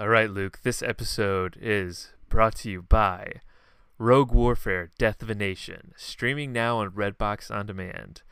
All 0.00 0.08
right, 0.08 0.30
Luke, 0.30 0.60
this 0.62 0.82
episode 0.82 1.58
is 1.60 2.14
brought 2.30 2.54
to 2.56 2.70
you 2.70 2.80
by 2.80 3.42
Rogue 3.98 4.32
Warfare 4.32 4.92
Death 4.96 5.20
of 5.20 5.28
a 5.28 5.34
Nation, 5.34 5.92
streaming 5.94 6.54
now 6.54 6.78
on 6.78 6.92
Redbox 6.92 7.54
On 7.54 7.66
Demand. 7.66 8.22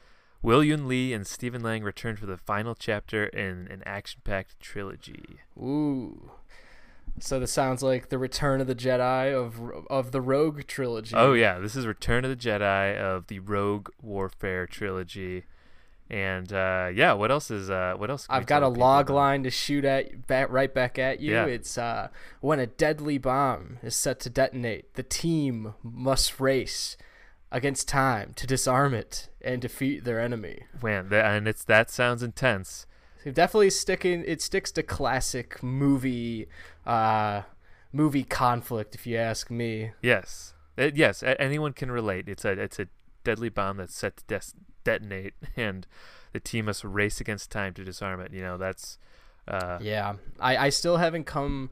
William 0.41 0.89
Lee 0.89 1.13
and 1.13 1.27
Stephen 1.27 1.63
Lang 1.63 1.83
return 1.83 2.17
for 2.17 2.25
the 2.25 2.39
final 2.39 2.75
chapter 2.75 3.27
in 3.27 3.69
an 3.71 3.83
action 3.85 4.23
packed 4.25 4.59
trilogy. 4.59 5.41
Ooh. 5.59 6.31
So 7.21 7.39
this 7.39 7.53
sounds 7.53 7.83
like 7.83 8.09
the 8.09 8.17
Return 8.17 8.63
of 8.63 8.67
the 8.67 8.75
Jedi 8.75 9.35
of 9.35 9.61
of 9.91 10.13
the 10.13 10.23
Rogue 10.23 10.67
trilogy. 10.67 11.15
Oh, 11.15 11.35
yeah, 11.35 11.59
this 11.59 11.77
is 11.77 11.87
Return 11.87 12.25
of 12.25 12.31
the 12.31 12.49
Jedi 12.49 12.97
of 12.97 13.27
the 13.27 13.41
Rogue 13.41 13.91
Warfare 14.01 14.67
trilogy. 14.67 15.45
And 16.11 16.51
uh, 16.53 16.89
yeah, 16.95 17.13
what 17.13 17.31
else 17.31 17.51
is 17.51 17.69
uh, 17.69 17.95
what 17.99 18.09
else? 18.11 18.27
can 18.27 18.37
I've 18.37 18.47
got 18.47 18.63
a 18.63 18.69
log 18.69 19.07
about? 19.11 19.15
line 19.17 19.43
to 19.43 19.51
shoot 19.51 19.85
at 19.85 20.27
back, 20.27 20.49
right 20.51 20.73
back 20.73 20.99
at 20.99 21.21
you. 21.21 21.33
Yeah. 21.33 21.45
It's 21.45 21.77
uh, 21.77 22.09
when 22.41 22.59
a 22.59 22.67
deadly 22.67 23.19
bomb 23.19 23.79
is 23.83 23.95
set 23.95 24.19
to 24.21 24.31
detonate, 24.31 24.95
the 24.95 25.03
team 25.03 25.75
must 25.83 26.41
race 26.41 26.97
against 27.53 27.89
time 27.89 28.33
to 28.37 28.47
disarm 28.47 28.95
it 28.95 29.29
and 29.43 29.61
defeat 29.61 30.05
their 30.05 30.19
enemy. 30.21 30.63
Man, 30.83 31.09
that, 31.11 31.27
and 31.27 31.47
it's 31.47 31.65
that 31.65 31.91
sounds 31.91 32.23
intense. 32.23 32.87
So 33.25 33.31
definitely 33.31 33.71
sticking. 33.71 34.25
It 34.27 34.41
sticks 34.41 34.71
to 34.73 34.83
classic 34.83 35.63
movie, 35.63 36.49
uh, 36.87 37.43
movie 37.93 38.25
conflict, 38.25 38.95
if 38.95 39.07
you 39.07 39.17
ask 39.19 39.51
me. 39.51 39.91
Yes, 40.01 40.55
It- 40.79 40.97
yes, 40.97 41.23
anyone 41.23 41.73
can 41.75 41.91
relate. 41.91 42.29
It's 42.31 42.45
a 42.47 42.53
it's 42.53 42.79
a 42.79 42.87
deadly 43.25 43.49
bomb 43.51 43.77
that's 43.79 43.95
set 43.95 44.17
to 44.19 44.25
des- 44.27 44.55
detonate, 44.89 45.35
and 45.57 45.87
the 46.33 46.41
team 46.41 46.67
must 46.67 46.85
race 46.85 47.21
against 47.21 47.51
time 47.51 47.75
to 47.75 47.85
disarm 47.85 48.21
it. 48.21 48.33
You 48.33 48.43
know, 48.43 48.57
that's 48.57 48.99
uh, 49.47 49.79
Yeah, 49.81 50.15
I, 50.41 50.57
I 50.57 50.69
still 50.71 50.97
haven't 50.97 51.25
come. 51.25 51.71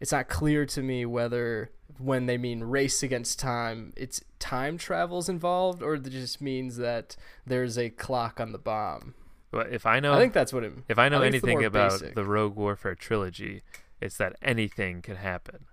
It's 0.00 0.12
not 0.12 0.28
clear 0.28 0.64
to 0.66 0.82
me 0.82 1.04
whether 1.06 1.70
when 1.98 2.26
they 2.26 2.38
mean 2.38 2.62
race 2.62 3.02
against 3.02 3.38
time, 3.38 3.92
it's 3.96 4.22
time 4.38 4.78
travels 4.78 5.28
involved, 5.28 5.82
or 5.82 5.94
it 5.94 6.08
just 6.10 6.40
means 6.40 6.76
that 6.76 7.16
there's 7.46 7.78
a 7.78 7.90
clock 7.90 8.40
on 8.40 8.52
the 8.52 8.58
bomb. 8.58 9.14
but 9.50 9.72
if 9.72 9.86
I 9.86 9.98
know 10.00 10.14
I 10.14 10.18
think 10.18 10.32
that's 10.32 10.52
what 10.52 10.64
it. 10.64 10.72
if 10.88 10.98
I 10.98 11.08
know 11.08 11.22
it's 11.22 11.40
the 11.40 11.48
anything 11.48 11.64
about 11.64 11.92
basic. 11.92 12.14
the 12.14 12.24
Rogue 12.24 12.56
Warfare 12.56 12.94
trilogy, 12.94 13.62
it's 14.00 14.16
that 14.18 14.36
anything 14.42 15.02
can 15.02 15.16
happen, 15.16 15.66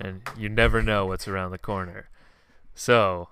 and 0.00 0.22
you 0.36 0.48
never 0.48 0.82
know 0.82 1.06
what's 1.06 1.28
around 1.28 1.52
the 1.52 1.58
corner. 1.58 2.08
So, 2.74 3.28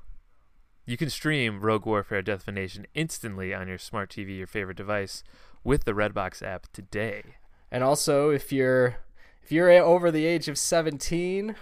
you 0.85 0.97
can 0.97 1.11
stream 1.11 1.61
Rogue 1.61 1.87
Warfare: 1.87 2.23
Death 2.23 2.43
of 2.43 2.49
a 2.49 2.53
Nation 2.53 2.87
instantly 2.95 3.55
on 3.55 3.69
your 3.69 3.79
smart 3.79 4.11
TV, 4.11 4.39
your 4.39 4.47
favorite 4.47 4.77
device, 4.77 5.23
with 5.65 5.85
the 5.85 5.93
Redbox 5.93 6.43
app 6.43 6.67
today. 6.73 7.37
And 7.71 7.83
also, 7.85 8.31
if 8.31 8.53
you're 8.53 8.97
if 9.43 9.51
you're 9.51 9.71
over 9.71 10.11
the 10.11 10.27
age 10.27 10.49
of 10.49 10.59
17 10.59 11.57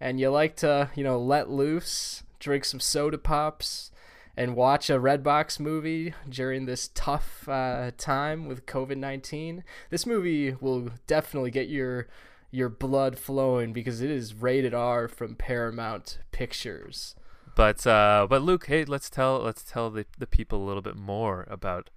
and 0.00 0.18
you 0.18 0.30
like 0.30 0.56
to, 0.56 0.90
you 0.94 1.04
know, 1.04 1.18
let 1.18 1.50
loose, 1.50 2.22
drink 2.38 2.64
some 2.64 2.80
soda 2.80 3.18
pops, 3.18 3.90
and 4.36 4.56
watch 4.56 4.88
a 4.88 4.98
Redbox 4.98 5.60
movie 5.60 6.14
during 6.28 6.66
this 6.66 6.90
tough 6.94 7.48
uh, 7.48 7.90
time 7.98 8.46
with 8.46 8.66
COVID 8.66 8.96
19, 8.96 9.64
this 9.90 10.06
movie 10.06 10.56
will 10.60 10.90
definitely 11.06 11.50
get 11.50 11.68
your 11.68 12.08
your 12.50 12.68
blood 12.68 13.18
flowing 13.18 13.72
because 13.72 14.02
it 14.02 14.10
is 14.10 14.34
rated 14.34 14.74
R 14.74 15.08
from 15.08 15.34
Paramount 15.34 16.18
Pictures. 16.32 17.14
But 17.54 17.86
uh, 17.86 18.26
but 18.28 18.42
Luke, 18.42 18.66
hey, 18.66 18.84
let's 18.84 19.10
tell 19.10 19.40
let's 19.40 19.62
tell 19.62 19.90
the, 19.90 20.06
the 20.18 20.26
people 20.26 20.62
a 20.62 20.66
little 20.66 20.82
bit 20.82 20.96
more 20.96 21.46
about 21.50 21.90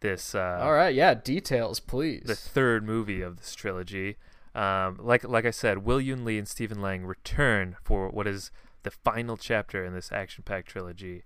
this. 0.00 0.34
Uh, 0.34 0.60
All 0.62 0.72
right, 0.72 0.94
yeah, 0.94 1.14
details, 1.14 1.80
please. 1.80 2.22
the 2.26 2.36
third 2.36 2.84
movie 2.84 3.22
of 3.22 3.38
this 3.38 3.54
trilogy. 3.54 4.16
Um, 4.54 4.98
like 5.00 5.24
like 5.24 5.44
I 5.44 5.50
said, 5.50 5.78
Will 5.78 5.96
William 5.96 6.24
Lee 6.24 6.38
and 6.38 6.48
Stephen 6.48 6.80
Lang 6.80 7.04
return 7.04 7.76
for 7.82 8.08
what 8.08 8.26
is 8.26 8.50
the 8.82 8.90
final 8.90 9.36
chapter 9.36 9.84
in 9.84 9.94
this 9.94 10.10
action-packed 10.10 10.68
trilogy. 10.68 11.24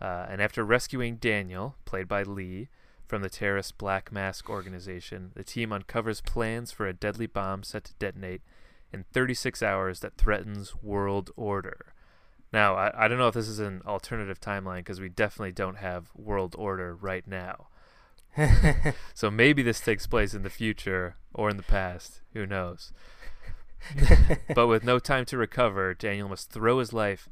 Uh, 0.00 0.26
and 0.28 0.42
after 0.42 0.64
rescuing 0.64 1.16
Daniel, 1.16 1.76
played 1.84 2.08
by 2.08 2.22
Lee, 2.22 2.68
from 3.06 3.22
the 3.22 3.30
terrorist 3.30 3.78
Black 3.78 4.10
Mask 4.10 4.50
organization, 4.50 5.30
the 5.34 5.44
team 5.44 5.72
uncovers 5.72 6.20
plans 6.20 6.72
for 6.72 6.86
a 6.86 6.92
deadly 6.92 7.26
bomb 7.26 7.62
set 7.62 7.84
to 7.84 7.94
detonate 7.98 8.42
in 8.92 9.04
36 9.12 9.62
hours 9.62 10.00
that 10.00 10.16
threatens 10.16 10.74
world 10.82 11.30
order. 11.36 11.94
Now, 12.52 12.74
I, 12.74 13.04
I 13.04 13.08
don't 13.08 13.18
know 13.18 13.28
if 13.28 13.34
this 13.34 13.48
is 13.48 13.58
an 13.58 13.82
alternative 13.86 14.40
timeline 14.40 14.78
because 14.78 15.00
we 15.00 15.08
definitely 15.08 15.52
don't 15.52 15.78
have 15.78 16.10
world 16.14 16.54
order 16.58 16.94
right 16.94 17.26
now. 17.26 17.68
So 19.14 19.30
maybe 19.30 19.62
this 19.62 19.80
takes 19.80 20.06
place 20.06 20.34
in 20.34 20.42
the 20.42 20.50
future 20.50 21.16
or 21.32 21.48
in 21.48 21.56
the 21.56 21.62
past. 21.62 22.20
Who 22.34 22.46
knows? 22.46 22.92
but 24.54 24.66
with 24.66 24.84
no 24.84 24.98
time 24.98 25.24
to 25.26 25.38
recover, 25.38 25.94
Daniel 25.94 26.28
must 26.28 26.50
throw 26.50 26.78
his 26.78 26.92
life 26.92 27.28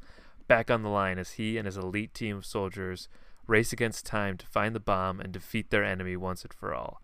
back 0.47 0.71
on 0.71 0.81
the 0.81 0.89
line 0.89 1.17
as 1.17 1.33
he 1.33 1.57
and 1.57 1.65
his 1.65 1.77
elite 1.77 2.13
team 2.13 2.37
of 2.37 2.45
soldiers 2.45 3.07
race 3.47 3.71
against 3.71 4.05
time 4.05 4.37
to 4.37 4.47
find 4.47 4.73
the 4.73 4.79
bomb 4.79 5.19
and 5.19 5.31
defeat 5.31 5.69
their 5.69 5.83
enemy 5.83 6.15
once 6.15 6.43
and 6.43 6.53
for 6.53 6.73
all. 6.73 7.01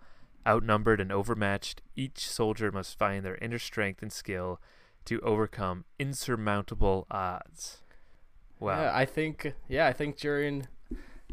Outnumbered 0.48 1.00
and 1.00 1.12
overmatched, 1.12 1.82
each 1.96 2.28
soldier 2.28 2.72
must 2.72 2.98
find 2.98 3.24
their 3.24 3.36
inner 3.36 3.60
strength 3.60 4.02
and 4.02 4.12
skill 4.12 4.60
to 5.06 5.20
overcome 5.22 5.86
insurmountable 6.00 7.06
odds. 7.12 7.84
Wow. 8.62 8.80
Yeah, 8.80 8.92
I 8.94 9.06
think 9.06 9.54
yeah, 9.68 9.88
I 9.88 9.94
think 9.94 10.18
during 10.18 10.68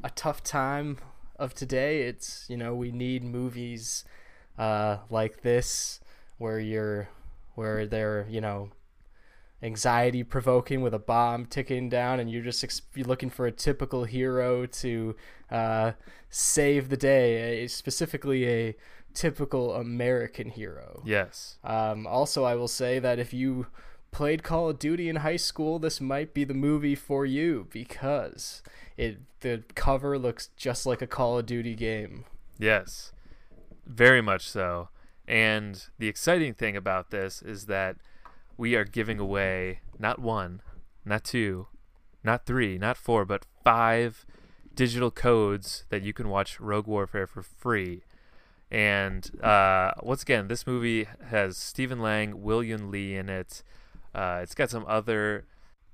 a 0.03 0.11
tough 0.11 0.43
time 0.43 0.99
of 1.39 1.55
today, 1.55 2.03
it's 2.03 2.47
you 2.49 2.57
know 2.57 2.75
we 2.75 2.91
need 2.91 3.23
movies 3.23 4.05
uh, 4.59 4.99
like 5.11 5.43
this 5.43 6.01
where 6.39 6.59
you're 6.59 7.11
where 7.55 7.87
they're 7.87 8.27
you 8.31 8.41
know 8.41 8.71
anxiety 9.63 10.23
provoking 10.23 10.81
with 10.81 10.95
a 10.95 10.99
bomb 10.99 11.45
ticking 11.45 11.89
down 11.89 12.19
and 12.19 12.31
you're 12.31 12.43
just 12.43 12.65
ex- 12.65 12.83
you're 12.95 13.07
looking 13.07 13.29
for 13.29 13.47
a 13.47 13.53
typical 13.53 14.05
hero 14.05 14.65
to 14.65 15.15
uh, 15.51 15.93
save 16.31 16.89
the 16.89 16.97
day, 16.97 17.65
a, 17.65 17.69
specifically 17.69 18.49
a 18.49 18.77
typical 19.13 19.75
American 19.75 20.49
hero. 20.49 21.03
yes. 21.05 21.59
Um, 21.65 22.07
also, 22.07 22.45
I 22.45 22.55
will 22.55 22.69
say 22.69 23.01
that 23.01 23.19
if 23.19 23.35
you 23.35 23.67
played 24.11 24.43
Call 24.43 24.71
of 24.71 24.79
Duty 24.79 25.09
in 25.09 25.17
high 25.17 25.37
school, 25.37 25.79
this 25.79 26.01
might 26.01 26.35
be 26.35 26.45
the 26.45 26.55
movie 26.55 26.95
for 26.95 27.27
you 27.27 27.69
because 27.71 28.63
it 28.97 29.19
the 29.41 29.63
cover 29.75 30.19
looks 30.19 30.49
just 30.57 30.87
like 30.87 31.03
a 31.03 31.07
Call 31.07 31.39
of 31.39 31.47
Duty 31.47 31.75
game. 31.75 32.25
Yes, 32.59 33.13
very 33.87 34.21
much 34.21 34.49
so. 34.49 34.89
And 35.27 35.87
the 35.99 36.09
exciting 36.09 36.55
thing 36.55 36.77
about 36.77 37.11
this 37.11 37.43
is 37.43 37.67
that 37.67 37.97
we 38.57 38.75
are 38.75 38.85
giving 38.85 39.19
away 39.19 39.81
not 39.99 40.19
one, 40.19 40.63
not 41.05 41.23
two, 41.23 41.69
not 42.25 42.47
three, 42.47 42.79
not 42.79 42.97
four, 42.97 43.25
but 43.25 43.47
five 43.63 44.25
digital 44.75 45.11
codes 45.11 45.85
that 45.91 46.03
you 46.03 46.13
can 46.13 46.29
watch 46.29 46.61
Rogue 46.61 46.87
Warfare 46.87 47.27
for 47.27 47.43
free. 47.43 48.03
And 48.71 49.31
uh, 49.43 49.93
once 50.03 50.23
again, 50.23 50.49
this 50.49 50.67
movie 50.67 51.07
has 51.31 51.57
Stephen 51.57 52.01
Lang, 52.01 52.43
William 52.43 52.91
Lee 52.91 53.17
in 53.17 53.29
it. 53.29 53.63
Uh, 54.15 54.41
it's 54.43 54.55
got 54.55 54.71
some 54.71 54.85
other 54.89 55.47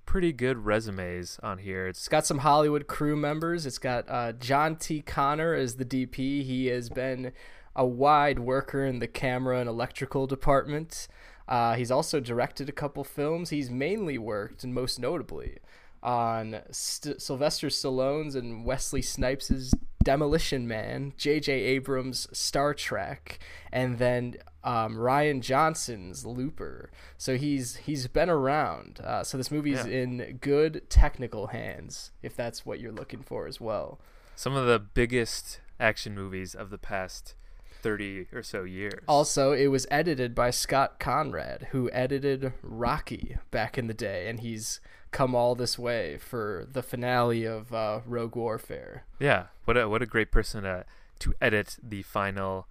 pretty 0.06 0.32
good 0.32 0.64
resumes 0.64 1.38
on 1.42 1.58
here. 1.58 1.86
It's 1.86 2.00
It's 2.00 2.08
got 2.08 2.26
some 2.26 2.38
Hollywood 2.38 2.86
crew 2.86 3.16
members. 3.16 3.66
It's 3.66 3.78
got 3.78 4.04
uh, 4.08 4.32
John 4.32 4.76
T. 4.76 5.00
Connor 5.00 5.54
as 5.54 5.76
the 5.76 5.84
DP. 5.84 6.44
He 6.44 6.66
has 6.66 6.88
been 6.88 7.32
a 7.76 7.86
wide 7.86 8.38
worker 8.38 8.84
in 8.84 8.98
the 8.98 9.08
camera 9.08 9.58
and 9.58 9.68
electrical 9.68 10.26
department. 10.26 11.08
Uh, 11.48 11.74
he's 11.74 11.90
also 11.90 12.20
directed 12.20 12.68
a 12.68 12.72
couple 12.72 13.04
films. 13.04 13.50
He's 13.50 13.70
mainly 13.70 14.16
worked, 14.16 14.64
and 14.64 14.72
most 14.72 14.98
notably, 14.98 15.58
on 16.02 16.60
St- 16.70 17.20
Sylvester 17.20 17.68
Stallone's 17.68 18.34
and 18.34 18.64
Wesley 18.64 19.02
Snipes' 19.02 19.74
Demolition 20.04 20.68
Man, 20.68 21.12
J.J. 21.16 21.52
Abrams' 21.52 22.28
Star 22.36 22.74
Trek, 22.74 23.38
and 23.72 23.98
then 23.98 24.36
um, 24.62 24.96
Rian 24.96 25.40
Johnson's 25.40 26.24
Looper. 26.24 26.90
So 27.18 27.36
he's 27.36 27.76
he's 27.76 28.06
been 28.06 28.30
around. 28.30 29.00
Uh, 29.02 29.24
so 29.24 29.36
this 29.36 29.50
movie's 29.50 29.84
Yeah. 29.86 29.92
in 30.02 30.38
good 30.40 30.88
technical 30.88 31.48
hands, 31.48 32.12
if 32.22 32.36
that's 32.36 32.64
what 32.64 32.78
you're 32.80 32.92
looking 32.92 33.22
for 33.22 33.46
as 33.46 33.60
well. 33.60 33.98
some 34.36 34.54
of 34.54 34.66
the 34.66 34.78
biggest 34.78 35.60
action 35.80 36.14
movies 36.14 36.54
of 36.54 36.70
the 36.70 36.78
past 36.78 37.34
30 37.82 38.26
or 38.32 38.42
so 38.42 38.64
years. 38.64 39.04
Also, 39.06 39.52
it 39.52 39.66
was 39.68 39.86
edited 39.90 40.34
by 40.34 40.50
Scott 40.50 40.98
Conrad, 40.98 41.68
who 41.72 41.90
edited 41.92 42.52
Rocky 42.62 43.36
back 43.50 43.76
in 43.76 43.86
the 43.86 43.94
day, 43.94 44.26
and 44.28 44.40
he's 44.40 44.80
come 45.14 45.34
all 45.34 45.54
this 45.54 45.78
way 45.78 46.18
for 46.18 46.66
the 46.70 46.82
finale 46.82 47.44
of 47.44 47.72
uh, 47.72 48.00
Rogue 48.04 48.34
Warfare. 48.34 49.04
Yeah, 49.20 49.44
what 49.64 49.78
a 49.78 49.88
what 49.88 50.02
a 50.02 50.06
great 50.06 50.30
person 50.30 50.64
to 50.64 50.84
to 51.20 51.32
edit 51.40 51.78
the 51.82 52.02
final 52.02 52.66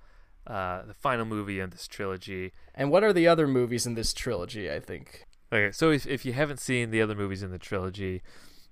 uh 0.45 0.81
the 0.85 0.93
final 0.93 1.25
movie 1.25 1.61
in 1.61 1.69
this 1.69 1.87
trilogy. 1.87 2.51
And 2.75 2.91
what 2.91 3.03
are 3.03 3.13
the 3.13 3.27
other 3.27 3.47
movies 3.47 3.87
in 3.87 3.95
this 3.95 4.13
trilogy? 4.13 4.69
I 4.69 4.79
think. 4.79 5.25
Okay, 5.51 5.71
so 5.71 5.89
if 5.89 6.05
if 6.05 6.25
you 6.25 6.33
haven't 6.33 6.59
seen 6.59 6.91
the 6.91 7.01
other 7.01 7.15
movies 7.15 7.41
in 7.41 7.51
the 7.51 7.57
trilogy, 7.57 8.21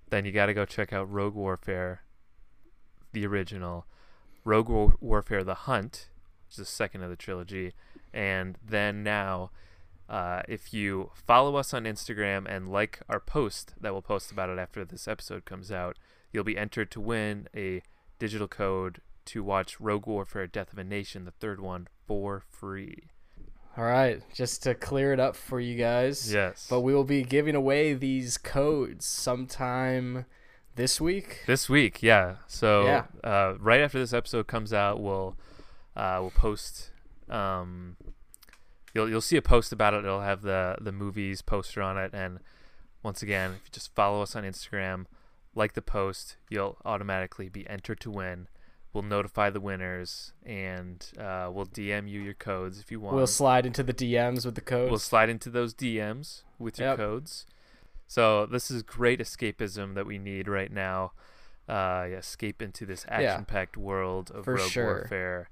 then 0.10 0.26
you 0.26 0.34
got 0.34 0.48
to 0.48 0.54
go 0.54 0.66
check 0.66 0.92
out 0.92 1.10
Rogue 1.10 1.36
Warfare, 1.36 2.02
the 3.14 3.26
original, 3.26 3.86
Rogue 4.44 4.68
War- 4.68 4.96
Warfare: 5.00 5.46
The 5.46 5.64
Hunt, 5.66 6.10
which 6.46 6.54
is 6.54 6.58
the 6.58 6.66
second 6.66 7.04
of 7.04 7.10
the 7.10 7.16
trilogy, 7.16 7.72
and 8.14 8.58
then 8.62 9.02
now 9.02 9.52
Uh, 10.12 10.42
if 10.50 10.74
you 10.74 11.10
follow 11.14 11.56
us 11.56 11.74
on 11.74 11.86
Instagram 11.86 12.46
and 12.46 12.70
like 12.70 13.00
our 13.08 13.22
post 13.22 13.74
that 13.80 13.94
we'll 13.94 14.02
post 14.02 14.30
about 14.30 14.50
it 14.50 14.60
after 14.60 14.84
this 14.84 15.08
episode 15.08 15.46
comes 15.46 15.72
out, 15.72 15.98
you'll 16.34 16.44
be 16.44 16.58
entered 16.58 16.92
to 16.92 17.00
win 17.00 17.48
a 17.56 17.82
digital 18.20 18.50
code 18.50 19.00
to 19.24 19.42
watch 19.42 19.80
Rogue 19.80 20.06
Warfare 20.06 20.48
Death 20.48 20.74
of 20.74 20.80
a 20.80 20.84
Nation, 20.84 21.24
the 21.24 21.32
third 21.32 21.62
one, 21.62 21.88
for 22.06 22.44
free. 22.50 23.04
All 23.78 23.86
right, 23.86 24.22
just 24.34 24.64
to 24.64 24.76
clear 24.76 25.14
it 25.14 25.20
up 25.22 25.38
for 25.38 25.62
you 25.62 25.78
guys. 25.78 26.34
Yes. 26.34 26.68
But 26.70 26.82
we 26.82 26.94
will 26.94 27.06
be 27.06 27.24
giving 27.24 27.56
away 27.56 27.94
these 27.94 28.38
codes 28.38 29.06
sometime 29.06 30.26
this 30.76 31.00
week. 31.00 31.44
This 31.48 31.70
week, 31.70 32.04
yeah. 32.04 32.36
So 32.48 32.84
Yeah. 32.84 33.06
Uh, 33.24 33.54
right 33.62 33.80
after 33.80 33.98
this 33.98 34.12
episode 34.12 34.48
comes 34.48 34.74
out, 34.74 35.00
we'll 35.00 35.38
uh, 35.96 36.18
we'll 36.20 36.32
post. 36.32 36.92
Um, 37.30 37.96
you'll 38.94 39.10
you'll 39.10 39.22
see 39.22 39.38
a 39.38 39.42
post 39.42 39.72
about 39.72 39.94
it. 39.94 40.04
It'll 40.06 40.22
have 40.22 40.42
the 40.42 40.76
the 40.82 40.92
movies 40.92 41.42
poster 41.42 41.82
on 41.82 41.98
it, 41.98 42.12
and 42.14 42.40
once 43.04 43.22
again, 43.24 43.52
if 43.52 43.62
you 43.66 43.70
just 43.72 43.94
follow 43.96 44.22
us 44.22 44.36
on 44.36 44.44
Instagram, 44.44 45.06
like 45.56 45.74
the 45.74 45.82
post, 45.82 46.38
you'll 46.50 46.78
automatically 46.86 47.50
be 47.50 47.68
entered 47.68 48.00
to 48.02 48.12
win. 48.12 48.48
We'll 48.94 49.04
notify 49.04 49.50
the 49.50 49.62
winners, 49.62 50.34
and 50.46 51.06
uh, 51.18 51.50
we'll 51.52 51.66
DM 51.66 52.10
you 52.10 52.20
your 52.22 52.34
codes 52.34 52.80
if 52.80 52.92
you 52.92 53.00
want. 53.00 53.16
We'll 53.16 53.26
slide 53.28 53.66
into 53.66 53.84
the 53.84 53.94
DMs 53.94 54.46
with 54.46 54.56
the 54.56 54.62
codes. 54.62 54.90
We'll 54.90 55.00
slide 55.00 55.30
into 55.30 55.50
those 55.50 55.74
DMs 55.74 56.44
with 56.60 56.78
your 56.78 56.90
Yep. 56.90 56.98
codes. 56.98 57.46
So 58.08 58.46
this 58.46 58.70
is 58.70 58.84
great 58.84 59.22
escapism 59.22 59.96
that 59.96 60.06
we 60.06 60.18
need 60.18 60.50
right 60.50 60.72
now. 60.72 61.14
Uh, 61.70 62.08
escape 62.12 62.62
into 62.62 62.86
this 62.86 63.06
action-packed 63.08 63.78
world 63.78 64.30
of 64.32 64.44
For 64.44 64.56
Rogue 64.56 64.70
sure. 64.70 64.86
Warfare. 64.86 65.50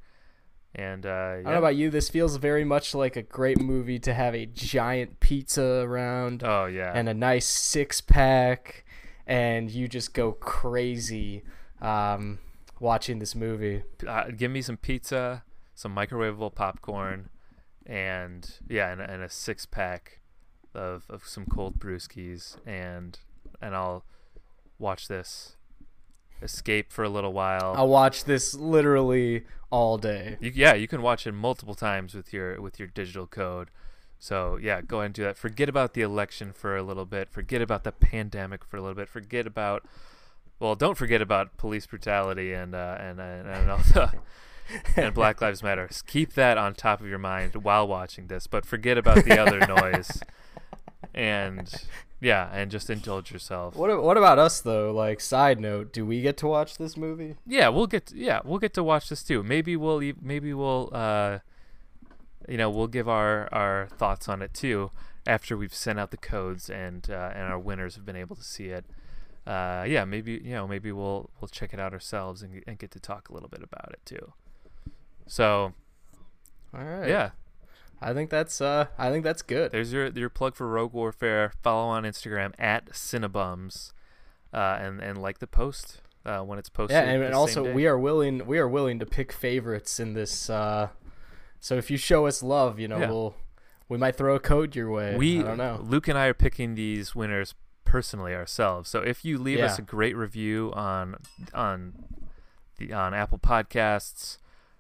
And 0.76 1.06
uh, 1.06 1.10
I 1.10 1.42
don't 1.44 1.54
know 1.54 1.58
about 1.58 1.76
you. 1.76 1.90
This 1.90 2.10
feels 2.10 2.36
very 2.38 2.64
much 2.64 2.94
like 2.94 3.16
a 3.16 3.24
great 3.24 3.60
movie 3.60 4.00
to 4.00 4.14
have 4.14 4.36
a 4.36 4.46
giant 4.46 5.20
pizza 5.20 5.64
around 5.64 6.44
oh 6.44 6.66
yeah, 6.66 6.92
and 6.94 7.10
a 7.10 7.14
nice 7.14 7.48
six 7.48 8.02
pack, 8.02 8.86
and 9.26 9.72
you 9.72 9.88
just 9.88 10.14
go 10.14 10.32
crazy 10.34 11.44
um, 11.82 12.40
watching 12.80 13.20
this 13.20 13.36
movie. 13.36 13.84
uh, 14.08 14.26
give 14.36 14.52
me 14.52 14.62
some 14.62 14.78
pizza, 14.78 15.44
some 15.76 15.96
microwavable 15.96 16.54
popcorn, 16.54 17.30
and 17.86 18.60
yeah, 18.70 18.92
and, 18.92 19.02
and 19.02 19.24
a 19.24 19.30
six-pack 19.30 20.20
of, 20.76 21.06
of 21.10 21.28
some 21.28 21.46
cold 21.46 21.80
brewskis, 21.80 22.58
and 22.66 23.20
and 23.62 23.76
I'll 23.76 24.06
watch 24.78 25.08
this, 25.08 25.56
escape 26.42 26.92
for 26.92 27.04
a 27.04 27.10
little 27.10 27.34
while. 27.34 27.74
I'll 27.76 27.88
watch 27.88 28.24
this 28.24 28.54
literally 28.54 29.46
all 29.70 29.98
day. 29.98 30.38
You, 30.40 30.52
yeah, 30.54 30.74
you 30.74 30.88
can 30.88 31.02
watch 31.02 31.28
it 31.28 31.32
multiple 31.34 31.76
times 31.76 32.14
with 32.14 32.34
your 32.34 32.60
with 32.62 32.80
your 32.80 32.88
digital 32.88 33.28
code. 33.28 33.70
So 34.18 34.58
yeah, 34.58 34.82
go 34.82 34.98
ahead 34.98 35.06
and 35.06 35.14
do 35.14 35.24
that. 35.24 35.38
Forget 35.38 35.70
about 35.70 35.94
the 35.94 36.02
election 36.02 36.52
for 36.52 36.76
a 36.76 36.84
little 36.84 37.06
bit. 37.06 37.30
Forget 37.30 37.62
about 37.62 37.84
the 37.84 37.92
pandemic 37.92 38.66
for 38.66 38.78
a 38.78 38.82
little 38.82 38.96
bit. 38.96 39.10
Forget 39.10 39.48
about 39.48 39.86
well, 40.60 40.76
don't 40.76 40.98
forget 40.98 41.22
about 41.22 41.56
police 41.58 41.86
brutality 41.86 42.54
and 42.54 42.76
uh, 42.76 42.98
and 43.00 43.20
and, 43.20 43.48
and 43.48 43.72
also 43.72 44.12
and 44.96 45.14
Black 45.14 45.42
Lives 45.42 45.64
Matter. 45.64 45.90
Keep 46.06 46.34
that 46.34 46.58
on 46.58 46.74
top 46.74 47.00
of 47.00 47.08
your 47.08 47.18
mind 47.18 47.56
while 47.56 47.88
watching 47.88 48.28
this, 48.28 48.46
but 48.48 48.66
forget 48.66 48.98
about 48.98 49.24
the 49.24 49.40
other 49.40 49.60
noise. 49.68 50.22
And 51.14 51.74
yeah, 52.22 52.50
and 52.52 52.70
just 52.70 52.90
indulge 52.90 53.32
yourself. 53.32 53.76
What 53.76 54.04
What 54.04 54.18
about 54.18 54.40
us 54.40 54.60
though? 54.62 54.92
Like, 54.92 55.22
side 55.22 55.60
note, 55.60 55.94
do 55.94 56.06
we 56.06 56.22
get 56.22 56.38
to 56.38 56.48
watch 56.48 56.78
this 56.78 56.98
movie? 56.98 57.38
yeah 57.48 57.70
we'll 57.70 57.88
get 57.88 58.08
to, 58.08 58.18
yeah 58.18 58.40
we'll 58.44 58.60
get 58.60 58.74
to 58.74 58.84
watch 58.84 59.10
this 59.10 59.24
too 59.24 59.42
maybe 59.44 59.76
we'll 59.76 60.02
maybe 60.22 60.54
we'll 60.54 60.90
uh 60.94 61.40
you 62.48 62.58
know 62.58 62.70
we'll 62.70 62.88
give 62.88 63.08
our 63.08 63.48
our 63.54 63.88
thoughts 63.98 64.28
on 64.28 64.42
it 64.42 64.54
too 64.54 64.92
after 65.28 65.56
we've 65.58 65.74
sent 65.74 66.00
out 66.00 66.12
the 66.12 66.18
codes 66.18 66.70
and 66.70 67.10
uh, 67.10 67.32
and 67.34 67.44
our 67.44 67.60
winners 67.60 67.96
have 67.96 68.06
been 68.06 68.16
able 68.16 68.36
to 68.36 68.44
see 68.44 68.68
it 68.68 68.86
uh 69.48 69.84
yeah 69.88 70.04
maybe 70.06 70.34
you 70.44 70.52
know 70.54 70.68
maybe 70.68 70.92
we'll 70.92 71.30
we'll 71.40 71.48
check 71.50 71.74
it 71.74 71.80
out 71.80 71.94
ourselves 71.94 72.42
and, 72.42 72.64
and 72.68 72.80
get 72.80 72.92
to 72.92 73.00
talk 73.00 73.30
a 73.30 73.34
little 73.34 73.50
bit 73.50 73.62
about 73.64 73.90
it 73.92 74.00
too 74.06 74.34
so 75.28 75.74
All 76.74 76.84
right. 76.84 77.08
yeah 77.10 77.30
I 78.02 78.14
think 78.14 78.30
that's 78.30 78.62
uh, 78.62 78.88
I 78.98 79.10
think 79.12 79.24
that's 79.24 79.42
good. 79.42 79.72
there's 79.72 79.92
your 79.94 80.08
your 80.08 80.30
plug 80.30 80.56
for 80.56 80.68
rogue 80.68 80.94
warfare 80.94 81.52
follow 81.62 81.88
on 81.90 82.04
instagram 82.04 82.54
at 82.58 82.92
cinebums 82.92 83.92
uh 84.54 84.78
and 84.82 85.00
and 85.02 85.18
like 85.22 85.40
the 85.40 85.48
post 85.48 86.02
uh 86.26 86.40
when 86.40 86.58
it's 86.60 86.70
posted 86.70 86.96
Yeah, 86.96 87.04
and, 87.12 87.24
and 87.24 87.34
also 87.36 87.74
we 87.74 87.86
are 87.88 87.98
willing 88.00 88.46
we 88.48 88.58
are 88.58 88.68
willing 88.68 89.00
to 89.00 89.06
pick 89.06 89.32
favorites 89.32 90.00
in 90.00 90.14
this. 90.14 90.50
Uh, 90.50 90.90
so 91.60 91.76
if 91.76 91.92
you 91.92 91.98
show 91.98 92.26
us 92.26 92.42
love, 92.42 92.80
you 92.80 92.88
know, 92.88 93.00
Yeah. 93.00 93.10
we'll 93.10 93.36
we 93.90 93.98
might 93.98 94.16
throw 94.16 94.36
a 94.36 94.40
code 94.40 94.76
your 94.76 94.90
way. 94.92 95.16
we 95.16 95.40
I 95.40 95.44
don't 95.44 95.58
know. 95.58 95.80
Luke 95.84 96.08
and 96.08 96.18
I 96.18 96.28
are 96.28 96.34
picking 96.34 96.76
these 96.76 97.14
winners 97.16 97.54
personally 97.86 98.34
ourselves. 98.36 98.90
So 98.90 99.00
if 99.02 99.26
you 99.26 99.38
leave 99.40 99.60
us 99.60 99.80
a 99.80 99.82
great 99.82 100.16
review 100.16 100.72
on 100.76 101.18
on 101.54 101.94
the 102.78 102.94
on 102.94 103.14
Apple 103.14 103.40
Podcasts, 103.40 104.38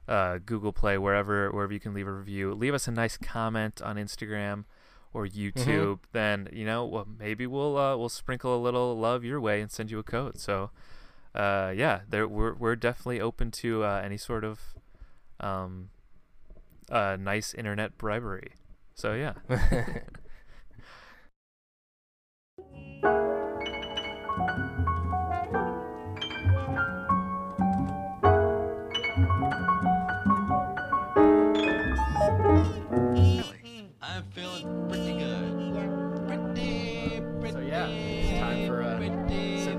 uh, 0.09 0.39
Google 0.43 0.73
Play, 0.73 0.97
wherever 0.97 1.51
wherever 1.51 1.71
you 1.71 1.79
can 1.79 1.93
leave 1.93 2.07
a 2.07 2.11
review, 2.11 2.53
leave 2.53 2.73
us 2.73 2.87
a 2.87 2.91
nice 2.91 3.15
comment 3.15 3.81
on 3.81 3.95
Instagram 3.95 4.65
or 5.13 5.27
YouTube. 5.27 5.99
Then 6.11 6.49
you 6.51 6.65
know, 6.65 6.83
well, 6.85 7.07
maybe 7.17 7.45
we'll 7.45 7.77
uh, 7.77 7.95
we'll 7.95 8.09
sprinkle 8.09 8.55
a 8.55 8.61
little 8.61 8.97
love 8.97 9.23
your 9.23 9.39
way 9.39 9.61
and 9.61 9.71
send 9.71 9.91
you 9.91 9.99
a 9.99 10.03
code. 10.03 10.39
So 10.39 10.71
uh, 11.35 11.71
yeah, 11.75 12.01
there 12.09 12.27
we're 12.27 12.55
we're 12.55 12.75
definitely 12.75 13.21
open 13.21 13.51
to 13.51 13.83
uh, 13.83 14.01
any 14.03 14.17
sort 14.17 14.43
of 14.43 14.59
um, 15.39 15.89
uh, 16.89 17.15
nice 17.19 17.53
internet 17.53 17.97
bribery. 17.97 18.53
So 18.95 19.13
yeah. 19.13 19.33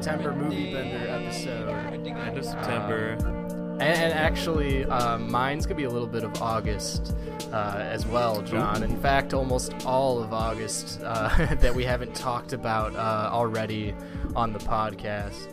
September 0.02 0.32
movie 0.34 0.72
bender 0.72 1.08
episode. 1.08 1.68
End 1.68 2.38
of 2.38 2.44
September. 2.44 3.18
And, 3.20 3.82
and 3.82 4.12
actually, 4.14 4.84
um, 4.86 5.30
mine's 5.30 5.66
gonna 5.66 5.74
be 5.76 5.84
a 5.84 5.90
little 5.90 6.08
bit 6.08 6.24
of 6.24 6.40
August 6.40 7.14
uh, 7.52 7.76
as 7.78 8.06
well, 8.06 8.40
John. 8.40 8.82
In 8.82 8.98
fact, 9.02 9.34
almost 9.34 9.74
all 9.84 10.22
of 10.22 10.32
August 10.32 11.00
uh, 11.04 11.54
that 11.56 11.74
we 11.74 11.84
haven't 11.84 12.14
talked 12.14 12.54
about 12.54 12.94
uh, 12.96 13.28
already 13.30 13.94
on 14.34 14.52
the 14.54 14.58
podcast. 14.58 15.52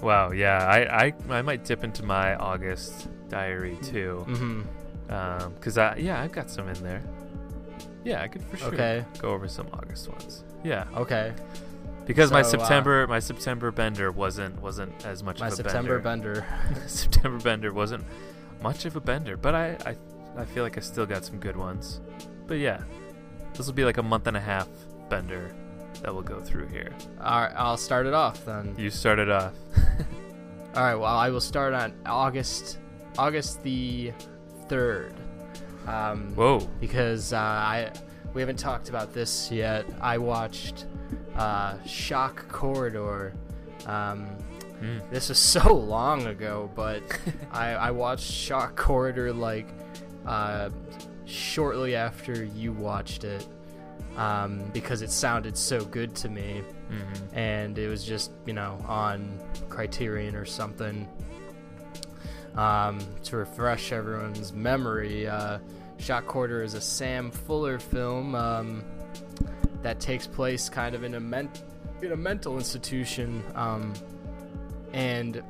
Wow, 0.00 0.32
yeah, 0.32 0.64
I, 0.66 1.06
I 1.08 1.12
I 1.28 1.42
might 1.42 1.62
dip 1.64 1.84
into 1.84 2.02
my 2.02 2.34
August 2.36 3.08
diary 3.28 3.76
too, 3.82 4.24
hmm 4.26 4.62
um, 5.10 5.54
cause 5.60 5.76
I 5.76 5.96
yeah 5.96 6.20
I've 6.22 6.32
got 6.32 6.48
some 6.50 6.66
in 6.68 6.82
there. 6.82 7.02
Yeah, 8.04 8.22
I 8.22 8.28
could 8.28 8.42
for 8.44 8.56
sure 8.56 8.68
Okay. 8.68 9.04
go 9.18 9.28
over 9.30 9.46
some 9.48 9.66
August 9.74 10.08
ones. 10.08 10.44
Yeah, 10.64 10.86
Okay. 10.96 11.34
Because 12.10 12.32
my 12.32 12.42
So, 12.42 12.58
uh, 12.58 12.60
September 12.60 13.06
my 13.06 13.20
September 13.20 13.70
bender 13.70 14.10
wasn't 14.10 14.60
wasn't 14.60 15.06
as 15.06 15.22
much 15.22 15.38
My 15.38 15.46
of 15.46 15.52
a 15.52 15.56
September 15.56 16.00
bender. 16.00 16.44
bender. 16.68 16.88
September 16.88 17.38
bender 17.38 17.72
wasn't 17.72 18.04
much 18.60 18.84
of 18.84 18.96
a 18.96 19.00
bender, 19.00 19.36
but 19.36 19.54
I, 19.54 19.76
I 19.86 19.96
I 20.36 20.44
feel 20.44 20.64
like 20.64 20.76
I 20.76 20.80
still 20.80 21.06
got 21.06 21.24
some 21.24 21.38
good 21.38 21.56
ones. 21.56 22.00
But 22.48 22.58
yeah, 22.58 22.82
this 23.54 23.66
will 23.66 23.74
be 23.74 23.84
like 23.84 23.98
a 23.98 24.02
month 24.02 24.26
and 24.26 24.36
a 24.36 24.40
half 24.40 24.68
bender 25.08 25.54
that 26.02 26.12
we'll 26.12 26.22
go 26.22 26.40
through 26.40 26.66
here. 26.66 26.90
All 27.20 27.42
right, 27.42 27.52
I'll 27.54 27.76
start 27.76 28.06
it 28.06 28.14
off 28.14 28.44
then. 28.44 28.74
You 28.76 28.90
started 28.90 29.30
off. 29.30 29.54
All 30.74 30.82
right, 30.82 30.94
well, 30.94 31.04
I 31.16 31.30
will 31.30 31.40
start 31.40 31.74
on 31.74 31.94
August, 32.06 32.78
August 33.18 33.62
the 33.62 34.12
third. 34.68 35.14
Um, 35.86 36.34
Whoa. 36.34 36.58
because 36.80 37.32
uh, 37.32 37.38
I 37.38 37.92
we 38.34 38.40
haven't 38.40 38.58
talked 38.58 38.88
about 38.88 39.12
this 39.12 39.50
yet. 39.50 39.84
I 40.00 40.18
watched 40.18 40.86
uh, 41.36 41.82
Shock 41.84 42.48
Corridor. 42.48 43.32
Um, 43.86 44.26
Mm. 44.80 45.10
this 45.10 45.28
was 45.28 45.38
so 45.38 45.74
long 45.74 46.26
ago, 46.26 46.70
but 46.74 47.02
I, 47.52 47.72
I 47.72 47.90
watched 47.90 48.24
Shock 48.32 48.76
Corridor 48.76 49.30
like 49.30 49.68
uh, 50.24 50.70
shortly 51.26 51.94
after 51.94 52.44
you 52.44 52.72
watched 52.72 53.24
it 53.24 53.46
um, 54.16 54.62
because 54.72 55.02
it 55.02 55.10
sounded 55.10 55.54
so 55.58 55.84
good 55.84 56.14
to 56.16 56.30
me, 56.30 56.62
hmm 56.88 57.36
and 57.36 57.78
it 57.78 57.88
was 57.88 58.02
just 58.04 58.32
you 58.46 58.54
know 58.54 58.82
on 58.88 59.38
Criterion 59.68 60.34
or 60.34 60.46
something. 60.46 61.06
Um, 62.56 62.98
to 63.24 63.36
refresh 63.36 63.92
everyone's 63.92 64.52
memory, 64.54 65.28
uh, 65.28 65.58
Shock 65.98 66.26
Corridor 66.26 66.62
is 66.62 66.72
a 66.72 66.80
Sam 66.80 67.30
Fuller 67.30 67.78
film 67.78 68.34
um, 68.34 68.82
that 69.82 70.00
takes 70.00 70.26
place 70.26 70.68
kind 70.68 70.94
of 70.94 71.04
in 71.04 71.14
a 71.14 71.48
in 72.02 72.12
a 72.12 72.16
mental 72.16 72.56
institution, 72.56 73.42
um, 73.54 73.92
and 74.92 75.42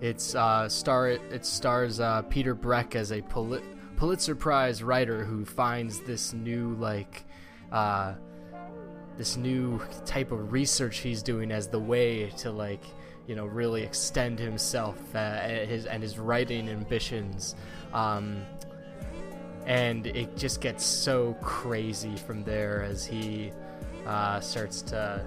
it's 0.00 0.34
uh, 0.34 0.68
star 0.68 1.08
it 1.08 1.46
stars 1.46 2.00
uh, 2.00 2.22
Peter 2.22 2.54
Breck 2.54 2.96
as 2.96 3.12
a 3.12 3.22
poli- 3.22 3.62
Pulitzer 3.96 4.34
Prize 4.34 4.82
writer 4.82 5.24
who 5.24 5.44
finds 5.44 6.00
this 6.00 6.32
new 6.32 6.74
like 6.74 7.24
uh, 7.70 8.14
this 9.16 9.36
new 9.36 9.80
type 10.04 10.32
of 10.32 10.52
research 10.52 10.98
he's 10.98 11.22
doing 11.22 11.52
as 11.52 11.68
the 11.68 11.78
way 11.78 12.30
to 12.38 12.50
like 12.50 12.82
you 13.26 13.36
know 13.36 13.46
really 13.46 13.82
extend 13.82 14.38
himself 14.38 14.98
uh, 15.14 15.40
his 15.48 15.86
and 15.86 16.02
his 16.02 16.18
writing 16.18 16.68
ambitions. 16.68 17.54
Um, 17.92 18.42
and 19.66 20.06
it 20.06 20.36
just 20.36 20.60
gets 20.60 20.84
so 20.84 21.34
crazy 21.40 22.16
from 22.16 22.42
there 22.44 22.82
as 22.82 23.04
he 23.04 23.52
uh, 24.06 24.40
starts 24.40 24.82
to 24.82 25.24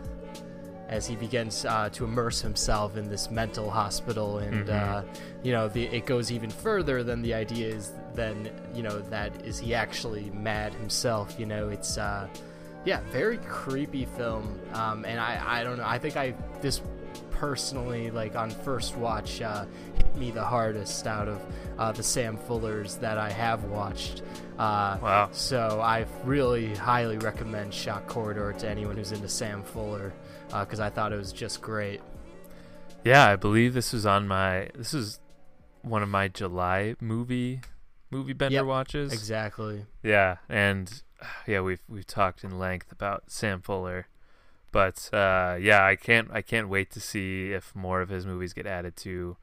as 0.88 1.08
he 1.08 1.16
begins 1.16 1.66
uh, 1.66 1.90
to 1.90 2.04
immerse 2.04 2.42
himself 2.42 2.96
in 2.96 3.10
this 3.10 3.32
mental 3.32 3.70
hospital. 3.70 4.38
And 4.38 4.70
uh, 4.70 5.04
you 5.44 5.52
know 5.52 5.68
the, 5.68 5.86
it 5.86 6.06
goes 6.06 6.32
even 6.32 6.50
further 6.50 7.04
than 7.04 7.22
the 7.22 7.34
idea 7.34 7.68
is 7.68 7.94
then 8.14 8.50
you 8.74 8.84
know 8.84 9.00
that 9.00 9.32
is 9.46 9.60
he 9.60 9.74
actually 9.74 10.30
mad 10.32 10.74
himself 10.74 11.36
you 11.40 11.46
know? 11.46 11.70
It's 11.70 11.98
uh, 11.98 12.28
yeah 12.84 13.00
very 13.12 13.38
creepy 13.38 14.06
film. 14.06 14.60
Um, 14.74 15.06
and 15.06 15.20
I, 15.20 15.60
I 15.60 15.64
don't 15.64 15.78
know. 15.78 15.88
I 15.88 15.98
think 15.98 16.18
i 16.18 16.34
this 16.62 16.82
personally 17.50 18.10
like 18.10 18.36
on 18.36 18.50
first 18.50 18.96
watch 18.98 19.40
uh, 19.40 19.66
hit 19.98 20.16
me 20.16 20.32
the 20.32 20.44
hardest 20.44 21.06
out 21.06 21.28
of 21.28 21.40
uh, 21.78 21.92
the 21.92 22.02
sam 22.02 22.36
fullers 22.38 23.00
that 23.00 23.20
i 23.20 23.30
have 23.30 23.64
watched 23.66 24.24
uh, 24.58 24.98
Wow. 25.00 25.30
so 25.32 25.80
i 25.80 26.08
really 26.24 26.74
highly 26.74 27.20
recommend 27.20 27.72
shock 27.72 28.08
corridor 28.08 28.52
to 28.54 28.68
anyone 28.68 28.98
who's 28.98 29.12
into 29.12 29.30
sam 29.30 29.62
fuller 29.62 30.12
because 30.50 30.80
i 30.80 30.90
thought 30.90 31.14
it 31.14 31.18
was 31.18 31.32
just 31.32 31.62
great 31.62 32.02
Yeah, 33.04 33.28
I 33.30 33.36
believe 33.36 33.76
this 33.76 33.94
was 33.94 34.08
on 34.08 34.28
my. 34.28 34.70
This 34.74 34.92
is 34.96 35.20
one 35.84 36.02
of 36.02 36.10
my 36.10 36.28
July 36.28 36.96
movie 37.00 37.62
movie 38.10 38.34
bender 38.34 38.56
Yep, 38.56 38.66
watches. 38.66 39.14
exactly 39.14 39.86
Yeah, 40.02 40.38
and 40.50 40.92
uh, 41.22 41.26
yeah, 41.46 41.62
we've 41.62 41.84
we've 41.88 42.08
talked 42.08 42.44
in 42.44 42.58
length 42.58 42.92
about 42.92 43.26
Sam 43.28 43.62
Fuller, 43.62 44.08
but 44.76 45.10
uh, 45.14 45.56
yeah, 45.60 45.86
I 45.86 45.96
can't 45.96 46.28
I 46.34 46.42
can't 46.42 46.68
wait 46.68 46.92
to 46.92 47.00
see 47.00 47.54
if 47.54 47.74
more 47.74 48.02
of 48.02 48.10
his 48.10 48.26
movies 48.26 48.52
get 48.52 48.68
added 48.68 48.98
to 48.98 49.38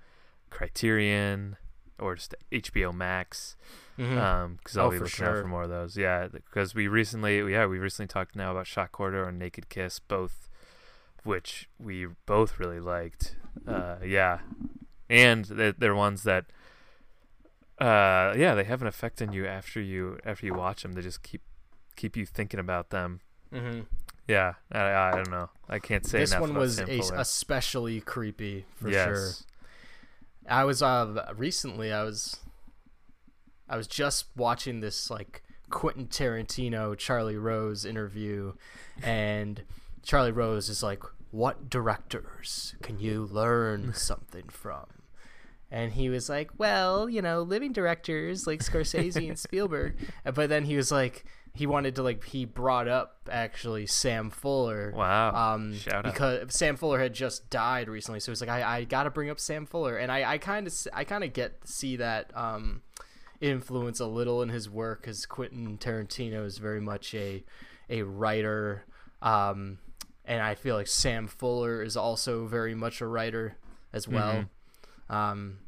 Criterion 0.50 1.56
or 1.98 2.14
just 2.16 2.34
HBO 2.52 2.92
Max. 2.94 3.56
Mhm. 3.98 4.18
Um, 4.18 4.54
because 4.56 4.76
I'll 4.76 4.86
Oh, 4.88 4.90
be 4.90 4.98
looking 4.98 5.24
out 5.24 5.32
sure. 5.32 5.42
for 5.42 5.48
more 5.48 5.62
of 5.62 5.70
those. 5.70 5.96
Yeah, 5.96 6.28
because 6.28 6.74
we 6.74 6.86
recently, 6.86 7.38
yeah, 7.50 7.64
we 7.66 7.78
recently 7.78 8.08
talked 8.08 8.36
now 8.36 8.50
about 8.50 8.66
Shock 8.66 8.92
Corridor 8.92 9.24
and 9.28 9.38
Naked 9.38 9.68
Kiss, 9.70 9.98
both, 10.00 10.48
which 11.24 11.68
we 11.78 12.08
both 12.26 12.58
really 12.58 12.80
liked. 12.80 13.36
Uh, 13.66 13.96
yeah, 14.04 14.40
and 15.08 15.44
they're, 15.46 15.72
they're 15.72 15.94
ones 15.94 16.22
that, 16.24 16.46
uh, 17.78 18.34
yeah, 18.36 18.54
they 18.54 18.64
have 18.64 18.80
an 18.82 18.88
effect 18.88 19.20
on 19.22 19.32
you 19.32 19.46
after 19.46 19.80
you 19.80 20.18
after 20.24 20.46
you 20.46 20.54
watch 20.54 20.82
them. 20.82 20.92
They 20.92 21.02
just 21.02 21.22
keep 21.22 21.42
keep 21.96 22.16
you 22.16 22.26
thinking 22.26 22.60
about 22.60 22.90
them. 22.90 23.20
Mhm. 23.52 23.86
Yeah, 24.28 24.54
I, 24.70 24.80
I 24.80 25.10
don't 25.12 25.30
know. 25.30 25.50
I 25.68 25.78
can't 25.78 26.06
say 26.06 26.20
this 26.20 26.38
one 26.38 26.54
was 26.54 26.78
a, 26.78 27.00
especially 27.16 28.00
creepy 28.00 28.66
for 28.76 28.88
yes. 28.88 29.04
sure 29.04 29.30
I 30.48 30.64
was 30.64 30.82
uh 30.82 31.32
recently 31.36 31.92
I 31.92 32.02
was 32.02 32.38
I 33.68 33.76
was 33.76 33.86
just 33.86 34.26
watching 34.36 34.80
this 34.80 35.10
like 35.10 35.42
Quentin 35.70 36.06
Tarantino 36.06 36.96
Charlie 36.96 37.36
Rose 37.36 37.84
interview 37.84 38.54
and 39.02 39.62
Charlie 40.02 40.32
Rose 40.32 40.68
is 40.68 40.82
like 40.82 41.02
what 41.30 41.70
directors 41.70 42.74
can 42.82 42.98
you 42.98 43.28
learn 43.30 43.94
something 43.94 44.48
from 44.48 44.86
and 45.70 45.92
he 45.92 46.10
was 46.10 46.28
like 46.28 46.50
well 46.58 47.08
you 47.08 47.22
know 47.22 47.42
living 47.42 47.72
directors 47.72 48.46
like 48.46 48.60
Scorsese 48.60 49.28
and 49.28 49.38
Spielberg 49.38 49.96
but 50.34 50.48
then 50.48 50.64
he 50.64 50.76
was 50.76 50.90
like 50.90 51.24
he 51.54 51.66
wanted 51.66 51.96
to 51.96 52.02
like 52.02 52.24
he 52.24 52.44
brought 52.44 52.88
up 52.88 53.28
actually 53.30 53.86
Sam 53.86 54.30
Fuller 54.30 54.92
Wow. 54.96 55.54
um, 55.54 55.74
Shout 55.74 56.06
out. 56.06 56.12
because 56.14 56.54
Sam 56.54 56.76
Fuller 56.76 56.98
had 56.98 57.12
just 57.12 57.50
died 57.50 57.88
recently, 57.88 58.20
so 58.20 58.32
he's 58.32 58.40
like 58.40 58.50
I, 58.50 58.78
I 58.78 58.84
got 58.84 59.02
to 59.04 59.10
bring 59.10 59.28
up 59.30 59.38
Sam 59.38 59.66
Fuller, 59.66 59.96
and 59.96 60.10
I, 60.10 60.32
I 60.32 60.38
kind 60.38 60.66
of 60.66 60.74
I 60.92 61.04
kind 61.04 61.22
of 61.24 61.32
get 61.32 61.58
see 61.64 61.96
that 61.96 62.30
um, 62.36 62.82
influence 63.40 64.00
a 64.00 64.06
little 64.06 64.40
in 64.42 64.48
his 64.48 64.70
work 64.70 65.02
because 65.02 65.26
Quentin 65.26 65.76
Tarantino 65.78 66.44
is 66.46 66.58
very 66.58 66.80
much 66.80 67.14
a 67.14 67.44
a 67.90 68.02
writer, 68.02 68.84
um, 69.20 69.78
and 70.24 70.40
I 70.42 70.54
feel 70.54 70.74
like 70.76 70.86
Sam 70.86 71.26
Fuller 71.26 71.82
is 71.82 71.96
also 71.96 72.46
very 72.46 72.74
much 72.74 73.00
a 73.00 73.06
writer 73.06 73.56
as 73.92 74.08
well. 74.08 74.44
Um, 75.10 75.58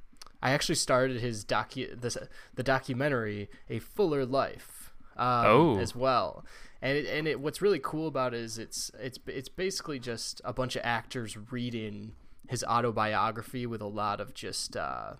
I 0.42 0.52
actually 0.52 0.76
started 0.76 1.20
his 1.20 1.44
docu 1.44 2.00
this 2.00 2.16
the 2.54 2.62
documentary 2.62 3.50
A 3.68 3.78
Fuller 3.80 4.24
Life 4.24 4.73
um, 5.16 5.46
Oh. 5.46 5.78
as 5.78 5.94
well. 5.94 6.44
And 6.82 6.98
it, 6.98 7.06
and 7.06 7.26
it, 7.26 7.40
what's 7.40 7.62
really 7.62 7.80
cool 7.82 8.06
about 8.08 8.34
it 8.34 8.40
is 8.40 8.58
it's 8.58 8.90
it's 9.00 9.18
it's 9.26 9.48
basically 9.48 9.98
just 9.98 10.40
a 10.44 10.52
bunch 10.52 10.76
of 10.76 10.82
actors 10.84 11.36
reading 11.50 12.12
his 12.48 12.62
autobiography 12.64 13.64
with 13.66 13.80
a 13.80 13.86
lot 13.86 14.20
of 14.20 14.34
just 14.34 14.76
uh, 14.76 15.14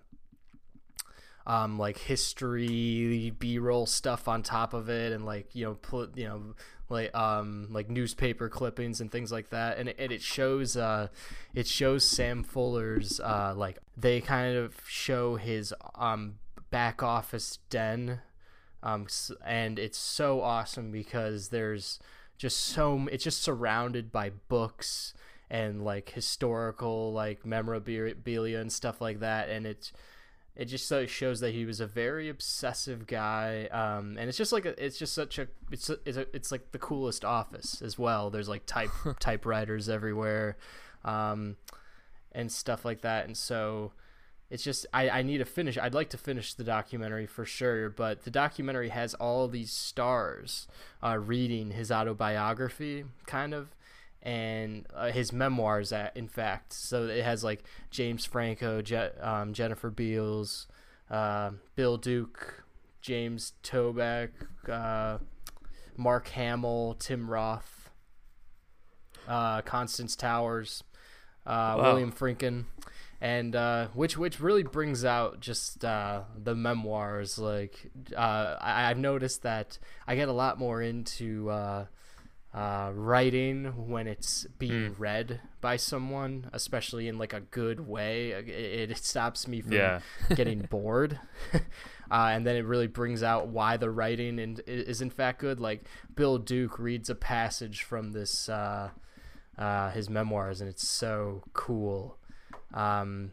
um, 1.47 1.77
like 1.77 1.97
history 1.97 3.31
b-roll 3.39 3.85
stuff 3.85 4.27
on 4.27 4.41
top 4.43 4.73
of 4.73 4.89
it 4.89 5.11
and 5.11 5.25
like 5.25 5.53
you 5.55 5.65
know 5.65 5.75
put 5.75 6.17
you 6.17 6.27
know 6.27 6.41
like 6.89 7.13
um 7.15 7.67
like 7.71 7.89
newspaper 7.89 8.49
clippings 8.49 9.01
and 9.01 9.11
things 9.11 9.31
like 9.31 9.49
that 9.49 9.77
and 9.77 9.89
it, 9.89 9.95
and 9.99 10.11
it 10.11 10.21
shows 10.21 10.75
uh 10.77 11.07
it 11.55 11.65
shows 11.67 12.07
sam 12.07 12.43
fuller's 12.43 13.19
uh 13.19 13.53
like 13.55 13.77
they 13.97 14.21
kind 14.21 14.55
of 14.55 14.75
show 14.87 15.35
his 15.35 15.73
um 15.95 16.35
back 16.69 17.01
office 17.03 17.57
den 17.69 18.19
um 18.85 19.07
and 19.45 19.77
it's 19.77 19.97
so 19.97 20.41
awesome 20.41 20.91
because 20.91 21.49
there's 21.49 21.99
just 22.37 22.59
so 22.59 23.07
it's 23.11 23.23
just 23.23 23.41
surrounded 23.41 24.11
by 24.11 24.29
books 24.47 25.13
and 25.49 25.83
like 25.83 26.09
historical 26.11 27.13
like 27.13 27.45
memorabilia 27.45 28.59
and 28.59 28.71
stuff 28.71 29.01
like 29.01 29.19
that. 29.19 29.49
And 29.49 29.65
it's 29.65 29.91
it 30.55 30.65
just 30.65 30.87
so 30.87 31.05
shows 31.05 31.41
that 31.41 31.53
he 31.53 31.65
was 31.65 31.81
a 31.81 31.87
very 31.87 32.29
obsessive 32.29 33.07
guy 33.07 33.65
um, 33.71 34.15
and 34.17 34.29
it's 34.29 34.37
just 34.37 34.53
like 34.53 34.65
a, 34.65 34.83
it's 34.83 34.97
just 34.97 35.13
such 35.13 35.37
a 35.37 35.47
it's 35.69 35.89
a, 35.89 35.97
it's, 36.05 36.17
a, 36.17 36.25
it's 36.33 36.51
like 36.51 36.71
the 36.71 36.77
coolest 36.77 37.25
office 37.25 37.81
as 37.81 37.99
well. 37.99 38.29
There's 38.29 38.49
like 38.49 38.65
type 38.65 38.91
typewriters 39.19 39.89
everywhere 39.89 40.57
um, 41.03 41.57
and 42.31 42.51
stuff 42.51 42.85
like 42.85 43.01
that. 43.01 43.25
And 43.25 43.35
so 43.35 43.91
it's 44.49 44.63
just 44.63 44.85
I, 44.93 45.09
I 45.09 45.21
need 45.23 45.39
to 45.39 45.45
finish 45.45 45.77
i'd 45.77 45.93
like 45.93 46.09
to 46.11 46.17
finish 46.17 46.53
the 46.53 46.63
documentary 46.63 47.25
for 47.25 47.45
sure 47.45 47.89
but 47.89 48.23
the 48.23 48.31
documentary 48.31 48.89
has 48.89 49.13
all 49.15 49.47
these 49.47 49.71
stars 49.71 50.67
uh, 51.03 51.17
reading 51.17 51.71
his 51.71 51.91
autobiography 51.91 53.05
kind 53.25 53.53
of 53.53 53.69
and 54.21 54.87
uh, 54.95 55.11
his 55.11 55.31
memoirs 55.33 55.91
in 56.15 56.27
fact 56.27 56.73
so 56.73 57.05
it 57.07 57.23
has 57.23 57.43
like 57.43 57.63
james 57.91 58.25
franco 58.25 58.81
Je- 58.81 59.11
um, 59.21 59.53
jennifer 59.53 59.89
beals 59.89 60.67
uh, 61.09 61.51
bill 61.75 61.97
duke 61.97 62.63
james 63.01 63.53
toback 63.63 64.29
uh, 64.69 65.17
mark 65.97 66.27
hamill 66.29 66.95
tim 66.99 67.29
roth 67.29 67.89
uh, 69.27 69.61
constance 69.61 70.15
towers 70.15 70.83
uh, 71.45 71.75
Wow. 71.77 71.83
william 71.83 72.11
Friedkin, 72.11 72.65
and 73.21 73.55
uh, 73.55 73.87
which 73.93 74.17
which 74.17 74.39
really 74.39 74.63
brings 74.63 75.05
out 75.05 75.39
just 75.39 75.83
uh, 75.85 76.21
the 76.41 76.55
memoirs. 76.55 77.37
Like 77.37 77.91
uh, 78.15 78.57
I, 78.61 78.89
I've 78.89 78.97
noticed 78.97 79.43
that 79.43 79.77
I 80.07 80.15
get 80.15 80.27
a 80.29 80.33
lot 80.33 80.59
more 80.59 80.81
into 80.81 81.49
uh, 81.49 81.85
uh, 82.53 82.91
writing 82.93 83.87
when 83.89 84.07
it's 84.07 84.45
being 84.59 84.93
Hmm. 84.95 85.01
read 85.01 85.41
by 85.61 85.75
someone, 85.77 86.49
especially 86.53 87.07
in 87.07 87.17
like 87.17 87.33
a 87.33 87.41
good 87.41 87.79
way. 87.87 88.31
It, 88.31 88.91
it 88.91 88.97
stops 88.97 89.47
me 89.47 89.61
from 89.61 89.73
Yeah. 89.73 89.99
getting 90.35 90.61
bored. 90.61 91.19
uh, 91.53 91.59
and 92.09 92.45
then 92.45 92.55
it 92.55 92.65
really 92.65 92.87
brings 92.87 93.23
out 93.23 93.47
why 93.47 93.77
the 93.77 93.89
writing 93.89 94.39
and 94.39 94.61
is 94.67 95.01
in 95.01 95.09
fact 95.09 95.39
good. 95.39 95.59
Like 95.59 95.85
Bill 96.15 96.37
Duke 96.37 96.79
reads 96.79 97.09
a 97.09 97.15
passage 97.15 97.83
from 97.83 98.11
this 98.11 98.47
uh, 98.47 98.89
uh, 99.57 99.91
his 99.91 100.09
memoirs, 100.09 100.61
and 100.61 100.69
it's 100.69 100.87
so 100.87 101.43
cool. 101.53 102.17
Um, 102.73 103.31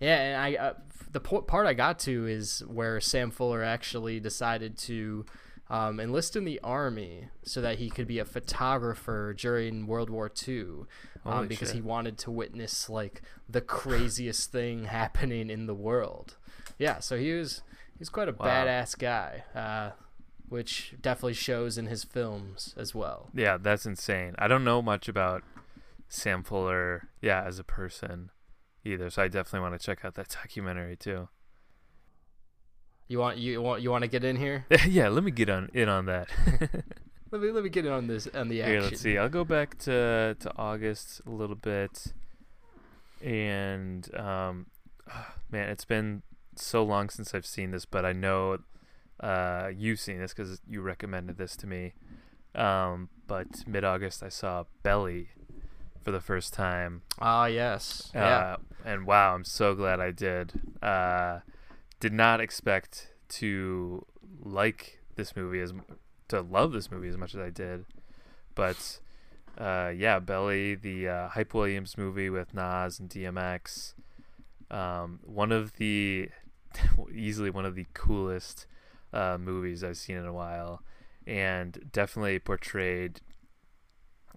yeah, 0.00 0.16
and 0.16 0.36
I 0.40 0.54
uh, 0.54 0.74
the 1.10 1.20
po- 1.20 1.42
part 1.42 1.66
I 1.66 1.74
got 1.74 1.98
to 2.00 2.26
is 2.26 2.60
where 2.66 3.00
Sam 3.00 3.30
Fuller 3.30 3.62
actually 3.62 4.18
decided 4.20 4.78
to 4.78 5.26
um, 5.68 6.00
enlist 6.00 6.36
in 6.36 6.44
the 6.44 6.58
army 6.64 7.28
so 7.42 7.60
that 7.60 7.78
he 7.78 7.90
could 7.90 8.06
be 8.06 8.18
a 8.18 8.24
photographer 8.24 9.34
during 9.34 9.86
World 9.86 10.10
War 10.10 10.30
II, 10.48 10.64
um, 11.24 11.46
because 11.48 11.68
shit. 11.68 11.76
he 11.76 11.80
wanted 11.82 12.18
to 12.18 12.30
witness 12.30 12.88
like 12.88 13.22
the 13.48 13.60
craziest 13.60 14.50
thing 14.52 14.84
happening 14.84 15.50
in 15.50 15.66
the 15.66 15.74
world. 15.74 16.36
Yeah, 16.78 17.00
so 17.00 17.18
he 17.18 17.32
was 17.34 17.62
he's 17.98 18.08
quite 18.08 18.28
a 18.28 18.32
Wow. 18.32 18.46
badass 18.46 18.98
guy, 18.98 19.44
uh, 19.54 19.90
which 20.48 20.94
definitely 21.00 21.34
shows 21.34 21.76
in 21.76 21.86
his 21.86 22.04
films 22.04 22.74
as 22.76 22.94
well. 22.94 23.28
Yeah, 23.34 23.58
that's 23.60 23.84
insane. 23.84 24.34
I 24.38 24.48
don't 24.48 24.64
know 24.64 24.80
much 24.80 25.08
about 25.08 25.42
Sam 26.10 26.42
Fuller, 26.42 27.08
yeah, 27.22 27.44
as 27.46 27.58
a 27.60 27.64
person 27.64 28.30
either. 28.84 29.08
So 29.08 29.22
I 29.22 29.28
definitely 29.28 29.60
want 29.60 29.80
to 29.80 29.86
check 29.86 30.04
out 30.04 30.16
that 30.16 30.28
documentary 30.28 30.96
too. 30.96 31.28
You 33.08 33.18
want 33.20 33.38
you 33.38 33.62
want 33.62 33.80
you 33.80 33.90
want 33.90 34.02
to 34.02 34.08
get 34.08 34.24
in 34.24 34.36
here? 34.36 34.66
yeah, 34.86 35.08
let 35.08 35.24
me 35.24 35.30
get 35.30 35.48
on 35.48 35.70
in 35.72 35.88
on 35.88 36.04
that. 36.06 36.28
Let 37.32 37.42
me 37.42 37.52
let 37.52 37.62
me 37.62 37.70
get 37.70 37.86
in 37.86 37.92
on 37.92 38.08
this 38.08 38.26
on 38.34 38.48
the 38.48 38.60
action. 38.60 38.72
Here, 38.72 38.82
let's 38.82 39.00
see. 39.00 39.16
I'll 39.16 39.28
go 39.28 39.44
back 39.44 39.78
to 39.82 40.36
to 40.40 40.52
August 40.56 41.20
a 41.24 41.30
little 41.30 41.54
bit, 41.54 42.12
and 43.24 44.12
um, 44.18 44.66
man, 45.48 45.68
it's 45.68 45.84
been 45.84 46.22
so 46.56 46.82
long 46.82 47.08
since 47.08 47.32
I've 47.32 47.46
seen 47.46 47.70
this, 47.70 47.84
but 47.84 48.04
I 48.04 48.12
know 48.12 48.58
uh, 49.20 49.70
you've 49.72 50.00
seen 50.00 50.18
this 50.18 50.34
because 50.34 50.60
you 50.68 50.80
recommended 50.80 51.38
this 51.38 51.54
to 51.58 51.68
me. 51.68 51.92
Um, 52.56 53.10
but 53.28 53.46
mid 53.64 53.84
August, 53.84 54.24
I 54.24 54.28
saw 54.28 54.64
Belly 54.82 55.28
for 56.02 56.10
the 56.10 56.20
first 56.20 56.52
time. 56.52 57.02
Ah, 57.18 57.46
yes. 57.46 58.10
Uh, 58.14 58.18
yeah. 58.18 58.56
And 58.84 59.06
wow, 59.06 59.34
I'm 59.34 59.44
so 59.44 59.74
glad 59.74 60.00
I 60.00 60.10
did. 60.10 60.52
Uh, 60.82 61.40
did 62.00 62.12
not 62.12 62.40
expect 62.40 63.08
to 63.28 64.04
like 64.42 65.00
this 65.16 65.36
movie 65.36 65.60
as 65.60 65.72
to 66.28 66.40
love 66.40 66.72
this 66.72 66.90
movie 66.90 67.08
as 67.08 67.18
much 67.18 67.34
as 67.34 67.40
I 67.40 67.50
did, 67.50 67.84
but 68.54 69.00
uh, 69.58 69.92
yeah, 69.94 70.18
Belly, 70.18 70.74
the 70.74 71.08
uh, 71.08 71.28
Hype 71.28 71.52
Williams 71.52 71.98
movie 71.98 72.30
with 72.30 72.54
Nas 72.54 72.98
and 72.98 73.10
DMX, 73.10 73.94
um, 74.70 75.20
one 75.24 75.52
of 75.52 75.74
the 75.74 76.30
easily 77.14 77.50
one 77.50 77.66
of 77.66 77.74
the 77.74 77.86
coolest 77.92 78.66
uh, 79.12 79.36
movies 79.38 79.84
I've 79.84 79.98
seen 79.98 80.16
in 80.16 80.26
a 80.26 80.32
while, 80.32 80.82
and 81.26 81.90
definitely 81.92 82.38
portrayed. 82.38 83.20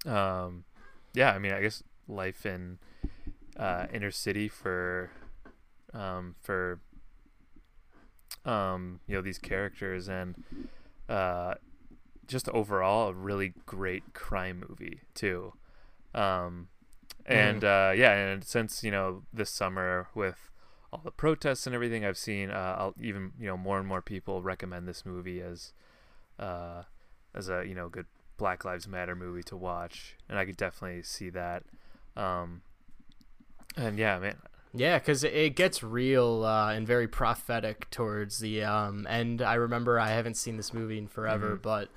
Um, 0.05 0.65
yeah, 1.13 1.32
I 1.32 1.39
mean, 1.39 1.53
I 1.53 1.62
guess 1.62 1.84
life 2.08 2.46
in 2.46 2.79
uh, 3.58 3.86
inner 3.93 4.12
city 4.12 4.48
for 4.48 5.12
um, 5.93 6.36
for 6.41 6.79
um, 8.46 9.00
you 9.08 9.15
know 9.15 9.22
these 9.22 9.38
characters 9.38 10.08
and 10.08 10.36
uh, 11.08 11.55
just 12.27 12.50
overall 12.50 13.10
a 13.10 13.13
really 13.13 13.53
great 13.65 14.13
crime 14.13 14.63
movie 14.67 15.01
too. 15.13 15.53
Um, 16.13 16.67
and 17.25 17.63
uh, 17.63 17.93
yeah, 17.96 18.13
and 18.13 18.43
since 18.43 18.84
you 18.84 18.91
know 18.91 19.24
this 19.34 19.50
summer 19.50 20.08
with 20.13 20.50
all 20.91 21.01
the 21.03 21.12
protests 21.12 21.65
and 21.65 21.74
everything 21.75 22.05
I've 22.05 22.17
seen, 22.17 22.51
uh, 22.51 22.75
I'll 22.77 22.96
even 23.01 23.32
you 23.39 23.48
know 23.48 23.58
more 23.58 23.79
and 23.79 23.88
more 23.88 24.01
people 24.01 24.41
recommend 24.41 24.88
this 24.88 25.05
movie 25.05 25.41
as 25.41 25.74
uh, 26.39 26.84
as 27.34 27.50
a 27.50 27.63
you 27.65 27.75
know 27.75 27.89
good 27.89 28.08
Black 28.38 28.66
Lives 28.66 28.88
Matter 28.88 29.16
movie 29.16 29.44
to 29.44 29.56
watch, 29.56 30.16
and 30.30 30.38
I 30.40 30.46
could 30.46 30.58
definitely 30.58 31.04
see 31.04 31.30
that. 31.32 31.63
Um, 32.16 32.62
and 33.75 33.98
yeah, 33.98 34.20
man, 34.20 34.38
Yeah, 34.74 34.98
because 35.00 35.24
it 35.24 35.56
gets 35.56 35.84
real 35.84 36.44
uh, 36.44 36.74
and 36.74 36.86
very 36.88 37.08
prophetic 37.08 37.90
towards 37.92 38.40
the 38.40 38.63
um, 38.63 39.06
end. 39.08 39.42
I 39.42 39.54
remember 39.56 40.00
I 40.00 40.10
haven't 40.10 40.36
seen 40.36 40.58
this 40.58 40.74
movie 40.74 40.98
in 40.98 41.08
forever, 41.08 41.56
Mhm. 41.58 41.62
but 41.62 41.90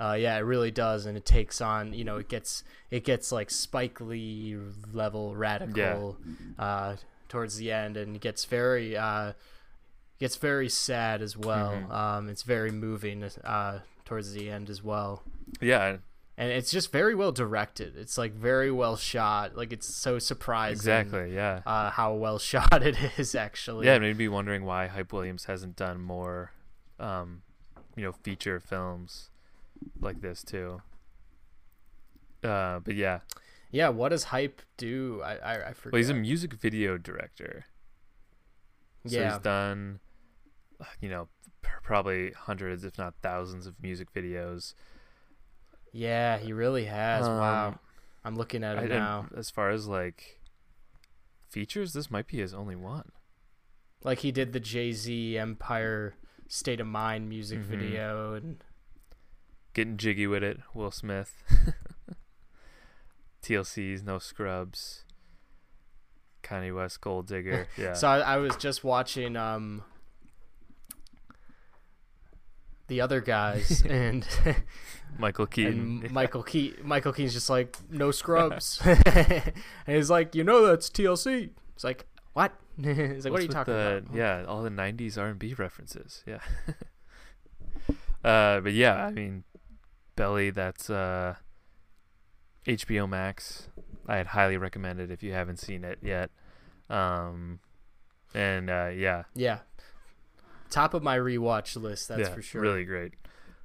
uh, 0.00 0.14
yeah, 0.18 0.36
it 0.36 0.40
really 0.40 0.70
does, 0.70 1.06
and 1.06 1.16
it 1.16 1.24
takes 1.24 1.60
on 1.60 1.92
you 1.92 2.04
know 2.04 2.16
it 2.16 2.28
gets 2.28 2.64
it 2.90 3.04
gets 3.04 3.30
like 3.30 3.50
Spike 3.50 4.00
Lee 4.00 4.56
level 4.92 5.36
radical 5.36 6.16
uh, 6.58 6.96
towards 7.28 7.56
the 7.56 7.70
end, 7.70 7.96
and 7.96 8.16
it 8.16 8.20
gets 8.22 8.44
very 8.44 8.96
uh, 8.96 9.32
gets 10.18 10.36
very 10.36 10.68
sad 10.68 11.22
as 11.22 11.36
well. 11.36 11.72
Mhm. 11.72 11.90
Um, 11.90 12.28
it's 12.28 12.42
very 12.42 12.70
moving 12.72 13.22
uh, 13.44 13.80
towards 14.04 14.32
the 14.32 14.50
end 14.50 14.68
as 14.68 14.82
well 14.82 15.22
yeah, 15.60 15.96
and 16.36 16.50
it's 16.50 16.70
just 16.70 16.90
very 16.90 17.14
well 17.14 17.32
directed. 17.32 17.96
It's 17.96 18.18
like 18.18 18.34
very 18.34 18.70
well 18.70 18.96
shot. 18.96 19.56
Like 19.56 19.72
it's 19.72 19.86
so 19.86 20.18
surprising. 20.18 20.74
exactly, 20.74 21.34
yeah. 21.34 21.62
Uh, 21.64 21.90
how 21.90 22.14
well 22.14 22.38
shot 22.50 22.82
it 22.82 22.96
is 23.18 23.34
actually. 23.34 23.86
Yeah, 23.86 23.94
it 23.94 24.00
made 24.00 24.16
me 24.16 24.28
wondering 24.28 24.64
why 24.64 24.86
Hype 24.88 25.12
Williams 25.12 25.44
hasn't 25.44 25.76
done 25.76 26.00
more, 26.00 26.52
um, 26.98 27.42
you 27.96 28.02
know, 28.02 28.12
feature 28.12 28.58
films 28.58 29.30
like 30.00 30.20
this 30.20 30.42
too. 30.42 30.82
Uh, 32.42 32.80
but 32.80 32.94
yeah, 32.94 33.20
Yeah. 33.70 33.88
What 33.88 34.10
does 34.10 34.24
hype 34.24 34.60
do? 34.76 35.22
I 35.24 35.36
I, 35.36 35.68
I 35.68 35.72
forget. 35.72 35.92
well, 35.92 35.98
he's 35.98 36.10
a 36.10 36.14
music 36.14 36.54
video 36.54 36.98
director. 36.98 37.66
So 39.06 39.16
yeah. 39.16 39.32
he's 39.32 39.42
done, 39.42 40.00
you 41.00 41.08
know, 41.08 41.28
probably 41.82 42.32
hundreds, 42.32 42.84
if 42.84 42.96
not 42.98 43.14
thousands, 43.22 43.66
of 43.66 43.74
music 43.82 44.12
videos. 44.12 44.74
yeah. 45.92 46.38
He 46.38 46.52
really 46.52 46.84
has. 46.86 47.26
wow. 47.26 47.68
Um, 47.68 47.78
I'm 48.24 48.36
looking 48.36 48.64
at 48.64 48.82
it 48.82 48.88
now. 48.88 49.26
as 49.36 49.50
far 49.50 49.70
as 49.70 49.86
like 49.86 50.40
features, 51.50 51.92
this 51.92 52.10
might 52.10 52.26
be 52.26 52.38
his 52.38 52.54
only 52.54 52.74
one. 52.76 53.12
Like 54.02 54.20
he 54.20 54.32
did 54.32 54.52
the 54.52 54.60
Jay 54.60 54.92
Z 54.92 55.36
Empire 55.38 56.14
State 56.48 56.80
of 56.80 56.86
Mind 56.86 57.28
music 57.28 57.60
Mhm. 57.60 57.64
video, 57.64 58.34
and 58.34 58.62
Getting 59.72 59.96
jiggy 59.96 60.26
with 60.26 60.42
it, 60.44 60.60
Will 60.72 60.90
Smith. 60.90 61.42
TLC's 63.42 64.02
No 64.02 64.18
Scrubs. 64.18 65.04
Kanye 66.42 66.74
West, 66.74 67.00
Gold 67.00 67.26
Digger. 67.26 67.66
Yeah. 67.78 67.94
so 67.94 68.08
I, 68.08 68.18
I 68.20 68.36
was 68.36 68.56
just 68.56 68.84
watching 68.84 69.36
um 69.36 69.82
the 72.94 73.00
other 73.00 73.20
guys 73.20 73.82
and. 73.88 74.26
Michael 75.18 75.46
Keaton. 75.46 76.02
And 76.04 76.10
Michael 76.12 76.42
Key 76.42 76.74
Michael 76.82 77.12
Keaton's 77.12 77.34
just 77.34 77.48
like 77.48 77.76
no 77.88 78.10
scrubs, 78.10 78.80
and 78.84 79.52
he's 79.86 80.10
like, 80.10 80.34
you 80.34 80.42
know 80.42 80.66
that's 80.66 80.90
TLC. 80.90 81.50
It's 81.72 81.84
like 81.84 82.06
what? 82.32 82.52
he's 82.82 83.24
like, 83.24 83.30
what 83.30 83.38
are 83.38 83.44
you 83.44 83.48
talking 83.48 83.74
the, 83.74 83.98
about? 83.98 84.12
Yeah, 84.12 84.44
all 84.48 84.64
the 84.64 84.70
'90s 84.70 85.16
R&B 85.16 85.54
references. 85.54 86.24
Yeah. 86.26 86.40
uh, 88.24 88.58
but 88.58 88.72
yeah, 88.72 89.06
I 89.06 89.12
mean, 89.12 89.44
Belly. 90.16 90.50
That's 90.50 90.90
uh, 90.90 91.36
HBO 92.66 93.08
Max. 93.08 93.68
I'd 94.08 94.26
highly 94.26 94.56
recommend 94.56 94.98
it 94.98 95.12
if 95.12 95.22
you 95.22 95.32
haven't 95.32 95.58
seen 95.60 95.84
it 95.84 96.00
yet. 96.02 96.30
Um, 96.90 97.60
and 98.34 98.68
uh, 98.68 98.90
yeah, 98.92 99.24
Yeah, 99.36 99.60
top 100.74 100.94
of 100.94 101.02
my 101.02 101.16
rewatch 101.18 101.80
list. 101.80 102.08
That's 102.08 102.28
yeah, 102.28 102.34
for 102.34 102.42
sure. 102.42 102.60
really 102.60 102.84
great. 102.84 103.12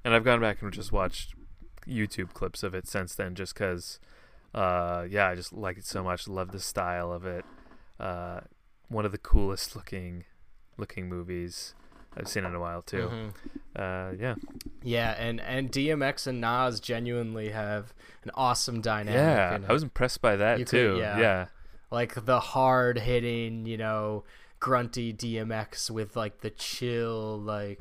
And 0.04 0.14
I've 0.14 0.24
gone 0.24 0.40
back 0.40 0.62
and 0.62 0.72
just 0.72 0.92
watched 0.92 1.34
YouTube 1.86 2.32
clips 2.32 2.62
of 2.62 2.74
it 2.74 2.86
since 2.88 3.14
then, 3.14 3.34
just 3.34 3.54
because, 3.54 3.98
uh, 4.54 5.06
yeah, 5.08 5.28
I 5.28 5.34
just 5.34 5.52
like 5.52 5.76
it 5.78 5.84
so 5.84 6.02
much. 6.02 6.26
Love 6.28 6.52
the 6.52 6.60
style 6.60 7.12
of 7.12 7.26
it. 7.26 7.44
Uh, 7.98 8.40
one 8.88 9.04
of 9.04 9.12
the 9.12 9.18
coolest 9.18 9.76
looking, 9.76 10.24
looking 10.78 11.08
movies 11.08 11.74
I've 12.16 12.26
seen 12.28 12.44
in 12.44 12.54
a 12.54 12.60
while 12.60 12.82
too. 12.82 13.08
Mhm. 13.12 13.32
Uh, 13.76 14.14
yeah, 14.18 14.34
Yeah, 14.82 15.10
and 15.12 15.40
and 15.40 15.70
DMX 15.70 16.26
and 16.26 16.40
Nas 16.40 16.80
genuinely 16.80 17.50
have 17.50 17.94
an 18.24 18.30
awesome 18.34 18.80
dynamic. 18.80 19.14
yeah, 19.62 19.68
I 19.68 19.72
was 19.72 19.82
impressed 19.84 20.20
by 20.20 20.34
that 20.36 20.58
You 20.58 20.64
could- 20.64 20.70
too. 20.70 20.96
yeah. 20.98 21.18
yeah, 21.20 21.46
like 21.90 22.24
the 22.24 22.40
hard 22.40 22.98
hitting, 22.98 23.64
you 23.66 23.76
know, 23.76 24.24
grunty 24.60 25.12
DMX 25.12 25.90
with 25.90 26.14
like 26.16 26.40
the 26.42 26.50
chill, 26.50 27.38
like 27.38 27.80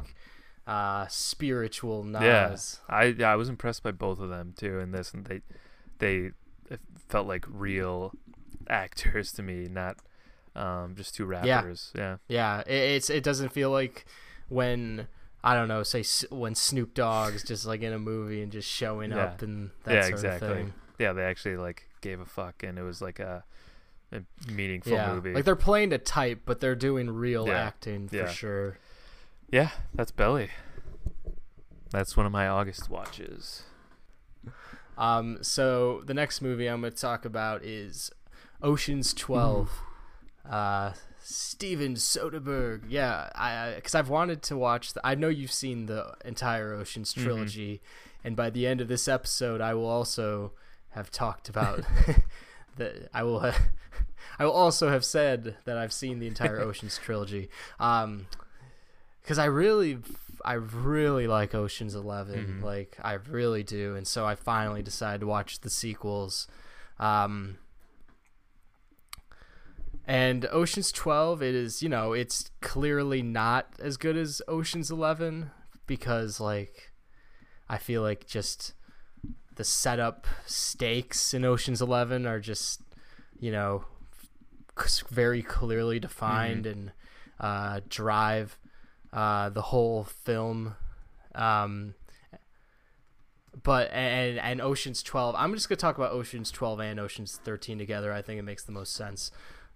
uh 0.67 1.05
spiritual 1.07 2.03
Yeah. 2.05 2.55
I 2.87 3.03
yeah, 3.05 3.31
I 3.31 3.35
was 3.35 3.49
impressed 3.49 3.83
by 3.83 3.91
both 3.91 4.19
of 4.19 4.29
them 4.29 4.53
too 4.57 4.79
in 4.79 4.91
this, 4.91 5.13
and 5.13 5.25
they 5.25 5.41
they 5.99 6.31
felt 7.09 7.27
like 7.27 7.45
real 7.49 8.13
actors 8.69 9.31
to 9.33 9.43
me, 9.43 9.67
not 9.67 9.97
um, 10.55 10.95
just 10.95 11.15
two 11.15 11.25
rappers. 11.25 11.91
Yeah, 11.95 12.17
Yeah, 12.27 12.59
it, 12.61 12.71
it's 12.71 13.09
it 13.09 13.23
doesn't 13.23 13.49
feel 13.49 13.71
like 13.71 14.05
when 14.47 15.07
I 15.43 15.53
don't 15.55 15.67
know, 15.67 15.83
say 15.83 16.03
when 16.29 16.53
Snoop 16.55 16.93
Dogg's 16.93 17.43
just 17.43 17.65
like 17.65 17.81
in 17.81 17.93
a 17.93 17.99
movie 17.99 18.41
and 18.41 18.51
just 18.51 18.69
showing 18.69 19.11
Yeah. 19.11 19.23
up 19.25 19.41
and 19.41 19.71
that 19.83 19.93
Yeah, 19.95 20.01
sort 20.03 20.13
exactly. 20.13 20.47
of 20.49 20.55
thing. 20.55 20.73
yeah, 20.99 21.13
they 21.13 21.23
actually 21.23 21.57
like 21.57 21.87
gave 22.01 22.19
a 22.19 22.25
fuck, 22.25 22.63
and 22.63 22.77
it 22.77 22.83
was 22.83 23.01
like 23.01 23.19
a 23.19 23.43
meaningful 24.51 24.91
yeah, 24.93 25.13
movie. 25.13 25.33
like 25.33 25.45
they're 25.45 25.55
playing 25.55 25.91
to 25.91 25.97
type, 25.97 26.41
but 26.45 26.59
they're 26.59 26.75
doing 26.75 27.09
real 27.09 27.47
Yeah. 27.47 27.59
acting 27.59 28.07
for 28.07 28.15
Yeah. 28.15 28.29
sure. 28.29 28.77
yeah, 29.51 29.69
that's 29.93 30.11
Belly. 30.11 30.49
That's 31.91 32.15
one 32.17 32.25
of 32.25 32.31
my 32.31 32.47
August 32.47 32.89
watches. 32.89 33.63
Um, 34.97 35.37
so 35.41 36.01
the 36.05 36.13
next 36.13 36.41
movie 36.41 36.67
I'm 36.67 36.81
going 36.81 36.91
to 36.93 36.99
talk 36.99 37.25
about 37.25 37.63
is 37.63 38.11
Ocean's 38.61 39.13
Twelve. 39.13 39.71
Uh, 40.49 40.93
Steven 41.21 41.95
Soderbergh. 41.95 42.83
Yeah, 42.89 43.29
I 43.35 43.73
because 43.75 43.95
I've 43.95 44.09
wanted 44.09 44.41
to 44.43 44.57
watch. 44.57 44.93
The, 44.93 45.05
I 45.05 45.15
know 45.15 45.29
you've 45.29 45.51
seen 45.51 45.85
the 45.85 46.13
entire 46.25 46.73
Ocean's 46.73 47.13
Mhm. 47.13 47.23
trilogy, 47.23 47.81
and 48.23 48.35
by 48.35 48.49
the 48.49 48.67
end 48.67 48.81
of 48.81 48.87
this 48.87 49.07
episode, 49.07 49.61
I 49.61 49.73
will 49.73 49.85
also 49.87 50.53
have 50.89 51.11
talked 51.11 51.47
about 51.49 51.83
the. 52.77 53.07
I 53.13 53.23
will. 53.23 53.51
I 54.37 54.45
will 54.45 54.51
also 54.53 54.89
have 54.89 55.03
said 55.03 55.57
that 55.65 55.77
I've 55.77 55.93
seen 55.93 56.19
the 56.19 56.27
entire 56.27 56.59
Ocean's 56.67 56.97
trilogy. 56.97 57.49
Um, 57.79 58.27
because 59.21 59.37
I 59.39 59.45
really, 59.45 59.99
I 60.43 60.53
really 60.53 61.27
like 61.27 61.53
Ocean's 61.53 61.93
11 61.95 62.59
Mhm. 62.61 62.63
Like 62.63 62.97
I 63.01 63.13
really 63.13 63.63
do, 63.63 63.95
and 63.95 64.07
so 64.07 64.25
I 64.25 64.35
finally 64.35 64.81
decided 64.81 65.21
to 65.21 65.27
watch 65.27 65.59
the 65.61 65.69
sequels. 65.69 66.47
Um, 66.99 67.57
And 70.05 70.47
Ocean's 70.51 70.91
12, 70.91 71.43
it 71.43 71.53
is, 71.53 71.83
you 71.83 71.89
know, 71.89 72.13
it's 72.13 72.49
clearly 72.61 73.21
not 73.21 73.67
as 73.79 73.95
good 73.95 74.17
as 74.17 74.41
Ocean's 74.47 74.89
11 74.89 75.51
because, 75.85 76.39
like, 76.39 76.91
I 77.69 77.77
feel 77.77 78.01
like 78.01 78.25
just 78.25 78.73
the 79.55 79.63
setup 79.63 80.25
stakes 80.47 81.31
in 81.33 81.45
Ocean's 81.45 81.79
11 81.81 82.25
are 82.25 82.39
just, 82.39 82.81
you 83.39 83.51
know, 83.51 83.85
very 85.09 85.41
clearly 85.41 85.99
defined 85.99 86.65
and 86.65 86.91
uh, 87.39 87.81
drive 87.89 88.57
uh, 89.13 89.49
the 89.49 89.61
whole 89.61 90.03
film. 90.03 90.75
Um, 91.35 91.95
but 93.63 93.91
and 93.91 94.39
and 94.39 94.61
Ocean's 94.61 95.03
12. 95.03 95.35
I'm 95.37 95.53
just 95.53 95.69
gonna 95.69 95.77
talk 95.77 95.97
about 95.97 96.11
Ocean's 96.11 96.51
12 96.51 96.79
and 96.79 96.99
Ocean's 96.99 97.39
13 97.43 97.77
together. 97.77 98.13
I 98.13 98.21
think 98.21 98.39
it 98.39 98.43
makes 98.43 98.63
the 98.63 98.71
most 98.71 98.93
sense, 98.93 99.31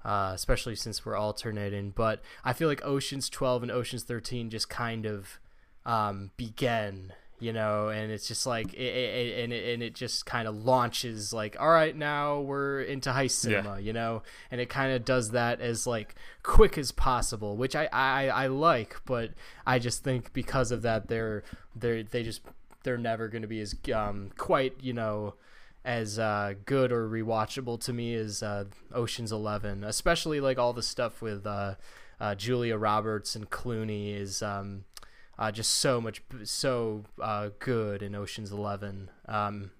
uh, 0.05 0.31
especially 0.33 0.75
since 0.75 1.05
we're 1.05 1.17
alternating. 1.17 1.91
But 1.91 2.21
I 2.43 2.53
feel 2.53 2.67
like 2.67 2.83
Ocean's 2.85 3.29
12 3.29 3.63
and 3.63 3.71
Ocean's 3.71 4.03
13 4.03 4.49
just 4.49 4.69
kind 4.69 5.05
of 5.05 5.39
um, 5.85 6.31
begin, 6.37 7.13
you 7.39 7.51
know, 7.51 7.89
and 7.89 8.11
it's 8.11 8.27
just 8.27 8.45
like 8.45 8.73
it, 8.73 8.79
it, 8.79 9.43
and 9.43 9.53
it, 9.53 9.73
and 9.73 9.83
it 9.83 9.95
just 9.95 10.25
kind 10.25 10.47
of 10.47 10.63
launches 10.63 11.33
like, 11.33 11.57
all 11.59 11.69
right, 11.69 11.95
now 11.95 12.39
we're 12.39 12.81
into 12.81 13.09
heist 13.09 13.31
cinema, 13.31 13.75
you 13.81 13.91
know, 13.93 14.23
and 14.49 14.61
it 14.61 14.69
kind 14.69 14.93
of 14.93 15.03
does 15.03 15.31
that 15.31 15.59
as 15.59 15.85
like 15.85 16.15
quick 16.41 16.77
as 16.77 16.91
possible, 16.91 17.57
which 17.57 17.75
I, 17.75 17.89
I 17.91 18.27
I 18.27 18.47
like, 18.47 19.01
but 19.05 19.31
I 19.65 19.79
just 19.79 20.03
think 20.03 20.31
because 20.33 20.71
of 20.71 20.81
that, 20.83 21.07
they're 21.07 21.43
they're 21.75 22.03
they 22.03 22.23
just 22.23 22.41
they're 22.83 22.97
never 22.97 23.27
going 23.27 23.41
to 23.41 23.47
be 23.47 23.61
as 23.61 23.75
um, 23.93 24.31
quite 24.37 24.75
you 24.81 24.93
know 24.93 25.33
as 25.85 26.17
uh, 26.17 26.53
good 26.65 26.91
or 26.91 27.09
rewatchable 27.09 27.79
to 27.81 27.91
me 27.91 28.13
as 28.13 28.41
uh, 28.41 28.65
Ocean's 28.93 29.31
Eleven, 29.31 29.83
especially 29.83 30.39
like 30.39 30.57
all 30.57 30.71
the 30.73 30.83
stuff 30.83 31.21
with 31.21 31.45
uh, 31.45 31.75
uh, 32.19 32.35
Julia 32.35 32.77
Roberts 32.77 33.35
and 33.35 33.49
Clooney 33.49 34.15
is 34.15 34.41
um, 34.41 34.85
uh, 35.37 35.51
just 35.51 35.71
so 35.71 35.99
much 35.99 36.21
so 36.43 37.03
uh, 37.21 37.49
good 37.59 38.01
in 38.03 38.15
Ocean's 38.15 38.51
Eleven. 38.51 39.09
Um, 39.27 39.71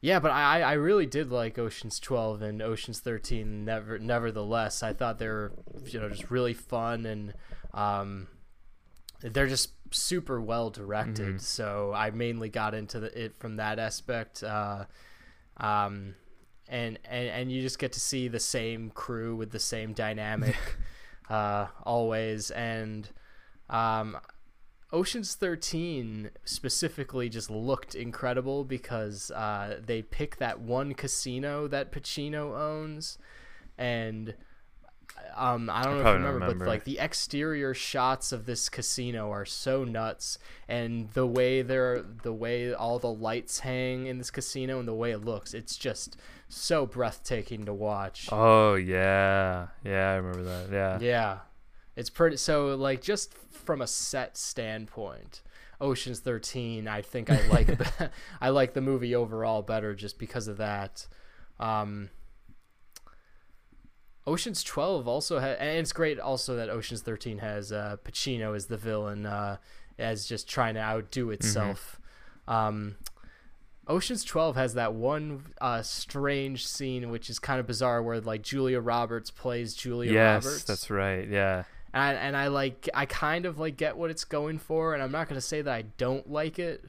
yeah, 0.00 0.18
but 0.18 0.32
I, 0.32 0.60
I 0.60 0.72
really 0.74 1.06
did 1.06 1.30
like 1.30 1.58
Ocean's 1.58 1.98
Twelve 1.98 2.42
and 2.42 2.60
Ocean's 2.60 3.00
Thirteen. 3.00 3.64
Never, 3.64 3.98
nevertheless, 3.98 4.82
I 4.82 4.92
thought 4.92 5.18
they 5.18 5.28
were 5.28 5.52
you 5.86 6.00
know 6.00 6.10
just 6.10 6.30
really 6.30 6.54
fun 6.54 7.06
and 7.06 7.34
um, 7.72 8.28
they're 9.22 9.46
just 9.46 9.70
super 9.90 10.40
well 10.40 10.70
directed. 10.70 11.36
Mhm. 11.36 11.40
So 11.40 11.92
I 11.94 12.10
mainly 12.10 12.48
got 12.50 12.74
into 12.74 13.00
the, 13.00 13.24
it 13.24 13.36
from 13.38 13.56
that 13.56 13.78
aspect. 13.78 14.42
Uh, 14.42 14.84
um, 15.56 16.14
and, 16.68 16.98
and 17.04 17.28
and 17.28 17.52
you 17.52 17.62
just 17.62 17.78
get 17.78 17.92
to 17.92 18.00
see 18.00 18.28
the 18.28 18.40
same 18.40 18.90
crew 18.90 19.36
with 19.36 19.52
the 19.52 19.58
same 19.58 19.92
dynamic 19.92 20.56
uh, 21.30 21.68
always. 21.84 22.50
And 22.50 23.08
um, 23.70 24.18
Ocean's 24.92 25.34
Thirteen 25.34 26.30
specifically 26.44 27.28
just 27.28 27.50
looked 27.50 27.94
incredible 27.94 28.64
because 28.64 29.30
uh, 29.30 29.80
they 29.84 30.02
pick 30.02 30.36
that 30.36 30.60
one 30.60 30.94
casino 30.94 31.66
that 31.68 31.90
Pacino 31.90 32.56
owns, 32.56 33.18
and 33.76 34.34
um, 35.36 35.68
I 35.70 35.82
don't 35.82 35.94
know 35.94 36.00
if 36.00 36.06
you 36.06 36.12
remember, 36.12 36.34
remember. 36.34 36.64
but 36.64 36.68
like 36.68 36.84
the 36.84 36.98
exterior 36.98 37.74
shots 37.74 38.30
of 38.32 38.46
this 38.46 38.68
casino 38.68 39.30
are 39.30 39.44
so 39.44 39.84
nuts, 39.84 40.38
and 40.68 41.10
the 41.10 41.26
way 41.26 41.62
they're 41.62 42.02
the 42.02 42.32
way 42.32 42.72
all 42.72 42.98
the 42.98 43.12
lights 43.12 43.60
hang 43.60 44.06
in 44.06 44.18
this 44.18 44.30
casino 44.30 44.78
and 44.78 44.86
the 44.86 44.94
way 44.94 45.10
it 45.10 45.24
looks, 45.24 45.54
it's 45.54 45.76
just 45.76 46.16
so 46.48 46.86
breathtaking 46.86 47.64
to 47.64 47.74
watch. 47.74 48.28
Oh 48.30 48.74
yeah, 48.74 49.68
yeah, 49.84 50.12
I 50.12 50.14
remember 50.16 50.44
that. 50.44 50.72
Yeah, 50.72 50.98
Yeah, 51.00 51.38
it's 51.96 52.10
pretty. 52.10 52.36
So 52.36 52.74
like 52.76 53.02
just 53.02 53.34
from 53.64 53.80
a 53.80 53.86
set 53.86 54.36
standpoint, 54.36 55.42
Ocean's 55.80 56.20
Thirteen, 56.20 56.88
I 56.88 57.02
think 57.02 57.30
I 57.30 57.46
like 57.48 57.66
the, 57.78 58.10
I 58.40 58.50
like 58.50 58.74
the 58.74 58.80
movie 58.80 59.14
overall 59.14 59.62
better 59.62 59.94
just 59.94 60.18
because 60.18 60.48
of 60.48 60.58
that. 60.58 61.06
Um, 61.58 62.10
Ocean's 64.26 64.62
Twelve 64.62 65.06
also 65.06 65.38
has, 65.38 65.56
and 65.58 65.78
it's 65.78 65.92
great 65.92 66.18
also 66.18 66.56
that 66.56 66.70
Ocean's 66.70 67.02
Thirteen 67.02 67.38
has 67.38 67.72
uh, 67.72 67.96
Pacino 68.04 68.56
as 68.56 68.66
the 68.66 68.76
villain, 68.76 69.26
uh, 69.26 69.58
as 69.98 70.26
just 70.26 70.48
trying 70.48 70.74
to 70.74 70.80
outdo 70.80 71.30
itself. 71.30 72.00
Um, 72.48 72.96
Ocean's 73.86 74.24
Twelve 74.24 74.56
has 74.56 74.74
that 74.74 74.94
one 74.94 75.44
uh, 75.60 75.82
strange 75.82 76.66
scene, 76.66 77.10
which 77.10 77.28
is 77.28 77.38
kind 77.38 77.60
of 77.60 77.66
bizarre, 77.66 78.02
where 78.02 78.20
like 78.20 78.42
Julia 78.42 78.80
Roberts 78.80 79.30
plays 79.30 79.74
Julia 79.74 80.12
yes, 80.12 80.44
Roberts. 80.44 80.64
that's 80.64 80.90
right. 80.90 81.28
Yeah, 81.28 81.64
and 81.94 82.02
I, 82.02 82.12
and 82.12 82.36
I 82.36 82.48
like 82.48 82.88
I 82.92 83.06
kind 83.06 83.46
of 83.46 83.58
like 83.58 83.76
get 83.78 83.96
what 83.96 84.10
it's 84.10 84.24
going 84.24 84.58
for, 84.58 84.92
and 84.92 85.02
I'm 85.02 85.12
not 85.12 85.28
gonna 85.28 85.40
say 85.40 85.62
that 85.62 85.72
I 85.72 85.82
don't 85.96 86.28
like 86.30 86.58
it, 86.58 86.84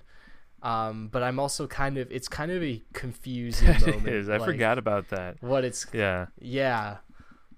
um, 0.64 1.08
but 1.12 1.24
I'm 1.24 1.40
also 1.40 1.68
kind 1.68 1.98
of 1.98 2.12
it's 2.12 2.28
kind 2.28 2.52
of 2.52 2.62
a 2.64 2.84
confusing 2.94 3.68
moment. 3.82 4.08
is. 4.08 4.28
I 4.30 4.38
like, 4.38 4.50
forgot 4.50 4.78
about 4.78 5.10
that. 5.10 5.38
what 5.42 5.64
it's 5.64 5.86
Yeah, 5.94 6.26
yeah, 6.42 6.98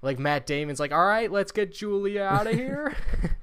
like 0.02 0.20
Matt 0.20 0.46
Damon's 0.46 0.80
like, 0.80 0.92
all 0.92 1.06
right, 1.08 1.32
let's 1.32 1.52
get 1.52 1.74
Julia 1.74 2.22
out 2.24 2.46
of 2.48 2.54
here. 2.56 2.96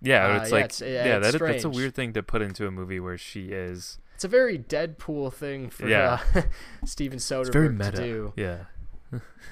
yeah. 0.00 0.26
Uh, 0.26 0.40
it's 0.42 0.50
yeah, 0.50 0.54
like 0.56 0.64
it's- 0.64 0.80
yeah, 0.80 0.88
yeah, 1.06 1.16
it's 1.18 1.32
that, 1.32 1.38
that's 1.40 1.64
a 1.64 1.70
weird 1.70 1.94
thing 1.94 2.12
to 2.14 2.22
put 2.22 2.42
into 2.42 2.66
a 2.66 2.70
movie 2.70 3.00
where 3.00 3.18
she 3.18 3.46
is. 3.50 3.98
it's 4.14 4.24
a 4.24 4.28
very 4.28 4.58
Deadpool 4.58 5.32
thing 5.32 5.70
for 5.70 5.88
Yeah. 5.88 6.20
uh, 6.34 6.42
Steven 6.84 7.18
Soderbergh 7.18 7.40
It's 7.46 7.50
very 7.50 7.68
to 7.68 7.72
meta. 7.74 7.96
do. 7.96 8.32
Yeah, 8.36 8.58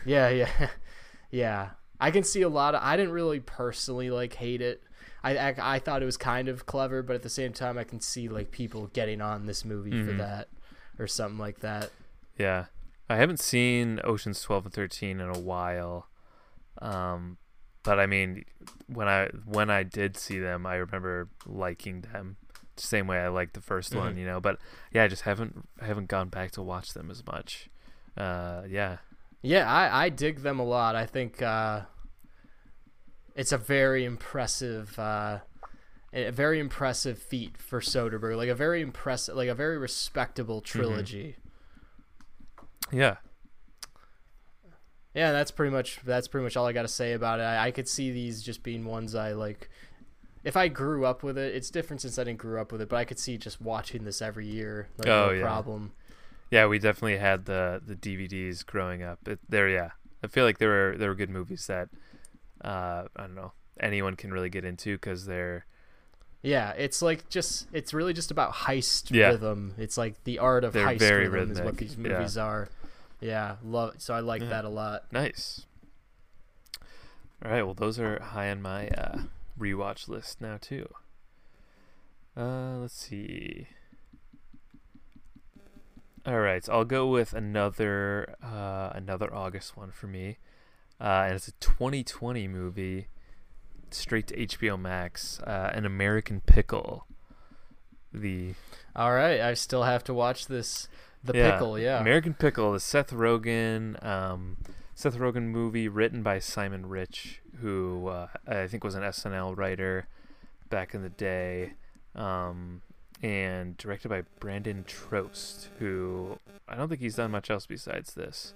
Yeah, 0.05 0.29
yeah, 0.31 0.69
yeah. 1.31 1.71
I 2.03 2.11
can 2.11 2.25
see 2.25 2.41
a 2.43 2.49
lot 2.49 2.75
of. 2.75 2.83
I 2.83 2.97
didn't 2.97 3.13
really 3.13 3.41
personally 3.41 4.11
like 4.11 4.35
hate 4.35 4.63
it. 4.63 4.83
I, 5.23 5.37
I 5.37 5.55
I 5.75 5.79
thought 5.79 6.03
it 6.03 6.07
was 6.07 6.17
kind 6.17 6.49
of 6.49 6.65
clever, 6.65 7.03
but 7.03 7.15
at 7.15 7.23
the 7.23 7.29
same 7.29 7.53
time, 7.53 7.77
I 7.77 7.85
can 7.85 8.01
see 8.01 8.29
like 8.29 8.51
people 8.51 8.87
getting 8.95 9.21
on 9.21 9.45
this 9.47 9.65
movie 9.67 9.91
for 9.91 10.13
Mhm. 10.13 10.19
that 10.19 10.49
or 10.99 11.07
something 11.07 11.39
like 11.39 11.61
that. 11.61 11.91
yeah. 12.39 12.67
I 13.11 13.17
haven't 13.17 13.41
seen 13.41 14.01
Ocean's 14.05 14.41
Twelve 14.41 14.65
and 14.67 14.73
Thirteen 14.73 15.21
in 15.21 15.29
a 15.29 15.39
while, 15.39 16.07
um, 16.81 17.37
but 17.83 17.99
I 17.99 18.07
mean, 18.07 18.45
when 18.87 19.09
I 19.09 19.29
when 19.45 19.69
I 19.71 19.83
did 19.83 20.17
see 20.17 20.39
them, 20.39 20.65
I 20.65 20.77
remember 20.77 21.29
liking 21.47 22.03
them 22.03 22.37
the 22.77 22.83
same 22.83 23.07
way 23.07 23.19
I 23.19 23.29
liked 23.29 23.55
the 23.55 23.61
1st 23.61 23.95
one, 23.95 24.15
Mhm. 24.15 24.19
you 24.19 24.25
know. 24.27 24.41
But 24.41 24.59
yeah, 24.93 25.05
I 25.05 25.09
just 25.09 25.23
haven't 25.23 25.69
haven't 25.81 26.07
gone 26.09 26.29
back 26.29 26.53
to 26.53 26.63
watch 26.63 26.95
them 26.95 27.11
as 27.11 27.27
much. 27.27 27.69
Uh, 28.17 28.63
yeah, 28.69 28.99
Yeah, 29.43 29.71
I 29.71 30.07
I 30.07 30.09
dig 30.09 30.41
them 30.41 30.59
a 30.59 30.65
lot. 30.65 30.97
I 30.97 31.07
think 31.07 31.41
uh, 31.43 31.83
it's 33.35 33.53
a 33.53 33.59
very 33.59 34.05
impressive. 34.05 34.99
Uh, 34.99 35.41
a 36.13 36.31
very 36.31 36.59
impressive 36.59 37.19
feat 37.21 37.57
for 37.57 37.81
Soderbergh, 37.81 38.37
like 38.37 38.49
a 38.49 38.55
very 38.55 38.81
impressive, 38.81 39.37
like 39.37 39.49
a 39.49 39.55
very 39.55 39.79
respectable 39.79 40.61
trilogy. 40.61 41.37
yeah, 42.93 43.17
Yeah, 45.15 45.33
that's 45.33 45.51
pretty 45.51 45.73
much 45.73 46.01
that's 46.05 46.29
pretty 46.29 46.45
much 46.45 46.57
all 46.57 46.67
I 46.67 46.73
got 46.73 46.83
to 46.83 46.89
say 46.89 47.13
about 47.13 47.41
it. 47.41 47.45
I, 47.45 47.67
I 47.67 47.71
could 47.71 47.89
see 47.89 48.11
these 48.13 48.43
just 48.43 48.63
being 48.63 48.85
ones 48.85 49.15
I 49.15 49.33
like. 49.33 49.69
If 50.45 50.57
I 50.57 50.69
grew 50.69 51.05
up 51.05 51.23
with 51.23 51.37
it, 51.37 51.55
it's 51.55 51.71
different 51.71 52.01
since 52.01 52.19
I 52.19 52.25
didn't 52.25 52.39
grow 52.39 52.61
up 52.61 52.73
with 52.73 52.81
it, 52.81 52.89
but 52.89 52.97
I 52.97 53.05
could 53.05 53.19
see 53.19 53.37
just 53.37 53.61
watching 53.61 54.05
this 54.05 54.23
every 54.23 54.47
year, 54.47 54.89
like 54.99 55.09
Oh, 55.09 55.27
no 55.27 55.33
yeah. 55.33 55.43
problem. 55.43 55.93
Yeah. 56.51 56.67
We 56.67 56.79
definitely 56.79 57.19
had 57.19 57.45
the 57.47 57.81
the 57.85 57.95
DVDs 57.97 58.65
growing 58.65 59.03
up. 59.03 59.27
It, 59.27 59.39
there, 59.49 59.69
yeah. 59.69 59.91
I 60.23 60.27
feel 60.27 60.45
like 60.45 60.59
there 60.59 60.69
were 60.69 60.95
there 60.99 61.09
were 61.09 61.15
good 61.15 61.31
movies 61.31 61.67
that 61.69 61.89
uh, 62.65 63.05
I 63.17 63.21
don't 63.23 63.35
know 63.35 63.53
anyone 63.81 64.15
can 64.17 64.31
really 64.33 64.51
get 64.51 64.65
into 64.65 64.95
because 64.97 65.25
they're 65.25 65.65
Yeah, 66.43 66.73
it's 66.73 67.01
like 67.01 67.29
just 67.31 67.67
it's 67.73 67.95
really 67.95 68.13
just 68.13 68.31
about 68.31 68.53
heist 68.53 69.11
Yeah. 69.11 69.29
rhythm. 69.29 69.75
It's 69.79 69.97
like 69.97 70.23
the 70.25 70.39
art 70.39 70.65
of 70.65 70.73
They're 70.75 70.87
heist 70.87 70.99
very 70.99 71.29
rhythm 71.29 71.53
is 71.53 71.59
what 71.59 71.67
rhythmic, 71.73 71.79
these 71.81 71.97
yeah. 71.97 72.19
movies 72.19 72.37
are. 72.37 72.69
Yeah, 73.21 73.57
love. 73.65 73.95
So 73.99 74.13
I 74.15 74.21
like 74.21 74.43
Yeah. 74.43 74.49
that 74.49 74.65
a 74.65 74.69
lot. 74.69 75.05
Nice. 75.13 75.65
All 77.43 77.51
right, 77.51 77.63
well, 77.63 77.73
those 77.75 77.99
are 77.99 78.21
high 78.21 78.51
on 78.51 78.61
my 78.61 78.89
uh, 78.89 79.19
rewatch 79.59 80.09
list 80.09 80.41
now 80.43 80.59
too. 80.61 80.87
Uh, 82.37 82.77
let's 82.79 82.95
see. 82.95 83.67
All 86.27 86.39
right, 86.41 86.63
so 86.65 86.73
I'll 86.75 86.85
go 86.85 87.07
with 87.07 87.33
another 87.33 88.35
uh, 88.43 88.91
another 88.95 89.33
August 89.35 89.77
one 89.77 89.91
for 89.91 90.07
me, 90.07 90.37
uh, 91.01 91.25
and 91.27 91.35
it's 91.35 91.49
a 91.49 91.53
2020 91.53 92.47
movie, 92.47 93.07
straight 93.91 94.27
to 94.29 94.37
HBO 94.47 94.79
Max. 94.79 95.41
Uh, 95.41 95.71
An 95.73 95.87
American 95.87 96.41
Pickle. 96.41 97.07
The 98.13 98.55
All 98.95 99.13
right, 99.13 99.41
I 99.41 99.55
still 99.55 99.85
have 99.85 100.05
to 100.05 100.15
watch 100.15 100.47
this. 100.47 100.89
The 101.23 101.37
Yeah, 101.37 101.53
pickle, 101.53 101.79
yeah. 101.79 102.01
American 102.01 102.35
Pickle, 102.35 102.73
the 102.73 102.81
Seth 102.81 103.11
Rogen, 103.11 104.03
um, 104.05 104.57
Seth 104.95 105.17
Rogen 105.17 105.45
movie 105.49 105.87
written 105.89 106.23
by 106.23 106.39
Simon 106.39 106.87
Rich, 106.87 107.41
who 107.61 108.09
uh, 108.09 108.29
I 108.47 108.67
think 108.67 108.85
was 108.85 108.95
an 108.95 109.03
SNL 109.03 109.57
writer 109.57 110.07
back 110.71 110.95
in 110.95 111.03
the 111.03 111.11
day, 111.11 111.75
um, 112.15 112.81
and 113.23 113.77
directed 113.77 114.09
by 114.09 114.23
Brandon 114.39 114.85
Trost, 114.87 115.69
who 115.79 116.39
I 116.69 116.77
don't 116.77 116.89
think 116.89 117.01
he's 117.01 117.17
done 117.17 117.31
much 117.31 117.51
else 117.51 117.67
besides 117.67 118.15
this. 118.15 118.55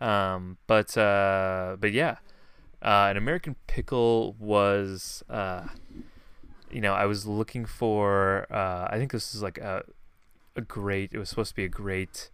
Um, 0.00 0.58
but 0.66 0.96
uh, 0.96 1.76
but 1.80 1.92
yeah, 1.92 2.16
uh, 2.82 3.08
an 3.10 3.16
American 3.16 3.56
Pickle 3.66 4.36
was, 4.38 5.24
uh, 5.30 5.66
you 6.70 6.80
know, 6.80 6.94
I 6.94 7.06
was 7.06 7.26
looking 7.26 7.64
for. 7.64 8.46
Uh, 8.50 8.88
I 8.90 8.98
think 8.98 9.12
this 9.12 9.34
is 9.34 9.42
like 9.42 9.58
a 9.58 9.84
a 10.54 10.60
great. 10.60 11.12
It 11.12 11.18
was 11.18 11.28
supposed 11.30 11.50
to 11.50 11.56
be 11.56 11.64
a 11.64 11.68
great 11.68 12.30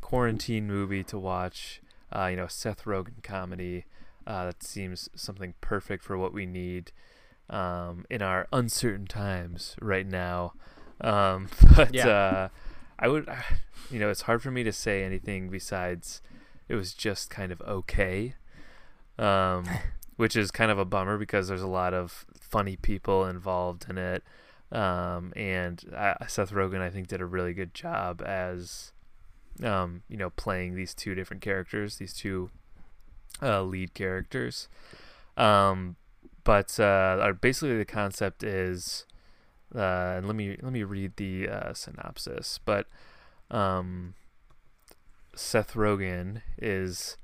quarantine 0.00 0.66
movie 0.66 1.04
to 1.04 1.18
watch. 1.18 1.80
Uh, 2.14 2.26
you 2.26 2.36
know, 2.36 2.46
Seth 2.46 2.84
Rogen 2.84 3.22
comedy. 3.22 3.84
Uh, 4.26 4.44
that 4.46 4.62
seems 4.62 5.08
something 5.14 5.54
perfect 5.62 6.04
for 6.04 6.18
what 6.18 6.34
we 6.34 6.44
need 6.44 6.92
um, 7.48 8.04
in 8.10 8.20
our 8.20 8.46
uncertain 8.52 9.06
times 9.06 9.74
right 9.80 10.06
now. 10.06 10.52
Um, 11.00 11.48
but 11.76 11.94
Yeah. 11.94 12.08
uh, 12.08 12.48
I 12.98 13.08
would, 13.08 13.28
you 13.90 13.98
know, 13.98 14.10
it's 14.10 14.22
hard 14.22 14.42
for 14.42 14.50
me 14.50 14.64
to 14.64 14.72
say 14.72 15.04
anything 15.04 15.48
besides 15.48 16.22
it 16.68 16.74
was 16.74 16.92
just 16.94 17.30
kind 17.30 17.50
of 17.52 17.60
okay, 17.62 18.34
um, 19.18 19.66
which 20.16 20.36
is 20.36 20.50
kind 20.50 20.70
of 20.70 20.78
a 20.78 20.84
bummer 20.84 21.16
because 21.18 21.48
there's 21.48 21.62
a 21.62 21.66
lot 21.68 21.94
of 21.94 22.26
funny 22.40 22.76
people 22.76 23.26
involved 23.26 23.86
in 23.88 23.98
it. 23.98 24.22
Um, 24.70 25.32
and 25.34 25.80
Seth 26.26 26.52
Rogen, 26.52 26.80
I 26.80 26.90
think, 26.90 27.08
did 27.08 27.22
a 27.22 27.26
really 27.26 27.54
good 27.54 27.72
job 27.72 28.20
as, 28.20 28.92
um, 29.62 30.02
you 30.10 30.18
know, 30.18 30.28
playing 30.30 30.74
these 30.74 30.92
two 30.92 31.14
different 31.14 31.42
characters, 31.42 31.96
these 31.96 32.12
two 32.12 32.50
uh, 33.42 33.62
lead 33.62 33.94
characters. 33.94 34.68
Um, 35.38 35.96
but 36.44 36.78
uh, 36.78 36.82
uh, 36.82 37.32
basically, 37.32 37.78
the 37.78 37.86
concept 37.86 38.42
is, 38.42 39.06
uh, 39.74 40.14
and 40.16 40.26
let 40.26 40.36
me 40.36 40.56
let 40.62 40.72
me 40.72 40.82
read 40.82 41.16
the 41.16 41.48
uh, 41.48 41.74
synopsis. 41.74 42.58
But 42.64 42.86
um, 43.50 44.14
Seth 45.34 45.74
Rogen 45.74 46.42
is 46.58 47.16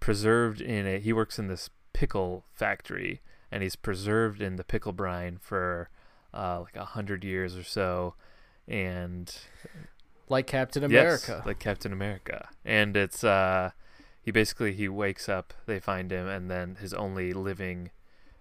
preserved 0.00 0.60
in 0.60 0.86
a. 0.86 0.98
He 0.98 1.12
works 1.12 1.38
in 1.38 1.48
this 1.48 1.70
pickle 1.92 2.44
factory, 2.52 3.20
and 3.50 3.62
he's 3.62 3.76
preserved 3.76 4.40
in 4.42 4.56
the 4.56 4.64
pickle 4.64 4.92
brine 4.92 5.38
for 5.40 5.88
uh, 6.32 6.60
like 6.62 6.76
a 6.76 6.84
hundred 6.84 7.22
years 7.24 7.56
or 7.56 7.62
so, 7.62 8.14
and 8.66 9.34
Like 10.28 10.46
Captain 10.46 10.90
Yes, 10.90 11.28
America. 11.28 11.46
like 11.46 11.58
Captain 11.58 11.92
America. 11.92 12.48
And 12.64 12.96
it's 12.96 13.22
uh 13.22 13.70
he 14.22 14.30
basically 14.30 14.72
he 14.72 14.88
wakes 14.88 15.28
up, 15.28 15.52
they 15.66 15.78
find 15.78 16.10
him 16.10 16.26
and 16.26 16.50
then 16.50 16.76
his 16.80 16.94
only 16.94 17.32
living 17.34 17.90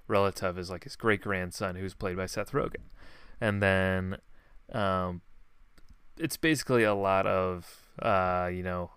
relative 0.07 0.57
is 0.57 0.69
like 0.69 0.85
his 0.85 0.95
great 0.95 1.21
grandson 1.21 1.75
who's 1.75 1.93
played 1.93 2.15
by 2.17 2.25
Seth 2.25 2.51
Rogen. 2.53 2.83
And 3.43 3.61
then 3.61 4.17
um 4.71 5.21
it's 6.17 6.37
basically 6.37 6.83
a 6.83 6.93
lot 6.93 7.27
of 7.27 7.89
uh 8.01 8.49
you 8.51 8.63
know 8.63 8.91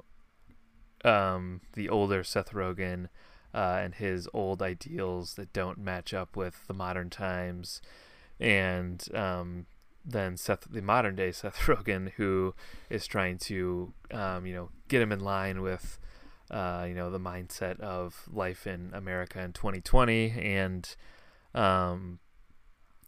um 1.04 1.60
the 1.72 1.88
older 1.88 2.22
Seth 2.22 2.52
Rogen 2.52 3.08
uh 3.52 3.80
and 3.82 3.94
his 3.94 4.28
old 4.32 4.62
ideals 4.62 5.34
that 5.34 5.52
don't 5.52 5.78
match 5.78 6.14
up 6.14 6.36
with 6.36 6.66
the 6.68 6.74
modern 6.74 7.10
times. 7.10 7.82
And 8.38 9.06
um 9.14 9.66
then 10.08 10.36
Seth, 10.36 10.70
the 10.70 10.80
modern 10.80 11.16
day 11.16 11.32
Seth 11.32 11.56
Rogen, 11.66 12.12
who 12.12 12.54
is 12.88 13.06
trying 13.06 13.38
to, 13.38 13.92
um, 14.12 14.46
you 14.46 14.54
know, 14.54 14.70
get 14.86 15.02
him 15.02 15.10
in 15.10 15.18
line 15.20 15.62
with, 15.62 15.98
uh, 16.48 16.84
you 16.88 16.94
know, 16.94 17.10
the 17.10 17.18
mindset 17.18 17.80
of 17.80 18.28
life 18.32 18.68
in 18.68 18.92
America 18.94 19.42
in 19.42 19.52
2020, 19.52 20.30
and, 20.30 20.94
um, 21.54 22.20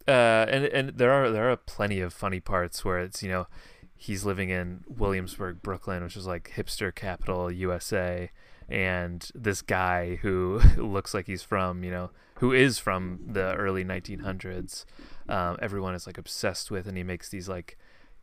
uh, 0.09 0.47
and 0.49 0.64
and 0.64 0.88
there 0.99 1.12
are 1.12 1.31
there 1.31 1.51
are 1.51 1.57
plenty 1.57 2.01
of 2.01 2.12
funny 2.12 2.40
parts 2.40 2.85
where 2.85 2.99
it's 2.99 3.23
you 3.23 3.29
know, 3.29 3.47
he's 3.94 4.25
living 4.25 4.51
in 4.51 4.85
Williamsburg, 4.88 5.62
Brooklyn, 5.62 6.03
which 6.03 6.16
is 6.16 6.27
like 6.27 6.53
hipster 6.57 6.94
capital 6.94 7.53
USA, 7.53 8.31
and 8.68 9.31
this 9.35 9.62
guy 9.62 10.16
who 10.16 10.61
looks 10.77 11.14
like 11.14 11.27
he's 11.27 11.42
from 11.42 11.85
you 11.85 11.90
know 11.90 12.11
who 12.37 12.53
is 12.53 12.79
from 12.79 13.18
the 13.27 13.53
early 13.55 13.85
1900s 13.85 14.85
um, 15.29 15.57
everyone 15.61 15.94
is 15.94 16.07
like 16.07 16.18
obsessed 16.18 16.71
with 16.71 16.87
and 16.87 16.97
he 16.97 17.03
makes 17.03 17.29
these 17.29 17.49
like 17.49 17.77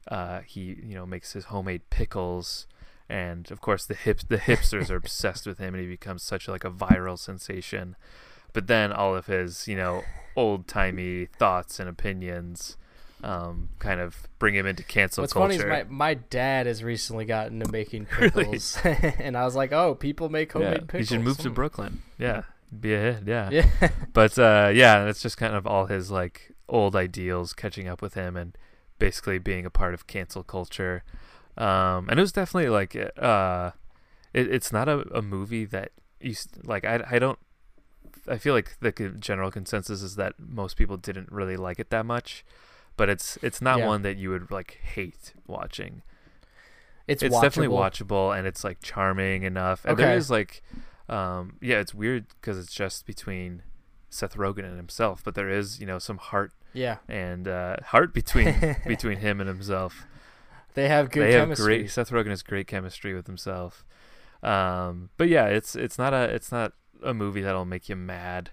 uh, 0.10 0.42
he 0.46 0.78
you 0.84 0.96
know 0.96 1.06
makes 1.06 1.34
his 1.34 1.46
homemade 1.46 1.90
pickles. 1.90 2.68
And 3.08 3.50
of 3.52 3.62
course 3.62 3.86
the 3.86 3.94
hip 3.94 4.22
the 4.28 4.38
hipsters 4.38 4.90
are 4.90 4.96
obsessed 5.04 5.46
with 5.46 5.60
him 5.60 5.76
and 5.76 5.84
he 5.84 5.90
becomes 5.90 6.24
such 6.24 6.48
like 6.48 6.64
a 6.64 6.72
viral 6.72 7.20
sensation 7.20 7.96
but 8.56 8.68
then 8.68 8.92
all 8.92 9.16
of 9.16 9.28
his 9.28 9.68
you 9.68 9.76
know 9.76 10.02
old 10.36 10.68
timey 10.68 11.28
thoughts 11.38 11.80
and 11.80 11.88
opinions 11.88 12.78
um, 13.24 13.70
kind 13.80 14.00
of 14.00 14.28
bring 14.40 14.56
him 14.56 14.66
into 14.66 14.84
cancel 14.84 15.24
What's 15.24 15.34
culture 15.34 15.58
funny 15.58 15.82
is 15.82 15.88
my, 15.90 16.12
my 16.12 16.14
dad 16.14 16.68
has 16.68 16.84
recently 16.84 17.26
gotten 17.26 17.62
into 17.62 17.72
making 17.72 18.08
Really? 18.20 18.60
and 18.84 19.36
I 19.38 19.46
was 19.46 19.56
like, 19.56 19.72
"Oh, 19.72 19.96
people 19.96 20.30
make 20.30 20.52
homemade 20.52 20.74
yeah, 20.74 20.80
pickles." 20.80 21.10
he 21.10 21.16
should 21.16 21.24
move 21.24 21.38
to. 21.40 21.50
Brooklyn 21.50 22.02
yeah 22.18 22.44
be 22.80 22.94
a 22.94 23.00
hit 23.00 23.24
yeah 23.26 23.50
Yeah, 23.52 23.90
but 24.14 24.38
uh, 24.38 24.72
yeah, 24.74 25.06
it's 25.06 25.22
just 25.22 25.38
kind 25.38 25.56
of 25.56 25.66
all 25.66 25.86
his 25.86 26.12
like 26.12 26.52
old 26.68 26.96
ideals 26.96 27.54
catching 27.54 27.88
up 27.88 28.02
with 28.02 28.16
him 28.16 28.36
and 28.36 28.58
basically 29.00 29.38
being 29.40 29.66
a 29.66 29.70
part 29.70 29.94
of 29.94 30.08
cancel 30.08 30.44
culture. 30.44 31.04
Um, 31.58 32.10
and 32.10 32.20
it 32.20 32.22
was 32.22 32.32
definitely 32.32 32.70
like 32.70 32.96
uh, 33.18 33.72
it, 34.34 34.54
it's 34.54 34.72
not 34.72 34.90
a, 34.90 35.00
a 35.18 35.22
movie 35.22 35.66
that 35.66 35.92
you 36.20 36.36
like. 36.64 36.86
I 36.86 37.04
I 37.10 37.20
don't. 37.20 37.40
I 38.28 38.38
feel 38.38 38.54
like 38.54 38.78
the 38.80 38.92
general 39.20 39.52
consensus 39.52 40.02
is 40.02 40.16
that 40.16 40.34
most 40.40 40.78
people 40.78 40.98
didn't 40.98 41.32
really 41.32 41.58
like 41.58 41.80
it 41.80 41.90
that 41.92 42.06
much, 42.06 42.44
but 42.98 43.10
it's 43.10 43.38
it's 43.42 43.62
not 43.62 43.80
Yeah. 43.80 43.88
one 43.88 44.02
that 44.04 44.18
you 44.18 44.30
would 44.32 44.50
like 44.52 44.80
hate 44.84 45.34
watching 45.48 46.02
it's, 47.08 47.22
it's 47.22 47.40
definitely 47.40 47.76
watchable. 47.76 48.08
watchable 48.32 48.38
and 48.38 48.48
it's 48.48 48.64
like 48.64 48.82
charming 48.82 49.44
enough. 49.44 49.86
And 49.86 49.96
there 49.98 50.08
Okay. 50.08 50.18
is 50.18 50.32
like, 50.32 50.64
um, 51.08 51.58
yeah, 51.62 51.80
it's 51.80 51.94
weird 51.94 52.26
because 52.42 52.58
it's 52.58 52.74
just 52.74 53.06
between 53.06 53.62
Seth 54.10 54.36
Rogen 54.36 54.64
and 54.66 54.76
himself, 54.78 55.22
but 55.24 55.36
there 55.36 55.50
is 55.50 55.80
you 55.80 55.86
know 55.86 56.00
some 56.00 56.18
heart 56.18 56.52
Yeah, 56.74 56.98
and 57.08 57.48
uh, 57.48 57.78
heart 57.86 58.12
between 58.14 58.76
between 58.88 59.18
him 59.20 59.40
and 59.40 59.48
himself. 59.48 60.06
they 60.74 60.88
have 60.88 61.12
good 61.12 61.28
they 61.28 61.34
have 61.34 61.44
chemistry. 61.44 61.78
great. 61.80 61.92
Seth 61.92 62.10
Rogen 62.10 62.30
has 62.30 62.42
great 62.42 62.66
chemistry 62.68 63.14
with 63.14 63.28
himself. 63.28 63.86
Um, 64.42 65.10
but 65.18 65.28
yeah, 65.30 65.46
it's 65.46 65.76
it's 65.76 65.98
not 66.00 66.14
a 66.14 66.24
it's 66.34 66.52
not 66.52 66.74
a 67.04 67.14
movie 67.14 67.42
that'll 67.42 67.66
make 67.66 67.90
you 67.90 67.96
mad 67.96 68.52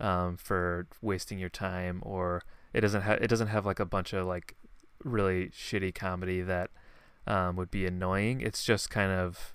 um, 0.00 0.36
for 0.36 0.86
wasting 1.00 1.38
your 1.38 1.48
time, 1.48 2.00
or 2.04 2.42
it 2.72 2.80
doesn't 2.80 3.02
have 3.02 3.20
it 3.22 3.28
doesn't 3.28 3.48
have 3.48 3.64
like 3.66 3.80
a 3.80 3.84
bunch 3.86 4.12
of 4.12 4.26
like 4.26 4.56
really 5.04 5.48
shitty 5.50 5.94
comedy 5.94 6.40
that 6.42 6.70
um, 7.26 7.56
would 7.56 7.70
be 7.70 7.86
annoying. 7.86 8.40
It's 8.40 8.64
just 8.64 8.90
kind 8.90 9.12
of 9.12 9.54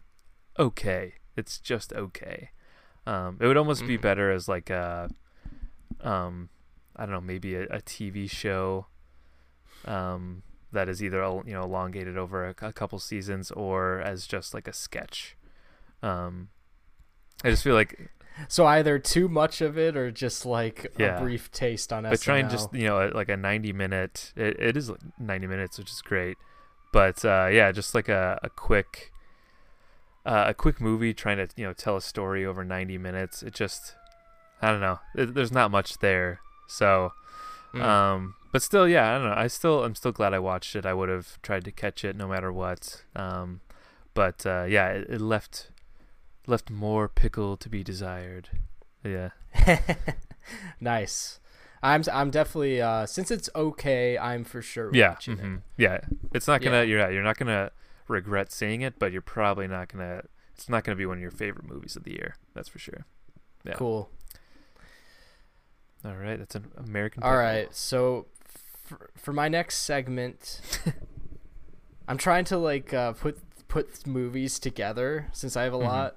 okay. 0.60 1.14
It's 1.36 1.60
just 1.60 1.94
okay. 1.94 2.52
Um, 3.06 3.38
it 3.40 3.48
would 3.48 3.58
almost 3.58 3.86
be 3.88 3.98
Mhm. 3.98 4.02
better 4.02 4.32
as 4.32 4.48
like 4.50 4.70
a, 4.70 5.10
um, 6.02 6.50
I 6.96 7.04
don't 7.06 7.12
know, 7.14 7.22
maybe 7.22 7.56
a, 7.56 7.64
a 7.68 7.82
TV 7.82 8.30
show, 8.30 8.88
um, 9.86 10.44
that 10.72 10.90
is 10.90 11.02
either 11.02 11.22
you 11.46 11.54
know 11.54 11.64
elongated 11.64 12.18
over 12.18 12.46
a, 12.48 12.56
a 12.62 12.74
couple 12.74 13.00
seasons 13.00 13.52
or 13.52 14.00
as 14.02 14.28
just 14.28 14.54
like 14.54 14.68
a 14.68 14.74
sketch. 14.74 15.38
Um, 16.04 16.50
I 17.44 17.50
just 17.50 17.64
feel 17.64 17.76
like 17.76 18.10
So 18.48 18.66
either 18.66 19.00
too 19.00 19.28
much 19.28 19.62
of 19.62 19.78
it 19.78 19.96
or 19.98 20.12
just 20.12 20.46
like 20.46 20.94
Yeah. 20.98 21.18
a 21.18 21.22
brief 21.22 21.52
taste 21.52 21.92
on 21.92 22.04
but 22.04 22.22
try 22.22 22.38
and 22.38 22.48
SNL. 22.48 22.52
just 22.52 22.74
you 22.74 22.86
know 22.88 23.12
like 23.14 23.30
a 23.30 23.38
90 23.38 23.74
minute 23.74 24.34
it, 24.36 24.60
it 24.60 24.78
is 24.78 24.92
90 25.20 25.48
minutes 25.48 25.78
which 25.78 25.90
is 25.92 26.02
great. 26.02 26.38
But 26.94 27.24
uh, 27.26 27.50
yeah 27.52 27.72
just 27.72 27.94
like 27.96 28.10
a, 28.10 28.40
a 28.44 28.50
quick 28.50 29.12
uh, 30.26 30.46
a 30.48 30.54
quick 30.54 30.82
movie 30.82 31.14
trying 31.14 31.38
to 31.38 31.48
you 31.56 31.66
know 31.66 31.74
tell 31.74 31.96
a 31.98 32.02
story 32.02 32.46
over 32.46 32.64
90 32.64 32.98
minutes. 32.98 33.44
It 33.44 33.54
just 33.54 33.96
i 34.62 34.70
don't 34.72 34.82
know. 34.82 35.00
It, 35.16 35.34
there's 35.34 35.52
not 35.52 35.72
much 35.72 35.98
there. 36.00 36.40
So 36.68 37.14
Mm. 37.74 37.82
um 37.84 38.36
but 38.54 38.62
still 38.62 38.88
yeah 38.88 39.14
i 39.14 39.18
don't 39.20 39.28
know. 39.28 39.36
I 39.36 39.48
still 39.48 39.84
i'm 39.84 39.94
still 39.94 40.14
glad 40.14 40.34
i 40.34 40.40
watched 40.40 40.74
it. 40.76 40.86
I 40.86 40.94
would 40.94 41.10
have 41.10 41.42
tried 41.42 41.66
to 41.66 41.72
catch 41.72 42.06
it 42.06 42.16
no 42.16 42.28
matter 42.30 42.52
what. 42.52 43.04
Um 43.16 43.60
but 44.14 44.46
uh 44.46 44.64
yeah 44.70 44.88
it, 44.90 45.08
it 45.10 45.22
left 45.22 45.70
left 46.48 46.70
more 46.70 47.08
pickle 47.10 47.56
to 47.58 47.70
be 47.70 47.84
desired 47.84 48.50
yeah 49.04 49.30
nice. 50.80 51.40
I'm 51.84 52.04
I'm 52.12 52.32
definitely 52.32 52.82
uh 52.82 53.06
since 53.06 53.30
it's 53.32 53.50
okay, 53.56 54.18
I'm 54.18 54.44
for 54.44 54.62
sure 54.62 54.94
yeah 54.96 55.16
mhm, 55.22 55.58
it. 55.58 55.62
yeah 55.78 56.00
it's 56.34 56.48
not 56.48 56.62
gonna 56.62 56.78
Yeah. 56.78 56.82
you're 56.84 57.12
you're 57.12 57.24
not 57.24 57.38
gonna 57.38 57.72
regret 58.08 58.52
seeing 58.52 58.82
it 58.82 58.98
but 58.98 59.12
you're 59.12 59.22
probably 59.22 59.68
not 59.68 59.90
gonna 59.90 60.24
it's 60.56 60.68
not 60.70 60.84
gonna 60.84 60.96
be 60.96 61.06
one 61.06 61.18
of 61.18 61.22
your 61.22 61.32
favorite 61.32 61.68
movies 61.70 61.96
of 61.96 62.04
the 62.04 62.12
year 62.12 62.36
that's 62.56 62.70
for 62.70 62.80
sure 62.80 63.06
Yeah. 63.64 63.74
Cool. 63.74 64.10
all 66.06 66.16
right 66.16 66.38
that's 66.40 66.56
an 66.56 66.72
american 66.78 67.22
All 67.24 67.36
right, 67.36 67.64
right. 67.66 67.76
So 67.76 68.28
for, 68.86 69.10
for 69.16 69.34
my 69.34 69.50
next 69.50 69.80
segment, 69.80 70.62
I'm 72.08 72.18
trying 72.18 72.46
to 72.46 72.58
like 72.58 72.94
uh, 72.94 73.12
put 73.14 73.38
put 73.68 74.08
movies 74.08 74.60
together 74.60 75.28
since 75.34 75.58
I 75.58 75.64
have 75.64 75.74
a 75.74 75.78
Mhm. 75.78 75.84
lot. 75.84 76.16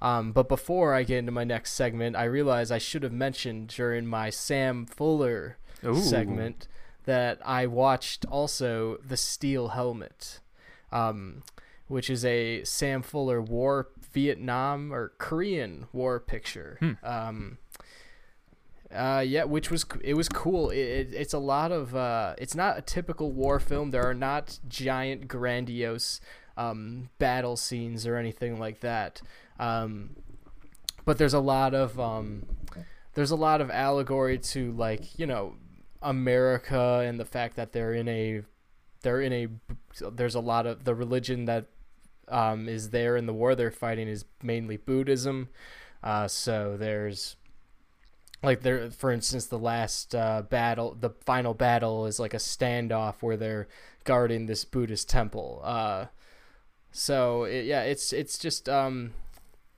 Um, 0.00 0.32
but 0.32 0.48
before 0.48 0.94
I 0.94 1.02
get 1.02 1.18
into 1.18 1.32
my 1.32 1.44
next 1.44 1.72
segment, 1.72 2.16
I 2.16 2.24
realize 2.24 2.70
I 2.70 2.78
should 2.78 3.02
have 3.02 3.12
mentioned 3.12 3.68
during 3.68 4.06
my 4.06 4.30
Sam 4.30 4.86
Fuller 4.86 5.58
Ooh. 5.84 6.00
segment 6.00 6.68
that 7.04 7.40
I 7.44 7.66
watched 7.66 8.24
also 8.26 8.98
The 9.06 9.16
Steel 9.16 9.68
Helmet, 9.68 10.40
um, 10.92 11.42
which 11.88 12.10
is 12.10 12.24
a 12.24 12.62
Sam 12.64 13.02
Fuller 13.02 13.40
war 13.40 13.88
Vietnam 14.12 14.92
or 14.92 15.12
Korean 15.18 15.86
war 15.92 16.20
picture. 16.20 16.76
Hmm. 16.80 16.92
Um, 17.02 17.58
uh, 18.94 19.22
yeah, 19.26 19.44
which 19.44 19.70
was 19.70 19.84
it 20.02 20.14
was 20.14 20.28
cool. 20.28 20.70
It, 20.70 20.78
it, 20.78 21.08
it's 21.12 21.34
a 21.34 21.38
lot 21.38 21.72
of 21.72 21.94
uh, 21.94 22.34
it's 22.38 22.54
not 22.54 22.78
a 22.78 22.82
typical 22.82 23.32
war 23.32 23.60
film. 23.60 23.90
There 23.90 24.08
are 24.08 24.14
not 24.14 24.58
giant, 24.68 25.28
grandiose 25.28 26.20
um, 26.56 27.10
battle 27.18 27.56
scenes 27.56 28.06
or 28.06 28.16
anything 28.16 28.58
like 28.58 28.80
that. 28.80 29.20
Um, 29.58 30.16
but 31.04 31.18
there's 31.18 31.34
a 31.34 31.40
lot 31.40 31.74
of 31.74 31.98
um, 31.98 32.46
there's 33.14 33.30
a 33.30 33.36
lot 33.36 33.60
of 33.60 33.70
allegory 33.70 34.38
to 34.38 34.72
like 34.72 35.18
you 35.18 35.26
know 35.26 35.54
America 36.02 37.02
and 37.04 37.18
the 37.18 37.24
fact 37.24 37.56
that 37.56 37.72
they're 37.72 37.94
in 37.94 38.08
a 38.08 38.42
they're 39.02 39.20
in 39.20 39.32
a 39.32 39.48
there's 40.10 40.34
a 40.34 40.40
lot 40.40 40.66
of 40.66 40.84
the 40.84 40.94
religion 40.94 41.46
that 41.46 41.66
um, 42.28 42.68
is 42.68 42.90
there 42.90 43.16
in 43.16 43.26
the 43.26 43.32
war 43.32 43.54
they're 43.54 43.70
fighting 43.70 44.06
is 44.06 44.24
mainly 44.42 44.76
Buddhism. 44.76 45.48
Uh, 46.02 46.28
so 46.28 46.76
there's 46.78 47.36
like 48.42 48.60
there 48.60 48.90
for 48.90 49.10
instance 49.10 49.46
the 49.46 49.58
last 49.58 50.14
uh, 50.14 50.42
battle 50.42 50.96
the 50.98 51.10
final 51.24 51.54
battle 51.54 52.06
is 52.06 52.20
like 52.20 52.34
a 52.34 52.38
standoff 52.38 53.14
where 53.20 53.36
they're 53.36 53.66
guarding 54.04 54.46
this 54.46 54.64
Buddhist 54.64 55.08
temple. 55.08 55.60
Uh, 55.64 56.06
so 56.92 57.44
it, 57.44 57.64
yeah, 57.64 57.82
it's 57.82 58.12
it's 58.12 58.38
just 58.38 58.68
um, 58.68 59.12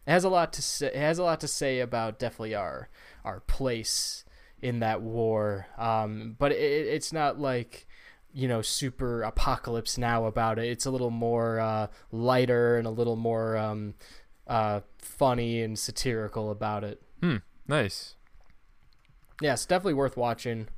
it 0.06 0.10
has 0.10 0.24
a 0.24 0.28
lot 0.28 0.52
to 0.54 0.62
say. 0.62 0.88
It 0.88 0.96
has 0.96 1.18
a 1.18 1.22
lot 1.22 1.40
to 1.40 1.48
say 1.48 1.80
about 1.80 2.18
definitely 2.18 2.54
our 2.54 2.88
our 3.24 3.40
place 3.40 4.24
in 4.62 4.80
that 4.80 5.02
war. 5.02 5.66
Um, 5.78 6.36
but 6.38 6.52
it, 6.52 6.86
it's 6.86 7.12
not 7.12 7.38
like 7.38 7.86
you 8.32 8.48
know 8.48 8.62
super 8.62 9.22
apocalypse 9.22 9.98
now 9.98 10.24
about 10.24 10.58
it. 10.58 10.66
It's 10.66 10.86
a 10.86 10.90
little 10.90 11.10
more 11.10 11.60
uh, 11.60 11.88
lighter 12.10 12.76
and 12.76 12.86
a 12.86 12.90
little 12.90 13.16
more 13.16 13.56
um, 13.56 13.94
uh, 14.46 14.80
funny 14.98 15.62
and 15.62 15.78
satirical 15.78 16.50
about 16.50 16.84
it. 16.84 17.02
Hmm. 17.22 17.36
Nice. 17.68 18.16
Yeah, 19.40 19.54
it's 19.54 19.66
definitely 19.66 19.94
worth 19.94 20.16
watching. 20.16 20.68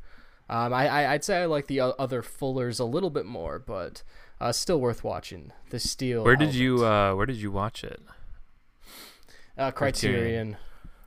Um, 0.48 0.74
I, 0.74 0.88
I 0.88 1.12
I'd 1.14 1.24
say 1.24 1.42
I 1.42 1.46
like 1.46 1.66
the 1.66 1.80
other 1.80 2.22
Fullers 2.22 2.78
a 2.78 2.84
little 2.84 3.10
bit 3.10 3.26
more, 3.26 3.58
but 3.58 4.02
uh, 4.40 4.52
still 4.52 4.80
worth 4.80 5.02
watching. 5.04 5.52
The 5.70 5.78
Steel. 5.78 6.24
Where 6.24 6.36
did 6.36 6.54
you 6.54 6.84
uh 6.84 7.14
where 7.14 7.26
did 7.26 7.36
you 7.36 7.50
watch 7.50 7.84
it? 7.84 8.00
Uh, 9.62 9.70
Criterion. 9.70 10.56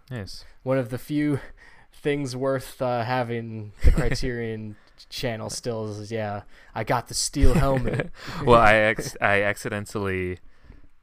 Nice. 0.09 0.45
One 0.63 0.77
of 0.77 0.89
the 0.89 0.97
few 0.97 1.39
things 1.93 2.35
worth 2.35 2.81
uh, 2.81 3.03
having 3.03 3.73
the 3.83 3.91
Criterion 3.99 4.75
channel 5.09 5.49
still 5.49 5.87
is 5.89 6.11
yeah. 6.11 6.43
I 6.73 6.83
got 6.83 7.07
the 7.07 7.13
steel 7.13 7.53
helmet. 7.53 8.11
well, 8.43 8.61
I 8.61 8.75
ex- 8.75 9.17
I 9.21 9.41
accidentally, 9.43 10.39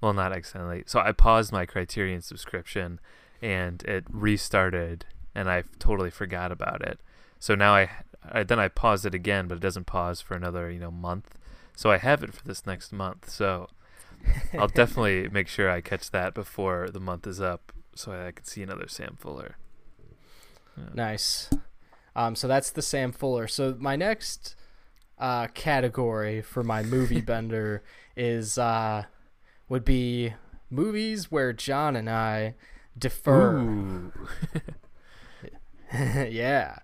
well, 0.01 0.13
not 0.13 0.33
accidentally. 0.33 0.85
So 0.87 1.01
I 1.01 1.13
paused 1.13 1.53
my 1.53 1.67
Criterion 1.67 2.23
subscription, 2.23 3.01
and 3.41 3.83
it 3.85 4.05
restarted, 4.11 5.05
and 5.35 5.51
I 5.51 5.65
totally 5.79 6.11
forgot 6.11 6.53
about 6.53 6.83
it. 6.83 7.01
So 7.39 7.55
now 7.55 7.75
I, 7.75 7.91
I 8.31 8.43
then 8.45 8.59
I 8.59 8.69
paused 8.69 9.05
it 9.05 9.15
again, 9.15 9.49
but 9.49 9.57
it 9.57 9.63
doesn't 9.63 9.87
pause 9.87 10.21
for 10.21 10.35
another 10.35 10.71
you 10.71 10.81
know 10.81 10.91
month. 10.91 11.39
So 11.75 11.91
I 11.91 11.99
have 11.99 12.23
it 12.23 12.35
for 12.35 12.45
this 12.45 12.67
next 12.67 12.93
month. 12.93 13.29
So 13.29 13.69
I'll 14.59 14.69
definitely 14.75 15.29
make 15.29 15.49
sure 15.49 15.71
I 15.71 15.81
catch 15.81 16.11
that 16.11 16.35
before 16.35 16.89
the 16.91 17.01
month 17.01 17.27
is 17.27 17.41
up, 17.41 17.73
so 17.95 18.13
I 18.13 18.33
can 18.33 18.45
see 18.45 18.63
another 18.63 18.89
Sam 18.89 19.17
Fuller. 19.19 19.57
Yeah. 20.77 20.85
Nice. 20.95 21.51
Um, 22.15 22.35
so 22.35 22.49
that's 22.49 22.71
the 22.71 22.83
Sam 22.83 23.13
Fuller. 23.13 23.47
So 23.47 23.77
my 23.79 23.97
next 23.97 24.57
uh, 25.19 25.49
category 25.49 26.43
for 26.43 26.63
my 26.63 26.83
movie 26.83 27.21
bender 27.23 27.83
is 28.17 28.59
uh, 28.59 29.05
would 29.69 29.85
be 29.85 30.35
movies 30.71 31.31
where 31.31 31.53
John 31.53 31.97
and 31.97 32.09
I 32.09 32.55
defer. 32.99 34.11
Yeah. 35.93 36.77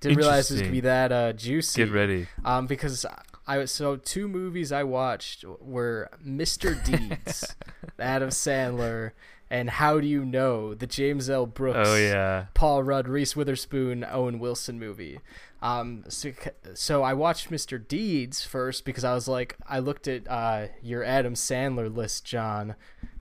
Didn't 0.00 0.16
realize 0.16 0.50
it 0.50 0.54
was 0.54 0.62
gonna 0.62 0.72
be 0.72 0.80
that 0.80 1.12
uh, 1.12 1.32
juicy. 1.34 1.84
Get 1.84 1.92
ready. 1.92 2.26
Um, 2.44 2.66
because 2.66 3.04
I 3.50 3.58
was 3.58 3.72
so 3.72 3.96
two 3.96 4.28
movies 4.28 4.70
I 4.70 4.84
watched 4.84 5.44
were 5.60 6.08
Mr. 6.24 6.84
Deeds, 7.10 7.56
Adam 7.98 8.28
Sandler, 8.28 9.10
and 9.50 9.68
How 9.68 9.98
Do 9.98 10.06
You 10.06 10.24
Know, 10.24 10.72
the 10.72 10.86
James 10.86 11.28
L. 11.28 11.46
Brooks. 11.46 11.88
Oh 11.88 11.96
yeah. 11.96 12.46
Paul 12.54 12.84
Rudd, 12.84 13.08
Reese 13.08 13.34
Witherspoon, 13.34 14.06
Owen 14.08 14.38
Wilson 14.38 14.78
movie. 14.78 15.18
Um, 15.60 16.04
so, 16.06 16.30
so 16.74 17.02
I 17.02 17.12
watched 17.12 17.50
Mr. 17.50 17.84
Deeds 17.84 18.44
first 18.44 18.84
because 18.84 19.02
I 19.02 19.14
was 19.14 19.26
like, 19.26 19.56
I 19.66 19.80
looked 19.80 20.06
at 20.06 20.30
uh, 20.30 20.68
your 20.80 21.02
Adam 21.02 21.34
Sandler 21.34 21.92
list, 21.92 22.24
John, 22.24 22.76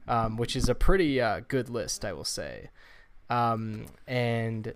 um, 0.08 0.38
which 0.38 0.56
is 0.56 0.70
a 0.70 0.76
pretty 0.76 1.20
uh, 1.20 1.42
good 1.48 1.70
list, 1.70 2.06
I 2.06 2.14
will 2.14 2.24
say. 2.24 2.70
Um, 3.32 3.88
and 4.08 4.76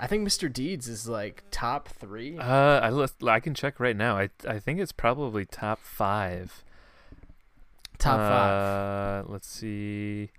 I 0.00 0.06
think 0.06 0.26
Mr. 0.26 0.52
Deeds 0.52 0.86
is 0.88 1.08
like 1.08 1.42
top 1.50 1.88
three. 1.88 2.38
Uh, 2.38 2.80
I 2.80 2.90
list, 2.90 3.22
I 3.24 3.40
can 3.40 3.54
check 3.54 3.80
right 3.80 3.96
now. 3.96 4.16
I 4.16 4.30
I 4.46 4.58
think 4.58 4.78
it's 4.80 4.92
probably 4.92 5.44
top 5.44 5.80
five. 5.82 6.64
top 7.98 8.18
five. 8.18 9.24
Uh, 9.26 9.28
let's 9.32 9.48
see. 9.48 10.30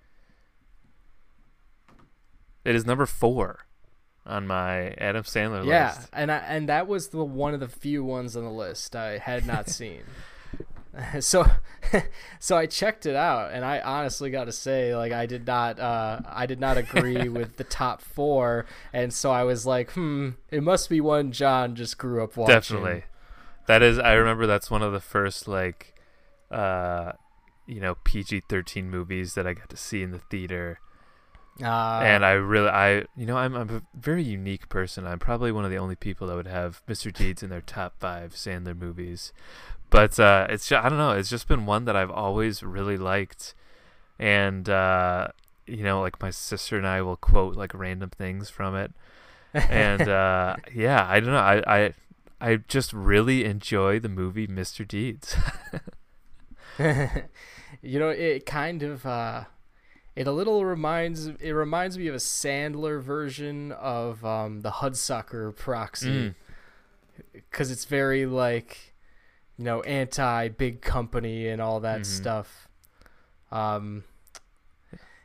It 2.65 2.76
is 2.76 2.86
number 2.86 3.06
four 3.06 3.65
on 4.26 4.45
my 4.48 4.89
Adam 4.98 5.24
Sandler 5.24 5.65
Yeah, 5.65 5.88
list. 5.95 6.10
Yeah, 6.13 6.19
and 6.22 6.32
I, 6.32 6.38
and 6.38 6.69
that 6.69 6.88
was 6.88 7.10
the 7.10 7.24
one 7.24 7.54
of 7.54 7.60
the 7.60 7.67
few 7.67 8.04
ones 8.04 8.36
on 8.36 8.43
the 8.43 8.52
list 8.52 8.95
I 8.95 9.17
had 9.17 9.45
not 9.45 9.69
seen. 9.69 10.04
so 11.19 11.45
so 12.39 12.57
I 12.57 12.65
checked 12.65 13.05
it 13.05 13.15
out 13.15 13.51
and 13.51 13.63
I 13.65 13.79
honestly 13.79 14.29
got 14.29 14.45
to 14.45 14.51
say 14.51 14.95
like 14.95 15.12
I 15.12 15.25
did 15.25 15.45
not 15.47 15.79
uh 15.79 16.21
I 16.27 16.45
did 16.45 16.59
not 16.59 16.77
agree 16.77 17.29
with 17.29 17.57
the 17.57 17.63
top 17.63 18.01
4 18.01 18.65
and 18.93 19.13
so 19.13 19.31
I 19.31 19.43
was 19.43 19.65
like, 19.65 19.91
"Hmm, 19.91 20.31
it 20.49 20.63
must 20.63 20.89
be 20.89 21.01
one 21.01 21.31
John 21.31 21.75
just 21.75 21.97
grew 21.97 22.23
up 22.23 22.38
watching." 22.38 22.55
Definitely. 22.55 23.03
That 23.69 23.83
is. 23.83 23.99
I 23.99 24.13
remember 24.13 24.47
that's 24.47 24.71
one 24.71 24.81
of 24.81 24.93
the 24.93 24.99
first 24.99 25.47
like, 25.47 25.93
uh, 26.49 27.12
you 27.67 27.79
know, 27.79 27.97
PG 28.03 28.41
thirteen 28.49 28.89
movies 28.89 29.35
that 29.35 29.45
I 29.45 29.53
got 29.53 29.69
to 29.69 29.77
see 29.77 30.01
in 30.01 30.09
the 30.09 30.17
theater. 30.17 30.79
Uh, 31.62 31.99
and 32.03 32.25
I 32.25 32.31
really, 32.31 32.69
I, 32.69 33.03
you 33.15 33.27
know, 33.27 33.38
I'm, 33.38 33.53
I'm 33.53 33.69
a 33.69 33.81
very 33.93 34.23
unique 34.23 34.69
person. 34.69 35.05
I'm 35.05 35.19
probably 35.19 35.51
one 35.51 35.65
of 35.65 35.71
the 35.71 35.77
only 35.77 35.95
people 35.95 36.25
that 36.27 36.35
would 36.35 36.47
have 36.47 36.81
Mr. 36.88 37.13
Deeds 37.13 37.43
in 37.43 37.51
their 37.51 37.62
top 37.62 37.99
five 37.99 38.33
Sandler 38.33 38.75
movies. 38.75 39.33
But 39.89 40.19
uh, 40.19 40.47
it's, 40.49 40.71
I 40.71 40.88
don't 40.88 40.97
know, 40.97 41.12
it's 41.12 41.30
just 41.30 41.47
been 41.47 41.65
one 41.65 41.86
that 41.86 41.95
I've 41.95 42.12
always 42.12 42.62
really 42.62 42.97
liked, 42.97 43.56
and 44.19 44.69
uh, 44.69 45.30
you 45.65 45.84
know, 45.84 46.02
like 46.02 46.21
my 46.21 46.30
sister 46.30 46.78
and 46.78 46.88
I 46.88 47.02
will 47.02 47.15
quote 47.15 47.56
like 47.56 47.73
random 47.73 48.12
things 48.12 48.49
from 48.49 48.75
it, 48.75 48.91
and 49.54 50.02
uh, 50.08 50.58
yeah, 50.73 51.08
I 51.10 51.19
don't 51.19 51.32
know, 51.32 51.38
I, 51.38 51.86
I, 51.86 51.93
I 52.39 52.56
just 52.67 52.93
really 52.93 53.45
enjoy 53.45 53.99
the 53.99 54.10
movie 54.10 54.47
Mr. 54.47 54.88
Deeds. 54.88 55.36
you 57.82 57.99
know, 57.99 58.10
it 58.10 58.45
kind 58.45 58.84
of 58.84 59.06
uh 59.06 59.45
it 60.15 60.28
a 60.28 60.32
little 60.32 60.65
reminds 60.65 61.28
it 61.28 61.52
reminds 61.52 61.97
me 61.97 62.08
of 62.08 62.15
a 62.15 62.19
Sandler 62.19 63.02
version 63.02 63.71
of 63.71 64.23
um 64.23 64.62
the 64.62 64.71
Hudsucker 64.71 65.56
proxy. 65.56 66.10
Mm. 66.30 66.36
because 67.34 67.71
it's 67.71 67.86
very 67.86 68.25
like 68.25 68.88
you 69.60 69.65
know 69.65 69.82
anti 69.82 70.48
big 70.48 70.82
company 70.82 71.48
and 71.50 71.62
all 71.62 71.82
that 71.82 72.02
Mhm. 72.02 72.06
stuff 72.06 72.67
um 73.52 74.04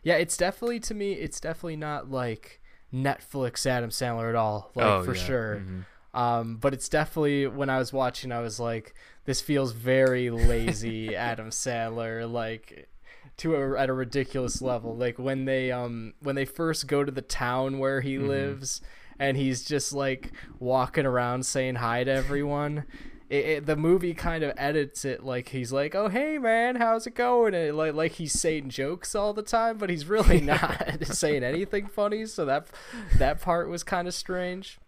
yeah 0.03 0.16
it's 0.16 0.37
definitely 0.37 0.81
to 0.81 0.92
me 0.94 1.12
it's 1.12 1.40
definitely 1.40 1.77
not 1.77 2.11
like 2.11 2.61
netflix 2.92 3.64
adam 3.64 3.90
sandler 3.90 4.29
at 4.29 4.35
all 4.35 4.70
like 4.75 4.87
oh, 4.87 5.05
for 5.05 5.14
yeah. 5.14 5.23
sure 5.25 5.64
Mhm. 5.66 5.85
um 6.20 6.57
but 6.57 6.75
it's 6.75 6.88
definitely 6.88 7.47
when 7.47 7.70
i 7.70 7.79
was 7.79 7.92
watching 7.92 8.33
i 8.33 8.40
was 8.40 8.59
like 8.61 8.94
this 9.25 9.40
feels 9.40 9.73
very 9.73 10.31
lazy 10.31 11.14
adam 11.31 11.51
sandler 11.51 12.31
like 12.31 12.88
to 13.37 13.55
a, 13.57 13.79
at 13.79 13.88
a 13.88 13.92
ridiculous 13.92 14.61
level 14.62 14.97
like 14.97 15.18
when 15.18 15.44
they 15.44 15.70
um 15.73 16.15
when 16.21 16.35
they 16.35 16.44
first 16.44 16.87
go 16.87 17.02
to 17.04 17.11
the 17.13 17.23
town 17.23 17.79
where 17.79 18.00
he 18.00 18.17
Mhm. 18.17 18.27
lives 18.29 18.81
and 19.19 19.37
he's 19.37 19.65
just 19.65 19.92
like 19.92 20.33
walking 20.58 21.06
around 21.06 21.46
saying 21.46 21.77
hi 21.77 22.02
to 22.04 22.11
everyone 22.11 22.85
it, 23.31 23.44
it, 23.44 23.66
the 23.66 23.75
movie 23.77 24.12
kind 24.14 24.44
of 24.44 24.52
edits 24.56 25.04
it 25.04 25.25
like 25.25 25.48
he's 25.48 25.72
like 25.72 25.94
oh 25.94 26.08
hey 26.08 26.37
man 26.38 26.77
how's 26.77 27.06
it 27.06 27.14
going 27.14 27.54
and 27.54 27.77
like 27.77 27.94
like 27.94 28.12
he's 28.12 28.33
saying 28.38 28.68
jokes 28.68 29.14
all 29.14 29.33
the 29.33 29.42
time 29.42 29.79
but 29.79 29.88
he's 29.90 30.06
really 30.06 30.40
not 30.40 30.98
saying 31.06 31.42
anything 31.42 31.87
funny 31.87 32.27
so 32.27 32.44
that 32.44 32.66
that 33.18 33.40
part 33.40 33.68
was 33.68 33.83
kind 33.83 34.06
of 34.06 34.12
strange 34.14 34.79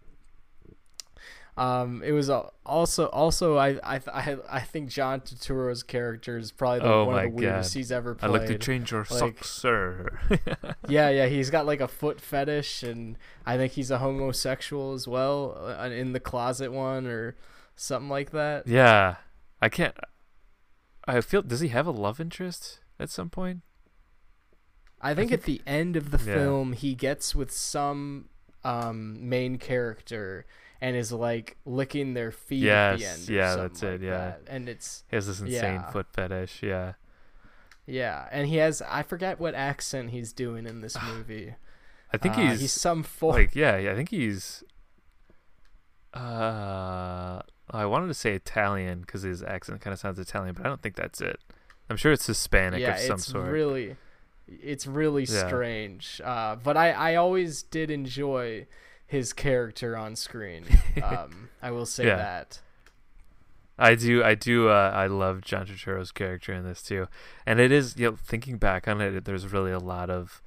um, 1.57 2.03
it 2.05 2.11
was 2.11 2.29
also 2.29 3.07
also 3.07 3.57
I 3.57 3.79
I 3.83 3.99
I, 4.13 4.37
I 4.47 4.59
think 4.59 4.89
John 4.89 5.21
Turturro's 5.21 5.81
character 5.81 6.37
is 6.37 6.51
probably 6.51 6.81
the, 6.81 6.85
Oh 6.85 7.05
one 7.05 7.15
of 7.17 7.23
the 7.23 7.29
weirdest 7.35 7.73
God. 7.73 7.79
he's 7.79 7.91
ever 7.91 8.13
played. 8.13 8.29
I 8.29 8.31
like 8.31 8.45
to 8.45 8.59
change 8.59 8.91
your 8.91 8.99
Like- 9.09 9.19
socks, 9.19 9.49
sir. 9.49 10.19
Yeah, 10.87 11.09
yeah, 11.09 11.25
he's 11.25 11.49
got 11.49 11.65
like 11.65 11.81
a 11.81 11.87
foot 11.87 12.21
fetish, 12.21 12.83
and 12.83 13.17
I 13.43 13.57
think 13.57 13.73
he's 13.73 13.89
a 13.89 13.97
homosexual 13.97 14.93
as 14.93 15.07
well, 15.07 15.57
uh, 15.79 15.89
in 15.89 16.13
the 16.13 16.19
closet 16.19 16.71
one 16.71 17.07
or 17.07 17.35
something 17.77 18.09
like 18.09 18.31
that. 18.31 18.67
Yeah, 18.67 19.15
I 19.61 19.69
can't. 19.69 19.95
I 21.07 21.21
feel 21.21 21.41
does 21.41 21.61
he 21.61 21.69
have 21.69 21.87
a 21.87 21.91
love 21.91 22.19
interest 22.19 22.81
at 22.99 23.09
some 23.09 23.29
point? 23.29 23.61
I 24.99 25.13
think 25.13 25.31
at 25.31 25.43
the 25.43 25.61
end 25.65 25.95
of 25.95 26.11
the 26.11 26.17
Yeah. 26.17 26.35
film 26.35 26.73
he 26.73 26.95
gets 26.95 27.33
with 27.35 27.51
some 27.51 28.29
um, 28.65 29.29
main 29.29 29.57
character 29.57 30.45
and 30.81 30.95
is 30.97 31.11
like 31.13 31.55
licking 31.65 32.13
their 32.13 32.31
feet 32.31 32.67
at 32.67 32.97
the 32.97 33.05
end. 33.05 33.29
yeah, 33.29 33.55
that's 33.55 33.81
it, 33.83 34.01
yeah. 34.01 34.09
that. 34.17 34.41
and 34.47 34.67
it's 34.67 35.03
He 35.09 35.15
has 35.15 35.27
this 35.27 35.39
insane 35.39 35.53
Yeah. 35.75 35.91
foot 35.91 36.07
fetish. 36.11 36.61
Yeah. 36.63 36.93
yeah, 37.85 38.27
and 38.31 38.47
he 38.47 38.57
has 38.57 38.81
I 38.81 39.03
forget 39.03 39.39
what 39.39 39.53
accent 39.55 40.09
he's 40.09 40.33
doing 40.33 40.65
in 40.65 40.81
this 40.81 40.97
movie. 41.07 41.55
I 42.11 42.17
think 42.17 42.37
Uh, 42.37 42.41
he's, 42.49 42.59
he's 42.61 42.73
some 42.73 43.03
for 43.03 43.33
like 43.33 43.55
yeah, 43.55 43.77
yeah, 43.77 43.91
I 43.91 43.95
think 43.95 44.09
he's 44.09 44.63
uh 46.13 47.41
I 47.71 47.85
wanted 47.85 48.07
to 48.07 48.13
say 48.13 48.33
Italian 48.33 49.03
cuz 49.05 49.23
his 49.23 49.43
accent 49.43 49.81
kind 49.81 49.93
of 49.93 49.99
sounds 49.99 50.19
Italian, 50.19 50.55
but 50.55 50.65
I 50.65 50.69
don't 50.69 50.81
think 50.81 50.95
that's 50.95 51.21
it. 51.21 51.39
I'm 51.89 51.97
sure 51.97 52.11
it's 52.11 52.27
Hispanic 52.27 52.81
yeah, 52.81 52.95
of 52.95 52.99
some 53.01 53.15
it's 53.15 53.27
sort. 53.27 53.51
really 53.51 53.95
it's 54.47 54.87
really 54.87 55.23
Yeah. 55.23 55.47
strange. 55.47 56.21
Uh, 56.23 56.55
but 56.55 56.77
I 56.77 56.91
I 56.91 57.15
always 57.15 57.63
did 57.63 57.91
enjoy 57.91 58.67
his 59.05 59.33
character 59.33 59.95
on 59.97 60.15
screen. 60.15 60.65
Um, 61.03 61.49
I 61.61 61.71
will 61.71 61.85
say 61.85 62.07
Yeah. 62.07 62.15
that. 62.17 62.61
I 63.79 63.93
do, 63.93 64.23
I 64.23 64.33
do, 64.33 64.69
uh, 64.69 64.91
I 64.95 65.05
love 65.05 65.41
John 65.41 65.67
Turturro's 65.67 66.11
character 66.11 66.51
in 66.51 66.63
this 66.63 66.81
too, 66.81 67.07
and 67.45 67.59
it 67.59 67.71
is, 67.71 67.95
you 67.95 68.09
know, 68.09 68.15
thinking 68.17 68.57
back 68.57 68.87
on 68.87 68.99
it, 69.01 69.23
there's 69.25 69.51
really 69.53 69.71
a 69.71 69.77
lot 69.77 70.09
of, 70.09 70.41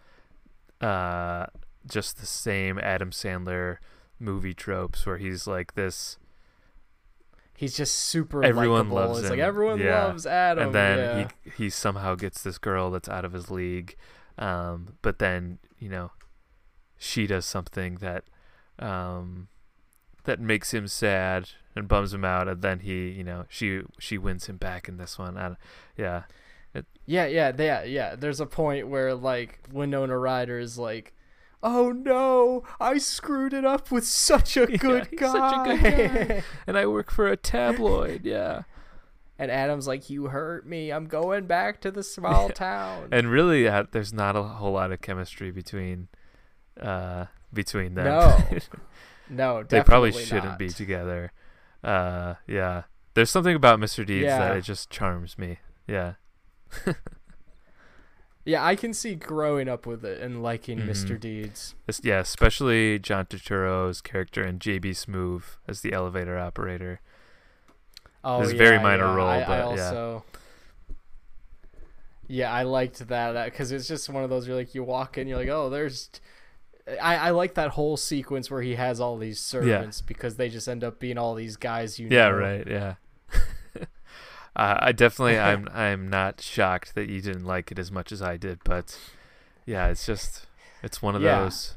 uh, 0.81 1.47
just 1.87 2.19
the 2.19 2.27
same 2.27 2.79
Adam 2.81 3.11
Sandler 3.13 3.77
movie 4.19 4.53
tropes 4.53 5.07
where 5.07 5.19
he's 5.19 5.47
like 5.47 5.75
this, 5.75 6.19
He's 7.61 7.77
just 7.77 7.95
super 7.95 8.43
Everyone 8.43 8.89
likable. 8.89 8.97
loves 8.97 9.19
It's 9.21 9.29
like 9.31 9.39
him. 9.39 9.45
everyone 9.45 9.79
Yeah. 9.81 10.05
loves 10.07 10.25
Adam. 10.27 10.65
and 10.65 10.75
then 10.75 10.99
yeah. 10.99 11.29
he 11.45 11.65
he 11.65 11.71
somehow 11.71 12.15
gets 12.15 12.43
this 12.43 12.57
girl 12.57 12.91
that's 12.91 13.09
out 13.09 13.25
of 13.27 13.33
his 13.35 13.51
league, 13.51 13.97
um, 14.39 14.95
but 15.03 15.19
then 15.19 15.59
you 15.79 15.91
know, 15.91 16.11
she 16.97 17.27
does 17.27 17.45
something 17.45 17.97
that, 17.97 18.25
um, 18.79 19.49
that 20.25 20.41
makes 20.41 20.73
him 20.75 20.87
sad 20.89 21.51
and 21.77 21.87
bums 21.89 22.13
him 22.15 22.25
out, 22.25 22.49
and 22.49 22.63
then 22.63 22.81
he, 22.81 23.09
you 23.11 23.25
know, 23.25 23.45
she 23.49 23.83
she 23.99 24.17
wins 24.17 24.47
him 24.47 24.57
back 24.57 24.89
in 24.89 24.97
this 24.97 25.19
one. 25.19 25.37
I, 25.37 25.57
yeah. 25.99 26.23
Yeah, 27.07 27.27
yeah, 27.27 27.53
yeah, 27.59 27.83
yeah. 27.83 28.15
There's 28.17 28.41
a 28.41 28.47
point 28.47 28.89
where 28.89 29.15
like 29.15 29.59
Winona 29.73 30.17
Ryder 30.17 30.59
is 30.59 30.79
like, 30.79 31.13
"Oh 31.63 31.91
no, 31.93 32.65
I 32.81 32.99
screwed 32.99 33.53
it 33.53 33.65
up 33.65 33.91
with 33.91 34.07
such 34.07 34.57
a 34.57 34.67
good 34.79 35.07
he's 35.11 35.21
guy." 35.21 35.33
such 35.33 35.55
a 35.55 35.79
good 35.83 36.29
guy. 36.29 36.43
and 36.67 36.79
I 36.79 36.87
work 36.87 37.11
for 37.11 37.27
a 37.29 37.37
tabloid, 37.37 38.25
yeah. 38.25 38.63
and 39.39 39.51
Adam's 39.51 39.87
like, 39.87 40.09
"You 40.11 40.27
hurt 40.29 40.67
me. 40.67 40.91
I'm 40.91 41.07
going 41.07 41.47
back 41.47 41.81
to 41.83 41.91
the 41.91 42.03
small 42.03 42.47
Yeah. 42.49 42.55
town." 42.55 43.09
And 43.13 43.31
really, 43.31 43.67
uh, 43.69 43.85
there's 43.91 44.13
not 44.13 44.37
a 44.37 44.43
whole 44.43 44.73
lot 44.73 44.93
of 44.93 45.01
chemistry 45.01 45.51
between, 45.51 46.09
uh, 46.81 47.27
between 47.53 47.95
them. 47.95 48.05
No, 48.07 48.39
no, 49.29 49.63
they 49.63 49.83
probably 49.83 50.13
shouldn't 50.13 50.45
not. 50.45 50.59
be 50.59 50.69
together. 50.69 51.33
Uh, 51.83 52.35
yeah. 52.47 52.83
There's 53.15 53.31
something 53.31 53.57
about 53.57 53.81
Mr. 53.81 54.07
Deeds 54.07 54.29
that 54.29 54.57
it 54.57 54.63
just 54.63 54.89
charms 54.89 55.37
me. 55.37 55.59
Yeah. 55.89 56.15
Yeah, 58.51 58.65
I 58.65 58.75
can 58.75 58.93
see 58.93 59.15
growing 59.15 59.69
up 59.69 59.87
with 59.87 60.05
it 60.05 60.21
and 60.21 60.43
liking 60.43 60.79
Mhm. 60.81 60.89
Mr. 60.89 61.19
Deeds. 61.21 61.75
Es- 61.89 62.01
yeah, 62.03 62.19
especially 62.19 62.99
John 62.99 63.27
Turturro's 63.27 64.01
character 64.01 64.43
and 64.43 64.59
JB 64.61 64.91
Smoove 64.91 65.57
as 65.69 65.83
the 65.83 65.93
elevator 65.93 66.37
operator. 66.39 67.01
Oh, 68.25 68.43
It's 68.43 68.51
a 68.51 68.55
yeah, 68.55 68.59
very 68.59 68.79
minor 68.79 69.05
yeah. 69.05 69.15
role, 69.15 69.29
I, 69.29 69.41
but 69.45 69.51
I 69.51 69.57
yeah. 69.59 69.65
also, 69.87 70.25
yeah. 72.29 72.53
I 72.53 72.63
liked 72.65 73.07
that 73.09 73.45
because 73.47 73.73
it's 73.73 73.87
just 73.89 74.09
one 74.11 74.25
of 74.25 74.31
those. 74.31 74.47
You're 74.49 74.57
like, 74.57 74.75
you 74.75 74.83
walk 74.85 75.17
in, 75.17 75.29
you're 75.29 75.39
like, 75.39 75.49
oh, 75.49 75.71
there's. 75.71 76.11
I, 77.01 77.17
I 77.17 77.31
like 77.31 77.55
that 77.55 77.71
whole 77.71 77.97
sequence 77.97 78.51
where 78.51 78.63
he 78.63 78.75
has 78.75 79.01
all 79.01 79.17
these 79.17 79.39
servants 79.41 80.01
because 80.01 80.37
they 80.37 80.49
just 80.49 80.67
end 80.69 80.83
up 80.83 80.99
being 80.99 81.19
all 81.19 81.35
these 81.37 81.57
guys 81.57 81.99
you 82.01 82.09
Yeah, 82.11 82.29
know. 82.31 82.37
right. 82.37 82.67
Yeah. 82.67 82.95
uh, 84.57 84.77
I 84.81 84.93
definitely, 84.93 85.39
I'm, 85.51 85.69
I'm 85.73 86.09
not 86.09 86.41
shocked 86.41 86.95
that 86.95 87.09
you 87.09 87.21
didn't 87.21 87.45
like 87.45 87.71
it 87.73 87.79
as 87.79 87.91
much 87.91 88.13
as 88.13 88.21
I 88.23 88.37
did, 88.37 88.61
but 88.65 88.99
yeah, 89.67 89.89
it's 89.89 90.07
just, 90.07 90.47
it's 90.83 91.01
one 91.03 91.15
of 91.17 91.23
Yeah. 91.23 91.43
those. 91.45 91.77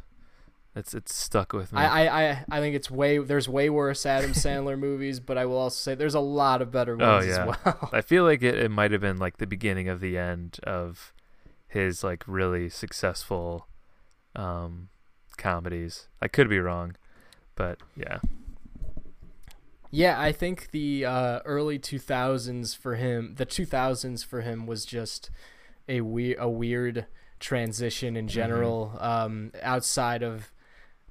It's, 0.75 0.95
it's 0.95 1.13
stuck 1.13 1.53
with 1.53 1.71
me. 1.71 1.79
I, 1.79 2.31
I, 2.31 2.45
I, 2.49 2.59
think 2.59 2.75
it's 2.75 2.89
way 2.89 3.19
there's 3.19 3.47
way 3.47 3.69
worse 3.69 4.07
Adam 4.07 4.31
Sandler 4.33 4.77
movies, 4.77 5.19
but 5.19 5.37
I 5.37 5.45
will 5.45 5.57
also 5.57 5.75
say 5.77 5.93
there's 5.93 6.15
a 6.15 6.19
lot 6.19 6.63
of 6.63 6.71
better 6.71 6.97
Oh, 6.99 7.17
ones 7.17 7.27
yeah. 7.27 7.45
as 7.47 7.57
well. 7.63 7.89
I 7.93 8.01
feel 8.11 8.23
like 8.23 8.41
it, 8.41 8.55
it 8.55 8.71
might 8.71 8.91
have 8.91 9.01
been 9.01 9.17
like 9.17 9.37
the 9.37 9.45
beginning 9.45 9.87
of 9.87 9.99
the 9.99 10.17
end 10.17 10.57
of 10.63 11.13
his 11.67 12.03
like 12.03 12.23
really 12.25 12.69
successful 12.69 13.67
um 14.35 14.89
comedies. 15.37 16.07
I 16.19 16.27
could 16.27 16.49
be 16.49 16.57
wrong, 16.59 16.95
but 17.53 17.77
yeah. 17.95 18.17
Yeah, 19.95 20.19
I 20.19 20.31
think 20.31 20.71
the 20.71 21.05
uh, 21.05 21.39
early 21.45 21.77
2000s 21.77 22.75
for 22.75 22.95
him, 22.95 23.35
the 23.37 23.45
2000s 23.45 24.25
for 24.25 24.41
him 24.41 24.65
was 24.65 24.85
just 24.85 25.29
a 25.87 26.01
weird, 26.01 26.37
a 26.39 26.49
weird 26.49 27.05
transition 27.39 28.17
in 28.17 28.27
general. 28.27 28.97
Um, 28.99 29.51
outside 29.61 30.23
of 30.23 30.51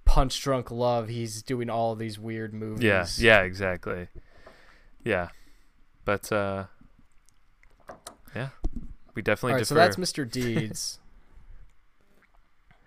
Punch 0.05 0.43
Drunk 0.43 0.73
Love, 0.73 1.07
he's 1.07 1.45
doing 1.45 1.71
all 1.71 1.95
these 1.95 2.19
weird 2.19 2.53
movies. 2.53 2.83
Yeah, 2.83 3.07
yeah, 3.19 3.43
exactly. 3.43 4.09
Yeah. 5.05 5.29
But 6.05 6.33
uh 6.33 6.65
yeah. 8.35 8.49
We 9.15 9.23
definitely 9.23 9.53
All 9.53 9.59
right, 9.59 9.67
so 9.67 9.77
that's 9.77 9.95
Mr. 9.95 10.29
Deeds. 10.29 10.99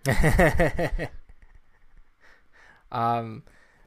um, 2.92 3.44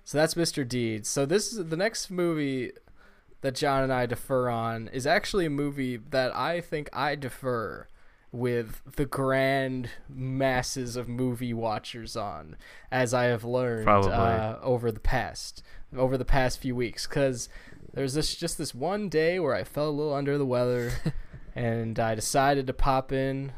so 0.08 0.16
that's 0.16 0.32
Mr. 0.32 0.66
Deeds. 0.66 1.06
So 1.06 1.26
this 1.26 1.52
is 1.52 1.68
the 1.68 1.76
next 1.76 2.10
movie 2.10 2.72
that 3.42 3.54
John 3.54 3.82
and 3.82 3.92
I 3.92 4.06
defer 4.06 4.48
on 4.48 4.88
is 4.88 5.06
actually 5.06 5.44
a 5.44 5.50
movie 5.50 5.98
that 5.98 6.34
I 6.34 6.62
think 6.62 6.88
I 6.94 7.14
defer 7.14 7.88
with 8.32 8.80
the 8.96 9.04
grand 9.04 9.90
masses 10.08 10.96
of 10.96 11.10
movie 11.10 11.52
watchers 11.52 12.16
on, 12.16 12.56
as 12.90 13.12
I 13.12 13.24
have 13.24 13.44
learned 13.44 13.86
uh, 13.86 14.56
over 14.62 14.90
the 14.90 14.98
past 14.98 15.62
over 15.94 16.16
the 16.16 16.24
past 16.24 16.58
few 16.58 16.74
weeks. 16.74 17.06
Because 17.06 17.50
there's 17.92 18.14
this 18.14 18.34
just 18.34 18.56
this 18.56 18.74
one 18.74 19.10
day 19.10 19.38
where 19.38 19.54
I 19.54 19.62
felt 19.62 19.88
a 19.88 19.90
little 19.90 20.14
under 20.14 20.38
the 20.38 20.46
weather, 20.46 20.90
and 21.54 22.00
I 22.00 22.14
decided 22.14 22.66
to 22.68 22.72
pop 22.72 23.12
in. 23.12 23.52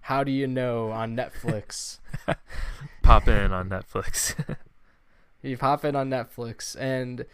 How 0.00 0.24
do 0.24 0.32
you 0.32 0.46
know 0.46 0.92
on 0.92 1.14
Netflix? 1.14 1.98
pop 3.02 3.28
in 3.28 3.52
on 3.52 3.68
Netflix. 3.68 4.34
you 5.44 5.58
pop 5.58 5.84
in 5.84 5.94
on 5.94 6.08
Netflix 6.10 6.74
and 6.78 7.26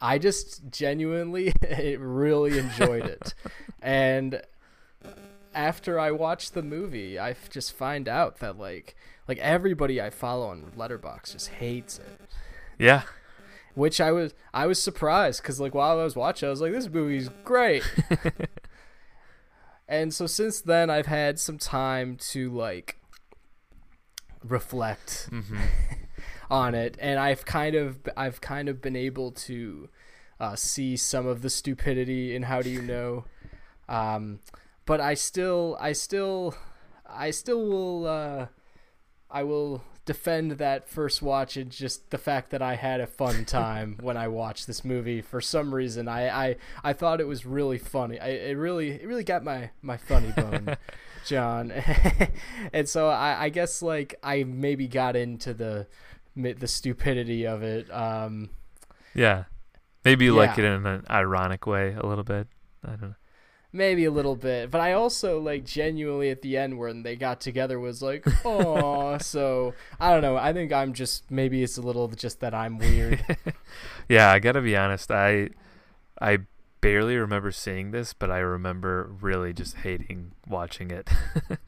I 0.00 0.18
just 0.18 0.70
genuinely 0.70 1.52
really 1.98 2.58
enjoyed 2.58 3.04
it. 3.04 3.34
and 3.82 4.42
after 5.54 5.98
I 5.98 6.10
watched 6.10 6.54
the 6.54 6.62
movie, 6.62 7.18
I 7.18 7.34
just 7.50 7.72
find 7.72 8.08
out 8.08 8.38
that 8.38 8.58
like 8.58 8.96
like 9.28 9.38
everybody 9.38 10.00
I 10.00 10.10
follow 10.10 10.48
on 10.48 10.72
Letterboxd 10.76 11.32
just 11.32 11.48
hates 11.48 11.98
it. 11.98 12.20
yeah. 12.78 13.02
Which 13.74 14.00
I 14.00 14.10
was 14.12 14.32
I 14.54 14.66
was 14.66 14.82
surprised 14.82 15.42
cuz 15.42 15.60
like 15.60 15.74
while 15.74 15.98
I 16.00 16.04
was 16.04 16.16
watching 16.16 16.46
I 16.46 16.50
was 16.50 16.60
like 16.60 16.72
this 16.72 16.88
movie's 16.88 17.28
great. 17.44 17.82
and 19.88 20.12
so 20.14 20.26
since 20.26 20.60
then 20.60 20.88
I've 20.88 21.06
had 21.06 21.38
some 21.38 21.58
time 21.58 22.16
to 22.30 22.50
like 22.50 22.98
reflect 24.42 25.28
hmm 25.30 25.58
on 26.50 26.74
it 26.74 26.96
and 27.00 27.18
i've 27.18 27.44
kind 27.44 27.74
of 27.74 27.98
i've 28.16 28.40
kind 28.40 28.68
of 28.68 28.80
been 28.80 28.96
able 28.96 29.30
to 29.30 29.88
uh, 30.40 30.56
see 30.56 30.96
some 30.96 31.26
of 31.26 31.42
the 31.42 31.50
stupidity 31.50 32.34
in 32.34 32.42
how 32.44 32.60
do 32.62 32.70
you 32.70 32.82
know. 32.82 33.24
Um, 33.88 34.40
but 34.84 35.00
i 35.00 35.14
still 35.14 35.76
i 35.80 35.92
still 35.92 36.54
i 37.08 37.30
still 37.30 37.64
will 37.64 38.06
uh, 38.06 38.46
i 39.30 39.42
will 39.44 39.82
defend 40.04 40.52
that 40.52 40.88
first 40.88 41.22
watch 41.22 41.56
and 41.56 41.70
just 41.70 42.10
the 42.10 42.18
fact 42.18 42.50
that 42.50 42.62
i 42.62 42.74
had 42.74 43.00
a 43.00 43.06
fun 43.06 43.44
time 43.46 43.96
when 44.00 44.16
i 44.16 44.28
watched 44.28 44.66
this 44.66 44.84
movie. 44.84 45.22
For 45.22 45.40
some 45.40 45.74
reason 45.74 46.08
i 46.08 46.28
i, 46.28 46.56
I 46.82 46.92
thought 46.92 47.20
it 47.20 47.28
was 47.28 47.46
really 47.46 47.78
funny. 47.78 48.18
I, 48.18 48.28
it 48.28 48.56
really 48.56 48.90
it 48.90 49.06
really 49.06 49.24
got 49.24 49.44
my 49.44 49.70
my 49.82 49.96
funny 49.96 50.32
bone 50.32 50.76
John. 51.26 51.72
and 52.72 52.88
so 52.88 53.08
I, 53.08 53.44
I 53.44 53.48
guess 53.48 53.82
like 53.82 54.14
I 54.22 54.44
maybe 54.44 54.88
got 54.88 55.16
into 55.16 55.54
the 55.54 55.86
the 56.36 56.68
stupidity 56.68 57.46
of 57.46 57.62
it. 57.62 57.90
Um, 57.92 58.50
Yeah. 59.14 59.44
Maybe 60.04 60.26
you 60.26 60.34
like 60.34 60.56
it 60.56 60.64
in 60.64 60.86
an 60.86 61.04
ironic 61.10 61.66
way 61.66 61.96
a 61.98 62.06
little 62.06 62.22
bit. 62.22 62.46
I 62.84 62.90
don't 62.90 63.02
know. 63.02 63.14
maybe 63.72 64.04
a 64.04 64.10
little 64.10 64.36
bit, 64.36 64.70
but 64.70 64.80
I 64.80 64.92
also 64.92 65.40
like 65.40 65.64
genuinely 65.64 66.30
at 66.30 66.42
the 66.42 66.56
end 66.56 66.78
when 66.78 67.02
they 67.02 67.16
got 67.16 67.40
together 67.40 67.80
was 67.80 68.02
like, 68.02 68.24
oh. 68.44 69.18
so 69.18 69.74
I 69.98 70.12
don't 70.12 70.22
know. 70.22 70.36
I 70.36 70.52
think 70.52 70.72
I'm 70.72 70.92
just 70.92 71.28
maybe 71.30 71.62
it's 71.64 71.76
a 71.76 71.82
little 71.82 72.06
just 72.08 72.38
that 72.40 72.54
I'm 72.54 72.78
weird. 72.78 73.24
yeah, 74.08 74.30
I 74.30 74.38
gotta 74.38 74.62
be 74.62 74.76
honest. 74.76 75.10
I 75.10 75.50
I 76.20 76.38
barely 76.80 77.16
remember 77.16 77.50
seeing 77.50 77.90
this, 77.90 78.12
but 78.12 78.30
I 78.30 78.38
remember 78.38 79.10
really 79.20 79.52
just 79.52 79.78
hating 79.78 80.32
watching 80.46 80.92
it. 80.92 81.10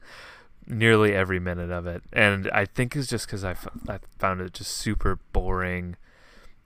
Nearly 0.71 1.13
every 1.15 1.39
minute 1.39 1.71
of 1.71 1.87
it, 1.87 2.03
and 2.13 2.47
I 2.51 2.65
think 2.65 2.95
it's 2.95 3.07
just 3.07 3.25
because 3.25 3.43
I, 3.43 3.51
f- 3.51 3.67
I 3.87 3.97
found 4.19 4.39
it 4.39 4.53
just 4.53 4.71
super 4.71 5.17
boring, 5.33 5.95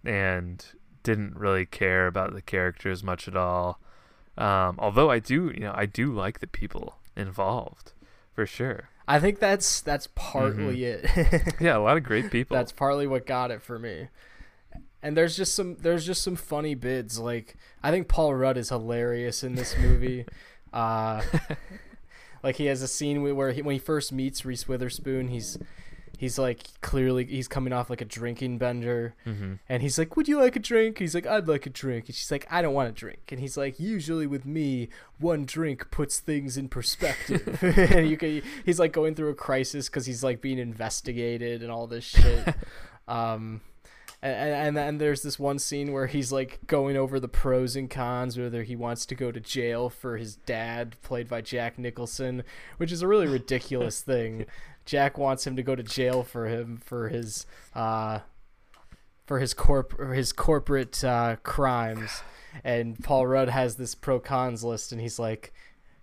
and 0.04 0.64
didn't 1.04 1.38
really 1.38 1.66
care 1.66 2.06
about 2.08 2.34
the 2.34 2.41
characters 2.41 3.01
much 3.01 3.30
at 3.30 3.38
all. 3.38 3.80
Um, 4.38 4.76
although 4.78 5.10
I 5.10 5.20
do, 5.20 5.51
you 5.54 5.62
know, 5.62 5.72
I 5.74 5.86
do 5.86 6.12
like 6.14 6.39
the 6.41 6.47
people 6.47 6.97
involved, 7.16 7.93
for 8.34 8.45
sure. 8.45 8.89
I 9.08 9.20
think 9.22 9.39
that's 9.39 9.80
that's 9.80 10.08
partly 10.16 10.80
Mm-hmm. 10.80 11.36
it. 11.36 11.54
Yeah, 11.62 11.78
a 11.78 11.80
lot 11.80 11.95
of 11.95 12.04
great 12.04 12.30
people. 12.32 12.56
That's 12.58 12.72
partly 12.74 13.08
what 13.08 13.26
got 13.26 13.51
it 13.51 13.62
for 13.62 13.80
me. 13.80 14.10
And 15.01 15.16
there's 15.16 15.38
just 15.38 15.56
some 15.56 15.76
there's 15.78 16.06
just 16.06 16.24
some 16.24 16.36
funny 16.36 16.76
bids. 16.76 17.20
Like 17.20 17.56
I 17.82 17.89
think 17.91 18.10
Paul 18.10 18.36
Rudd 18.36 18.58
is 18.58 18.68
hilarious 18.70 19.43
in 19.45 19.56
this 19.56 19.78
movie. 19.78 20.26
uh, 20.74 21.22
like 22.43 22.57
he 22.57 22.65
has 22.65 22.81
a 22.81 22.87
scene 22.87 23.21
where- 23.23 23.51
he, 23.51 23.61
when 23.61 23.73
he 23.73 23.79
first 23.79 24.11
meets 24.11 24.45
Reese 24.45 24.67
Witherspoon, 24.67 25.29
he's 25.29 25.57
he's 26.19 26.37
like 26.37 26.67
clearly 26.81 27.25
he's 27.25 27.47
coming 27.47 27.73
off 27.73 27.89
like 27.89 27.99
a 28.01 28.05
drinking 28.05 28.57
bender, 28.57 29.15
hmm 29.25 29.53
and 29.67 29.81
he's 29.81 29.97
like, 29.97 30.15
"Would 30.15 30.27
you 30.27 30.39
like 30.39 30.55
a 30.55 30.59
drink?" 30.59 30.99
He's 30.99 31.15
like, 31.15 31.25
"I'd 31.25 31.47
like 31.47 31.65
a 31.65 31.69
drink," 31.69 32.05
and 32.07 32.15
she's 32.15 32.31
like, 32.31 32.45
"I 32.51 32.61
don't 32.61 32.73
want 32.73 32.89
a 32.89 32.91
drink," 32.91 33.31
and 33.31 33.39
he's 33.41 33.57
like, 33.57 33.79
"Usually 33.79 34.27
with 34.27 34.45
me, 34.45 34.89
one 35.19 35.45
drink 35.45 35.89
puts 35.91 36.19
things 36.19 36.55
in 36.55 36.69
perspective." 36.69 37.57
and 37.63 38.07
you 38.09 38.17
can, 38.17 38.41
he's 38.65 38.79
like 38.79 38.91
going 38.93 39.15
through 39.15 39.29
a 39.29 39.35
crisis 39.35 39.89
because 39.89 40.05
he's 40.05 40.23
like 40.23 40.39
being 40.39 40.59
investigated 40.59 41.61
and 41.63 41.71
all 41.71 41.87
this 41.87 42.03
shit. 42.05 42.53
um, 43.07 43.61
and, 44.24 44.78
and 44.78 44.78
and 44.78 45.01
there's 45.01 45.21
this 45.21 45.38
one 45.38 45.59
scene 45.59 45.91
where 45.91 46.07
he's 46.07 46.32
like 46.32 46.59
going 46.65 46.95
over 46.95 47.19
the 47.19 47.28
pros 47.28 47.76
and 47.76 47.89
cons, 47.89 48.38
whether 48.38 48.63
he 48.63 48.76
wants 48.76 49.05
to 49.07 49.15
go 49.15 49.32
to 49.34 49.39
jail 49.39 49.89
for 49.89 50.15
his 50.15 50.38
dad, 50.38 50.95
played 51.01 51.28
by 51.28 51.41
Jack 51.41 51.78
Nicholson, 51.78 52.43
which 52.78 52.91
is 52.91 53.01
a 53.01 53.07
really 53.07 53.28
ridiculous 53.28 53.99
thing. 54.01 54.45
Jack 54.86 55.17
wants 55.17 55.45
him 55.45 55.57
to 55.57 55.63
go 55.63 55.76
to 55.76 55.84
jail 55.84 56.24
for 56.24 56.47
him 56.47 56.78
for 56.78 57.09
his 57.09 57.45
uh, 57.76 58.19
for 59.26 59.39
his 59.39 59.53
corp 59.53 59.99
his 60.13 60.32
corporate 60.32 61.03
uh, 61.03 61.36
crimes, 61.43 62.24
and 62.63 62.97
Paul 63.03 63.28
Rudd 63.28 63.49
has 63.49 63.76
this 63.76 63.93
pro 63.93 64.21
cons 64.21 64.63
list, 64.63 64.93
and 64.93 65.01
he's 65.01 65.19
like, 65.19 65.53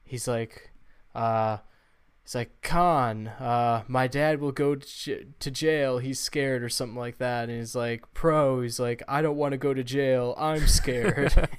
he's 0.04 0.28
like, 0.28 0.70
uh, 1.14 1.56
he's 2.30 2.34
like, 2.36 2.62
con, 2.62 3.26
uh, 3.26 3.82
my 3.88 4.06
dad 4.06 4.40
will 4.40 4.52
go 4.52 4.76
to, 4.76 5.26
to 5.40 5.50
jail. 5.50 5.98
He's 5.98 6.20
scared 6.20 6.62
or 6.62 6.68
something 6.68 6.96
like 6.96 7.18
that, 7.18 7.48
and 7.48 7.58
he's 7.58 7.74
like, 7.74 8.04
pro. 8.14 8.62
He's 8.62 8.78
like, 8.78 9.02
I 9.08 9.20
don't 9.20 9.36
want 9.36 9.50
to 9.52 9.58
go 9.58 9.74
to 9.74 9.82
jail. 9.82 10.34
I'm 10.38 10.66
scared. 10.66 11.48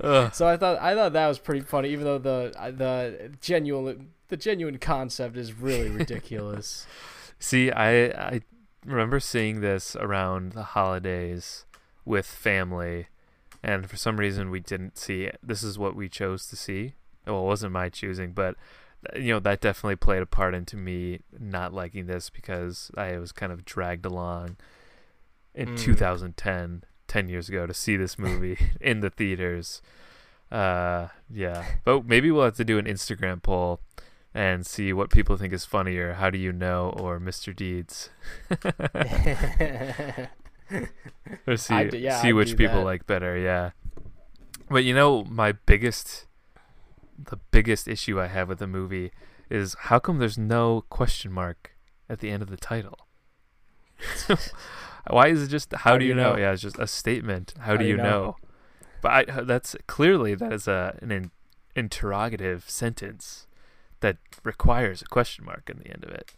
So 0.32 0.46
I 0.46 0.56
thought 0.56 0.80
I 0.80 0.94
thought 0.94 1.12
that 1.12 1.28
was 1.28 1.38
pretty 1.38 1.60
funny, 1.60 1.90
even 1.90 2.04
though 2.04 2.18
the 2.18 2.52
the 2.76 3.30
genuine 3.40 4.10
the 4.28 4.36
genuine 4.36 4.78
concept 4.78 5.36
is 5.36 5.52
really 5.52 5.90
ridiculous. 5.90 6.86
See, 7.38 7.70
I 7.70 8.06
I 8.06 8.40
remember 8.84 9.20
seeing 9.20 9.60
this 9.60 9.94
around 9.96 10.52
the 10.52 10.62
holidays 10.62 11.66
with 12.04 12.26
family, 12.26 13.08
and 13.62 13.88
for 13.88 13.96
some 13.96 14.16
reason 14.16 14.50
we 14.50 14.60
didn't 14.60 14.96
see 14.96 15.24
it. 15.24 15.38
This 15.42 15.62
is 15.62 15.78
what 15.78 15.94
we 15.94 16.08
chose 16.08 16.46
to 16.48 16.56
see. 16.56 16.94
Well, 17.26 17.40
it 17.40 17.46
wasn't 17.46 17.72
my 17.72 17.88
choosing, 17.90 18.32
but 18.32 18.54
uh, 18.54 18.58
you 19.16 19.32
know 19.32 19.40
that 19.40 19.60
definitely 19.60 19.96
played 19.96 20.22
a 20.22 20.26
part 20.26 20.54
into 20.54 20.76
me 20.76 21.20
not 21.38 21.72
liking 21.72 22.06
this 22.06 22.30
because 22.30 22.90
I 22.96 23.18
was 23.18 23.32
kind 23.32 23.52
of 23.52 23.64
dragged 23.64 24.04
along 24.06 24.56
in 25.54 25.68
Mm. 25.70 25.78
2010, 25.78 26.84
10 27.06 27.28
years 27.28 27.48
ago, 27.48 27.66
to 27.66 27.74
see 27.74 27.96
this 27.96 28.18
movie 28.18 28.58
in 28.80 29.00
the 29.00 29.10
theaters. 29.10 29.82
Uh, 30.50 31.08
yeah, 31.30 31.64
but 31.84 32.06
maybe 32.06 32.30
we'll 32.30 32.44
have 32.44 32.56
to 32.56 32.64
do 32.64 32.78
an 32.78 32.86
Instagram 32.86 33.42
poll 33.42 33.80
and 34.34 34.66
see 34.66 34.92
what 34.92 35.10
people 35.10 35.36
think 35.36 35.52
is 35.52 35.64
funnier. 35.64 36.14
How 36.14 36.30
do 36.30 36.38
you 36.38 36.52
know 36.52 36.92
or 36.96 37.20
Mr. 37.20 37.54
Deeds? 37.54 38.10
or 41.46 41.56
see 41.56 41.88
do- 41.88 41.98
yeah, 41.98 42.20
see 42.22 42.28
I'd 42.28 42.34
which 42.34 42.56
people 42.56 42.76
that. 42.78 42.84
like 42.84 43.06
better. 43.06 43.36
Yeah. 43.38 43.70
But 44.70 44.84
you 44.84 44.94
know, 44.94 45.24
my 45.24 45.52
biggest 45.52 46.26
the 47.18 47.38
biggest 47.50 47.88
issue 47.88 48.20
I 48.20 48.26
have 48.26 48.48
with 48.48 48.58
the 48.58 48.66
movie 48.66 49.12
is 49.50 49.76
how 49.78 49.98
come 49.98 50.18
there's 50.18 50.38
no 50.38 50.84
question 50.88 51.32
mark 51.32 51.72
at 52.08 52.20
the 52.20 52.30
end 52.30 52.42
of 52.42 52.50
the 52.50 52.56
title? 52.56 53.06
Why 55.10 55.28
is 55.28 55.42
it 55.42 55.48
just 55.48 55.72
how, 55.72 55.98
do 55.98 56.04
you 56.04 56.14
know? 56.14 56.36
Yeah, 56.36 56.52
it's 56.52 56.62
just 56.62 56.78
a 56.78 56.86
statement. 56.86 57.54
How, 57.60 57.76
do, 57.76 57.84
you 57.84 57.96
know? 57.96 58.36
But 59.02 59.30
I, 59.30 59.42
that's 59.42 59.76
clearly 59.86 60.34
that 60.34 60.52
is 60.52 60.66
a 60.66 60.98
an 61.02 61.10
in, 61.10 61.30
interrogative 61.76 62.68
sentence 62.68 63.46
that 64.00 64.16
requires 64.42 65.02
a 65.02 65.06
question 65.06 65.44
mark 65.44 65.68
in 65.68 65.78
the 65.78 65.90
end 65.90 66.04
of 66.04 66.10
it. 66.10 66.32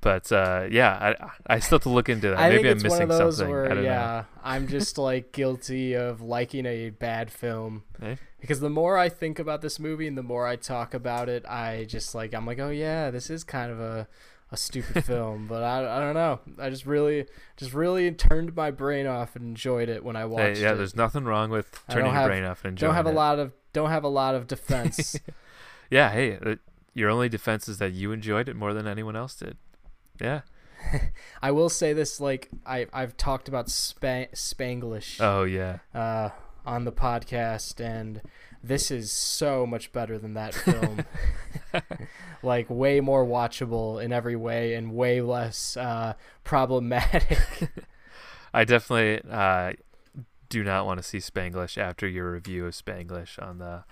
But 0.00 0.30
uh, 0.32 0.66
yeah, 0.70 1.14
I 1.46 1.54
I 1.54 1.58
still 1.60 1.76
have 1.76 1.84
to 1.84 1.88
look 1.88 2.08
into 2.08 2.30
that. 2.30 2.38
I 2.38 2.50
Maybe 2.50 2.68
I'm 2.68 2.82
missing 2.82 2.90
one 2.90 3.02
of 3.02 3.08
those 3.08 3.38
something. 3.38 3.54
I 3.54 3.56
where 3.56 3.68
don't 3.68 3.76
know. 3.78 3.82
yeah, 3.84 4.24
I'm 4.42 4.68
just 4.68 4.98
like 4.98 5.32
guilty 5.32 5.94
of 5.94 6.20
liking 6.20 6.66
a 6.66 6.90
bad 6.90 7.30
film. 7.30 7.84
Eh? 8.02 8.16
Because 8.44 8.60
the 8.60 8.68
more 8.68 8.98
I 8.98 9.08
think 9.08 9.38
about 9.38 9.62
this 9.62 9.78
movie 9.78 10.06
and 10.06 10.18
the 10.18 10.22
more 10.22 10.46
I 10.46 10.56
talk 10.56 10.92
about 10.92 11.30
it, 11.30 11.46
I 11.46 11.86
just 11.88 12.14
like 12.14 12.34
I'm 12.34 12.44
like, 12.46 12.58
oh 12.58 12.68
yeah, 12.68 13.10
this 13.10 13.30
is 13.30 13.42
kind 13.42 13.72
of 13.72 13.80
a 13.80 14.06
a 14.52 14.56
stupid 14.58 15.02
film, 15.06 15.46
but 15.48 15.62
I, 15.62 15.96
I 15.96 16.00
don't 16.00 16.12
know. 16.12 16.40
I 16.58 16.68
just 16.68 16.84
really 16.84 17.26
just 17.56 17.72
really 17.72 18.10
turned 18.12 18.54
my 18.54 18.70
brain 18.70 19.06
off 19.06 19.34
and 19.34 19.46
enjoyed 19.46 19.88
it 19.88 20.04
when 20.04 20.14
I 20.14 20.20
Hey, 20.20 20.26
watched 20.26 20.60
yeah, 20.60 20.72
it. 20.72 20.76
there's 20.76 20.94
nothing 20.94 21.24
wrong 21.24 21.48
with 21.48 21.70
turning 21.88 22.04
don't 22.04 22.12
your 22.12 22.20
have- 22.20 22.28
brain 22.28 22.44
off 22.44 22.62
and 22.64 22.72
enjoying 22.72 22.88
don't 22.90 22.96
have 22.96 23.06
a 23.06 23.10
it. 23.10 23.14
lot 23.14 23.38
of 23.38 23.52
don't 23.72 23.88
have 23.90 24.04
a 24.04 24.08
lot 24.08 24.34
of 24.34 24.46
defense. 24.54 25.18
Yeah, 25.90 26.10
hey, 26.10 26.36
uh, 26.44 26.56
your 26.92 27.08
only 27.08 27.28
defense 27.30 27.66
is 27.68 27.78
that 27.78 27.92
you 27.92 28.12
enjoyed 28.12 28.48
it 28.48 28.56
more 28.56 28.74
than 28.74 28.86
anyone 28.86 29.16
else 29.16 29.34
did. 29.36 29.56
Yeah. 30.20 30.42
I 31.42 31.50
will 31.50 31.70
say 31.70 31.94
this 31.94 32.20
like 32.20 32.50
I 32.66 32.86
I've 32.92 33.16
talked 33.16 33.48
about 33.48 33.70
Spa- 33.70 34.26
Spanglish 34.34 35.16
Oh 35.18 35.44
yeah. 35.44 35.78
uh, 35.94 36.28
on 36.64 36.84
the 36.84 36.92
podcast, 36.92 37.80
and 37.80 38.20
this 38.62 38.90
is 38.90 39.10
so 39.10 39.66
much 39.66 39.92
better 39.92 40.18
than 40.18 40.34
that 40.34 40.54
film. 40.54 41.04
like 42.42 42.68
way 42.68 43.00
more 43.00 43.24
watchable 43.24 44.02
in 44.02 44.12
every 44.12 44.36
way, 44.36 44.74
and 44.74 44.92
way 44.92 45.20
less 45.20 45.76
uh, 45.76 46.14
problematic. 46.44 47.38
I 48.54 48.64
definitely 48.64 49.28
uh, 49.30 49.72
do 50.48 50.62
not 50.62 50.86
want 50.86 50.98
to 50.98 51.02
see 51.02 51.18
Spanglish 51.18 51.76
after 51.76 52.06
your 52.06 52.32
review 52.32 52.66
of 52.66 52.74
Spanglish 52.74 53.42
on 53.42 53.58
the 53.58 53.84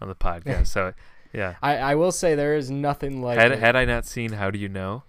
on 0.00 0.08
the 0.08 0.16
podcast. 0.16 0.66
so 0.68 0.92
yeah. 1.32 1.54
I 1.62 1.76
I 1.76 1.94
will 1.94 2.12
say 2.12 2.34
there 2.34 2.56
is 2.56 2.70
nothing 2.70 3.22
like 3.22 3.38
Had 3.38 3.52
had 3.52 3.76
I 3.76 3.84
not 3.84 4.06
seen 4.06 4.32
How 4.32 4.50
Do 4.50 4.58
You 4.58 4.68
Know 4.68 5.04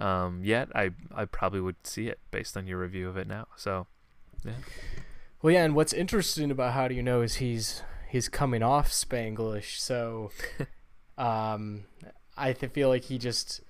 um, 0.00 0.40
yet, 0.42 0.68
I 0.74 0.90
I 1.14 1.26
probably 1.26 1.60
would 1.60 1.86
see 1.86 2.08
it 2.08 2.18
based 2.30 2.56
on 2.56 2.66
your 2.66 2.78
review 2.78 3.08
of 3.08 3.16
it 3.16 3.26
now. 3.26 3.46
So 3.56 3.86
Well, 5.42 5.54
yeah, 5.54 5.64
and 5.64 5.74
what's 5.74 5.92
interesting 5.92 6.50
about 6.50 6.74
How 6.74 6.88
Do 6.88 6.94
You 6.94 7.02
Know 7.02 7.22
is 7.22 7.36
he's 7.36 7.82
he's 8.08 8.28
coming 8.28 8.62
off 8.62 8.90
Spanglish, 8.90 9.78
so 9.78 10.30
um, 11.18 11.84
I 12.36 12.52
th- 12.52 12.72
feel 12.72 12.88
like 12.88 13.04
he 13.04 13.18
just 13.18 13.62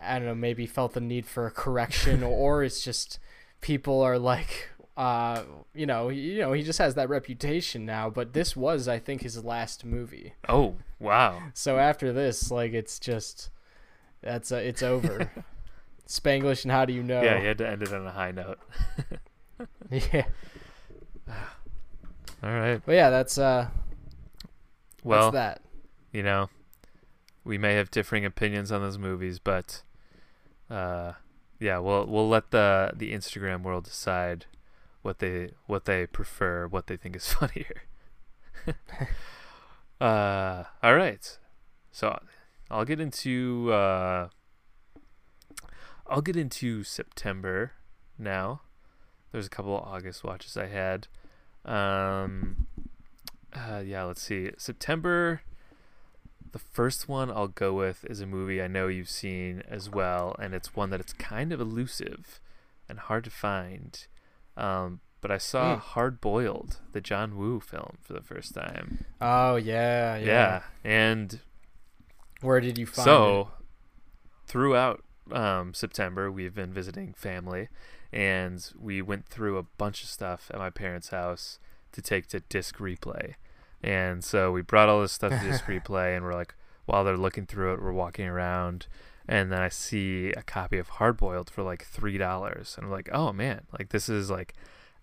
I 0.00 0.18
don't 0.18 0.28
know 0.28 0.34
maybe 0.34 0.66
felt 0.66 0.92
the 0.92 1.00
need 1.00 1.26
for 1.26 1.46
a 1.46 1.50
correction, 1.50 2.22
or 2.22 2.62
it's 2.62 2.84
just 2.84 3.18
people 3.60 4.02
are 4.02 4.18
like 4.18 4.70
uh 4.96 5.42
you 5.74 5.84
know 5.84 6.08
you 6.08 6.38
know 6.38 6.52
he 6.52 6.62
just 6.62 6.78
has 6.78 6.94
that 6.94 7.08
reputation 7.08 7.84
now 7.84 8.08
but 8.08 8.32
this 8.32 8.56
was 8.56 8.88
i 8.88 8.98
think 8.98 9.20
his 9.20 9.44
last 9.44 9.84
movie 9.84 10.32
oh 10.48 10.74
wow. 10.98 11.42
so 11.52 11.78
after 11.78 12.14
this 12.14 12.50
like 12.50 12.72
it's 12.72 12.98
just 12.98 13.50
that's 14.22 14.50
uh, 14.50 14.56
it's 14.56 14.82
over 14.82 15.30
spanglish 16.08 16.62
and 16.64 16.72
how 16.72 16.86
do 16.86 16.94
you 16.94 17.02
know 17.02 17.22
Yeah, 17.22 17.38
you 17.38 17.46
had 17.46 17.58
to 17.58 17.68
end 17.68 17.82
it 17.82 17.92
on 17.92 18.06
a 18.06 18.12
high 18.12 18.30
note. 18.30 18.58
yeah 19.90 20.26
All 22.42 22.50
right. 22.50 22.80
but 22.84 22.92
yeah 22.94 23.10
that's 23.10 23.38
uh 23.38 23.68
Well, 25.02 25.30
that's 25.30 25.60
that 25.60 25.62
you 26.16 26.22
know, 26.22 26.48
we 27.44 27.58
may 27.58 27.74
have 27.74 27.90
differing 27.90 28.24
opinions 28.24 28.72
on 28.72 28.80
those 28.80 28.96
movies, 28.96 29.38
but 29.38 29.82
uh, 30.70 31.12
yeah, 31.60 31.76
we'll 31.76 32.06
we'll 32.06 32.26
let 32.28 32.52
the 32.52 32.92
the 32.96 33.12
Instagram 33.12 33.62
world 33.62 33.84
decide 33.84 34.46
what 35.02 35.18
they 35.18 35.50
what 35.66 35.84
they 35.84 36.06
prefer, 36.06 36.66
what 36.66 36.86
they 36.86 36.96
think 36.96 37.16
is 37.16 37.30
funnier. 37.32 37.82
uh, 40.00 40.64
all 40.82 40.94
right, 40.94 41.38
so 41.92 42.18
I'll 42.70 42.86
get 42.86 42.98
into 42.98 43.70
uh, 43.72 44.28
I'll 46.06 46.22
get 46.22 46.36
into 46.36 46.82
September 46.82 47.72
now. 48.18 48.62
There's 49.32 49.46
a 49.46 49.50
couple 49.50 49.76
of 49.76 49.84
August 49.84 50.24
watches 50.24 50.56
I 50.56 50.66
had. 50.66 51.08
Um, 51.64 52.66
uh, 53.54 53.82
yeah, 53.84 54.04
let's 54.04 54.22
see. 54.22 54.50
September. 54.56 55.42
The 56.52 56.58
first 56.60 57.06
one 57.06 57.30
I'll 57.30 57.48
go 57.48 57.74
with 57.74 58.04
is 58.08 58.20
a 58.20 58.26
movie 58.26 58.62
I 58.62 58.66
know 58.68 58.86
you've 58.86 59.10
seen 59.10 59.62
as 59.68 59.90
well, 59.90 60.34
and 60.38 60.54
it's 60.54 60.74
one 60.74 60.88
that 60.90 61.00
it's 61.00 61.12
kind 61.12 61.52
of 61.52 61.60
elusive 61.60 62.40
and 62.88 62.98
hard 62.98 63.24
to 63.24 63.30
find. 63.30 64.06
Um, 64.56 65.00
but 65.20 65.30
I 65.30 65.36
saw 65.38 65.76
Mm. 65.76 65.80
Hard 65.80 66.20
Boiled, 66.20 66.78
the 66.92 67.00
John 67.02 67.36
Woo 67.36 67.60
film, 67.60 67.98
for 68.00 68.14
the 68.14 68.22
first 68.22 68.54
time. 68.54 69.04
Oh 69.20 69.56
yeah, 69.56 70.16
yeah. 70.16 70.24
Yeah, 70.24 70.62
and 70.82 71.40
Where 72.40 72.60
did 72.60 72.78
you 72.78 72.86
find 72.86 73.04
so 73.04 73.50
throughout 74.46 75.02
um, 75.32 75.74
September, 75.74 76.30
we've 76.30 76.54
been 76.54 76.72
visiting 76.72 77.12
family, 77.12 77.68
and 78.12 78.70
we 78.78 79.02
went 79.02 79.26
through 79.26 79.58
a 79.58 79.62
bunch 79.62 80.02
of 80.02 80.08
stuff 80.08 80.50
at 80.52 80.58
my 80.58 80.70
parents' 80.70 81.08
house 81.08 81.58
to 81.92 82.02
take 82.02 82.26
to 82.28 82.40
disc 82.40 82.76
replay. 82.78 83.34
And 83.82 84.24
so 84.24 84.52
we 84.52 84.62
brought 84.62 84.88
all 84.88 85.00
this 85.00 85.12
stuff 85.12 85.32
to 85.32 85.48
disc 85.48 85.64
replay, 85.66 86.16
and 86.16 86.24
we're 86.24 86.34
like, 86.34 86.54
while 86.86 87.04
they're 87.04 87.16
looking 87.16 87.46
through 87.46 87.74
it, 87.74 87.82
we're 87.82 87.92
walking 87.92 88.26
around, 88.26 88.86
and 89.28 89.50
then 89.50 89.60
I 89.60 89.68
see 89.68 90.30
a 90.32 90.42
copy 90.42 90.78
of 90.78 90.88
Hard 90.88 91.16
Boiled 91.16 91.50
for 91.50 91.62
like 91.62 91.84
three 91.84 92.16
dollars, 92.18 92.74
and 92.76 92.86
I'm 92.86 92.92
like, 92.92 93.08
oh 93.12 93.32
man, 93.32 93.62
like 93.78 93.90
this 93.90 94.08
is 94.08 94.30
like 94.30 94.54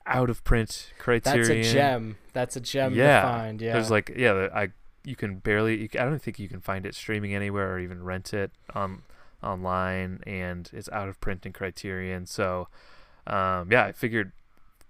out 0.05 0.29
of 0.29 0.43
print 0.43 0.91
it? 0.91 0.99
Criterion. 0.99 1.47
That's 1.47 1.69
a 1.69 1.73
gem. 1.73 2.17
That's 2.33 2.55
a 2.55 2.61
gem 2.61 2.93
Yeah, 2.93 3.21
to 3.21 3.27
find. 3.27 3.61
Yeah. 3.61 3.73
There's 3.73 3.91
like 3.91 4.13
yeah, 4.15 4.47
I 4.53 4.69
you 5.03 5.15
can 5.15 5.37
barely. 5.37 5.81
You, 5.81 5.89
I 5.93 6.05
don't 6.05 6.21
think 6.21 6.39
you 6.39 6.47
can 6.47 6.61
find 6.61 6.85
it 6.85 6.95
streaming 6.95 7.35
anywhere 7.35 7.73
or 7.73 7.79
even 7.79 8.03
rent 8.03 8.33
it 8.33 8.51
on 8.73 9.03
online, 9.41 10.21
and 10.25 10.69
it's 10.73 10.89
out 10.89 11.09
of 11.09 11.19
print 11.19 11.45
in 11.45 11.53
Criterion. 11.53 12.25
So 12.25 12.69
um, 13.27 13.71
yeah, 13.71 13.85
I 13.85 13.91
figured 13.91 14.31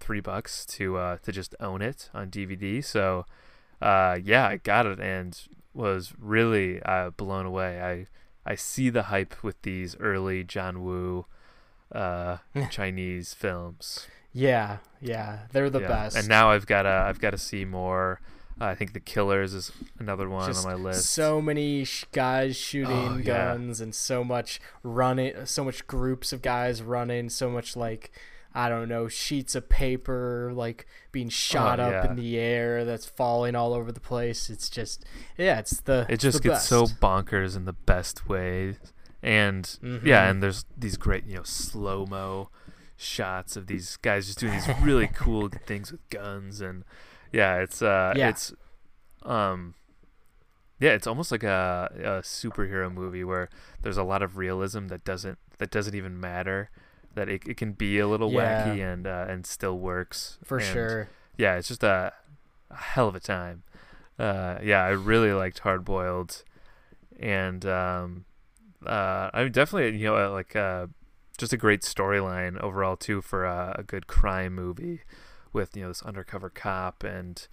three 0.00 0.20
bucks 0.20 0.66
to 0.66 0.96
uh, 0.96 1.16
to 1.22 1.32
just 1.32 1.54
own 1.60 1.82
it 1.82 2.10
on 2.14 2.30
DVD. 2.30 2.84
So 2.84 3.26
uh, 3.80 4.18
yeah, 4.22 4.48
I 4.48 4.56
got 4.58 4.86
it 4.86 5.00
and 5.00 5.38
was 5.72 6.12
really 6.18 6.80
uh, 6.82 7.10
blown 7.10 7.46
away. 7.46 7.80
I 7.80 8.06
I 8.50 8.54
see 8.54 8.90
the 8.90 9.04
hype 9.04 9.42
with 9.42 9.60
these 9.62 9.96
early 9.98 10.44
John 10.44 10.82
Woo 10.84 11.26
uh, 11.92 12.38
Chinese 12.70 13.34
films. 13.34 14.06
yeah, 14.32 14.78
yeah. 15.00 15.40
They're 15.52 15.70
the 15.70 15.80
Yeah. 15.80 15.88
best. 15.88 16.16
And 16.16 16.28
now 16.28 16.50
I've 16.50 16.66
got 16.66 16.82
to 16.82 16.90
I've 16.90 17.20
got 17.20 17.30
to 17.30 17.38
see 17.38 17.64
more. 17.64 18.20
Uh, 18.60 18.66
I 18.66 18.74
think 18.74 18.92
The 18.92 19.00
Killers 19.00 19.52
is 19.52 19.72
another 19.98 20.28
one 20.28 20.46
Just 20.48 20.64
on 20.64 20.72
my 20.72 20.78
list. 20.78 21.06
So 21.10 21.40
many 21.42 21.84
sh- 21.84 22.04
guys 22.12 22.56
shooting 22.56 23.08
Oh, 23.08 23.16
yeah. 23.16 23.22
guns 23.54 23.80
and 23.80 23.94
so 23.94 24.22
much 24.22 24.60
running, 24.82 25.44
so 25.46 25.64
much 25.64 25.86
groups 25.86 26.32
of 26.32 26.40
guys 26.40 26.80
running, 26.82 27.28
so 27.30 27.50
much 27.50 27.74
like 27.76 28.12
I 28.56 28.68
don't 28.68 28.88
know 28.88 29.08
sheets 29.08 29.56
of 29.56 29.68
paper 29.68 30.52
like 30.54 30.86
being 31.10 31.28
shot 31.28 31.80
up 31.80 31.88
Oh, 31.88 31.90
yeah. 31.96 32.06
in 32.10 32.14
the 32.16 32.38
air 32.38 32.84
that's 32.84 33.04
falling 33.06 33.56
all 33.56 33.74
over 33.74 33.90
the 33.90 33.98
place. 34.00 34.48
It's 34.48 34.70
just 34.70 35.04
yeah, 35.36 35.58
it's 35.58 35.80
the 35.80 36.06
it 36.08 36.18
just 36.20 36.42
the 36.44 36.50
gets 36.50 36.68
so 36.68 36.84
bonkers 36.86 37.56
in 37.56 37.64
the 37.64 37.72
best 37.72 38.28
way, 38.28 38.76
and 39.20 39.64
Mhm. 39.82 40.04
yeah, 40.04 40.30
and 40.30 40.40
there's 40.40 40.64
these 40.78 40.96
great 40.96 41.24
you 41.26 41.34
know 41.34 41.42
slow 41.42 42.06
mo 42.06 42.50
shots 42.96 43.56
of 43.56 43.66
these 43.66 43.96
guys 43.96 44.26
just 44.26 44.38
doing 44.38 44.52
these 44.52 44.68
really 44.80 45.08
cool 45.12 45.48
things 45.66 45.90
with 45.90 46.08
guns, 46.10 46.60
and 46.60 46.84
yeah, 47.34 47.56
it's 47.56 47.82
uh, 47.82 48.14
Yeah. 48.16 48.30
it's 48.30 48.52
um. 49.24 49.74
Yeah, 50.80 50.90
it's 50.90 51.06
almost 51.06 51.30
like 51.30 51.44
a, 51.44 51.90
a 51.96 52.08
superhero 52.22 52.92
movie 52.92 53.24
where 53.24 53.48
there's 53.82 53.96
a 53.96 54.02
lot 54.02 54.22
of 54.22 54.36
realism 54.36 54.88
that 54.88 55.04
doesn't 55.04 55.38
that 55.58 55.70
doesn't 55.70 55.94
even 55.94 56.18
matter. 56.20 56.70
That 57.14 57.28
it, 57.28 57.42
it 57.46 57.56
can 57.56 57.72
be 57.72 57.98
a 58.00 58.08
little 58.08 58.30
Yeah. 58.30 58.64
wacky 58.64 58.82
and 58.92 59.06
uh, 59.06 59.26
and 59.28 59.46
still 59.46 59.78
works 59.78 60.38
for 60.44 60.58
And, 60.58 60.66
sure. 60.66 61.08
yeah, 61.38 61.56
it's 61.56 61.68
just 61.68 61.84
a, 61.84 62.12
a 62.70 62.76
hell 62.76 63.08
of 63.08 63.14
a 63.14 63.20
time. 63.20 63.62
Uh, 64.18 64.58
yeah, 64.62 64.82
I 64.84 64.90
really 64.90 65.32
liked 65.32 65.60
Hard 65.60 65.84
Boiled, 65.84 66.42
and 67.20 67.64
um, 67.66 68.24
uh, 68.84 69.30
I 69.32 69.44
mean, 69.44 69.52
definitely 69.52 69.98
you 69.98 70.06
know 70.06 70.16
uh, 70.16 70.30
like 70.30 70.54
uh, 70.56 70.88
just 71.38 71.52
a 71.52 71.56
great 71.56 71.82
storyline 71.82 72.60
overall 72.60 72.96
too 72.96 73.22
for 73.22 73.44
a, 73.44 73.76
a 73.78 73.82
good 73.82 74.06
crime 74.06 74.54
movie 74.54 75.00
with 75.54 75.76
you 75.76 75.82
know 75.82 75.88
this 75.88 76.02
undercover 76.02 76.50
cop 76.50 77.04
and 77.04 77.46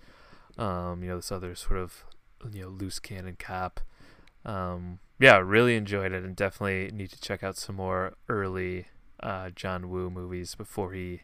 um, 0.58 1.04
you 1.04 1.10
know 1.10 1.16
this 1.18 1.32
other 1.32 1.56
sort 1.56 1.80
of 1.80 2.04
you 2.52 2.64
know 2.64 2.70
loose 2.70 3.00
cannon 3.00 3.36
cop. 3.40 3.80
Um, 4.44 5.00
yeah, 5.20 5.38
really 5.38 5.76
enjoyed 5.76 6.12
it 6.12 6.24
and 6.24 6.36
definitely 6.36 6.90
need 6.96 7.12
to 7.12 7.22
check 7.22 7.44
out 7.44 7.56
some 7.58 7.76
more 7.76 8.14
early 8.28 8.88
uh, 9.22 9.52
John 9.56 9.90
Woo 9.90 10.10
movies 10.10 10.56
before 10.56 10.94
he 10.94 11.22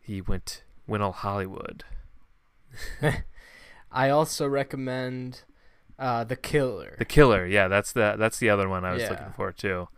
he 0.00 0.20
went 0.20 0.64
went 0.86 1.02
all 1.02 1.12
Hollywood. 1.12 1.84
I 3.92 4.08
also 4.08 4.46
recommend 4.48 5.42
uh, 5.98 6.24
the 6.24 6.36
Killer. 6.36 6.96
The 6.98 7.04
Killer, 7.04 7.46
yeah, 7.46 7.68
that's 7.68 7.92
the 7.92 8.16
that's 8.18 8.38
the 8.38 8.48
other 8.50 8.68
one 8.68 8.84
I 8.84 8.92
was 8.92 9.02
Yeah. 9.02 9.10
looking 9.10 9.32
for 9.32 9.52
too. 9.52 9.88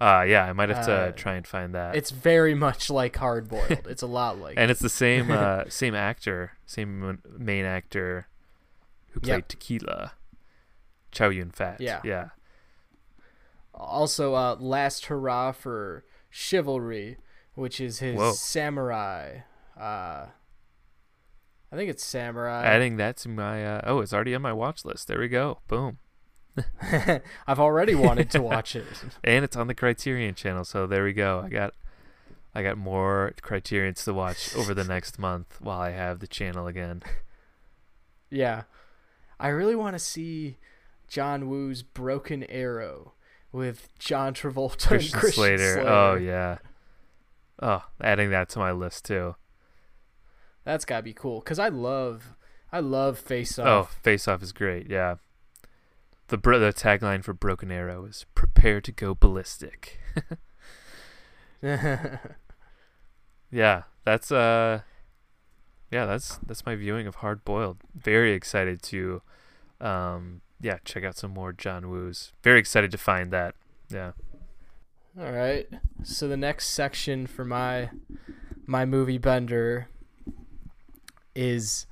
Uh, 0.00 0.24
yeah, 0.28 0.44
I 0.44 0.52
might 0.52 0.68
have 0.68 0.86
to 0.86 0.92
Uh, 0.92 1.12
try 1.12 1.34
and 1.34 1.44
find 1.46 1.74
that. 1.74 1.96
it's 1.96 2.10
very 2.12 2.54
much 2.54 2.88
like 2.88 3.16
Hard 3.16 3.48
Boiled. 3.48 3.86
it's 3.88 4.02
a 4.02 4.06
lot 4.06 4.38
like. 4.38 4.54
and 4.56 4.70
it's 4.70 4.80
the 4.80 4.88
same 4.88 5.30
uh, 5.32 5.64
same 5.68 5.94
actor, 5.94 6.52
same 6.66 7.20
main 7.36 7.64
actor 7.64 8.28
who 9.10 9.20
played 9.20 9.34
Yep. 9.36 9.48
Tequila, 9.48 10.12
Chow 11.10 11.30
Yun 11.30 11.50
Fat. 11.50 11.80
Yeah. 11.80 12.00
yeah, 12.04 12.28
also 13.74 14.34
uh, 14.34 14.56
last 14.58 15.06
hurrah 15.06 15.52
for 15.52 16.04
chivalry 16.30 17.16
which 17.54 17.80
is 17.80 17.98
his 18.00 18.16
Whoa. 18.16 18.32
samurai 18.32 19.38
uh 19.80 20.26
i 21.72 21.76
think 21.76 21.88
it's 21.90 22.04
samurai 22.04 22.64
Adding 22.64 22.96
that 22.98 23.16
to 23.18 23.28
my 23.28 23.64
uh, 23.64 23.80
oh, 23.84 24.00
it's 24.00 24.12
already 24.12 24.34
on 24.34 24.42
my 24.42 24.52
watch 24.52 24.84
list. 24.84 25.08
There 25.08 25.18
we 25.18 25.28
go, 25.28 25.58
boom, 25.68 25.98
i've 27.46 27.60
already 27.60 27.94
wanted 27.94 28.30
to 28.30 28.40
watch 28.42 28.74
it 28.76 28.86
and 29.24 29.44
it's 29.44 29.56
on 29.56 29.66
the 29.66 29.74
Criterion 29.74 30.34
channel. 30.34 30.64
So 30.64 30.86
there 30.86 31.04
we 31.04 31.12
go. 31.12 31.42
I 31.44 31.48
got 31.48 31.74
I 32.54 32.62
got 32.62 32.76
more 32.78 33.32
Criterions 33.42 34.04
to 34.04 34.14
watch 34.14 34.54
over 34.56 34.74
the 34.74 34.84
next 34.84 35.18
month 35.28 35.56
while 35.60 35.80
I 35.80 35.90
have 35.90 36.20
the 36.20 36.26
channel 36.26 36.66
again. 36.66 37.02
yeah 38.30 38.62
i 39.40 39.48
really 39.48 39.74
want 39.74 39.94
to 39.94 39.98
see 39.98 40.58
john 41.08 41.48
woo's 41.48 41.82
broken 41.82 42.42
arrow 42.50 43.12
with 43.52 43.88
john 43.98 44.34
travolta 44.34 44.88
Christian, 44.88 45.14
and 45.14 45.20
christian 45.20 45.32
Slater. 45.32 45.74
slater, 45.74 45.88
Oh 45.88 46.14
yeah. 46.16 46.58
Oh, 47.60 47.84
adding 48.00 48.30
that 48.30 48.48
to 48.50 48.58
my 48.58 48.70
list 48.72 49.04
too. 49.06 49.34
that's 50.64 50.84
gotta 50.84 51.02
be 51.02 51.14
cool 51.14 51.40
because 51.40 51.58
i 51.58 51.68
love 51.68 52.34
i 52.70 52.80
love 52.80 53.18
face 53.18 53.58
oh, 53.58 53.64
Off. 53.64 53.96
Oh, 53.96 53.98
Face 54.02 54.28
Off 54.28 54.42
is 54.42 54.52
great. 54.52 54.90
Yeah. 54.90 55.14
The 56.28 56.36
the 56.36 56.72
tagline 56.74 57.24
for 57.24 57.32
Broken 57.32 57.70
Arrow 57.70 58.04
is 58.04 58.26
"Prepare 58.34 58.80
to 58.82 58.92
go 58.92 59.14
ballistic." 59.14 59.98
Yeah, 63.50 63.84
that's 64.04 64.30
uh, 64.30 64.82
yeah, 65.90 66.04
that's 66.06 66.38
that's 66.46 66.66
my 66.66 66.76
viewing 66.76 67.06
of 67.06 67.16
Hard 67.16 67.44
Boiled. 67.44 67.78
Very 67.94 68.32
excited 68.32 68.82
to, 68.84 69.22
um, 69.80 70.42
yeah, 70.60 70.78
check 70.84 71.04
out 71.04 71.16
some 71.16 71.30
more 71.32 71.52
John 71.52 71.88
Woo's. 71.88 72.32
Very 72.42 72.58
excited 72.58 72.90
to 72.90 72.98
find 72.98 73.30
that. 73.30 73.54
Yeah. 73.90 74.12
All 75.18 75.32
right. 75.32 75.66
So 76.02 76.28
the 76.28 76.36
next 76.36 76.68
section 76.68 77.26
for 77.26 77.44
my 77.44 77.90
my 78.66 78.84
movie 78.84 79.18
bender 79.18 79.88
is 81.34 81.86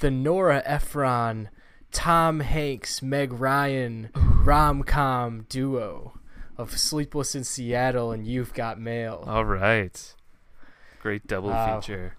the 0.00 0.10
Nora 0.10 0.62
Ephron, 0.66 1.48
Tom 1.92 2.40
Hanks, 2.40 3.02
Meg 3.02 3.32
Ryan 3.32 4.10
rom 4.14 4.82
com 4.82 5.46
duo 5.48 6.18
of 6.56 6.76
Sleepless 6.78 7.34
in 7.34 7.44
Seattle 7.44 8.10
and 8.12 8.26
You've 8.26 8.54
Got 8.54 8.80
Mail. 8.80 9.22
All 9.26 9.44
right. 9.44 10.14
Great 11.00 11.26
double 11.26 11.50
Wow. 11.50 11.80
feature. 11.80 12.16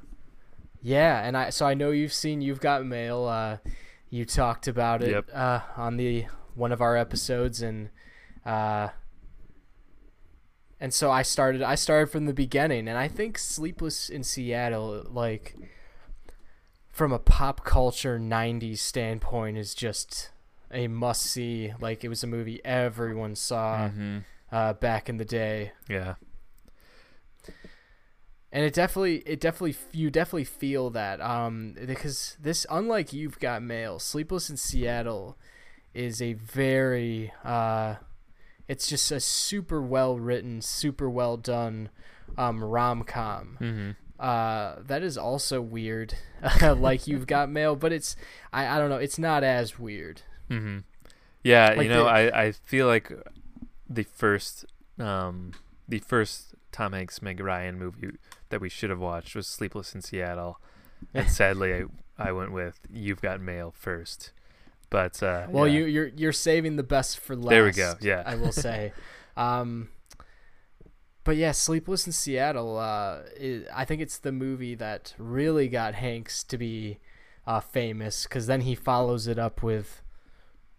Yeah, 0.82 1.22
and 1.26 1.36
I 1.38 1.50
so 1.50 1.66
I 1.66 1.74
know 1.74 1.92
you've 1.92 2.14
seen 2.14 2.42
You've 2.42 2.60
Got 2.60 2.86
Mail. 2.86 3.26
Uh, 3.26 3.58
you 4.10 4.26
talked 4.26 4.68
about 4.68 5.02
it 5.02 5.12
Yep. 5.12 5.30
uh, 5.34 5.60
on 5.78 5.98
the 5.98 6.26
one 6.56 6.72
of 6.72 6.82
our 6.82 6.96
episodes, 6.98 7.62
and 7.62 7.90
uh, 8.46 8.90
and 10.80 10.94
so 10.94 11.10
I 11.10 11.22
started. 11.22 11.62
I 11.62 11.76
started 11.76 12.12
from 12.12 12.26
the 12.26 12.34
beginning, 12.34 12.88
and 12.90 12.98
I 12.98 13.08
think 13.08 13.38
Sleepless 13.38 14.10
in 14.10 14.24
Seattle, 14.24 15.06
like 15.10 15.56
from 16.94 17.12
a 17.12 17.20
pop 17.20 17.66
culture 17.66 18.18
'90s 18.18 18.78
standpoint, 18.80 19.58
is 19.58 19.74
just 19.76 20.30
a 20.72 20.88
must 20.88 21.24
see. 21.24 21.74
Like 21.82 22.06
it 22.06 22.08
was 22.08 22.24
a 22.24 22.28
movie 22.28 22.64
everyone 22.64 23.36
saw 23.36 23.90
hmm 23.90 24.20
uh, 24.52 24.72
back 24.74 25.10
in 25.10 25.18
the 25.18 25.26
day 25.26 25.72
Yeah. 25.90 26.14
and 28.52 28.64
it 28.64 28.74
definitely 28.74 29.18
it 29.26 29.40
definitely 29.40 29.76
you 29.92 30.12
definitely 30.12 30.44
feel 30.44 30.92
that 30.92 31.20
um 31.22 31.76
because 31.88 32.38
this 32.40 32.66
unlike 32.70 33.12
you've 33.14 33.40
got 33.40 33.64
mail 33.64 33.98
sleepless 33.98 34.52
in 34.52 34.58
seattle 34.58 35.38
is 35.94 36.22
a 36.22 36.34
very 36.34 37.34
uh 37.44 37.96
it's 38.68 38.88
just 38.88 39.12
a 39.12 39.20
super 39.20 39.82
well 39.82 40.20
written 40.20 40.62
super 40.62 41.10
well 41.10 41.36
done 41.36 41.90
um 42.38 42.64
rom-com 42.64 43.58
hmm 43.60 43.92
uh 44.20 44.76
that 44.86 45.02
is 45.04 45.18
also 45.18 45.60
weird 45.62 46.14
like 46.62 47.08
you've 47.08 47.26
got 47.28 47.50
mail 47.50 47.76
but 47.76 47.92
it's 47.92 48.16
i 48.54 48.68
i 48.68 48.78
don't 48.78 48.90
know 48.90 48.98
it's 48.98 49.18
not 49.20 49.44
as 49.44 49.80
weird 49.80 50.22
hmm 50.50 50.80
Yeah, 51.44 51.74
Like 51.76 51.84
you 51.84 51.90
know, 51.90 52.04
the- 52.06 52.10
I, 52.10 52.44
I 52.46 52.52
feel 52.52 52.88
like 52.88 53.12
the 53.90 54.04
first 54.04 54.66
um 55.00 55.52
the 55.90 56.00
first 56.00 56.56
Tom 56.72 56.94
Hanks 56.94 57.22
Meg 57.22 57.40
Ryan 57.40 57.78
movie 57.78 58.12
that 58.50 58.62
we 58.62 58.70
should 58.70 58.90
have 58.90 59.00
watched 59.00 59.36
was 59.36 59.46
Sleepless 59.48 59.94
in 59.94 60.02
Seattle, 60.02 60.60
and 61.14 61.30
sadly, 61.30 61.74
I 61.74 61.84
I 62.18 62.32
went 62.32 62.52
with 62.52 62.80
You've 62.90 63.22
Got 63.22 63.42
Mail 63.42 63.74
first. 63.78 64.32
But 64.90 65.22
uh, 65.22 65.48
Well, 65.50 65.68
yeah. 65.68 65.80
you 65.80 65.86
you're 65.86 66.08
you're 66.16 66.32
saving 66.32 66.76
the 66.78 66.84
best 66.84 67.20
for 67.20 67.36
last. 67.36 67.50
There 67.50 67.64
we 67.66 67.72
go, 67.74 67.94
yeah. 68.02 68.24
I 68.26 68.36
will 68.36 68.52
say. 68.68 68.94
um, 69.36 69.90
but 71.24 71.36
yeah, 71.38 71.52
Sleepless 71.52 72.06
in 72.06 72.14
Seattle. 72.14 72.78
Uh, 72.78 73.20
i 73.42 73.64
I 73.74 73.86
think 73.86 74.02
it's 74.02 74.18
the 74.20 74.32
movie 74.32 74.76
that 74.76 75.14
really 75.18 75.68
got 75.68 75.96
Hanks 75.96 76.44
to 76.46 76.58
be 76.58 77.00
uh, 77.48 77.60
famous 77.60 78.24
because 78.24 78.48
then 78.48 78.62
he 78.62 78.76
follows 78.76 79.28
it 79.28 79.38
up 79.40 79.62
with, 79.64 80.02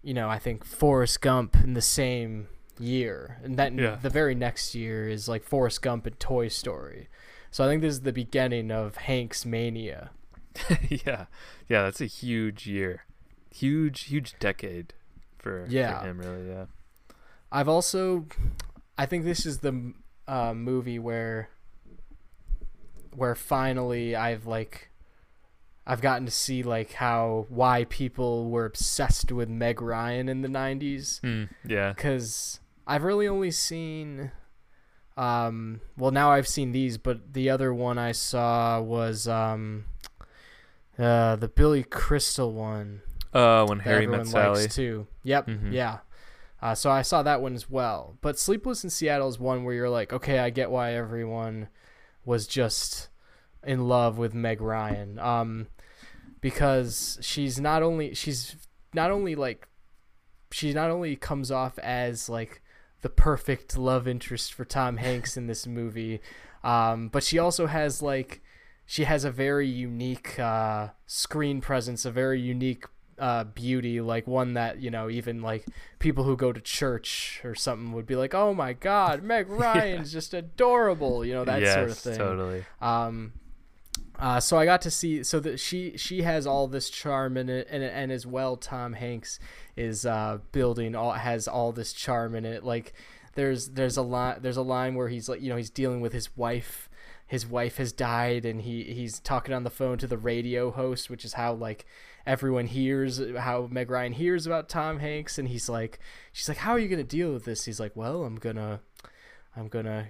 you 0.02 0.14
know, 0.14 0.28
I 0.28 0.38
think 0.38 0.64
Forrest 0.64 1.20
Gump 1.20 1.56
in 1.56 1.74
the 1.74 1.82
same 1.82 2.48
year, 2.78 3.38
and 3.44 3.56
then 3.56 3.78
Yeah. 3.78 3.96
the 3.96 4.10
very 4.10 4.34
next 4.34 4.74
year 4.74 5.08
is 5.08 5.28
like 5.28 5.44
Forrest 5.44 5.80
Gump 5.82 6.06
and 6.06 6.18
Toy 6.18 6.48
Story. 6.48 7.08
So 7.50 7.64
I 7.64 7.68
think 7.68 7.82
this 7.82 7.94
is 7.94 8.00
the 8.00 8.12
beginning 8.12 8.70
of 8.72 8.96
Hanks 8.96 9.44
mania. 9.46 10.10
yeah, 10.88 11.26
yeah, 11.68 11.82
that's 11.82 12.00
a 12.00 12.06
huge 12.06 12.66
year, 12.66 13.04
huge, 13.52 14.04
huge 14.04 14.34
decade 14.40 14.92
for, 15.38 15.66
Yeah. 15.68 16.00
for 16.00 16.08
him. 16.08 16.18
Really, 16.18 16.48
yeah. 16.48 16.64
I've 17.52 17.68
also, 17.68 18.26
I 18.98 19.06
think 19.06 19.24
this 19.24 19.46
is 19.46 19.58
the 19.58 19.92
uh, 20.26 20.54
movie 20.54 20.98
where, 20.98 21.48
where 23.14 23.34
finally 23.34 24.16
I've 24.16 24.46
like, 24.46 24.90
I've 25.86 26.00
gotten 26.00 26.24
to 26.26 26.32
see 26.32 26.62
like 26.62 26.94
how 26.94 27.46
why 27.48 27.84
people 27.84 28.50
were 28.50 28.64
obsessed 28.64 29.30
with 29.30 29.48
Meg 29.48 29.82
Ryan 29.82 30.28
in 30.28 30.40
the 30.42 30.48
'90s. 30.48 31.20
Hmm, 31.20 31.44
yeah, 31.64 31.92
Because 31.92 32.60
I've 32.86 33.02
really 33.04 33.28
only 33.28 33.50
seen, 33.50 34.32
um, 35.16 35.80
well 35.96 36.10
now 36.10 36.30
I've 36.30 36.48
seen 36.48 36.72
these, 36.72 36.96
but 36.96 37.34
the 37.34 37.50
other 37.50 37.72
one 37.74 37.98
I 37.98 38.12
saw 38.12 38.80
was 38.80 39.28
um, 39.28 39.84
uh, 40.98 41.36
the 41.36 41.48
Billy 41.48 41.82
Crystal 41.84 42.52
one 42.52 43.02
uh, 43.34 43.66
when 43.66 43.80
Harry 43.80 44.06
met 44.06 44.26
Sally. 44.26 44.68
too. 44.68 45.06
Yep. 45.22 45.46
Mhm. 45.48 45.72
Yeah. 45.72 45.98
Uh, 46.64 46.74
so 46.74 46.90
I 46.90 47.02
saw 47.02 47.22
that 47.22 47.42
one 47.42 47.54
as 47.54 47.68
well. 47.68 48.16
But 48.22 48.38
Sleepless 48.38 48.84
in 48.84 48.88
Seattle 48.88 49.28
is 49.28 49.38
one 49.38 49.64
where 49.64 49.74
you're 49.74 49.90
like, 49.90 50.14
okay, 50.14 50.38
I 50.38 50.48
get 50.48 50.70
why 50.70 50.94
everyone 50.94 51.68
was 52.24 52.46
just 52.46 53.10
in 53.62 53.86
love 53.86 54.16
with 54.16 54.32
Meg 54.32 54.62
Ryan. 54.62 55.18
Um, 55.18 55.66
because 56.40 57.18
she's 57.20 57.60
not 57.60 57.82
only 57.82 58.14
she's 58.14 58.56
not 58.94 59.10
only 59.10 59.34
like 59.34 59.68
she 60.52 60.72
not 60.72 60.88
only 60.90 61.16
comes 61.16 61.50
off 61.50 61.78
as 61.80 62.30
like 62.30 62.62
the 63.02 63.10
perfect 63.10 63.76
love 63.76 64.08
interest 64.08 64.54
for 64.54 64.64
Tom 64.64 64.96
Hanks 64.96 65.36
in 65.36 65.46
this 65.46 65.66
movie, 65.66 66.22
um, 66.62 67.08
but 67.08 67.22
she 67.22 67.38
also 67.38 67.66
has 67.66 68.00
like 68.00 68.40
she 68.86 69.04
has 69.04 69.26
a 69.26 69.30
very 69.30 69.68
unique 69.68 70.38
uh, 70.40 70.88
screen 71.06 71.60
presence, 71.60 72.06
a 72.06 72.10
very 72.10 72.40
unique 72.40 72.86
uh, 73.18 73.44
beauty, 73.44 74.00
like 74.00 74.26
one 74.26 74.54
that 74.54 74.80
you 74.80 74.90
know 74.90 75.08
even 75.10 75.42
like 75.42 75.66
people 75.98 76.24
who 76.24 76.36
go 76.36 76.52
to 76.52 76.60
church 76.60 77.40
or 77.44 77.54
something 77.54 77.92
would 77.92 78.06
be 78.06 78.16
like, 78.16 78.34
"Oh 78.34 78.54
my 78.54 78.72
God, 78.72 79.22
Meg 79.24 79.48
Ryan's 79.48 80.12
just 80.12 80.34
adorable," 80.34 81.24
you 81.24 81.34
know 81.34 81.44
that 81.44 81.60
yes, 81.60 81.74
sort 81.74 81.90
of 81.90 81.98
thing. 81.98 82.18
totally. 82.18 82.64
Um, 82.80 83.32
uh, 84.18 84.38
so 84.38 84.56
I 84.56 84.64
got 84.64 84.80
to 84.82 84.90
see 84.90 85.22
so 85.24 85.40
that 85.40 85.58
she 85.58 85.96
she 85.96 86.22
has 86.22 86.46
all 86.46 86.68
this 86.68 86.88
charm 86.88 87.36
in 87.36 87.48
it, 87.48 87.66
and 87.70 87.82
and 87.82 88.12
as 88.12 88.26
well 88.26 88.56
Tom 88.56 88.92
Hanks 88.92 89.40
is 89.76 90.06
uh, 90.06 90.38
building 90.52 90.94
all 90.94 91.12
has 91.12 91.48
all 91.48 91.72
this 91.72 91.92
charm 91.92 92.34
in 92.34 92.44
it. 92.44 92.62
Like 92.62 92.94
there's 93.34 93.70
there's 93.70 93.96
a 93.96 94.02
line 94.02 94.38
there's 94.40 94.56
a 94.56 94.62
line 94.62 94.94
where 94.94 95.08
he's 95.08 95.28
like 95.28 95.40
you 95.40 95.50
know 95.50 95.56
he's 95.56 95.70
dealing 95.70 96.00
with 96.00 96.12
his 96.12 96.36
wife. 96.36 96.88
His 97.26 97.46
wife 97.46 97.78
has 97.78 97.90
died, 97.90 98.44
and 98.44 98.62
he 98.62 98.84
he's 98.84 99.18
talking 99.18 99.54
on 99.54 99.64
the 99.64 99.70
phone 99.70 99.98
to 99.98 100.06
the 100.06 100.18
radio 100.18 100.70
host, 100.70 101.10
which 101.10 101.24
is 101.24 101.32
how 101.32 101.52
like 101.54 101.84
everyone 102.26 102.66
hears 102.66 103.20
how 103.38 103.68
Meg 103.70 103.90
Ryan 103.90 104.12
hears 104.12 104.46
about 104.46 104.68
Tom 104.68 104.98
Hanks, 104.98 105.38
and 105.38 105.48
he's 105.48 105.68
like, 105.68 105.98
she's 106.32 106.48
like, 106.48 106.58
how 106.58 106.72
are 106.72 106.78
you 106.78 106.88
gonna 106.88 107.04
deal 107.04 107.32
with 107.32 107.44
this? 107.44 107.64
He's 107.64 107.80
like, 107.80 107.94
well, 107.94 108.24
I'm 108.24 108.36
gonna, 108.36 108.80
I'm 109.56 109.68
gonna 109.68 110.08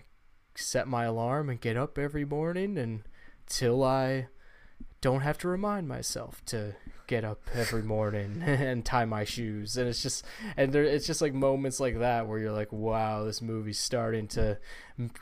set 0.55 0.87
my 0.87 1.05
alarm 1.05 1.51
and 1.51 1.61
get 1.61 1.77
up 1.77 1.99
every 1.99 2.25
morning 2.25 2.79
and 2.79 3.03
till 3.47 3.83
I 3.83 4.29
don't 5.01 5.21
have 5.23 5.37
to 5.39 5.49
remind 5.49 5.89
myself 5.89 6.43
to 6.47 6.77
get 7.07 7.25
up 7.25 7.43
every 7.53 7.83
morning 7.83 8.41
and 8.47 8.85
tie 8.87 9.05
my 9.05 9.25
shoes 9.25 9.77
and 9.77 9.87
it's 9.89 10.03
just 10.03 10.25
and 10.57 10.73
there 10.73 10.85
it's 10.85 11.07
just 11.07 11.21
like 11.21 11.35
moments 11.35 11.79
like 11.79 11.99
that 11.99 12.27
where 12.27 12.39
you're 12.39 12.53
like 12.53 12.73
wow 12.73 13.25
this 13.25 13.43
movie's 13.43 13.79
starting 13.79 14.27
to 14.27 14.57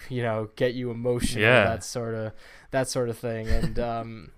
you 0.09 0.23
know 0.23 0.49
get 0.55 0.75
you 0.75 0.93
emotional 0.93 1.43
Yeah. 1.43 1.65
that 1.65 1.83
sort 1.83 2.15
of 2.15 2.33
that 2.71 2.89
sort 2.89 3.09
of 3.09 3.19
thing 3.19 3.49
and 3.49 3.79
um 3.81 4.31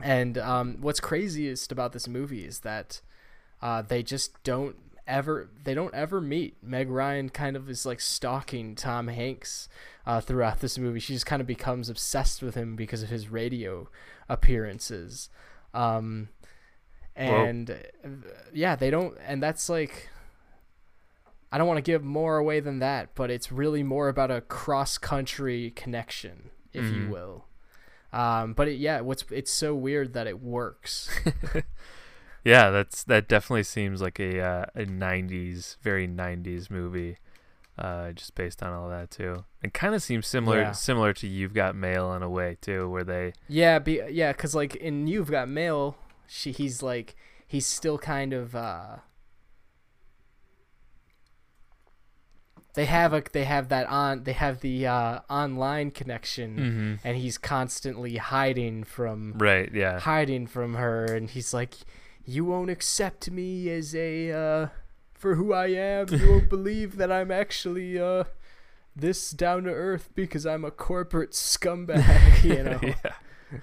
and 0.00 0.36
um 0.38 0.76
what's 0.80 1.00
craziest 1.00 1.72
about 1.72 1.92
this 1.92 2.06
movie 2.06 2.44
is 2.44 2.60
that 2.60 3.00
uh 3.62 3.80
they 3.82 4.02
just 4.02 4.42
don't 4.44 4.76
ever 5.06 5.48
they 5.64 5.72
don't 5.72 5.94
ever 5.94 6.20
meet 6.20 6.56
meg 6.62 6.90
ryan 6.90 7.28
kind 7.28 7.56
of 7.56 7.70
is 7.70 7.86
like 7.86 8.00
stalking 8.00 8.74
tom 8.74 9.08
hanks 9.08 9.68
uh, 10.04 10.20
throughout 10.20 10.60
this 10.60 10.78
movie. 10.78 11.00
She 11.00 11.14
just 11.14 11.26
kind 11.26 11.40
of 11.40 11.48
becomes 11.48 11.88
obsessed 11.88 12.40
with 12.40 12.54
him 12.54 12.76
because 12.76 13.02
of 13.02 13.08
his 13.08 13.28
radio 13.28 13.88
appearances. 14.28 15.28
Um, 15.74 16.28
and 17.16 17.70
uh, 17.72 18.08
yeah, 18.52 18.76
they 18.76 18.88
don't, 18.88 19.16
and 19.26 19.42
that's 19.42 19.68
like, 19.68 20.08
I 21.50 21.58
don't 21.58 21.66
want 21.66 21.78
to 21.78 21.82
give 21.82 22.04
more 22.04 22.36
away 22.36 22.60
than 22.60 22.78
that, 22.80 23.16
but 23.16 23.30
it's 23.32 23.50
really 23.50 23.82
more 23.82 24.08
about 24.08 24.30
a 24.30 24.40
cross 24.42 24.96
country 24.96 25.72
connection, 25.74 26.50
if 26.72 26.84
you 26.92 27.06
Mhm. 27.06 27.10
will. 27.10 27.46
Um, 28.16 28.54
but 28.54 28.68
it, 28.68 28.78
yeah, 28.78 29.00
what's 29.00 29.24
it's 29.30 29.50
so 29.50 29.74
weird 29.74 30.14
that 30.14 30.26
it 30.26 30.40
works. 30.40 31.10
Yeah, 32.44 32.70
that's 32.70 33.02
that 33.04 33.28
definitely 33.28 33.64
seems 33.64 34.00
like 34.00 34.20
a 34.20 34.40
uh, 34.40 34.64
a 34.74 34.86
'90s, 34.86 35.76
very 35.82 36.06
'90s 36.06 36.70
movie, 36.70 37.18
uh, 37.76 38.12
just 38.12 38.34
based 38.36 38.62
on 38.62 38.72
all 38.72 38.88
that 38.88 39.10
too. 39.10 39.44
It 39.62 39.74
kind 39.74 39.94
of 39.94 40.02
seems 40.02 40.26
similar 40.28 40.62
Yeah. 40.62 40.72
similar 40.72 41.12
to 41.14 41.26
You've 41.26 41.54
Got 41.54 41.74
Mail 41.74 42.12
in 42.14 42.22
a 42.22 42.30
way 42.30 42.56
too, 42.60 42.88
where 42.88 43.04
they 43.04 43.32
Yeah, 43.48 43.78
be 43.78 44.00
yeah, 44.10 44.32
cause 44.32 44.54
like 44.54 44.76
in 44.76 45.06
You've 45.06 45.30
Got 45.30 45.48
Mail, 45.48 45.96
she 46.26 46.52
he's 46.52 46.82
like 46.82 47.16
he's 47.46 47.66
still 47.66 47.98
kind 47.98 48.32
of 48.32 48.54
uh 48.54 48.96
they 52.76 52.84
have 52.84 53.14
a 53.14 53.22
they 53.32 53.44
have 53.44 53.70
that 53.70 53.86
on 53.88 54.24
they 54.24 54.34
have 54.34 54.60
the 54.60 54.86
uh 54.86 55.20
online 55.30 55.90
connection 55.90 56.56
mm-hmm. 56.56 57.08
and 57.08 57.16
he's 57.16 57.38
constantly 57.38 58.16
hiding 58.18 58.84
from 58.84 59.32
right, 59.38 59.72
yeah, 59.74 59.98
hiding 59.98 60.46
from 60.46 60.74
her 60.74 61.06
and 61.06 61.30
he's 61.30 61.54
like 61.54 61.74
you 62.26 62.44
won't 62.44 62.70
accept 62.70 63.30
me 63.30 63.70
as 63.70 63.94
a 63.94 64.30
uh 64.30 64.68
for 65.14 65.36
who 65.36 65.54
I 65.54 65.68
am. 65.68 66.08
You 66.10 66.30
won't 66.30 66.50
believe 66.56 66.96
that 66.98 67.10
I'm 67.10 67.30
actually 67.30 67.98
uh 67.98 68.24
this 68.94 69.30
down 69.30 69.64
to 69.64 69.70
earth 69.70 70.10
because 70.14 70.44
I'm 70.44 70.64
a 70.64 70.70
corporate 70.70 71.32
scumbag 71.32 72.44
you 72.44 72.62
know? 72.62 72.80
Yeah, 72.82 73.58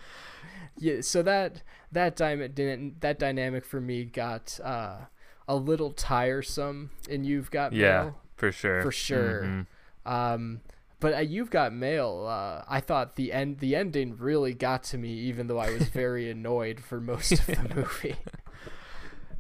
yeah 0.80 1.02
so 1.02 1.22
that 1.22 1.62
that 1.92 2.16
dy- 2.16 2.94
that 3.00 3.20
dynamic 3.20 3.64
for 3.64 3.80
me 3.80 4.06
got 4.06 4.60
uh 4.64 5.02
a 5.48 5.56
little 5.56 5.92
tiresome 5.92 6.90
and 7.08 7.28
you've 7.28 7.52
got 7.52 7.74
Yeah. 7.74 8.04
mail 8.06 8.23
for 8.44 8.52
sure, 8.52 8.82
For 8.84 8.92
sure. 8.92 9.42
Mhm. 9.44 9.66
um 10.06 10.62
but 11.00 11.14
uh, 11.14 11.20
you've 11.20 11.50
got 11.50 11.74
mail 11.74 12.26
uh 12.28 12.64
i 12.68 12.80
thought 12.80 13.16
the 13.16 13.32
end 13.32 13.60
the 13.60 13.76
ending 13.76 14.16
really 14.18 14.54
got 14.54 14.84
to 14.84 14.98
me 14.98 15.12
even 15.30 15.48
though 15.48 15.60
i 15.60 15.70
was 15.72 15.88
very 16.04 16.30
annoyed 16.30 16.80
for 16.80 17.00
most 17.00 17.32
of 17.32 17.46
the 17.46 17.76
movie 17.76 18.16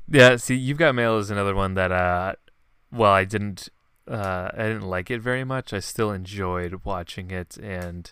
Yeah, 0.10 0.36
see, 0.36 0.56
You've 0.56 0.78
Got 0.78 0.93
Mail 0.95 1.18
is 1.18 1.32
another 1.32 1.56
one 1.56 1.74
that, 1.76 1.91
uh, 1.91 2.34
well, 2.91 3.12
I 3.14 3.24
didn't, 3.24 3.70
uh, 4.08 4.49
I 4.54 4.64
didn't 4.64 4.82
like 4.88 5.10
it 5.10 5.22
very 5.22 5.43
much. 5.43 5.74
I 5.74 5.80
still 5.80 6.12
enjoyed 6.12 6.82
watching 6.84 7.32
it, 7.32 7.58
and, 7.58 8.12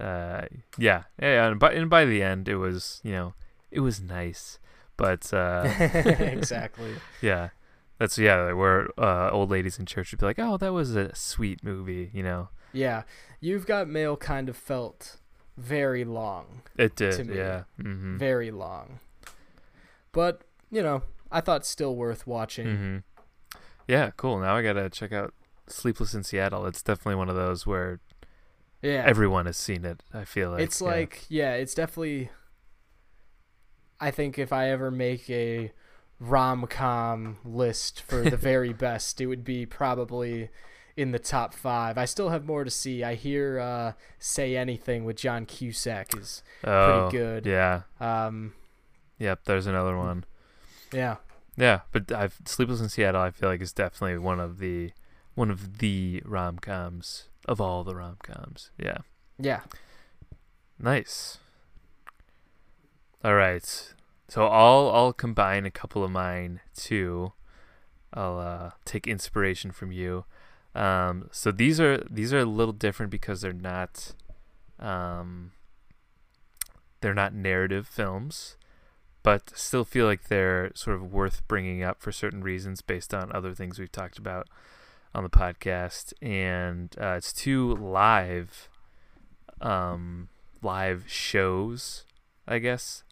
uh, 0.00 0.42
yeah, 0.78 1.02
yeah, 1.20 1.48
and 1.48 1.58
by 1.60 1.72
and 1.72 1.90
by 1.90 2.04
the 2.06 2.22
end, 2.22 2.48
it 2.48 2.56
was, 2.56 3.00
you 3.04 3.12
know, 3.12 3.34
it 3.70 3.80
was 3.80 4.00
nice, 4.00 4.58
but, 4.96 5.34
uh, 5.34 5.64
exactly 5.78 6.94
yeah, 7.20 7.48
that's 7.98 8.18
yeah, 8.18 8.52
where 8.52 8.88
uh, 8.98 9.30
old 9.30 9.50
ladies 9.50 9.78
in 9.78 9.86
church 9.86 10.10
would 10.12 10.20
be 10.20 10.26
like, 10.26 10.38
oh, 10.38 10.56
that 10.58 10.72
was 10.72 10.94
a 10.96 11.14
sweet 11.14 11.62
movie, 11.64 12.10
you 12.12 12.22
know. 12.22 12.48
yeah 12.72 13.02
you've 13.40 13.66
got 13.66 13.86
mail 13.88 14.16
kind 14.16 14.48
of 14.48 14.56
felt 14.56 15.18
very 15.56 16.04
long 16.04 16.62
It 16.76 16.96
did, 16.96 17.12
To 17.18 17.24
me. 17.24 17.36
yeah. 17.36 17.64
Mm-hmm. 17.80 18.16
very 18.16 18.50
long 18.50 18.98
but 20.12 20.42
you 20.70 20.82
know 20.82 21.02
i 21.30 21.40
thought 21.40 21.64
still 21.66 21.94
worth 21.94 22.26
watching 22.26 22.66
hmm 22.76 22.96
Yeah, 23.86 24.10
cool. 24.16 24.38
Now 24.40 24.56
I 24.56 24.62
gotta 24.62 24.88
check 24.88 25.12
out 25.12 25.34
Sleepless 25.66 26.14
in 26.14 26.22
Seattle. 26.24 26.64
It's 26.66 26.82
definitely 26.82 27.16
one 27.16 27.28
of 27.28 27.36
those 27.36 27.66
where 27.66 28.00
yeah 28.82 29.04
everyone 29.06 29.44
has 29.46 29.56
seen 29.58 29.84
it. 29.84 30.02
I 30.12 30.24
feel 30.24 30.50
like 30.52 30.62
it's 30.62 30.80
yeah. 30.80 30.88
like 30.88 31.24
yeah 31.28 31.52
it's 31.54 31.74
definitely 31.74 32.30
i 34.00 34.10
think 34.10 34.38
if 34.38 34.52
i 34.52 34.68
ever 34.70 34.90
make 34.90 35.28
a 35.30 35.70
rom-com 36.30 37.38
list 37.44 38.00
for 38.02 38.22
the 38.22 38.36
very 38.50 38.72
best 38.72 39.20
it 39.20 39.26
would 39.26 39.44
be 39.44 39.66
probably 39.66 40.48
in 40.96 41.10
the 41.10 41.18
top 41.18 41.52
five. 41.54 41.98
I 41.98 42.04
still 42.04 42.28
have 42.30 42.44
more 42.44 42.62
to 42.64 42.70
see. 42.70 43.02
I 43.02 43.14
hear 43.14 43.58
uh, 43.58 43.92
"Say 44.18 44.56
Anything" 44.56 45.04
with 45.04 45.16
John 45.16 45.44
Cusack 45.46 46.16
is 46.16 46.42
Oh, 46.62 47.10
good. 47.10 47.46
Yeah. 47.46 47.82
um, 48.00 48.54
Yep. 49.18 49.40
There's 49.44 49.66
another 49.66 49.96
one. 49.96 50.24
yeah. 50.92 51.16
Yeah, 51.56 51.80
but 51.92 52.10
I've 52.10 52.36
Sleepless 52.46 52.80
in 52.80 52.88
Seattle. 52.88 53.20
I 53.22 53.30
feel 53.30 53.48
like 53.48 53.60
is 53.60 53.72
definitely 53.72 54.18
one 54.18 54.40
of 54.40 54.58
the 54.58 54.90
one 55.36 55.50
of 55.52 55.78
the 55.78 56.20
rom 56.24 56.58
coms 56.58 57.28
of 57.46 57.60
all 57.60 57.84
the 57.84 57.94
rom 57.94 58.16
coms. 58.24 58.70
Yeah. 58.78 58.98
Yeah. 59.38 59.60
Nice. 60.80 61.38
All 63.24 63.34
right. 63.34 63.94
So 64.34 64.48
I'll 64.48 64.90
I'll 64.90 65.12
combine 65.12 65.64
a 65.64 65.70
couple 65.70 66.02
of 66.02 66.10
mine 66.10 66.58
too. 66.74 67.34
I'll 68.12 68.40
uh, 68.40 68.70
take 68.84 69.06
inspiration 69.06 69.70
from 69.70 69.92
you. 69.92 70.24
Um, 70.74 71.28
so 71.30 71.52
these 71.52 71.78
are 71.78 71.98
these 72.10 72.32
are 72.32 72.40
a 72.40 72.44
little 72.44 72.72
different 72.72 73.12
because 73.12 73.42
they're 73.42 73.52
not 73.52 74.16
um, 74.80 75.52
they're 77.00 77.14
not 77.14 77.32
narrative 77.32 77.86
films, 77.86 78.56
but 79.22 79.52
still 79.54 79.84
feel 79.84 80.06
like 80.06 80.24
they're 80.24 80.72
sort 80.74 80.96
of 80.96 81.12
worth 81.12 81.46
bringing 81.46 81.84
up 81.84 82.02
for 82.02 82.10
certain 82.10 82.42
reasons 82.42 82.82
based 82.82 83.14
on 83.14 83.30
other 83.30 83.54
things 83.54 83.78
we've 83.78 83.92
talked 83.92 84.18
about 84.18 84.48
on 85.14 85.22
the 85.22 85.30
podcast. 85.30 86.12
And 86.20 86.92
uh, 87.00 87.14
it's 87.18 87.32
two 87.32 87.76
live 87.76 88.68
um, 89.60 90.28
live 90.60 91.04
shows, 91.06 92.04
I 92.48 92.58
guess, 92.58 93.04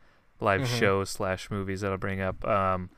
live 0.43 0.63
Mhm. 0.63 0.79
shows 0.79 1.11
slash 1.11 1.51
movies 1.51 1.81
that 1.83 1.93
I'll 1.93 1.99
bring 1.99 2.21
up. 2.21 2.45
Um, 2.47 2.91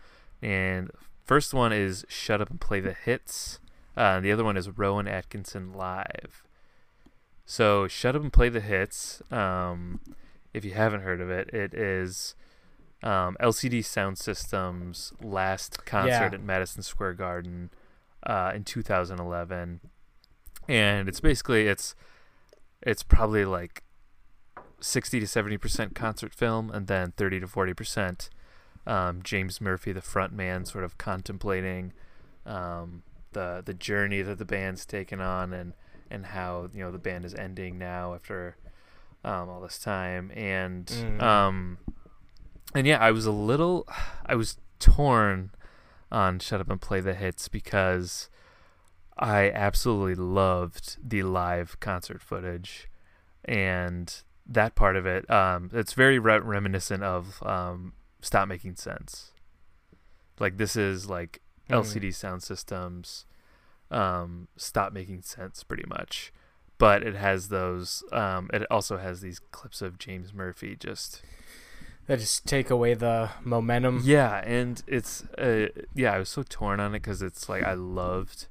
and 0.42 0.90
first 1.24 1.54
one 1.54 1.72
is 1.72 2.04
Shut 2.08 2.40
Up 2.40 2.50
and 2.50 2.60
Play 2.60 2.80
the 2.80 2.92
Hits. 2.94 3.60
Uh, 3.96 4.20
the 4.20 4.32
other 4.32 4.42
one 4.44 4.56
is 4.56 4.68
Rowan 4.70 5.06
Atkinson 5.06 5.72
Live. 5.72 6.42
So 7.44 7.86
Shut 7.88 8.16
Up 8.16 8.22
and 8.22 8.32
Play 8.32 8.48
the 8.48 8.60
Hits. 8.60 9.22
Um, 9.30 10.00
if 10.52 10.64
you 10.64 10.72
haven't 10.74 11.02
heard 11.02 11.20
of 11.20 11.30
it, 11.30 11.48
it 11.50 11.74
is 11.74 12.34
um, 13.02 13.36
LCD 13.38 13.82
Sound 13.84 14.16
System's 14.18 15.12
last 15.20 15.84
concert 15.84 16.08
Yeah. 16.32 16.34
at 16.34 16.42
Madison 16.42 16.82
Square 16.82 17.14
Garden 17.14 17.70
uh, 18.22 18.52
in 18.54 18.64
2011, 18.64 19.80
and 20.68 21.08
it's 21.08 21.20
basically 21.20 21.66
it's 21.68 21.94
it's 22.80 23.02
probably 23.02 23.44
like 23.44 23.83
60 24.84 25.20
to 25.20 25.26
70 25.26 25.56
percent 25.58 25.94
concert 25.94 26.34
film, 26.34 26.70
and 26.70 26.86
then 26.86 27.12
30 27.16 27.40
to 27.40 27.46
40 27.48 27.74
percent 27.74 28.30
um, 28.86 29.22
James 29.22 29.60
Murphy, 29.60 29.92
the 29.92 30.02
front 30.02 30.32
man, 30.32 30.64
sort 30.64 30.84
of 30.84 30.98
contemplating 30.98 31.92
um, 32.46 33.02
the 33.32 33.62
the 33.64 33.74
journey 33.74 34.22
that 34.22 34.38
the 34.38 34.44
band's 34.44 34.84
taken 34.84 35.20
on, 35.20 35.52
and 35.52 35.72
and 36.10 36.26
how 36.26 36.68
you 36.74 36.80
know 36.84 36.92
the 36.92 36.98
band 36.98 37.24
is 37.24 37.34
ending 37.34 37.78
now 37.78 38.14
after 38.14 38.56
um, 39.24 39.48
all 39.48 39.60
this 39.60 39.78
time, 39.78 40.30
and 40.34 40.86
Mm. 40.86 41.22
um, 41.22 41.78
and 42.74 42.86
yeah, 42.86 42.98
I 42.98 43.10
was 43.10 43.24
a 43.24 43.30
little, 43.32 43.88
I 44.26 44.34
was 44.34 44.58
torn 44.80 45.50
on 46.12 46.38
Shut 46.40 46.60
Up 46.60 46.68
and 46.68 46.80
Play 46.80 47.00
the 47.00 47.14
Hits 47.14 47.48
because 47.48 48.28
I 49.16 49.50
absolutely 49.50 50.16
loved 50.16 50.98
the 51.02 51.22
live 51.22 51.78
concert 51.80 52.20
footage, 52.20 52.88
and 53.44 54.12
that 54.46 54.74
part 54.74 54.96
of 54.96 55.06
it, 55.06 55.28
um, 55.30 55.70
it's 55.72 55.92
very 55.94 56.18
re- 56.18 56.38
reminiscent 56.38 57.02
of 57.02 57.42
um, 57.44 57.92
Stop 58.20 58.48
Making 58.48 58.76
Sense. 58.76 59.32
Like 60.38 60.56
this 60.56 60.76
is 60.76 61.08
like 61.08 61.40
Mm. 61.70 61.76
LCD 61.82 62.14
sound 62.14 62.42
systems 62.42 63.24
um, 63.90 64.48
stop 64.56 64.92
making 64.92 65.22
sense 65.22 65.64
pretty 65.64 65.84
much. 65.88 66.30
But 66.76 67.02
it 67.02 67.14
has 67.14 67.48
those. 67.48 68.02
Um, 68.12 68.50
it 68.52 68.66
also 68.70 68.98
has 68.98 69.22
these 69.22 69.38
clips 69.38 69.80
of 69.80 69.96
James 69.98 70.34
Murphy 70.34 70.76
just 70.78 71.22
That 72.06 72.18
just 72.18 72.44
take 72.46 72.68
away 72.68 72.92
the 72.92 73.30
momentum. 73.42 74.02
yeah, 74.04 74.42
and 74.44 74.82
it's 74.86 75.24
uh, 75.38 75.68
yeah, 75.94 76.12
I 76.12 76.18
was 76.18 76.28
so 76.28 76.42
torn 76.46 76.80
on 76.80 76.94
it 76.94 76.98
because 77.00 77.22
it's 77.22 77.48
like 77.48 77.62
I 77.62 77.72
loved 77.74 78.46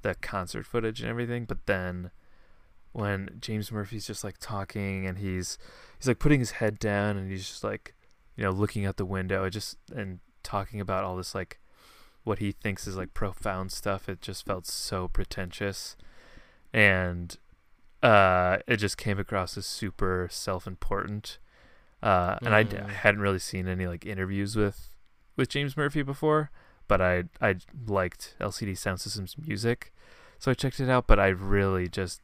the 0.00 0.14
concert 0.14 0.64
footage 0.64 1.00
and 1.02 1.10
everything, 1.10 1.44
but 1.44 1.66
then 1.66 2.12
when 2.94 3.36
James 3.40 3.70
Murphy's 3.70 4.06
just 4.06 4.24
like 4.24 4.36
talking 4.38 5.06
and 5.06 5.18
he's 5.18 5.58
he's 5.98 6.08
like 6.08 6.18
putting 6.18 6.38
his 6.40 6.52
head 6.52 6.78
down 6.78 7.16
and 7.18 7.30
he's 7.30 7.46
just 7.46 7.62
like 7.62 7.94
you 8.36 8.42
know 8.44 8.50
looking 8.50 8.86
out 8.86 8.96
the 8.96 9.04
window, 9.04 9.44
it 9.44 9.50
just 9.50 9.76
and 9.94 10.20
talking 10.42 10.80
about 10.80 11.04
all 11.04 11.16
this 11.16 11.34
like 11.34 11.58
what 12.22 12.38
he 12.38 12.52
thinks 12.52 12.86
is 12.86 12.96
like 12.96 13.12
profound 13.12 13.70
stuff. 13.72 14.08
It 14.08 14.22
just 14.22 14.46
felt 14.46 14.64
so 14.66 15.08
pretentious, 15.08 15.96
and 16.72 17.36
uh, 18.02 18.58
it 18.66 18.76
just 18.78 18.96
came 18.96 19.18
across 19.18 19.56
as 19.56 19.66
super 19.66 20.28
self-important. 20.30 21.38
Uh, 22.02 22.36
and 22.42 22.54
I, 22.54 22.62
d- 22.62 22.76
Mm. 22.76 22.88
I 22.88 22.92
hadn't 22.92 23.20
really 23.20 23.38
seen 23.38 23.66
any 23.66 23.86
like 23.86 24.04
interviews 24.06 24.56
with 24.56 24.90
with 25.36 25.48
James 25.48 25.76
Murphy 25.76 26.02
before, 26.02 26.50
but 26.86 27.00
I 27.00 27.24
I 27.40 27.56
liked 27.86 28.36
LCD 28.40 28.76
Sound 28.76 29.00
System's 29.00 29.36
music, 29.38 29.92
so 30.38 30.50
I 30.50 30.54
checked 30.54 30.80
it 30.80 30.88
out. 30.90 31.06
But 31.06 31.18
I 31.18 31.28
really 31.28 31.88
just 31.88 32.20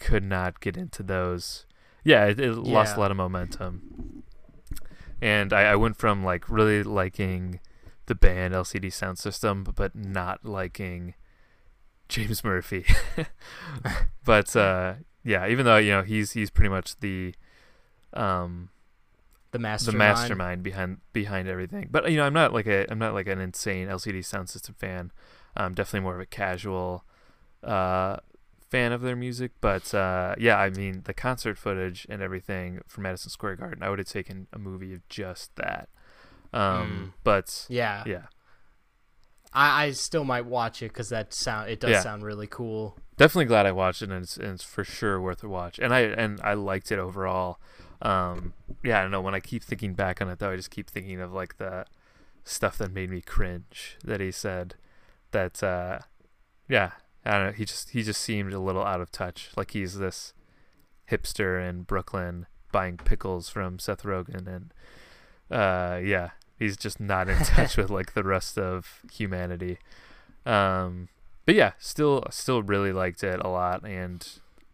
could 0.00 0.22
not 0.24 0.60
get 0.60 0.76
into 0.76 1.02
those. 1.02 1.66
Yeah, 2.04 2.26
it, 2.26 2.40
it 2.40 2.52
lost 2.54 2.96
a 2.96 3.00
lot 3.00 3.10
of 3.10 3.16
momentum, 3.16 4.22
and 5.20 5.52
I, 5.52 5.72
I 5.72 5.76
went 5.76 5.96
from 5.96 6.24
like 6.24 6.48
really 6.48 6.82
liking 6.82 7.60
the 8.06 8.14
band 8.14 8.54
LCD 8.54 8.92
Sound 8.92 9.18
System, 9.18 9.64
but 9.64 9.94
not 9.94 10.44
liking 10.44 11.14
James 12.08 12.42
Murphy. 12.42 12.86
but 14.24 14.54
uh, 14.56 14.94
yeah, 15.24 15.46
even 15.48 15.66
though 15.66 15.76
you 15.76 15.90
know 15.90 16.02
he's 16.02 16.32
he's 16.32 16.50
pretty 16.50 16.70
much 16.70 16.98
the 17.00 17.34
um 18.14 18.70
The 19.50 19.58
mastermind. 19.58 19.94
the 19.94 19.98
mastermind 19.98 20.62
behind 20.62 20.98
behind 21.12 21.48
everything. 21.48 21.88
But 21.90 22.10
you 22.10 22.16
know, 22.16 22.24
I'm 22.24 22.32
not 22.32 22.54
like 22.54 22.66
a 22.66 22.90
I'm 22.90 22.98
not 22.98 23.12
like 23.12 23.26
an 23.26 23.40
insane 23.40 23.88
LCD 23.88 24.24
sound 24.24 24.48
system 24.48 24.74
fan. 24.78 25.12
I'm 25.56 25.74
definitely 25.74 26.00
more 26.04 26.14
of 26.14 26.20
a 26.20 26.26
casual 26.26 27.04
uh, 27.64 28.18
fan 28.68 28.92
of 28.92 29.00
their 29.00 29.16
music. 29.16 29.52
But 29.60 29.92
uh, 29.94 30.34
yeah, 30.38 30.58
I 30.58 30.70
mean, 30.70 31.02
the 31.04 31.14
concert 31.14 31.58
footage 31.58 32.06
and 32.08 32.22
everything 32.22 32.80
from 32.86 33.04
Madison 33.04 33.30
Square 33.30 33.56
Garden, 33.56 33.82
I 33.82 33.90
would 33.90 33.98
have 33.98 34.08
taken 34.08 34.46
a 34.52 34.58
movie 34.58 34.94
of 34.94 35.08
just 35.08 35.54
that. 35.56 35.88
Um, 36.52 37.12
But 37.24 37.66
Yeah. 37.68 38.02
yeah, 38.06 38.26
I, 39.52 39.86
I 39.86 39.90
still 39.92 40.24
might 40.24 40.46
watch 40.46 40.82
it 40.82 40.88
because 40.92 41.08
that 41.08 41.32
sound 41.32 41.70
it 41.70 41.80
does 41.80 41.90
Yeah. 41.90 42.02
sound 42.02 42.22
really 42.22 42.46
cool. 42.46 42.98
definitely 43.16 43.46
glad 43.46 43.66
I 43.66 43.72
watched 43.72 44.02
it, 44.02 44.10
and 44.10 44.22
it's, 44.22 44.36
and 44.36 44.48
it's 44.54 44.64
for 44.64 44.84
sure 44.84 45.20
worth 45.20 45.42
a 45.42 45.48
watch. 45.48 45.78
And 45.78 45.92
I 45.92 46.00
and 46.00 46.40
I 46.42 46.54
liked 46.54 46.92
it 46.92 46.98
overall. 46.98 47.58
Um, 48.00 48.52
yeah, 48.84 48.98
I 48.98 49.02
don't 49.02 49.10
know. 49.10 49.20
When 49.20 49.34
I 49.34 49.40
keep 49.40 49.64
thinking 49.64 49.94
back 49.94 50.20
on 50.22 50.28
it, 50.28 50.38
though, 50.38 50.52
I 50.52 50.56
just 50.56 50.70
keep 50.70 50.88
thinking 50.88 51.20
of 51.20 51.32
like 51.32 51.56
the 51.58 51.84
stuff 52.44 52.78
that 52.78 52.92
made 52.92 53.10
me 53.10 53.20
cringe 53.20 53.96
that 54.04 54.20
he 54.20 54.30
said. 54.30 54.74
That 55.32 55.62
uh, 55.62 55.98
yeah, 56.68 56.92
I 57.28 57.38
don't 57.38 57.46
know. 57.48 57.52
He 57.52 57.64
just 57.64 57.90
he 57.90 58.02
just 58.02 58.20
seemed 58.20 58.52
a 58.52 58.58
little 58.58 58.82
out 58.84 59.00
of 59.00 59.10
touch. 59.12 59.50
Like 59.56 59.72
he's 59.72 59.98
this 59.98 60.32
hipster 61.10 61.66
in 61.68 61.82
Brooklyn 61.82 62.46
buying 62.72 62.96
pickles 62.96 63.48
from 63.48 63.78
Seth 63.78 64.02
Rogen, 64.02 64.46
and 64.46 64.72
uh, 65.50 66.00
yeah, 66.02 66.30
he's 66.58 66.76
just 66.76 66.98
not 67.00 67.28
in 67.28 67.38
touch 67.44 67.76
with 67.76 67.90
like 67.90 68.14
the 68.14 68.24
rest 68.24 68.58
of 68.58 69.00
humanity. 69.12 69.78
Um, 70.46 71.08
but 71.46 71.54
yeah, 71.54 71.72
still 71.78 72.24
still 72.30 72.62
really 72.62 72.92
liked 72.92 73.22
it 73.22 73.40
a 73.44 73.48
lot, 73.48 73.84
and 73.86 74.26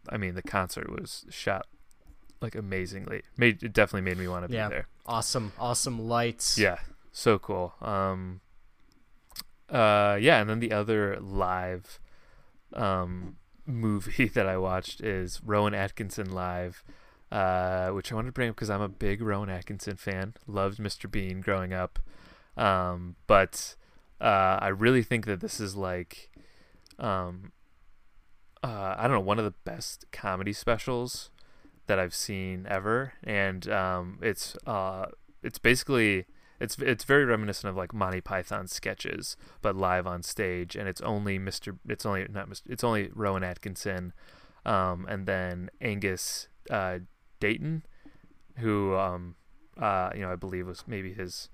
I 0.09 0.17
mean 0.17 0.35
the 0.35 0.41
concert 0.43 0.89
was 0.89 1.25
shot 1.29 1.67
like 2.41 2.55
amazingly. 2.55 3.23
Made 3.37 3.63
it 3.63 3.73
definitely 3.73 4.09
made 4.09 4.17
me 4.17 4.27
want 4.27 4.47
to 4.47 4.53
Yeah. 4.53 4.67
be 4.69 4.75
there. 4.75 4.87
Awesome, 5.05 5.51
awesome 5.59 5.99
lights. 5.99 6.57
Yeah, 6.57 6.79
so 7.11 7.37
cool. 7.39 7.73
Um, 7.81 8.41
uh, 9.69 10.17
yeah, 10.21 10.39
and 10.41 10.49
then 10.49 10.59
the 10.59 10.71
other 10.71 11.17
live 11.19 11.99
um 12.75 13.37
movie 13.65 14.27
that 14.33 14.47
I 14.47 14.57
watched 14.57 15.01
is 15.01 15.41
Rowan 15.43 15.73
Atkinson 15.73 16.31
live. 16.31 16.83
Uh, 17.31 17.89
which 17.89 18.11
I 18.11 18.15
wanted 18.15 18.27
to 18.27 18.31
bring 18.33 18.49
up 18.49 18.55
because 18.55 18.69
I'm 18.69 18.81
a 18.81 18.87
big 18.87 19.19
Rowan 19.19 19.49
Atkinson 19.49 19.97
fan. 19.97 20.35
Loved 20.47 20.77
Mr. 20.77 21.09
Bean 21.09 21.41
growing 21.41 21.73
up, 21.73 21.99
um, 22.55 23.15
but 23.25 23.75
uh, 24.21 24.59
I 24.61 24.69
really 24.69 25.03
think 25.03 25.25
that 25.25 25.41
this 25.41 25.59
is 25.59 25.75
like, 25.75 26.29
um, 26.99 27.51
uh, 28.63 28.95
I 28.97 29.03
don't 29.03 29.13
know, 29.13 29.19
one 29.19 29.39
of 29.39 29.45
the 29.45 29.55
best 29.65 30.05
comedy 30.11 30.53
specials 30.53 31.31
that 31.87 31.99
I've 31.99 32.15
seen 32.15 32.65
ever, 32.69 33.13
and 33.23 33.67
um, 33.69 34.19
it's 34.21 34.55
uh, 34.65 35.07
it's 35.43 35.59
basically 35.59 36.25
it's 36.59 36.77
it's 36.79 37.03
very 37.03 37.25
reminiscent 37.25 37.69
of 37.69 37.75
like 37.75 37.93
Monty 37.93 38.21
Python 38.21 38.67
sketches, 38.67 39.37
but 39.61 39.75
live 39.75 40.07
on 40.07 40.23
stage, 40.23 40.75
and 40.75 40.87
it's 40.87 41.01
only 41.01 41.37
Mr. 41.39 41.77
It's 41.87 42.05
only 42.05 42.25
not 42.29 42.49
Mr. 42.49 42.61
It's 42.67 42.83
only 42.83 43.09
Rowan 43.13 43.43
Atkinson, 43.43 44.13
um, 44.65 45.05
and 45.09 45.25
then 45.25 45.69
Angus 45.81 46.47
uh, 46.69 46.99
Deayton, 47.41 47.83
who 48.57 48.95
um, 48.95 49.35
uh, 49.77 50.09
you 50.13 50.21
know 50.21 50.31
I 50.31 50.35
believe 50.35 50.67
was 50.67 50.83
maybe 50.87 51.13
his 51.13 51.49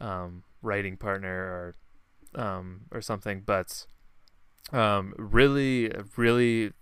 um, 0.00 0.42
writing 0.62 0.96
partner 0.96 1.74
or 2.34 2.42
um, 2.42 2.82
or 2.90 3.00
something, 3.00 3.42
but 3.44 3.86
Um, 4.72 5.12
really, 5.18 5.90
really 6.16 6.72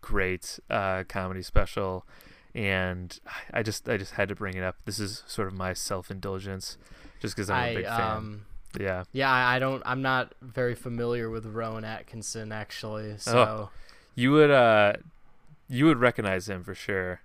great 0.00 0.58
uh, 0.70 1.04
comedy 1.08 1.42
special, 1.42 2.06
and 2.54 3.18
I 3.52 3.62
just 3.62 3.88
I 3.88 3.96
just 3.96 4.12
had 4.12 4.28
to 4.28 4.34
bring 4.34 4.54
it 4.54 4.62
up. 4.62 4.76
This 4.84 4.98
is 4.98 5.24
sort 5.26 5.48
of 5.48 5.54
my 5.54 5.72
self 5.72 6.10
indulgence, 6.10 6.78
just 7.20 7.34
because 7.34 7.50
I'm 7.50 7.70
a 7.70 7.74
big 7.74 7.86
fan. 7.86 8.16
um 8.16 8.46
Yeah. 8.78 9.04
yeah, 9.12 9.32
I 9.32 9.58
don't 9.58 9.82
I'm 9.84 10.02
not 10.02 10.34
very 10.40 10.74
familiar 10.74 11.28
with 11.30 11.46
Rowan 11.46 11.84
Atkinson 11.84 12.52
actually. 12.52 13.18
So 13.18 13.70
You 14.14 14.32
would 14.32 14.50
uh 14.50 14.94
you 15.68 15.86
would 15.86 15.98
recognize 15.98 16.48
him 16.48 16.62
for 16.62 16.74
sure. 16.74 17.20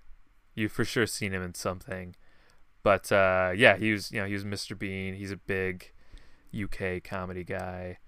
You've 0.54 0.72
for 0.72 0.84
sure 0.84 1.06
seen 1.06 1.32
him 1.32 1.42
in 1.42 1.54
something. 1.54 2.16
But 2.82 3.12
uh 3.12 3.52
yeah, 3.54 3.76
he 3.76 3.92
was 3.92 4.10
you 4.10 4.20
know, 4.20 4.26
he 4.26 4.34
was 4.34 4.44
Mr. 4.44 4.76
Bean. 4.76 5.14
He's 5.14 5.30
a 5.30 5.36
big 5.36 5.92
UK 6.52 7.04
comedy 7.04 7.44
guy. 7.44 7.98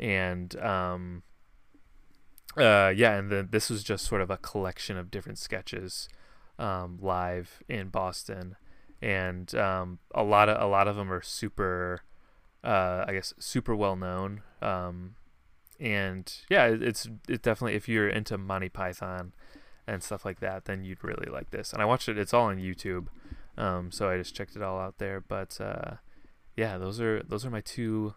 And 0.00 0.56
um 0.60 1.22
uh 2.56 2.92
yeah, 2.94 3.16
and 3.16 3.30
then 3.30 3.48
this 3.52 3.70
was 3.70 3.84
just 3.84 4.04
sort 4.06 4.22
of 4.22 4.30
a 4.30 4.36
collection 4.38 4.96
of 4.96 5.12
different 5.12 5.38
sketches 5.38 6.08
um 6.58 6.98
live 7.00 7.62
in 7.68 7.88
Boston. 7.88 8.56
And 9.02 9.54
um 9.54 9.98
a 10.14 10.22
lot 10.22 10.48
of 10.48 10.60
a 10.62 10.66
lot 10.66 10.88
of 10.88 10.96
them 10.96 11.12
are 11.12 11.22
super 11.22 12.00
uh 12.62 13.04
I 13.06 13.12
guess 13.12 13.34
super 13.38 13.74
well 13.74 13.96
known. 13.96 14.42
Um 14.62 15.16
and 15.80 16.32
yeah, 16.48 16.66
it- 16.66 16.82
it's 16.82 17.08
it 17.28 17.42
definitely 17.42 17.74
if 17.76 17.88
you're 17.88 18.08
into 18.08 18.38
Monty 18.38 18.68
Python 18.68 19.32
and 19.86 20.02
stuff 20.02 20.24
like 20.24 20.40
that, 20.40 20.64
then 20.64 20.84
you'd 20.84 21.04
really 21.04 21.30
like 21.30 21.50
this. 21.50 21.72
And 21.72 21.82
I 21.82 21.84
watched 21.84 22.08
it; 22.08 22.16
it's 22.16 22.32
all 22.32 22.46
on 22.46 22.56
YouTube, 22.58 23.08
um, 23.58 23.90
so 23.92 24.08
I 24.08 24.16
just 24.16 24.34
checked 24.34 24.56
it 24.56 24.62
all 24.62 24.78
out 24.78 24.96
there. 24.98 25.20
But 25.20 25.60
uh, 25.60 25.96
yeah, 26.56 26.78
those 26.78 27.00
are 27.00 27.22
those 27.22 27.44
are 27.44 27.50
my 27.50 27.60
two 27.60 28.14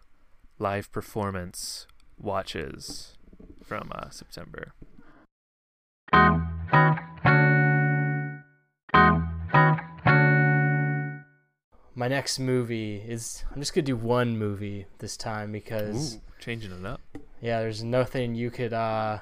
live 0.58 0.90
performance 0.92 1.86
watches 2.16 3.18
from 3.62 3.90
uh, 3.94 4.08
September. 4.08 4.72
My 11.98 12.06
next 12.06 12.38
movie 12.38 13.02
is 13.04 13.42
I'm 13.52 13.60
just 13.60 13.74
gonna 13.74 13.84
do 13.84 13.96
one 13.96 14.38
movie 14.38 14.86
this 15.00 15.16
time 15.16 15.50
because 15.50 16.14
Ooh, 16.14 16.20
changing 16.38 16.70
it 16.70 16.86
up. 16.86 17.00
yeah, 17.40 17.58
there's 17.58 17.82
nothing 17.82 18.36
you 18.36 18.52
could 18.52 18.72
uh, 18.72 19.18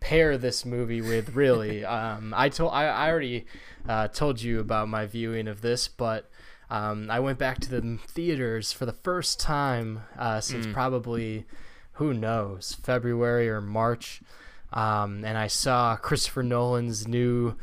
pair 0.00 0.38
this 0.38 0.64
movie 0.64 1.02
with 1.02 1.34
really. 1.36 1.84
um, 1.98 2.32
I 2.34 2.48
told 2.48 2.72
I, 2.72 2.86
I 2.86 3.10
already 3.10 3.44
uh, 3.86 4.08
told 4.08 4.40
you 4.40 4.60
about 4.60 4.88
my 4.88 5.04
viewing 5.04 5.46
of 5.46 5.60
this, 5.60 5.88
but 5.88 6.30
um, 6.70 7.10
I 7.10 7.20
went 7.20 7.38
back 7.38 7.58
to 7.60 7.70
the 7.70 7.98
theaters 8.06 8.72
for 8.72 8.86
the 8.86 8.94
first 8.94 9.38
time 9.38 10.00
uh, 10.18 10.40
since 10.40 10.66
Mm. 10.66 10.72
probably 10.72 11.44
who 11.94 12.14
knows 12.14 12.78
February 12.82 13.50
or 13.50 13.60
March, 13.60 14.22
um, 14.72 15.22
and 15.22 15.36
I 15.36 15.48
saw 15.48 15.96
Christopher 15.96 16.42
Nolan's 16.42 17.06
new 17.06 17.56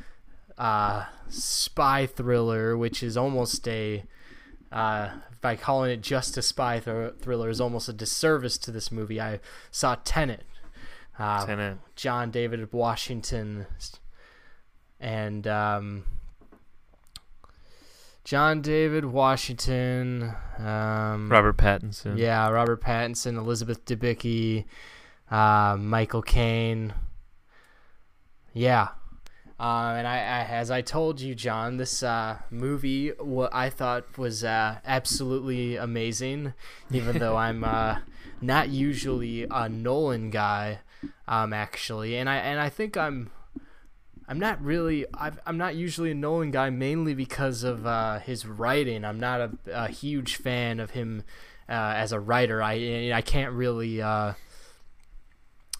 uh, 0.59 1.05
spy 1.27 2.05
thriller, 2.05 2.77
which 2.77 3.01
is 3.01 3.17
almost 3.17 3.67
a 3.67 4.03
uh, 4.71 5.09
by 5.41 5.55
calling 5.55 5.91
it 5.91 6.01
just 6.01 6.37
a 6.37 6.41
spy 6.41 6.79
thr- 6.79 7.09
thriller 7.19 7.49
is 7.49 7.61
almost 7.61 7.87
a 7.89 7.93
disservice 7.93 8.57
to 8.59 8.71
this 8.71 8.91
movie. 8.91 9.19
I 9.21 9.39
saw 9.71 9.95
Tenet, 10.03 10.43
uh, 11.17 11.45
Tenant. 11.45 11.81
John 11.95 12.31
David 12.31 12.71
Washington, 12.73 13.65
and 14.99 15.47
um, 15.47 16.03
John 18.23 18.61
David 18.61 19.05
Washington, 19.05 20.33
um, 20.59 21.29
Robert 21.31 21.57
Pattinson. 21.57 22.17
yeah, 22.17 22.49
Robert 22.49 22.81
Pattinson, 22.81 23.37
Elizabeth 23.37 23.85
Debicki, 23.85 24.65
uh, 25.31 25.77
Michael 25.79 26.21
Caine. 26.21 26.93
Yeah. 28.53 28.89
Uh, 29.59 29.95
and 29.97 30.07
I, 30.07 30.17
I, 30.17 30.43
as 30.49 30.69
I 30.69 30.81
told 30.81 31.19
you, 31.19 31.33
John, 31.33 31.77
this 31.77 32.03
uh, 32.03 32.37
movie, 32.51 33.09
what 33.19 33.53
I 33.53 33.71
thought 33.71 34.17
was 34.17 34.43
uh, 34.43 34.77
absolutely 34.85 35.75
amazing. 35.75 36.53
Even 36.91 37.17
though 37.17 37.35
I'm 37.47 37.63
uh, 37.63 37.97
not 38.39 38.69
usually 38.69 39.47
a 39.49 39.67
Nolan 39.67 40.29
guy, 40.29 40.79
um, 41.27 41.53
actually, 41.53 42.17
and 42.17 42.29
I 42.29 42.37
and 42.37 42.59
I 42.59 42.69
think 42.69 42.97
I'm, 42.97 43.31
I'm 44.27 44.37
not 44.37 44.63
really. 44.63 45.05
I've, 45.13 45.39
I'm 45.45 45.57
not 45.57 45.75
usually 45.75 46.11
a 46.11 46.15
Nolan 46.15 46.51
guy, 46.51 46.69
mainly 46.69 47.15
because 47.15 47.63
of 47.63 47.87
uh, 47.87 48.19
his 48.19 48.45
writing. 48.45 49.03
I'm 49.03 49.19
not 49.19 49.41
a, 49.41 49.51
a 49.73 49.87
huge 49.87 50.35
fan 50.35 50.79
of 50.79 50.91
him 50.91 51.23
uh, 51.67 51.93
as 51.95 52.11
a 52.11 52.19
writer. 52.19 52.61
I 52.61 53.11
I 53.11 53.21
can't 53.21 53.53
really. 53.53 54.03
Uh, 54.03 54.33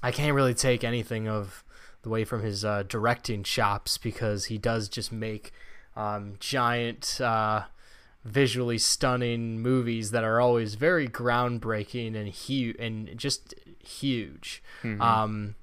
I 0.02 0.12
can't 0.12 0.34
really 0.34 0.54
take 0.56 0.84
anything 0.84 1.28
of 1.28 1.64
away 2.08 2.24
from 2.24 2.42
his 2.42 2.66
uh, 2.66 2.84
directing 2.84 3.44
chops 3.44 3.98
because 3.98 4.46
he 4.46 4.58
does 4.58 4.90
just 4.90 5.12
make 5.12 5.52
um, 5.96 6.36
giant, 6.40 7.20
uh, 7.22 7.64
visually 8.24 8.78
stunning 8.78 9.60
movies 9.60 10.12
that 10.12 10.24
are 10.24 10.42
always 10.42 10.76
very 10.76 11.08
groundbreaking 11.08 12.16
and 12.16 12.28
huge 12.28 12.76
and 12.80 13.18
just 13.18 13.54
huge. 13.84 14.62
Mhm. 14.84 15.00
Um, 15.02 15.56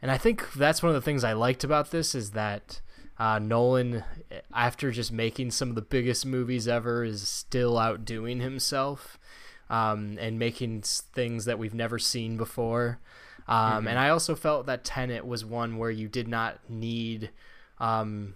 and 0.00 0.10
I 0.10 0.18
think 0.18 0.52
that's 0.52 0.82
one 0.82 0.90
of 0.90 0.94
the 0.94 1.04
things 1.04 1.24
I 1.24 1.32
liked 1.32 1.64
about 1.64 1.90
this 1.90 2.14
is 2.14 2.30
that 2.32 2.80
uh, 3.18 3.38
Nolan, 3.38 4.04
after 4.52 4.90
just 4.90 5.10
making 5.10 5.50
some 5.50 5.70
of 5.70 5.74
the 5.74 5.82
biggest 5.82 6.26
movies 6.26 6.68
ever, 6.68 7.02
is 7.02 7.26
still 7.26 7.78
outdoing 7.78 8.40
himself 8.40 9.18
um, 9.70 10.18
and 10.20 10.38
making 10.38 10.82
things 10.82 11.46
that 11.46 11.58
we've 11.58 11.74
never 11.74 11.98
seen 11.98 12.36
before. 12.36 12.98
Um, 13.48 13.84
Mhm. 13.84 13.90
And 13.90 13.98
I 13.98 14.08
also 14.08 14.34
felt 14.34 14.66
that 14.66 14.84
Tenet 14.84 15.24
was 15.26 15.44
one 15.44 15.76
where 15.78 15.90
you 15.90 16.08
did 16.08 16.26
not 16.28 16.58
need. 16.68 17.30
Um, 17.78 18.34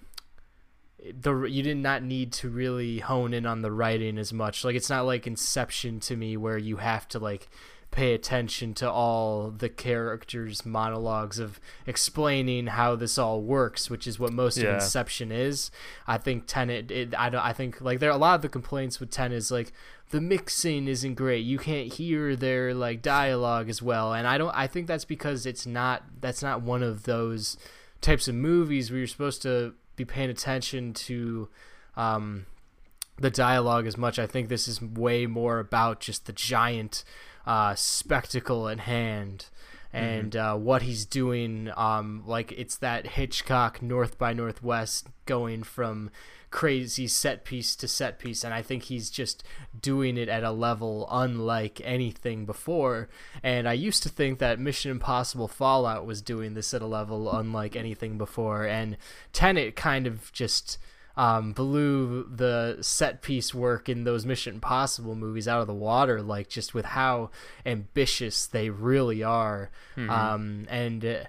the 1.19 1.43
you 1.45 1.63
did 1.63 1.79
not 1.79 2.03
need 2.03 2.33
to 2.35 2.49
really 2.51 2.99
hone 2.99 3.33
in 3.33 3.47
on 3.47 3.63
the 3.63 3.73
writing 3.73 4.19
as 4.19 4.33
much. 4.33 4.65
Like 4.65 4.77
it's 4.77 4.91
not 4.91 5.07
like 5.07 5.27
Inception 5.27 5.99
to 6.01 6.17
me 6.17 6.37
where 6.37 6.59
you 6.59 6.77
have 6.77 7.09
to 7.09 7.19
like 7.19 7.49
pay 7.91 8.13
attention 8.15 8.73
to 8.75 8.89
all 8.89 9.51
the 9.51 9.69
characters' 9.69 10.65
monologues 10.65 11.39
of 11.41 11.59
explaining 11.87 12.69
how 12.69 12.95
this 12.95 13.19
all 13.19 13.43
works, 13.43 13.89
which 13.91 14.07
is 14.07 14.19
what 14.21 14.33
most 14.33 14.59
Yeah. 14.59 14.69
of 14.69 14.75
Inception 14.75 15.33
is. 15.33 15.71
I 16.07 16.19
think 16.19 16.45
Tenet. 16.47 16.91
It, 16.91 17.15
I 17.19 17.31
don't. 17.31 17.45
I 17.45 17.53
think 17.55 17.81
like 17.81 17.99
there 17.99 18.11
are 18.11 18.15
a 18.17 18.19
lot 18.19 18.35
of 18.37 18.43
the 18.43 18.49
complaints 18.51 19.01
with 19.01 19.11
Tenet 19.11 19.39
is 19.39 19.51
like 19.51 19.73
the 20.11 20.21
mixing 20.21 20.89
isn't 20.89 21.15
great. 21.15 21.45
You 21.45 21.59
can't 21.59 21.93
hear 21.93 22.37
their 22.37 22.75
like 22.75 23.01
dialogue 23.01 23.69
as 23.69 23.81
well, 23.81 24.13
and 24.13 24.27
I 24.27 24.39
don't. 24.39 24.55
I 24.55 24.67
think 24.67 24.87
that's 24.87 25.05
because 25.05 25.47
it's 25.47 25.67
not. 25.67 26.03
That's 26.21 26.43
not 26.43 26.63
one 26.63 26.83
of 26.83 27.05
those 27.05 27.57
types 28.01 28.29
of 28.29 28.35
movies 28.35 28.91
where 28.91 28.99
you're 28.99 29.07
supposed 29.07 29.43
to 29.43 29.75
be 29.97 30.05
paying 30.05 30.31
attention 30.31 30.95
to 30.95 31.49
um, 31.97 32.47
the 33.19 33.31
dialogue 33.31 33.87
as 33.87 33.97
much. 33.97 34.19
I 34.19 34.27
think 34.27 34.49
this 34.49 34.67
is 34.67 34.83
way 34.83 35.27
more 35.27 35.59
about 35.59 36.01
just 36.01 36.27
the 36.27 36.33
giant 36.33 37.05
uh, 37.47 37.75
spectacle 37.77 38.69
at 38.69 38.81
hand 38.81 39.47
and 39.93 40.35
uh, 40.35 40.57
what 40.57 40.83
he's 40.83 41.05
doing. 41.05 41.71
Um, 41.77 42.25
like 42.27 42.53
it's 42.53 42.77
that 42.79 43.07
Hitchcock 43.07 43.81
North 43.81 44.19
by 44.19 44.33
Northwest 44.33 45.09
going 45.27 45.63
from 45.63 46.11
crazy 46.51 47.07
set 47.07 47.45
piece 47.45 47.77
to 47.77 47.87
set 47.87 48.19
piece 48.19 48.43
and 48.43 48.53
i 48.53 48.61
think 48.61 48.85
he's 48.85 49.09
just 49.09 49.45
doing 49.81 50.17
it 50.17 50.29
at 50.29 50.43
a 50.43 50.51
level 50.51 51.07
unlike 51.11 51.81
anything 51.85 52.45
before. 52.45 53.09
And 53.43 53.69
i 53.69 53.73
used 53.73 54.03
to 54.03 54.09
think 54.09 54.39
that 54.39 54.59
mission 54.59 54.91
impossible 54.91 55.47
fallout 55.49 56.07
was 56.07 56.21
doing 56.21 56.55
this 56.55 56.75
at 56.75 56.83
a 56.83 56.87
level 56.87 57.31
unlike 57.31 57.77
anything 57.77 58.19
before 58.19 58.67
and 58.67 58.97
tenet 59.33 59.77
kind 59.77 60.07
of 60.07 60.33
just 60.33 60.79
um, 61.17 61.53
blew 61.53 62.25
the 62.25 62.79
set 62.81 63.21
piece 63.21 63.53
work 63.55 63.89
in 63.89 64.05
those 64.05 64.25
mission 64.25 64.55
impossible 64.55 65.15
movies 65.15 65.47
out 65.47 65.61
of 65.61 65.67
the 65.67 65.75
water 65.75 66.23
like 66.23 66.49
just 66.49 66.73
with 66.73 66.85
how 66.85 67.31
ambitious 67.67 68.47
they 68.47 68.71
really 68.71 69.23
are. 69.23 69.71
Um, 70.11 70.67
and 70.71 71.05
uh, 71.05 71.25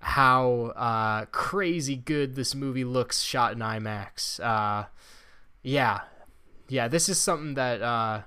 how 0.00 0.72
uh, 0.76 1.26
crazy 1.26 1.96
good 1.96 2.34
this 2.34 2.54
movie 2.54 2.84
looks 2.84 3.22
shot 3.22 3.52
in 3.52 3.58
IMAX. 3.58 4.40
Uh, 4.40 4.86
yeah, 5.62 6.00
yeah, 6.68 6.88
this 6.88 7.08
is 7.08 7.20
something 7.20 7.54
that 7.54 7.82
uh, 7.82 8.22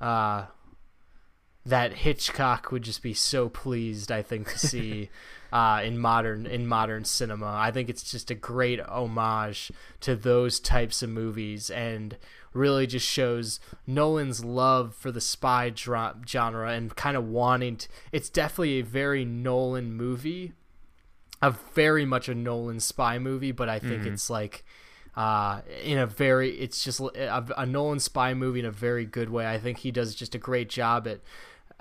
uh, 0.00 0.46
that 1.64 1.92
Hitchcock 1.94 2.72
would 2.72 2.82
just 2.82 3.02
be 3.02 3.14
so 3.14 3.48
pleased, 3.48 4.10
I 4.10 4.22
think, 4.22 4.50
to 4.50 4.58
see 4.58 5.10
uh, 5.52 5.82
in 5.84 5.98
modern 5.98 6.46
in 6.46 6.66
modern 6.66 7.04
cinema. 7.04 7.54
I 7.56 7.70
think 7.70 7.88
it's 7.88 8.10
just 8.10 8.30
a 8.32 8.34
great 8.34 8.80
homage 8.80 9.70
to 10.00 10.16
those 10.16 10.58
types 10.58 11.00
of 11.02 11.10
movies 11.10 11.70
and 11.70 12.16
really 12.52 12.86
just 12.86 13.06
shows 13.06 13.60
Nolan's 13.86 14.44
love 14.44 14.94
for 14.94 15.12
the 15.12 15.20
spy 15.20 15.72
genre 15.74 16.70
and 16.70 16.94
kind 16.96 17.16
of 17.16 17.26
wanting 17.26 17.76
to, 17.76 17.88
it's 18.10 18.28
definitely 18.28 18.78
a 18.78 18.84
very 18.84 19.24
Nolan 19.24 19.94
movie 19.94 20.52
a 21.42 21.50
very 21.74 22.06
much 22.06 22.28
a 22.28 22.34
Nolan 22.34 22.80
spy 22.80 23.18
movie, 23.18 23.52
but 23.52 23.68
I 23.68 23.78
think 23.78 24.02
Mhm. 24.04 24.12
it's 24.14 24.30
like 24.30 24.64
uh, 25.14 25.60
in 25.84 25.98
a 25.98 26.06
very 26.06 26.50
it's 26.58 26.82
just 26.82 26.98
a, 27.00 27.44
a 27.60 27.66
Nolan 27.66 28.00
spy 28.00 28.32
movie 28.32 28.60
in 28.60 28.64
a 28.66 28.70
very 28.70 29.04
good 29.04 29.28
way. 29.28 29.46
I 29.46 29.58
think 29.58 29.78
he 29.78 29.90
does 29.90 30.14
just 30.14 30.34
a 30.34 30.38
great 30.38 30.70
job 30.70 31.06
at 31.06 31.20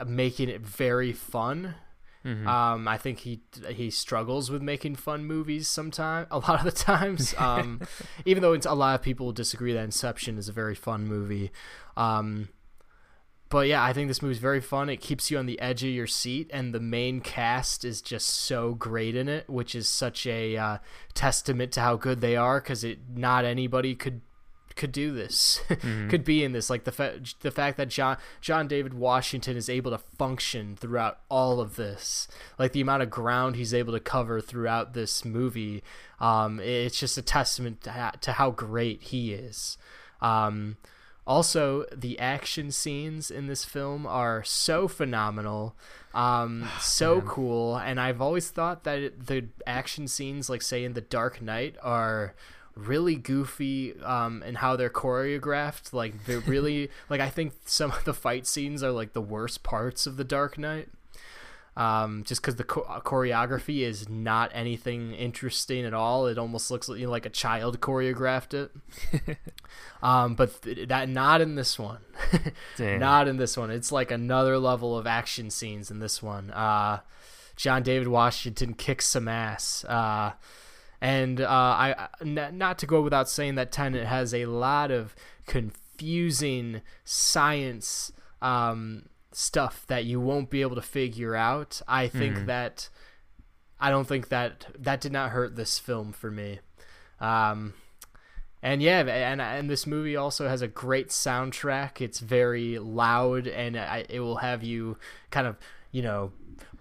making 0.07 0.49
it 0.49 0.61
very 0.61 1.13
fun 1.13 1.75
Mhm. 2.23 2.45
Um, 2.45 2.87
I 2.87 2.99
think 2.99 3.21
he 3.21 3.41
he 3.69 3.89
struggles 3.89 4.51
with 4.51 4.61
making 4.61 4.95
fun 4.95 5.25
movies 5.25 5.67
sometimes. 5.67 6.27
a 6.29 6.37
lot 6.37 6.59
of 6.59 6.65
the 6.65 6.71
times. 6.71 7.33
Um, 7.39 7.81
even 8.25 8.43
though 8.43 8.53
it's, 8.53 8.67
a 8.67 8.75
lot 8.75 8.93
of 8.93 9.01
people 9.01 9.31
disagree 9.31 9.73
that 9.73 9.83
Inception 9.83 10.37
is 10.37 10.47
a 10.47 10.51
very 10.51 10.75
fun 10.75 11.07
movie. 11.07 11.51
Um, 11.97 12.49
but 13.51 13.67
yeah, 13.67 13.83
I 13.83 13.91
think 13.91 14.07
this 14.07 14.21
movie's 14.21 14.37
very 14.37 14.61
fun. 14.61 14.89
It 14.89 15.01
keeps 15.01 15.29
you 15.29 15.37
on 15.37 15.45
the 15.45 15.59
edge 15.59 15.83
of 15.83 15.89
your 15.89 16.07
seat, 16.07 16.49
and 16.53 16.73
the 16.73 16.79
main 16.79 17.19
cast 17.19 17.83
is 17.83 18.01
just 18.01 18.27
so 18.27 18.73
great 18.73 19.13
in 19.13 19.27
it, 19.27 19.49
which 19.49 19.75
is 19.75 19.89
such 19.89 20.25
a 20.25 20.55
uh, 20.55 20.77
testament 21.13 21.73
to 21.73 21.81
how 21.81 21.97
good 21.97 22.21
they 22.21 22.37
are. 22.37 22.61
Because 22.61 22.85
it 22.85 22.99
not 23.13 23.43
anybody 23.43 23.93
could 23.93 24.21
could 24.75 24.93
do 24.93 25.11
this, 25.11 25.61
could 26.09 26.23
be 26.23 26.45
in 26.45 26.53
this. 26.53 26.69
Like 26.69 26.85
the 26.85 26.93
fa- 26.93 27.19
the 27.41 27.51
fact 27.51 27.75
that 27.75 27.89
John 27.89 28.17
John 28.39 28.69
David 28.69 28.93
Washington 28.93 29.57
is 29.57 29.67
able 29.67 29.91
to 29.91 29.97
function 29.97 30.77
throughout 30.77 31.19
all 31.27 31.59
of 31.59 31.75
this, 31.75 32.29
like 32.57 32.71
the 32.71 32.81
amount 32.81 33.03
of 33.03 33.09
ground 33.09 33.57
he's 33.57 33.73
able 33.73 33.91
to 33.91 33.99
cover 33.99 34.39
throughout 34.39 34.93
this 34.93 35.25
movie, 35.25 35.83
um, 36.21 36.61
it's 36.61 36.97
just 36.97 37.17
a 37.17 37.21
testament 37.21 37.81
to, 37.81 37.91
ha- 37.91 38.13
to 38.21 38.31
how 38.31 38.49
great 38.51 39.03
he 39.03 39.33
is. 39.33 39.77
Um, 40.21 40.77
also, 41.25 41.85
the 41.95 42.17
action 42.19 42.71
scenes 42.71 43.29
in 43.29 43.47
this 43.47 43.63
film 43.63 44.07
are 44.07 44.43
so 44.43 44.87
phenomenal, 44.87 45.75
um, 46.13 46.67
so 46.79 47.21
cool, 47.21 47.77
and 47.77 47.99
I've 47.99 48.21
always 48.21 48.49
thought 48.49 48.83
that 48.85 48.99
it, 48.99 49.27
the 49.27 49.47
action 49.67 50.07
scenes, 50.07 50.49
like 50.49 50.61
say 50.61 50.83
in 50.83 50.93
The 50.93 51.01
Dark 51.01 51.41
Knight, 51.41 51.75
are 51.81 52.33
really 52.73 53.15
goofy 53.15 53.93
um 54.01 54.41
and 54.45 54.57
how 54.57 54.77
they're 54.77 54.89
choreographed 54.89 55.91
like 55.91 56.25
they're 56.25 56.39
really 56.39 56.89
like 57.09 57.19
i 57.19 57.29
think 57.29 57.51
some 57.65 57.91
of 57.91 58.03
the 58.05 58.13
fight 58.13 58.47
scenes 58.47 58.81
are 58.81 58.93
like 58.93 59.11
the 59.11 59.21
worst 59.21 59.61
parts 59.61 60.07
of 60.07 60.15
the 60.15 60.23
dark 60.23 60.57
knight 60.57 60.87
um 61.77 62.23
just 62.25 62.41
because 62.41 62.55
the 62.57 62.63
cho- 62.65 62.85
choreography 63.05 63.79
is 63.81 64.09
not 64.09 64.51
anything 64.53 65.13
interesting 65.13 65.85
at 65.85 65.93
all. 65.93 66.27
It 66.27 66.37
almost 66.37 66.69
looks 66.69 66.89
like, 66.89 66.99
you 66.99 67.05
know, 67.05 67.11
like 67.11 67.25
a 67.25 67.29
child 67.29 67.79
choreographed 67.79 68.53
it. 68.53 69.37
Um 70.03 70.35
but 70.35 70.61
th- 70.63 70.87
that 70.89 71.07
not 71.09 71.41
in 71.41 71.55
this 71.55 71.77
one. 71.79 71.99
Not 72.97 73.27
in 73.27 73.37
this 73.37 73.55
one. 73.55 73.69
It's 73.69 73.91
like 73.91 74.09
another 74.11 74.57
level 74.57 74.97
of 74.97 75.05
action 75.07 75.49
scenes 75.49 75.91
in 75.91 75.99
this 75.99 76.21
one. 76.23 76.51
Uh 76.51 76.99
john 77.55 77.83
david 77.83 78.07
washington 78.07 78.73
kicks 78.73 79.05
some 79.05 79.27
ass. 79.27 79.85
Uh 79.85 80.31
and 80.99 81.39
uh, 81.41 81.45
I 81.47 81.95
I- 81.97 82.07
n- 82.21 82.57
not 82.57 82.77
to 82.79 82.85
go 82.85 83.01
without 83.01 83.27
saying 83.29 83.55
that 83.55 83.71
Tenet 83.71 84.05
has 84.05 84.33
a 84.35 84.45
lot 84.45 84.91
of 84.91 85.15
confusing 85.47 86.81
science 87.03 88.11
um, 88.41 89.03
stuff 89.31 89.85
that 89.87 90.05
you 90.05 90.19
won't 90.19 90.49
be 90.49 90.61
able 90.61 90.75
to 90.75 90.81
figure 90.81 91.35
out. 91.35 91.81
I 91.87 92.07
think 92.07 92.37
Mhm. 92.39 92.45
that 92.47 92.89
I 93.79 93.89
don't 93.89 94.07
think 94.07 94.29
that 94.29 94.67
that 94.77 95.01
did 95.01 95.11
not 95.11 95.31
hurt 95.31 95.55
this 95.55 95.79
film 95.79 96.11
for 96.13 96.29
me. 96.29 96.59
Um, 97.19 97.73
and 98.61 98.81
yeah, 98.81 98.99
and 98.99 99.41
and 99.41 99.69
this 99.69 99.87
movie 99.87 100.15
also 100.15 100.47
has 100.47 100.61
a 100.61 100.67
great 100.67 101.09
soundtrack. 101.09 101.99
It's 102.01 102.19
very 102.19 102.77
loud, 102.77 103.47
and 103.47 103.75
I, 103.77 104.05
it 104.09 104.19
will 104.19 104.37
have 104.37 104.63
you 104.63 104.97
kind 105.31 105.47
of 105.47 105.57
you 105.91 106.01
know 106.03 106.31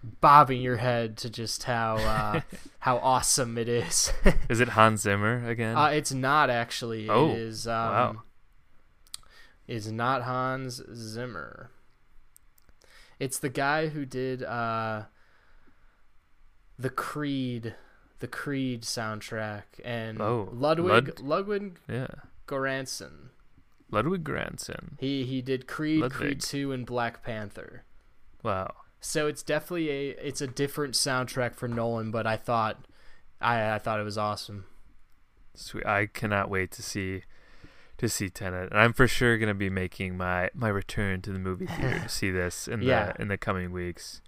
bobbing 0.03 0.61
your 0.62 0.76
head 0.78 1.16
to 1.18 1.30
just 1.30 1.64
how 1.64 1.96
uh, 1.96 2.40
how 2.80 2.98
awesome 2.98 3.57
it 3.57 3.68
is. 3.68 4.12
Is 4.51 4.61
it 4.61 4.70
Hans 4.70 5.01
Zimmer 5.03 5.46
again? 5.48 5.76
uh, 5.76 5.86
it's 5.86 6.12
not 6.12 6.51
actually. 6.51 7.09
Oh, 7.09 7.30
it 7.30 7.38
is. 7.38 7.66
Um, 7.66 7.72
wow. 7.74 8.22
It's 9.66 9.86
not 9.86 10.22
Hans 10.24 10.82
Zimmer. 10.92 11.70
It's 13.21 13.39
the 13.39 13.49
guy 13.51 13.89
who 13.89 14.05
did 14.05 14.43
uh, 14.43 15.05
the 16.79 16.91
Creed, 16.91 17.75
the 18.18 18.27
Creed 18.27 18.83
soundtrack, 18.83 19.62
and 19.85 20.21
Oh, 20.21 20.49
Ludwig 20.53 21.09
Lud- 21.09 21.21
Ludwig 21.21 21.79
yeah. 21.89 22.07
Göransson. 22.49 23.29
Ludwig 23.91 24.25
Göransson. 24.25 24.99
He 24.99 25.25
he 25.25 25.43
did 25.43 25.66
Creed, 25.66 26.01
Ludwig. 26.01 26.18
Creed 26.18 26.41
Two, 26.41 26.73
and 26.73 26.87
Black 26.87 27.23
Panther. 27.23 27.85
Wow. 28.43 28.73
So 29.01 29.27
it's 29.27 29.43
definitely 29.43 29.91
a 29.91 30.09
it's 30.27 30.41
a 30.41 30.47
different 30.47 30.95
soundtrack 30.95 31.55
for 31.55 31.68
Nolan, 31.68 32.11
but 32.11 32.27
I 32.27 32.37
thought 32.37 32.87
I 33.41 33.73
I 33.75 33.79
thought 33.79 34.01
it 34.01 34.05
was 34.05 34.18
awesome. 34.18 34.64
Sweet. 35.55 35.85
I 35.85 36.07
cannot 36.07 36.49
wait 36.49 36.71
to 36.73 36.83
see 36.83 37.23
to 38.01 38.09
see 38.09 38.28
Tenet. 38.28 38.70
And 38.70 38.78
I'm 38.80 38.92
for 38.92 39.07
sure 39.07 39.38
gonna 39.38 39.55
be 39.55 39.70
making 39.70 40.16
my 40.16 40.51
my 40.55 40.68
return 40.68 41.22
to 41.22 41.32
the 41.32 41.38
movie 41.38 41.66
theater 41.76 42.01
to 42.01 42.09
see 42.09 42.30
this 42.30 42.66
in 42.68 42.82
Yeah. 42.82 43.12
the 43.12 43.22
in 43.22 43.28
the 43.28 43.38
coming 43.38 43.72
weeks. 43.72 44.20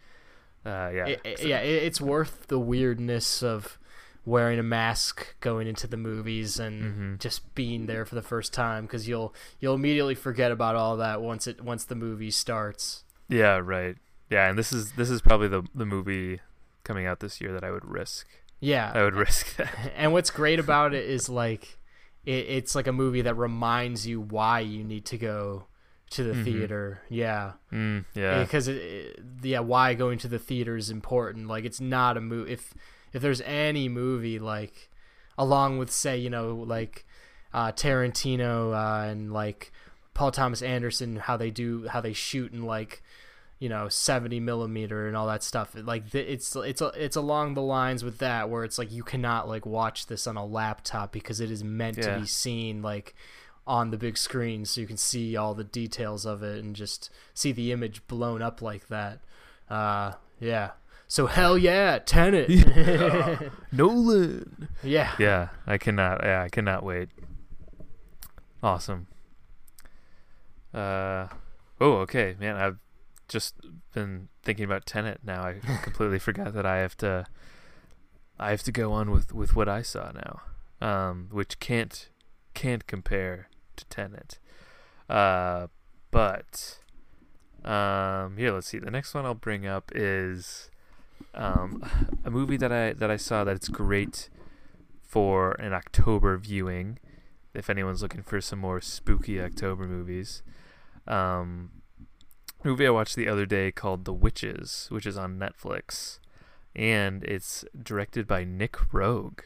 Uh, 0.64 0.90
yeah. 0.94 1.06
It- 1.06 1.20
it- 1.24 1.42
yeah, 1.44 1.58
it, 1.60 1.82
it's 1.82 2.00
worth 2.00 2.46
the 2.46 2.58
weirdness 2.58 3.42
of 3.42 3.78
wearing 4.24 4.58
a 4.60 4.62
mask 4.62 5.34
going 5.40 5.66
into 5.66 5.88
the 5.88 5.96
movies 5.96 6.60
and 6.60 7.16
Mhm. 7.16 7.18
just 7.20 7.52
being 7.56 7.86
there 7.86 8.04
for 8.04 8.14
the 8.14 8.22
first 8.22 8.52
time 8.52 8.84
because 8.86 9.08
you'll 9.08 9.34
you'll 9.58 9.74
immediately 9.74 10.14
forget 10.14 10.52
about 10.52 10.76
all 10.76 10.96
that 10.98 11.20
once 11.20 11.46
it 11.48 11.60
once 11.62 11.84
the 11.84 11.96
movie 11.96 12.30
starts. 12.30 13.02
Yeah. 13.28 13.56
Right. 13.56 13.96
Yeah. 14.30 14.48
And 14.48 14.56
this 14.58 14.72
is 14.72 14.92
this 14.92 15.10
is 15.10 15.20
probably 15.22 15.48
the 15.48 15.62
the 15.74 15.86
movie 15.86 16.40
coming 16.84 17.06
out 17.06 17.20
this 17.20 17.40
year 17.40 17.52
that 17.52 17.64
I 17.64 17.70
would 17.70 17.84
risk. 17.84 18.26
Yeah, 18.60 18.92
I 18.94 19.02
would 19.02 19.14
risk 19.26 19.56
that. 19.56 19.92
and 19.96 20.12
what's 20.12 20.30
great 20.30 20.60
about 20.60 20.94
it 20.94 21.04
is 21.08 21.28
like 21.28 21.78
it, 22.24 22.30
it's 22.48 22.74
like 22.74 22.86
a 22.86 22.92
movie 22.92 23.22
that 23.22 23.34
reminds 23.36 24.06
you 24.06 24.20
why 24.20 24.60
you 24.60 24.84
need 24.84 25.04
to 25.06 25.18
go 25.18 25.66
to 26.10 26.22
the 26.24 26.34
Mhm. 26.34 26.44
theater. 26.44 27.02
Yeah. 27.08 27.52
Mm, 27.72 28.04
yeah. 28.14 28.42
because 28.42 28.68
it, 28.68 28.76
it- 28.76 29.20
yeah 29.42 29.60
why 29.60 29.94
going 29.94 30.18
to 30.18 30.28
the 30.28 30.38
theater 30.38 30.76
is 30.76 30.88
important 30.90 31.48
like 31.48 31.64
it's 31.64 31.80
not 31.80 32.16
a 32.16 32.20
movie 32.20 32.52
if 32.52 32.74
if 33.12 33.20
there's 33.22 33.40
any 33.40 33.88
movie 33.88 34.38
like 34.38 34.88
along 35.36 35.78
with 35.78 35.90
say 35.90 36.16
you 36.16 36.30
know 36.30 36.54
like 36.54 37.04
uh 37.52 37.72
tarantino 37.72 38.72
uh, 38.72 39.08
and 39.08 39.32
like 39.32 39.72
paul 40.14 40.30
thomas 40.30 40.62
anderson 40.62 41.16
how 41.16 41.36
they 41.36 41.50
do 41.50 41.88
how 41.88 42.00
they 42.00 42.12
shoot 42.12 42.52
and 42.52 42.64
like 42.64 43.02
you 43.62 43.68
know 43.68 43.88
70 43.88 44.40
millimeter 44.40 45.06
and 45.06 45.16
all 45.16 45.28
that 45.28 45.42
stuff 45.42 45.74
like 45.76 46.12
it's 46.14 46.56
it's 46.56 46.82
it's 47.06 47.16
along 47.16 47.54
the 47.54 47.62
lines 47.62 48.02
with 48.02 48.18
that 48.18 48.50
where 48.50 48.64
it's 48.64 48.76
like 48.76 48.90
you 48.90 49.04
cannot 49.04 49.46
like 49.46 49.64
watch 49.64 50.06
this 50.06 50.26
on 50.26 50.36
a 50.36 50.44
laptop 50.44 51.12
because 51.12 51.38
it 51.40 51.50
is 51.50 51.62
meant 51.62 51.96
Yeah. 51.98 52.14
to 52.14 52.20
be 52.22 52.26
seen 52.26 52.82
like 52.82 53.14
on 53.64 53.90
the 53.92 53.96
big 53.96 54.18
screen 54.18 54.64
so 54.64 54.80
you 54.80 54.86
can 54.88 54.96
see 54.96 55.36
all 55.36 55.54
the 55.54 55.62
details 55.80 56.26
of 56.26 56.42
it 56.42 56.64
and 56.64 56.74
just 56.74 57.08
see 57.34 57.52
the 57.52 57.70
image 57.70 58.04
blown 58.08 58.42
up 58.42 58.60
like 58.60 58.88
that 58.88 59.20
uh 59.70 60.12
yeah 60.40 60.72
so 61.06 61.26
hell 61.26 61.56
yeah 61.56 61.98
tenet 62.04 62.48
Nolan. 63.70 64.68
yeah 64.82 65.12
Yeah. 65.20 65.48
I 65.68 65.78
cannot. 65.78 66.20
Yeah. 66.24 66.42
I 66.42 66.48
cannot 66.48 66.82
wait. 66.82 67.10
Awesome. 68.62 69.06
Uh. 70.74 71.28
Oh. 71.80 71.98
Okay, 72.04 72.34
man. 72.40 72.56
I've 72.56 72.78
just 73.32 73.56
been 73.94 74.28
thinking 74.42 74.64
about 74.64 74.86
Tenet 74.86 75.20
now. 75.24 75.42
I 75.42 75.54
completely 75.82 76.18
forgot 76.18 76.54
that 76.54 76.66
I 76.66 76.78
have 76.78 76.96
to. 76.98 77.26
I 78.38 78.50
have 78.50 78.62
to 78.64 78.72
go 78.72 78.92
on 78.92 79.10
with 79.10 79.32
with 79.32 79.56
what 79.56 79.68
I 79.68 79.82
saw 79.82 80.12
now, 80.12 80.42
um, 80.86 81.28
which 81.30 81.58
can't 81.58 82.08
can't 82.54 82.86
compare 82.86 83.48
to 83.76 83.84
Tenet. 83.86 84.38
Uh, 85.08 85.66
but 86.10 86.78
um, 87.64 88.36
here, 88.36 88.52
let's 88.52 88.68
see. 88.68 88.78
The 88.78 88.90
next 88.90 89.14
one 89.14 89.24
I'll 89.24 89.34
bring 89.34 89.66
up 89.66 89.90
is 89.94 90.70
um, 91.34 91.82
a 92.24 92.30
movie 92.30 92.56
that 92.56 92.72
I 92.72 92.92
that 92.92 93.10
I 93.10 93.16
saw 93.16 93.44
that 93.44 93.56
it's 93.56 93.68
great 93.68 94.28
for 95.02 95.52
an 95.52 95.72
October 95.72 96.36
viewing. 96.38 96.98
If 97.54 97.68
anyone's 97.68 98.02
looking 98.02 98.22
for 98.22 98.40
some 98.40 98.60
more 98.60 98.80
spooky 98.80 99.40
October 99.40 99.86
movies, 99.86 100.42
um, 101.06 101.81
movie 102.64 102.86
I 102.86 102.90
watched 102.90 103.16
the 103.16 103.28
other 103.28 103.46
day 103.46 103.72
called 103.72 104.04
The 104.04 104.12
Witches, 104.12 104.86
which 104.90 105.06
is 105.06 105.16
on 105.16 105.38
Netflix, 105.38 106.18
and 106.74 107.24
it's 107.24 107.64
directed 107.80 108.26
by 108.26 108.44
Nick 108.44 108.72
Roeg, 108.92 109.40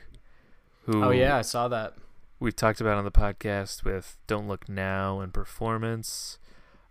who 0.85 1.05
oh 1.05 1.11
yeah 1.11 1.37
i 1.37 1.43
saw 1.43 1.67
that 1.69 1.95
we've 2.39 2.57
talked 2.57 2.81
about 2.81 2.99
on 2.99 3.05
the 3.05 3.11
podcast 3.11 3.85
with 3.85 4.19
Don't 4.27 4.49
Look 4.49 4.69
Now 4.69 5.21
and 5.21 5.33
Performance. 5.33 6.39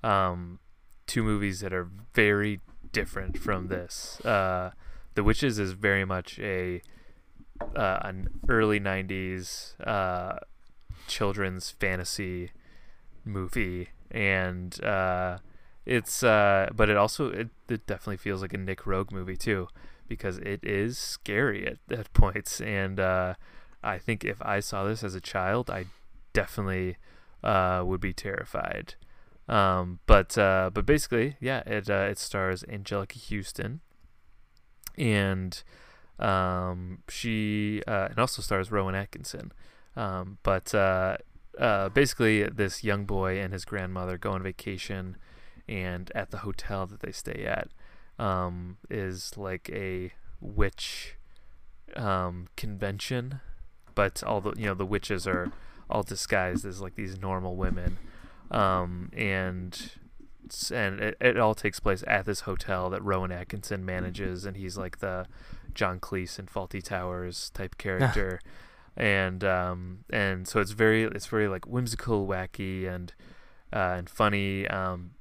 Um, 0.04 0.60
two 1.08 1.24
movies 1.24 1.62
that 1.62 1.74
are 1.74 1.90
very 2.14 2.62
different 2.92 3.38
from 3.38 3.68
this. 3.68 4.24
Uh, 4.26 4.72
the 5.14 5.24
Witches 5.24 5.60
is 5.60 5.72
very 5.72 6.06
much 6.06 6.40
a 6.40 6.82
uh, 7.76 8.00
an 8.02 8.28
early 8.50 8.80
'90s 8.80 9.80
uh, 9.88 10.40
children's 11.08 11.72
fantasy 11.72 12.52
movie, 13.24 13.90
and 14.12 14.84
uh, 14.84 15.38
it's 15.86 16.24
uh, 16.24 16.70
but 16.76 16.90
it 16.90 16.98
also 16.98 17.30
it, 17.30 17.50
it 17.70 17.86
definitely 17.86 18.18
feels 18.18 18.42
like 18.42 18.54
a 18.54 18.58
Nick 18.58 18.82
Roeg 18.82 19.12
movie 19.12 19.38
too, 19.38 19.68
because 20.08 20.38
it 20.40 20.64
is 20.64 20.98
scary 20.98 21.68
at, 21.68 21.78
at 21.92 22.14
points, 22.14 22.62
and 22.62 23.00
uh, 23.00 23.36
I 23.84 23.98
think 23.98 24.24
if 24.24 24.42
I 24.42 24.60
saw 24.60 24.84
this 24.84 25.04
as 25.04 25.16
a 25.16 25.22
child, 25.22 25.70
I 25.70 25.86
definitely 26.34 26.98
uh, 27.44 27.84
would 27.86 28.02
be 28.02 28.14
terrified. 28.14 28.96
Um, 29.48 30.00
but 30.08 30.38
uh, 30.38 30.72
but 30.74 30.86
basically, 30.86 31.38
yeah, 31.40 31.60
it 31.66 31.90
uh, 31.90 32.08
it 32.10 32.18
stars 32.18 32.64
Anjelica 32.64 33.18
Huston, 33.30 33.82
and 34.98 35.62
um, 36.20 37.04
she 37.10 37.84
uh, 37.88 38.08
and 38.10 38.20
also 38.20 38.42
stars 38.42 38.72
Rowan 38.72 38.96
Atkinson. 38.96 39.52
Um, 39.96 40.40
but 40.44 40.74
uh, 40.74 41.18
uh, 41.60 41.90
basically, 41.90 42.44
this 42.44 42.84
young 42.84 43.06
boy 43.06 43.40
and 43.40 43.54
his 43.54 43.66
grandmother 43.66 44.18
go 44.18 44.32
on 44.32 44.42
vacation, 44.42 45.18
and 45.68 46.12
at 46.16 46.32
the 46.32 46.40
hotel 46.40 46.86
that 46.86 47.00
they 47.00 47.12
stay 47.12 47.46
at 47.46 47.70
um, 48.20 48.78
is 48.90 49.38
like 49.38 49.70
a 49.72 50.14
witch 50.40 51.16
um, 51.96 52.48
convention, 52.56 53.40
but 53.94 54.24
all 54.24 54.42
the 54.42 54.54
you 54.58 54.66
know 54.66 54.74
the 54.74 54.86
witches 54.86 55.28
are 55.28 55.52
all 55.90 56.04
disguised 56.04 56.66
as 56.66 56.82
like 56.82 56.96
these 56.96 57.20
normal 57.20 57.56
women, 57.56 57.98
um, 58.52 59.10
and 59.16 59.92
and 60.72 61.00
it, 61.00 61.18
it 61.20 61.38
all 61.38 61.56
takes 61.56 61.80
place 61.80 62.04
at 62.08 62.26
this 62.26 62.42
hotel 62.42 62.90
that 62.90 63.04
Rowan 63.04 63.32
Atkinson 63.32 63.86
manages, 63.86 64.46
and 64.46 64.58
he's 64.58 64.78
like 64.78 65.00
the 65.00 65.26
John 65.74 66.00
Cleese 66.00 66.40
in 66.40 66.46
Fawlty 66.46 66.84
Towers 66.84 67.50
type 67.52 67.78
character, 67.80 68.40
and 68.96 69.44
um, 69.44 70.06
and 70.10 70.48
so 70.48 70.60
it's 70.60 70.72
very 70.72 71.04
it's 71.04 71.28
very 71.28 71.48
like 71.48 71.66
whimsical, 71.68 72.28
wacky, 72.28 72.88
and 72.88 73.14
uh, 73.74 73.96
and 73.98 74.10
funny. 74.10 74.68
Um, 74.68 75.12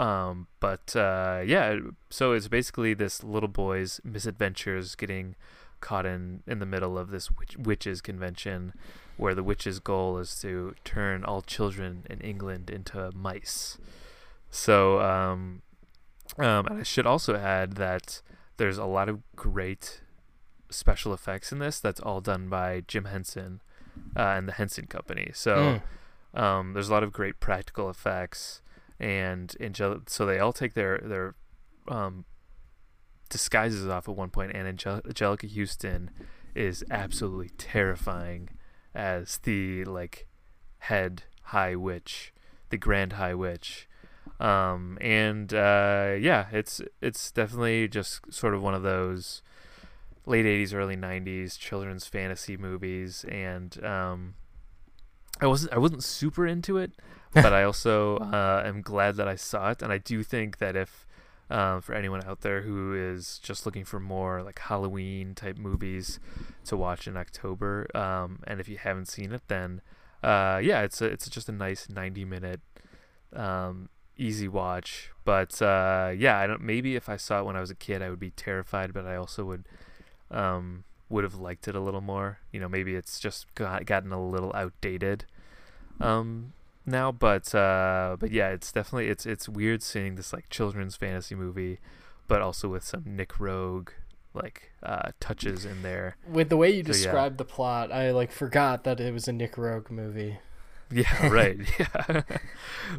um, 0.00 0.46
but 0.60 0.94
uh, 0.96 1.42
yeah, 1.44 1.76
so 2.10 2.32
it's 2.32 2.48
basically 2.48 2.94
this 2.94 3.22
little 3.22 3.48
boy's 3.48 4.00
misadventures 4.04 4.94
getting 4.94 5.34
caught 5.80 6.06
in 6.06 6.42
in 6.46 6.58
the 6.58 6.66
middle 6.66 6.98
of 6.98 7.10
this 7.10 7.30
witch- 7.30 7.56
witches 7.58 8.00
convention, 8.00 8.72
where 9.16 9.34
the 9.34 9.42
witch's 9.42 9.78
goal 9.78 10.18
is 10.18 10.38
to 10.40 10.74
turn 10.84 11.24
all 11.24 11.42
children 11.42 12.06
in 12.08 12.20
England 12.20 12.70
into 12.70 13.10
mice. 13.14 13.78
So, 14.50 15.00
um, 15.00 15.62
um, 16.38 16.66
and 16.66 16.80
I 16.80 16.82
should 16.82 17.06
also 17.06 17.34
add 17.36 17.74
that 17.76 18.22
there's 18.56 18.78
a 18.78 18.84
lot 18.84 19.08
of 19.08 19.20
great 19.36 20.02
special 20.70 21.12
effects 21.12 21.52
in 21.52 21.58
this. 21.58 21.80
That's 21.80 22.00
all 22.00 22.20
done 22.20 22.48
by 22.48 22.82
Jim 22.86 23.04
Henson 23.06 23.60
uh, 24.16 24.20
and 24.36 24.48
the 24.48 24.52
Henson 24.52 24.86
Company. 24.86 25.30
So, 25.34 25.80
Mm. 26.34 26.40
um, 26.40 26.72
there's 26.74 26.88
a 26.88 26.92
lot 26.92 27.02
of 27.02 27.12
great 27.12 27.40
practical 27.40 27.90
effects, 27.90 28.60
and 29.00 29.54
Angel- 29.60 30.02
so 30.06 30.26
they 30.26 30.38
all 30.38 30.52
take 30.52 30.74
their 30.74 30.98
their 30.98 31.34
um, 31.88 32.24
disguises 33.28 33.86
off 33.88 34.08
at 34.08 34.14
one 34.14 34.30
point, 34.30 34.52
and 34.54 34.68
Angel- 34.68 35.00
Anjelica 35.02 35.50
Huston 35.52 36.10
is 36.54 36.84
absolutely 36.90 37.50
terrifying 37.56 38.50
as 38.94 39.38
the 39.38 39.84
like 39.84 40.26
head 40.78 41.24
high 41.44 41.74
witch, 41.74 42.32
the 42.68 42.76
grand 42.76 43.14
high 43.14 43.34
witch. 43.34 43.88
Um, 44.38 44.98
and 45.00 45.52
uh, 45.52 46.14
yeah, 46.18 46.46
it's 46.52 46.80
it's 47.00 47.30
definitely 47.30 47.88
just 47.88 48.32
sort 48.32 48.54
of 48.54 48.62
one 48.62 48.74
of 48.74 48.82
those 48.82 49.42
late 50.26 50.44
'80s, 50.46 50.74
early 50.74 50.96
'90s 50.96 51.58
children's 51.58 52.06
fantasy 52.06 52.56
movies, 52.56 53.24
and 53.28 53.82
um, 53.84 54.34
I 55.40 55.46
wasn't 55.46 55.72
I 55.72 55.78
wasn't 55.78 56.04
super 56.04 56.46
into 56.46 56.78
it, 56.78 56.92
but 57.32 57.52
I 57.52 57.62
also 57.62 58.16
uh, 58.18 58.62
am 58.64 58.82
glad 58.82 59.16
that 59.16 59.28
I 59.28 59.36
saw 59.36 59.70
it, 59.70 59.82
and 59.82 59.92
I 59.92 59.98
do 59.98 60.22
think 60.22 60.58
that 60.58 60.76
if 60.76 61.06
um, 61.50 61.80
for 61.80 61.94
anyone 61.94 62.22
out 62.24 62.42
there 62.42 62.62
who 62.62 62.94
is 62.94 63.40
just 63.42 63.66
looking 63.66 63.84
for 63.84 63.98
more 63.98 64.42
like 64.42 64.58
Halloween 64.60 65.34
type 65.34 65.56
movies 65.56 66.20
to 66.64 66.76
watch 66.76 67.08
in 67.08 67.16
October, 67.16 67.88
um, 67.94 68.40
and 68.46 68.60
if 68.60 68.68
you 68.68 68.78
haven't 68.78 69.06
seen 69.06 69.32
it, 69.32 69.42
then 69.48 69.80
uh, 70.22 70.60
yeah, 70.62 70.82
it's 70.82 71.00
a, 71.00 71.06
it's 71.06 71.28
just 71.28 71.48
a 71.48 71.52
nice 71.52 71.88
90 71.88 72.24
minute 72.24 72.60
um, 73.34 73.88
easy 74.16 74.48
watch. 74.48 75.10
But 75.24 75.60
uh, 75.60 76.12
yeah, 76.16 76.38
I 76.38 76.46
don't. 76.46 76.62
Maybe 76.62 76.96
if 76.96 77.08
I 77.08 77.16
saw 77.16 77.40
it 77.40 77.44
when 77.46 77.56
I 77.56 77.60
was 77.60 77.70
a 77.70 77.74
kid, 77.74 78.02
I 78.02 78.10
would 78.10 78.20
be 78.20 78.30
terrified, 78.30 78.92
but 78.92 79.06
I 79.06 79.16
also 79.16 79.44
would 79.44 79.66
um, 80.30 80.84
would 81.08 81.24
have 81.24 81.34
liked 81.34 81.66
it 81.68 81.74
a 81.74 81.80
little 81.80 82.00
more. 82.00 82.38
You 82.52 82.60
know, 82.60 82.68
maybe 82.68 82.94
it's 82.94 83.18
just 83.18 83.52
got, 83.54 83.86
gotten 83.86 84.12
a 84.12 84.24
little 84.24 84.52
outdated 84.54 85.24
um, 86.00 86.52
now, 86.90 87.12
but 87.12 87.54
uh, 87.54 88.16
but 88.18 88.30
yeah, 88.30 88.48
it's 88.50 88.72
definitely 88.72 89.08
it's 89.08 89.26
it's 89.26 89.48
weird 89.48 89.82
seeing 89.82 90.14
this 90.16 90.32
like 90.32 90.48
children's 90.50 90.96
fantasy 90.96 91.34
movie, 91.34 91.78
but 92.28 92.40
also 92.42 92.68
with 92.68 92.84
some 92.84 93.04
Nick 93.06 93.34
Roeg 93.34 93.88
like 94.34 94.72
uh, 94.82 95.10
touches 95.18 95.64
in 95.64 95.82
there. 95.82 96.16
With 96.28 96.48
the 96.50 96.56
way 96.56 96.70
you 96.70 96.82
So, 96.84 96.88
yeah. 96.88 96.92
described 96.92 97.38
the 97.38 97.44
plot, 97.44 97.90
I 97.92 98.10
like 98.12 98.30
forgot 98.32 98.84
that 98.84 99.00
it 99.00 99.12
was 99.12 99.26
a 99.28 99.32
Nick 99.32 99.54
Roeg 99.56 99.90
movie. 99.90 100.38
Yeah, 100.90 101.26
right. 101.32 101.58
yeah, 101.78 102.22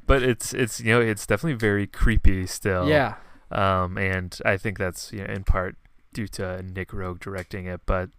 but 0.05 0.23
it's 0.23 0.53
it's 0.53 0.79
you 0.79 0.91
know 0.93 1.01
it's 1.01 1.25
definitely 1.25 1.57
very 1.57 1.87
creepy 1.87 2.45
still. 2.47 2.87
Yeah. 2.89 3.15
um, 3.51 3.97
and 3.97 4.37
I 4.45 4.57
think 4.57 4.77
that's 4.77 5.11
you 5.11 5.19
know, 5.19 5.25
in 5.33 5.43
part 5.43 5.75
due 6.13 6.27
to 6.27 6.61
Nick 6.63 6.89
Roeg 6.89 7.19
directing 7.19 7.65
it. 7.67 7.81
But 7.85 8.09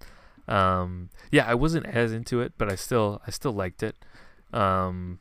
um, 0.48 1.10
yeah, 1.30 1.46
I 1.46 1.54
wasn't 1.54 1.86
as 1.86 2.12
into 2.12 2.40
it, 2.40 2.52
but 2.58 2.70
I 2.70 2.74
still 2.74 3.22
I 3.26 3.30
still 3.30 3.52
liked 3.52 3.82
it. 3.82 3.96
Um, 4.52 5.18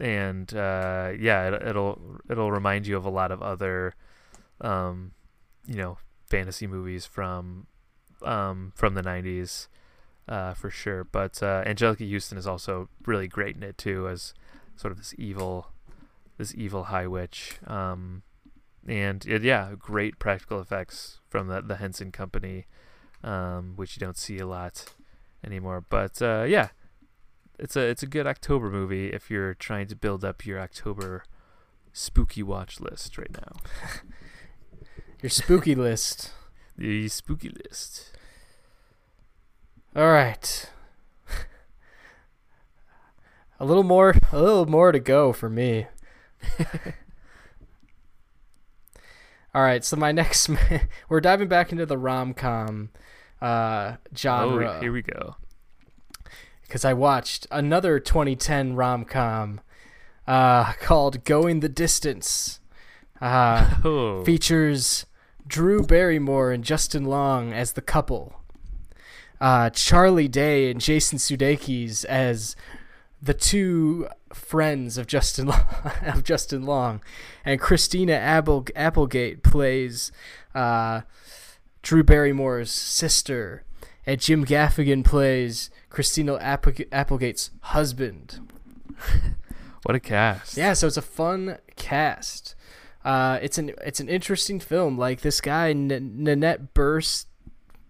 and 0.00 0.52
uh, 0.54 1.12
yeah, 1.18 1.48
it, 1.48 1.62
it'll 1.68 2.00
it'll 2.28 2.50
remind 2.50 2.86
you 2.86 2.96
of 2.96 3.04
a 3.04 3.10
lot 3.10 3.30
of 3.30 3.42
other, 3.42 3.94
um, 4.60 5.12
you 5.66 5.76
know, 5.76 5.98
fantasy 6.28 6.66
movies 6.66 7.06
from 7.06 7.66
um, 8.22 8.72
from 8.74 8.94
the 8.94 9.02
'90s. 9.02 9.68
Uh, 10.28 10.54
for 10.54 10.70
sure, 10.70 11.02
but 11.02 11.42
uh, 11.42 11.64
Anjelica 11.64 12.08
Huston 12.08 12.38
is 12.38 12.46
also 12.46 12.88
really 13.04 13.26
great 13.26 13.56
in 13.56 13.64
it 13.64 13.76
too, 13.76 14.06
as 14.06 14.32
sort 14.76 14.92
of 14.92 14.98
this 14.98 15.12
evil, 15.18 15.72
this 16.38 16.54
evil 16.54 16.84
high 16.84 17.08
witch. 17.08 17.58
Um, 17.66 18.22
and 18.86 19.26
it, 19.26 19.42
yeah, 19.42 19.72
great 19.76 20.20
practical 20.20 20.60
effects 20.60 21.18
from 21.28 21.48
the 21.48 21.60
the 21.60 21.76
Henson 21.76 22.12
Company, 22.12 22.66
um, 23.24 23.72
which 23.74 23.96
you 23.96 24.00
don't 24.00 24.16
see 24.16 24.38
a 24.38 24.46
lot 24.46 24.84
anymore. 25.44 25.84
But 25.88 26.22
uh, 26.22 26.44
yeah, 26.46 26.68
it's 27.60 27.76
a 27.76 27.80
it's 27.80 28.02
a 28.02 28.06
good 28.06 28.26
October 28.26 28.70
movie 28.70 29.08
if 29.12 29.30
you're 29.30 29.54
trying 29.54 29.86
to 29.88 29.96
build 29.96 30.24
up 30.24 30.44
your 30.46 30.58
October 30.58 31.22
spooky 31.92 32.42
watch 32.42 32.80
list 32.80 33.18
right 33.18 33.30
now. 33.32 33.56
Your 35.22 35.30
spooky 35.30 35.74
list. 35.74 36.32
The 36.78 37.08
spooky 37.08 37.50
list. 37.50 38.16
All 39.94 40.10
right. 40.10 40.70
a 43.58 43.64
little 43.66 43.82
more 43.82 44.14
a 44.32 44.40
little 44.40 44.64
more 44.66 44.92
to 44.92 45.00
go 45.00 45.34
for 45.34 45.50
me. 45.50 45.88
All 49.52 49.62
right, 49.62 49.84
so 49.84 49.96
my 49.96 50.12
next 50.12 50.48
we're 51.10 51.20
diving 51.20 51.48
back 51.48 51.72
into 51.72 51.84
the 51.84 51.98
rom-com 51.98 52.90
uh 53.42 53.96
genre 54.16 54.76
Oh, 54.76 54.80
here 54.80 54.92
we 54.92 55.02
go. 55.02 55.36
Because 56.70 56.84
I 56.84 56.92
watched 56.92 57.48
another 57.50 57.98
2010 57.98 58.76
rom 58.76 59.04
com 59.04 59.60
uh, 60.28 60.72
called 60.74 61.24
Going 61.24 61.58
the 61.60 61.68
Distance. 61.68 62.60
Uh, 63.20 63.78
Oh, 63.84 64.24
features 64.24 65.04
Drew 65.44 65.82
Barrymore 65.82 66.52
and 66.52 66.62
Justin 66.62 67.04
Long 67.04 67.52
as 67.52 67.72
the 67.72 67.82
couple, 67.82 68.40
uh, 69.40 69.70
Charlie 69.70 70.28
Day 70.28 70.70
and 70.70 70.80
Jason 70.80 71.18
Sudeikis 71.18 72.04
as 72.04 72.54
the 73.20 73.34
two 73.34 74.06
friends 74.32 74.96
of 74.96 75.08
Justin 75.08 75.48
Long, 75.48 75.66
of 76.06 76.22
Justin 76.22 76.62
Long, 76.62 77.02
and 77.44 77.60
Christina 77.60 78.12
Apple, 78.12 78.64
Applegate 78.76 79.42
plays 79.42 80.12
uh, 80.54 81.00
Drew 81.82 82.04
Barrymore's 82.04 82.70
sister, 82.70 83.64
and 84.10 84.20
Jim 84.20 84.44
Gaffigan 84.44 85.04
plays 85.04 85.70
Christina 85.88 86.36
Apple- 86.36 86.72
Applegate's 86.92 87.50
husband. 87.60 88.40
what 89.84 89.94
a 89.94 90.00
cast! 90.00 90.56
Yeah, 90.56 90.72
so 90.72 90.86
it's 90.86 90.96
a 90.96 91.02
fun 91.02 91.58
cast. 91.76 92.54
Uh, 93.04 93.38
it's 93.40 93.56
an 93.58 93.72
it's 93.84 94.00
an 94.00 94.08
interesting 94.08 94.60
film. 94.60 94.98
Like 94.98 95.20
this 95.20 95.40
guy 95.40 95.70
N- 95.70 95.88
Nanette 96.16 96.74
Burst 96.74 97.28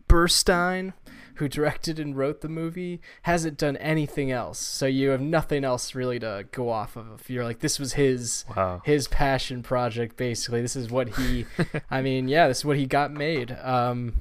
Burstein, 0.09 0.93
who 1.37 1.49
directed 1.49 1.99
and 1.99 2.17
wrote 2.17 2.41
the 2.43 2.49
movie, 2.49 3.01
hasn't 3.23 3.57
done 3.57 3.77
anything 3.79 4.31
else. 4.31 4.59
So 4.59 4.87
you 4.87 5.11
have 5.11 5.21
nothing 5.21 5.65
else 5.65 5.95
really 5.95 6.19
to 6.21 6.47
go 6.53 6.69
off 6.69 6.97
of. 6.97 7.21
If 7.21 7.31
you're 7.31 7.45
like, 7.45 7.61
this 7.61 7.79
was 7.79 7.95
his 7.95 8.45
Wow. 8.57 8.83
his 8.85 9.09
passion 9.09 9.63
project. 9.63 10.17
Basically, 10.17 10.61
this 10.63 10.77
is 10.77 10.91
what 10.91 11.09
he. 11.17 11.47
I 11.91 12.03
mean, 12.03 12.29
yeah, 12.29 12.49
this 12.49 12.59
is 12.59 12.65
what 12.65 12.77
he 12.77 12.87
got 12.87 13.11
made. 13.13 13.53
Um, 13.63 14.15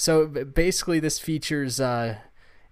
so 0.00 0.26
basically, 0.26 0.98
this 0.98 1.18
features. 1.18 1.78
Uh, 1.78 2.16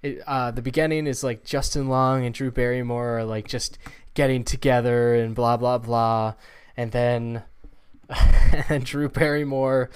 it, 0.03 0.23
uh, 0.27 0.51
the 0.51 0.63
beginning 0.63 1.07
is 1.07 1.23
like 1.23 1.45
Justin 1.45 1.87
Long 1.91 2.25
and 2.25 2.35
Drew 2.35 2.51
Barrymore 2.51 3.19
are 3.19 3.25
like 3.25 3.47
just 3.47 3.77
getting 4.15 4.45
together 4.45 5.15
and 5.15 5.35
blah 5.35 5.59
blah 5.59 5.77
blah, 5.77 6.37
and 6.75 6.91
then 6.91 7.43
and 8.09 8.65
then 8.71 8.81
Drew 8.81 9.11
Barrymore 9.11 9.91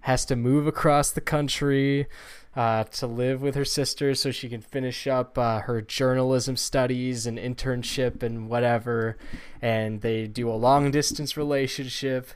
has 0.00 0.24
to 0.24 0.36
move 0.36 0.66
across 0.66 1.10
the 1.10 1.20
country 1.20 2.06
uh, 2.56 2.84
to 2.84 3.06
live 3.06 3.40
with 3.40 3.54
her 3.54 3.64
sister 3.64 4.14
so 4.14 4.30
she 4.30 4.48
can 4.48 4.60
finish 4.60 5.06
up 5.06 5.38
uh, 5.38 5.60
her 5.60 5.80
journalism 5.80 6.56
studies 6.56 7.26
and 7.26 7.38
internship 7.38 8.22
and 8.22 8.48
whatever. 8.48 9.16
And 9.62 10.00
they 10.00 10.26
do 10.26 10.50
a 10.50 10.54
long 10.54 10.90
distance 10.90 11.36
relationship, 11.36 12.28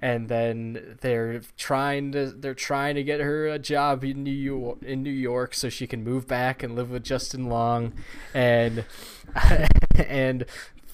and 0.00 0.28
then 0.28 0.98
they're 1.00 1.40
trying 1.56 2.12
to 2.12 2.26
they're 2.26 2.54
trying 2.54 2.96
to 2.96 3.02
get 3.04 3.20
her 3.20 3.46
a 3.46 3.58
job 3.58 4.04
in 4.04 4.22
New 4.22 4.30
York 4.30 4.82
in 4.82 5.02
New 5.02 5.10
York 5.10 5.54
so 5.54 5.68
she 5.68 5.86
can 5.86 6.04
move 6.04 6.26
back 6.26 6.62
and 6.62 6.74
live 6.74 6.90
with 6.90 7.04
Justin 7.04 7.48
Long, 7.48 7.94
and 8.34 8.84
and 9.96 10.44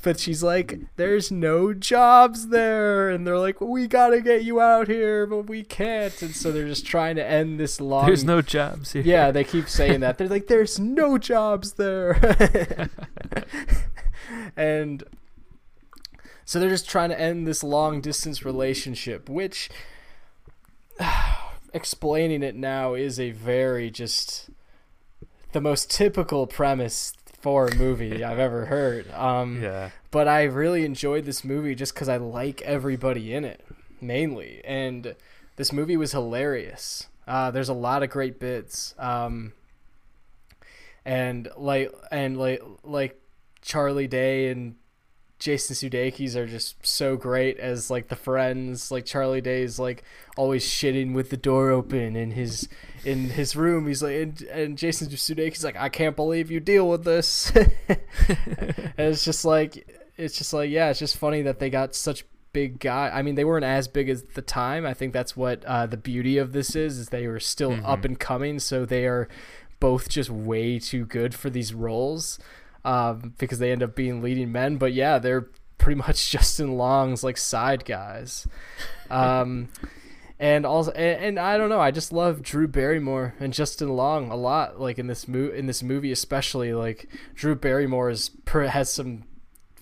but 0.08 0.18
she's 0.18 0.42
like, 0.42 0.78
"There's 0.96 1.30
no 1.30 1.74
jobs 1.74 2.48
there," 2.48 3.10
and 3.10 3.26
they're 3.26 3.38
like, 3.38 3.60
"We 3.60 3.86
gotta 3.86 4.22
get 4.22 4.42
you 4.42 4.58
out 4.58 4.88
here, 4.88 5.26
but 5.26 5.48
we 5.48 5.62
can't." 5.62 6.22
And 6.22 6.34
so 6.34 6.50
they're 6.50 6.66
just 6.66 6.86
trying 6.86 7.16
to 7.16 7.26
end 7.26 7.60
this 7.60 7.78
long. 7.78 8.06
There's 8.06 8.24
no 8.24 8.40
jobs 8.40 8.92
here. 8.92 9.02
Yeah, 9.02 9.30
they 9.30 9.44
keep 9.44 9.68
saying 9.68 10.00
that. 10.00 10.16
They're 10.16 10.26
like, 10.26 10.46
"There's 10.46 10.78
no 10.78 11.18
jobs 11.18 11.74
there," 11.74 12.88
and 14.56 15.04
so 16.46 16.58
they're 16.58 16.70
just 16.70 16.88
trying 16.88 17.10
to 17.10 17.20
end 17.20 17.46
this 17.46 17.62
long 17.62 18.00
distance 18.00 18.46
relationship, 18.46 19.28
which 19.28 19.68
explaining 21.74 22.42
it 22.42 22.56
now 22.56 22.94
is 22.94 23.20
a 23.20 23.32
very 23.32 23.90
just 23.90 24.48
the 25.52 25.60
most 25.60 25.90
typical 25.90 26.46
premise 26.46 27.12
for 27.40 27.68
a 27.68 27.74
movie 27.76 28.24
I've 28.24 28.38
ever 28.38 28.66
heard. 28.66 29.10
Um, 29.12 29.62
Yeah. 29.62 29.90
but 30.10 30.26
I 30.28 30.44
really 30.44 30.84
enjoyed 30.84 31.24
this 31.24 31.44
movie 31.44 31.74
just 31.74 31.94
because 31.94 32.08
I 32.08 32.16
like 32.16 32.60
everybody 32.62 33.32
in 33.34 33.44
it, 33.44 33.64
mainly. 34.00 34.60
And 34.64 35.14
this 35.56 35.72
movie 35.72 35.96
was 35.96 36.12
hilarious. 36.12 37.06
Uh, 37.26 37.50
there's 37.50 37.68
a 37.68 37.74
lot 37.74 38.02
of 38.02 38.10
great 38.10 38.40
bits. 38.40 38.94
Um, 38.98 39.52
and 41.04 41.48
like 41.56 41.92
and 42.10 42.36
like 42.38 42.62
like 42.84 43.20
Charlie 43.62 44.08
Day 44.08 44.48
and 44.50 44.76
Jason 45.38 45.76
Sudeikis 45.76 46.34
are 46.34 46.46
just 46.46 46.84
so 46.84 47.16
great 47.16 47.58
as 47.60 47.90
like 47.90 48.08
the 48.08 48.16
friends. 48.16 48.90
Like 48.90 49.04
Charlie 49.04 49.40
Day's 49.40 49.78
like 49.78 50.02
always 50.36 50.66
shitting 50.66 51.14
with 51.14 51.30
the 51.30 51.36
door 51.36 51.70
open 51.70 52.16
in 52.16 52.32
his 52.32 52.68
in 53.04 53.30
his 53.30 53.54
room. 53.54 53.86
He's 53.86 54.02
like, 54.02 54.16
and, 54.16 54.42
and 54.42 54.78
Jason 54.78 55.08
Sudeikis 55.08 55.62
like, 55.62 55.76
I 55.76 55.88
can't 55.88 56.16
believe 56.16 56.50
you 56.50 56.58
deal 56.60 56.88
with 56.88 57.04
this. 57.04 57.52
and 57.88 58.96
it's 58.96 59.24
just 59.24 59.44
like, 59.44 60.02
it's 60.16 60.36
just 60.36 60.52
like, 60.52 60.70
yeah, 60.70 60.90
it's 60.90 60.98
just 60.98 61.16
funny 61.16 61.42
that 61.42 61.58
they 61.60 61.70
got 61.70 61.94
such 61.94 62.24
big 62.52 62.80
guy. 62.80 63.10
I 63.12 63.22
mean, 63.22 63.34
they 63.36 63.44
weren't 63.44 63.64
as 63.64 63.86
big 63.88 64.08
as 64.08 64.24
the 64.34 64.42
time. 64.42 64.84
I 64.86 64.94
think 64.94 65.12
that's 65.12 65.36
what 65.36 65.64
uh, 65.64 65.86
the 65.86 65.96
beauty 65.96 66.38
of 66.38 66.52
this 66.52 66.74
is, 66.74 66.98
is 66.98 67.08
they 67.10 67.28
were 67.28 67.40
still 67.40 67.72
Mhm. 67.72 67.84
up 67.84 68.04
and 68.04 68.18
coming. 68.18 68.58
So 68.58 68.84
they 68.84 69.06
are 69.06 69.28
both 69.80 70.08
just 70.08 70.30
way 70.30 70.78
too 70.80 71.04
good 71.04 71.34
for 71.34 71.50
these 71.50 71.72
roles 71.72 72.38
um, 72.88 73.34
because 73.38 73.58
they 73.58 73.70
end 73.72 73.82
up 73.82 73.94
being 73.94 74.22
leading 74.22 74.50
men. 74.52 74.76
But 74.76 74.92
yeah, 74.92 75.18
they're 75.18 75.48
pretty 75.78 75.98
much 76.06 76.30
Justin 76.30 76.76
Long's 76.76 77.22
like 77.22 77.36
side 77.36 77.84
guys. 77.84 78.46
Um, 79.10 79.68
and 80.40 80.64
also, 80.64 80.92
and, 80.92 81.24
and 81.24 81.38
I 81.38 81.58
don't 81.58 81.68
know, 81.68 81.80
I 81.80 81.90
just 81.90 82.12
love 82.12 82.42
Drew 82.42 82.68
Barrymore 82.68 83.34
and 83.40 83.52
Justin 83.52 83.88
Long 83.90 84.30
a 84.30 84.36
lot. 84.36 84.80
Like 84.80 84.98
in 84.98 85.06
this 85.08 85.26
mo- 85.26 85.50
in 85.50 85.66
this 85.66 85.82
movie, 85.82 86.12
especially 86.12 86.72
like 86.72 87.08
Drew 87.34 87.54
Barrymore 87.54 88.10
is 88.10 88.30
per- 88.44 88.66
has 88.66 88.90
some 88.92 89.24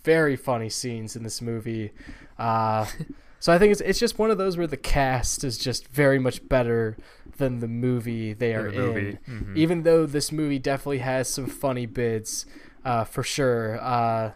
very 0.05 0.37
funny 0.37 0.69
scenes 0.71 1.17
in 1.17 1.23
this 1.25 1.43
movie. 1.43 1.93
Uh, 2.39 2.87
so 3.41 3.53
I 3.53 3.59
think 3.59 3.73
it's 3.73 3.81
it's 3.83 3.99
just 3.99 4.19
one 4.19 4.31
of 4.31 4.39
those 4.39 4.57
where 4.57 4.67
the 4.67 4.77
cast 4.79 5.45
is 5.45 5.59
just 5.59 5.89
very 5.89 6.19
much 6.19 6.49
better 6.49 6.97
than 7.37 7.61
the 7.61 7.69
movie 7.69 8.33
they 8.33 8.55
are 8.55 8.71
the 8.71 8.79
movie. 8.79 9.19
in 9.27 9.45
Mhm. 9.45 9.57
even 9.59 9.83
though 9.83 10.07
this 10.07 10.33
movie 10.33 10.59
definitely 10.59 10.99
has 11.01 11.29
some 11.29 11.47
funny 11.47 11.85
bits 11.85 12.47
uh, 12.87 13.05
for 13.05 13.23
sure 13.23 13.79
uh, 13.83 14.33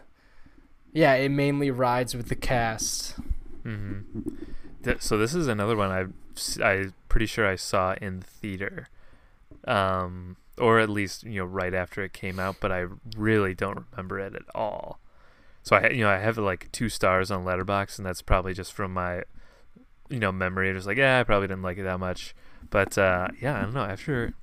yeah 0.93 1.13
it 1.13 1.29
mainly 1.29 1.71
rides 1.71 2.15
with 2.15 2.29
the 2.29 2.35
cast 2.35 3.15
hmm 3.63 4.01
Th- 4.83 5.01
so 5.01 5.17
this 5.17 5.33
is 5.35 5.47
another 5.47 5.75
one 5.75 5.91
I 5.91 6.05
I 6.63 6.87
pretty 7.11 7.25
sure 7.25 7.45
I 7.45 7.55
saw 7.55 7.93
in 8.01 8.21
theater, 8.21 8.87
um, 9.67 10.37
or 10.57 10.79
at 10.79 10.89
least 10.89 11.23
you 11.23 11.39
know 11.41 11.45
right 11.45 11.73
after 11.73 12.03
it 12.03 12.13
came 12.13 12.39
out, 12.39 12.55
but 12.59 12.71
I 12.71 12.85
really 13.17 13.53
don't 13.53 13.85
remember 13.91 14.19
it 14.19 14.33
at 14.33 14.43
all. 14.55 14.99
So 15.61 15.75
I 15.75 15.89
you 15.89 16.03
know 16.03 16.09
I 16.09 16.19
have 16.19 16.37
like 16.37 16.71
two 16.71 16.89
stars 16.89 17.29
on 17.31 17.45
Letterboxd, 17.45 17.99
and 17.99 18.05
that's 18.05 18.21
probably 18.21 18.53
just 18.53 18.73
from 18.73 18.93
my 18.93 19.23
you 20.09 20.19
know 20.19 20.31
memory. 20.31 20.73
Just 20.73 20.87
like 20.87 20.97
yeah, 20.97 21.19
I 21.19 21.23
probably 21.23 21.47
didn't 21.47 21.63
like 21.63 21.77
it 21.77 21.83
that 21.83 21.99
much, 21.99 22.33
but 22.69 22.97
uh, 22.97 23.27
yeah, 23.41 23.57
I 23.57 23.61
don't 23.61 23.73
know. 23.73 23.83
After 23.83 24.33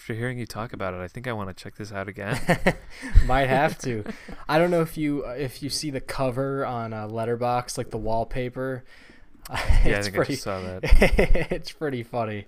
after 0.00 0.14
hearing 0.14 0.38
you 0.38 0.46
talk 0.46 0.72
about 0.72 0.94
it, 0.94 1.00
I 1.00 1.08
think 1.08 1.28
I 1.28 1.32
want 1.34 1.54
to 1.54 1.62
check 1.62 1.76
this 1.76 1.92
out 1.92 2.08
again. 2.08 2.40
might 3.26 3.48
have 3.48 3.76
to 3.78 4.02
i 4.48 4.58
don't 4.58 4.70
know 4.70 4.80
if 4.82 4.96
you 4.96 5.24
if 5.26 5.62
you 5.62 5.68
see 5.70 5.90
the 5.90 6.00
cover 6.00 6.64
on 6.64 6.92
a 6.92 7.06
Letterboxd 7.08 7.76
like 7.78 7.90
the 7.90 7.98
wallpaper 7.98 8.82
yeah, 9.50 9.56
I 9.56 9.88
it's 9.88 10.06
think 10.06 10.14
I 10.14 10.18
pretty 10.18 10.32
just 10.34 10.44
saw 10.44 10.60
that. 10.60 10.80
it's 11.52 11.72
pretty 11.72 12.02
funny 12.02 12.46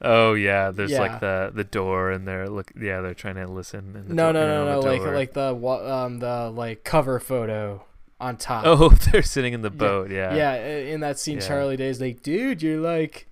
Oh 0.00 0.34
yeah, 0.34 0.70
there's 0.70 0.92
Yeah. 0.92 1.00
like 1.00 1.18
the 1.20 1.50
the 1.52 1.64
door, 1.64 2.12
and 2.12 2.26
they're 2.26 2.48
look. 2.48 2.70
Yeah, 2.80 3.00
they're 3.00 3.14
trying 3.14 3.34
to 3.34 3.46
listen. 3.48 3.96
In 3.96 4.06
the 4.08 4.14
no 4.14 4.30
no 4.30 4.42
you 4.42 4.46
no 4.46 4.64
no 4.74 4.78
like 4.80 5.02
like 5.02 5.32
the 5.32 5.52
um 5.56 6.20
the 6.20 6.50
like 6.54 6.84
cover 6.84 7.18
photo 7.18 7.84
on 8.20 8.36
top 8.36 8.62
Oh, 8.64 8.90
they're 8.90 9.22
sitting 9.22 9.54
in 9.54 9.62
the 9.62 9.70
boat. 9.70 10.10
Yeah. 10.12 10.34
Yeah, 10.36 10.50
i- 10.52 10.56
in 10.92 11.00
that 11.00 11.18
scene, 11.18 11.38
Yeah. 11.38 11.48
Charlie 11.48 11.76
Day's 11.76 12.00
like, 12.00 12.22
dude, 12.22 12.62
you're 12.62 12.80
like 12.80 13.27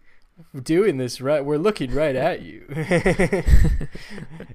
doing 0.63 0.97
this 0.99 1.21
right. 1.21 1.45
We're 1.45 1.59
looking 1.59 1.93
right 1.93 2.17
at 2.17 2.43
you. 2.43 2.65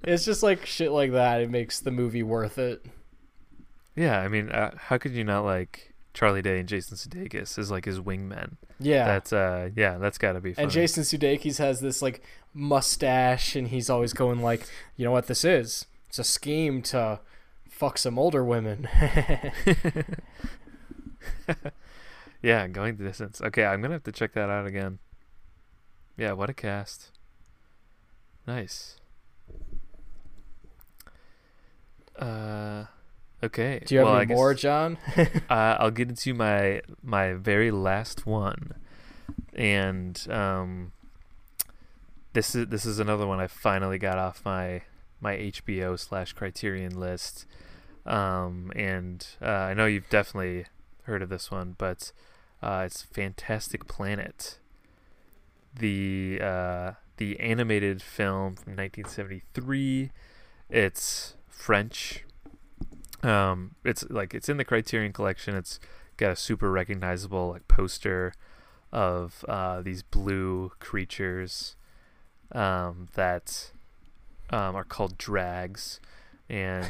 it's 0.04 0.26
just 0.26 0.44
like 0.44 0.66
shit 0.66 0.92
like 0.92 1.12
that. 1.12 1.42
It 1.42 1.50
makes 1.50 1.80
the 1.80 1.92
movie 1.92 2.24
worth 2.24 2.58
it. 2.58 2.86
Yeah. 3.96 4.20
I 4.20 4.28
mean, 4.28 4.50
uh, 4.50 4.72
how 4.78 4.98
could 4.98 5.12
you 5.12 5.24
not 5.24 5.44
like 5.44 5.94
Charlie 6.14 6.42
Day 6.42 6.60
and 6.60 6.68
Jason 6.68 6.98
Sudeikis 6.98 7.58
as 7.58 7.72
like 7.72 7.86
his 7.86 8.00
wingmen? 8.00 8.58
Yeah. 8.80 9.06
That's 9.06 9.32
uh, 9.34 9.70
yeah, 9.76 9.98
that's 9.98 10.18
got 10.18 10.34
to 10.34 10.42
be 10.42 10.54
fun. 10.54 10.64
and 10.64 10.72
Jason 10.72 11.04
Sudeikis 11.04 11.58
has 11.60 11.82
this 11.82 12.02
like 12.02 12.22
mustache, 12.54 13.56
and 13.56 13.68
he's 13.68 13.90
always 13.90 14.14
going 14.14 14.42
like, 14.42 14.68
you 14.98 15.06
know 15.06 15.12
what 15.12 15.28
this 15.28 15.46
is? 15.46 15.86
It's 16.10 16.20
a 16.20 16.24
scheme 16.24 16.82
to 16.84 17.20
fuck 17.70 17.98
some 17.98 18.20
older 18.20 18.44
women. 18.44 18.88
yeah, 22.42 22.68
going 22.68 22.98
the 22.98 23.04
distance. 23.04 23.42
Okay, 23.42 23.64
I'm 23.66 23.82
gonna 23.82 23.94
have 23.94 24.04
to 24.04 24.12
check 24.12 24.34
that 24.34 24.50
out 24.50 24.66
again. 24.66 25.00
Yeah, 26.22 26.34
what 26.34 26.52
a 26.52 26.54
cast. 26.54 27.10
Nice. 28.46 28.98
Uh, 32.16 32.86
okay. 33.44 33.82
Do 33.84 33.96
you 33.96 34.00
have 34.02 34.08
well, 34.08 34.18
any 34.18 34.28
guess- 34.28 34.36
more, 34.36 34.54
John? 34.54 35.00
uh, 35.18 35.28
I'll 35.50 35.90
get 35.90 36.10
into 36.10 36.36
my 36.36 36.84
my 37.02 37.34
very 37.34 37.72
last 37.72 38.28
one, 38.28 38.76
and 39.56 40.24
um, 40.30 40.92
this 42.34 42.54
is 42.54 42.68
this 42.68 42.86
is 42.86 43.00
another 43.00 43.26
one 43.26 43.40
I 43.40 43.48
finally 43.48 43.98
got 43.98 44.20
off 44.20 44.46
my 44.46 44.84
my 45.20 45.36
HBO 45.36 45.98
slash 45.98 46.34
Criterion 46.34 47.00
list, 47.00 47.48
um, 48.06 48.72
and 48.76 49.26
uh, 49.42 49.48
I 49.48 49.74
know 49.74 49.88
you've 49.88 50.10
definitely 50.12 50.66
heard 51.06 51.24
of 51.24 51.30
this 51.30 51.50
one, 51.50 51.74
but 51.80 52.12
uh, 52.62 52.84
it's 52.86 53.02
Fantastic 53.02 53.88
Planet, 53.88 54.60
the 55.78 56.40
uh, 56.42 56.92
the 57.18 57.40
animated 57.40 58.02
film 58.02 58.56
from 58.56 58.76
1973. 58.76 60.12
It's 60.70 61.36
French. 61.48 62.26
Um, 63.24 63.76
it's 63.84 64.04
like 64.10 64.34
it's 64.34 64.50
in 64.50 64.58
the 64.58 64.66
Criterion 64.66 65.14
Collection. 65.14 65.56
It's 65.56 65.80
got 66.18 66.32
a 66.32 66.36
super 66.36 66.72
recognizable 66.72 67.50
like 67.52 67.68
poster 67.68 68.34
of 68.92 69.46
uh, 69.48 69.82
these 69.82 70.04
blue 70.04 70.72
creatures 70.80 71.76
um, 72.52 73.08
that 73.14 73.72
um, 74.50 74.76
are 74.76 74.84
called 74.84 75.18
Draags, 75.18 76.00
and 76.50 76.88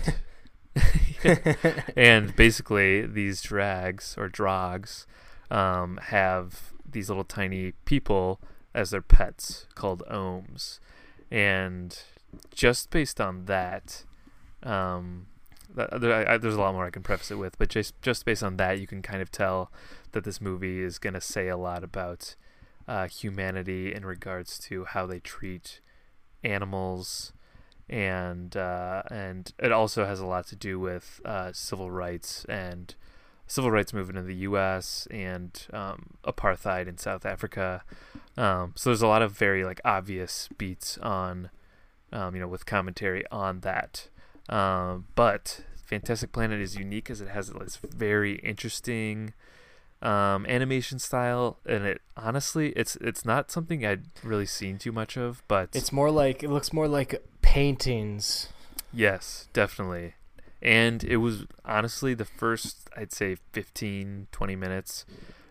and 1.96 2.36
basically 2.36 3.06
these 3.06 3.42
Draags 3.42 4.18
or 4.18 4.28
drogs 4.28 5.06
um, 5.50 6.00
have 6.04 6.74
these 6.90 7.10
little 7.10 7.24
tiny 7.24 7.74
people 7.86 8.40
as 8.74 8.92
their 8.92 9.02
pets 9.02 9.66
called 9.76 10.04
Oms, 10.10 10.80
and 11.30 11.98
just 12.54 12.90
based 12.90 13.20
on 13.20 13.46
that, 13.46 14.06
um, 14.64 15.28
th- 15.76 15.90
there, 16.00 16.28
I- 16.30 16.38
there's 16.38 16.56
a 16.56 16.60
lot 16.62 16.74
more 16.74 16.86
I 16.86 16.90
can 16.90 17.04
preface 17.04 17.32
it 17.32 17.36
with, 17.36 17.58
but 17.58 17.70
just 17.70 18.00
just 18.02 18.26
based 18.26 18.44
on 18.44 18.58
that, 18.58 18.80
you 18.80 18.88
can 18.88 19.02
kind 19.02 19.22
of 19.22 19.32
tell 19.32 19.72
that 20.14 20.24
this 20.24 20.40
movie 20.42 20.82
is 20.82 21.00
going 21.00 21.14
to 21.14 21.22
say 21.22 21.48
a 21.48 21.58
lot 21.58 21.84
about 21.84 22.36
uh, 22.88 23.08
humanity 23.08 23.94
in 23.94 24.06
regards 24.06 24.58
to 24.60 24.86
how 24.86 25.06
they 25.06 25.20
treat 25.20 25.80
animals, 26.44 27.34
and 27.90 28.56
uh, 28.58 29.04
and 29.12 29.54
it 29.60 29.72
also 29.72 30.06
has 30.06 30.20
a 30.20 30.26
lot 30.26 30.48
to 30.48 30.56
do 30.56 30.80
with 30.80 31.22
uh, 31.26 31.52
civil 31.54 31.92
rights 31.92 32.46
and 32.46 32.96
civil 33.52 33.72
rights 33.72 33.94
movement 33.94 34.18
in 34.18 34.28
the 34.28 34.36
U.S. 34.36 35.08
and 35.12 35.68
um, 35.74 36.12
apartheid 36.24 36.88
in 36.88 36.98
South 36.98 37.26
Africa. 37.26 37.84
Um, 38.38 38.74
so 38.76 38.90
there's 38.90 39.02
a 39.02 39.08
lot 39.08 39.22
of 39.22 39.32
very 39.34 39.66
like 39.66 39.82
obvious 39.84 40.48
beats 40.58 40.98
on 41.00 41.50
um, 42.14 42.36
you 42.36 42.42
know, 42.42 42.48
with 42.48 42.66
commentary 42.66 43.24
on 43.32 43.62
that. 43.62 44.10
Um, 44.50 45.08
but 45.16 45.62
Fantastic 45.86 46.32
Planet 46.32 46.60
is 46.60 46.76
unique 46.76 47.10
as 47.10 47.22
it 47.22 47.30
has 47.30 47.50
this 47.50 47.78
very 47.78 48.36
interesting 48.36 49.34
um, 50.02 50.46
animation 50.48 51.00
style, 51.00 51.60
and 51.66 51.86
it 51.86 52.02
honestly, 52.18 52.70
it's 52.70 52.96
it's 52.98 53.24
not 53.24 53.52
something 53.52 53.86
I'd 53.86 54.06
really 54.24 54.48
seen 54.48 54.78
too 54.78 54.92
much 54.92 55.16
of, 55.16 55.44
but 55.48 55.70
It's 55.74 55.92
more 55.92 56.10
like 56.10 56.44
it 56.44 56.50
looks 56.50 56.74
more 56.74 56.88
like 56.88 57.24
paintings. 57.42 58.50
Yes, 58.92 59.48
definitely. 59.54 60.16
And 60.62 61.04
it 61.04 61.18
was 61.18 61.46
honestly 61.66 62.14
the 62.14 62.26
first, 62.26 62.90
I'd 62.96 63.12
say 63.12 63.38
15, 63.54 64.28
20 64.32 64.56
minutes. 64.56 65.06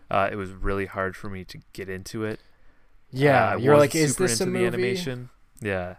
Uh, 0.09 0.29
it 0.31 0.35
was 0.35 0.51
really 0.51 0.85
hard 0.85 1.15
for 1.15 1.29
me 1.29 1.43
to 1.45 1.59
get 1.73 1.89
into 1.89 2.23
it. 2.23 2.39
Yeah, 3.11 3.51
Uh, 3.53 3.57
you're 3.57 3.77
like, 3.77 3.93
is 3.95 4.11
super 4.11 4.23
this 4.27 4.39
a 4.39 4.43
into 4.43 4.53
movie? 4.53 4.63
the 4.63 4.67
animation? 4.67 5.29
Yeah. 5.61 5.95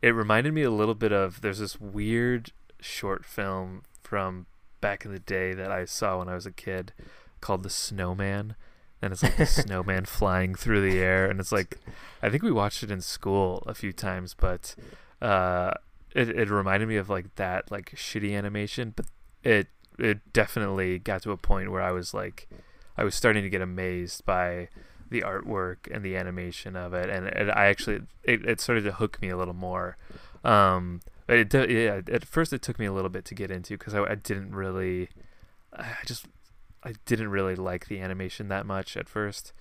It 0.00 0.10
reminded 0.14 0.54
me 0.54 0.62
a 0.62 0.70
little 0.70 0.94
bit 0.94 1.12
of 1.12 1.40
there's 1.40 1.58
this 1.58 1.80
weird 1.80 2.52
short 2.80 3.24
film 3.24 3.82
from 4.02 4.46
back 4.80 5.04
in 5.04 5.12
the 5.12 5.18
day 5.20 5.54
that 5.54 5.70
I 5.70 5.84
saw 5.84 6.18
when 6.18 6.28
I 6.28 6.34
was 6.34 6.46
a 6.46 6.52
kid 6.52 6.92
called 7.40 7.62
The 7.62 7.70
Snowman. 7.70 8.54
And 9.00 9.12
it's 9.12 9.22
like 9.24 9.36
the 9.36 9.46
snowman 9.62 10.04
flying 10.04 10.54
through 10.54 10.88
the 10.88 10.98
air. 10.98 11.28
And 11.28 11.40
it's 11.40 11.50
like, 11.52 11.78
I 12.22 12.30
think 12.30 12.44
we 12.44 12.52
watched 12.52 12.84
it 12.84 12.90
in 12.92 13.00
school 13.00 13.64
a 13.66 13.74
few 13.74 13.92
times, 13.92 14.34
but 14.34 14.76
uh, 15.20 15.72
it, 16.14 16.28
it 16.28 16.50
reminded 16.50 16.88
me 16.88 16.96
of 16.96 17.08
like 17.08 17.34
that, 17.36 17.70
like 17.70 17.92
shitty 17.94 18.36
animation. 18.36 18.92
But 18.94 19.06
it, 19.42 19.68
it 19.98 20.32
definitely 20.32 20.98
got 20.98 21.22
to 21.22 21.32
a 21.32 21.36
point 21.36 21.70
where 21.70 21.82
I 21.82 21.92
was 21.92 22.14
like, 22.14 22.48
I 22.96 23.04
was 23.04 23.14
starting 23.14 23.42
to 23.42 23.50
get 23.50 23.60
amazed 23.62 24.24
by 24.24 24.68
the 25.10 25.20
artwork 25.20 25.88
and 25.90 26.04
the 26.04 26.16
animation 26.16 26.74
of 26.74 26.94
it, 26.94 27.08
and 27.08 27.26
it, 27.26 27.50
I 27.50 27.66
actually 27.66 28.00
it, 28.24 28.44
it 28.44 28.60
started 28.60 28.82
to 28.84 28.92
hook 28.92 29.20
me 29.22 29.28
a 29.28 29.36
little 29.36 29.54
more. 29.54 29.96
Um, 30.42 31.00
but 31.26 31.38
it 31.38 31.70
yeah, 31.70 32.00
at 32.10 32.24
first 32.24 32.52
it 32.52 32.62
took 32.62 32.78
me 32.78 32.86
a 32.86 32.92
little 32.92 33.10
bit 33.10 33.24
to 33.26 33.34
get 33.34 33.50
into 33.50 33.78
because 33.78 33.94
I, 33.94 34.02
I 34.02 34.14
didn't 34.16 34.54
really, 34.54 35.10
I 35.72 35.98
just 36.04 36.26
I 36.82 36.94
didn't 37.06 37.28
really 37.28 37.54
like 37.54 37.86
the 37.86 38.00
animation 38.00 38.48
that 38.48 38.66
much 38.66 38.96
at 38.96 39.08
first. 39.08 39.52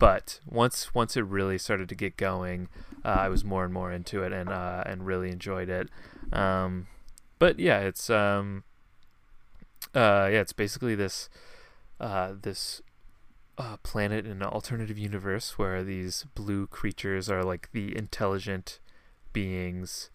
But 0.00 0.40
once 0.46 0.94
once 0.94 1.14
it 1.14 1.26
really 1.26 1.58
started 1.58 1.88
to 1.90 1.94
get 1.94 2.16
going, 2.16 2.68
uh, 3.04 3.08
I 3.08 3.28
was 3.28 3.44
more 3.44 3.64
and 3.64 3.72
more 3.72 3.92
into 3.92 4.22
it 4.22 4.32
and 4.32 4.48
uh, 4.48 4.82
and 4.86 5.06
really 5.06 5.30
enjoyed 5.30 5.68
it. 5.68 5.90
Um, 6.32 6.88
but 7.38 7.60
yeah, 7.60 7.80
it's 7.80 8.08
um, 8.10 8.64
uh, 9.94 10.28
yeah, 10.32 10.40
it's 10.40 10.54
basically 10.54 10.94
this 10.94 11.28
uh, 12.00 12.32
this 12.40 12.80
uh, 13.58 13.76
planet 13.82 14.24
in 14.24 14.32
an 14.32 14.42
alternative 14.42 14.96
universe 14.96 15.58
where 15.58 15.84
these 15.84 16.24
blue 16.34 16.66
creatures 16.66 17.28
are 17.28 17.44
like 17.44 17.70
the 17.72 17.94
intelligent 17.94 18.78
beings, 19.34 20.08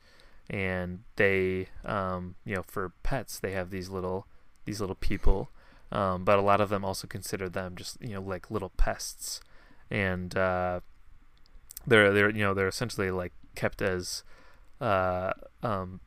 and 0.49 1.03
they, 1.15 1.67
um, 1.85 2.33
you 2.43 2.55
know, 2.55 2.63
for 2.65 2.91
pets 3.03 3.39
they 3.39 3.51
have 3.51 3.69
these 3.69 3.89
little 3.89 4.25
these 4.65 4.81
little 4.81 4.95
people, 4.95 5.49
um, 5.91 6.23
but 6.25 6.39
a 6.39 6.41
lot 6.41 6.59
of 6.59 6.69
them 6.69 6.83
also 6.83 7.05
consider 7.05 7.47
them 7.47 7.75
just 7.75 8.01
you 8.01 8.15
know 8.15 8.21
like 8.21 8.49
little 8.49 8.71
pests, 8.77 9.41
and 9.89 10.35
uh, 10.37 10.79
they're 11.85 12.13
they're 12.13 12.29
you 12.29 12.43
know 12.43 12.53
they're 12.53 12.67
essentially 12.67 13.11
like 13.11 13.33
kept 13.55 13.81
as 13.81 14.23
uh, 14.81 15.31
um, 15.63 15.99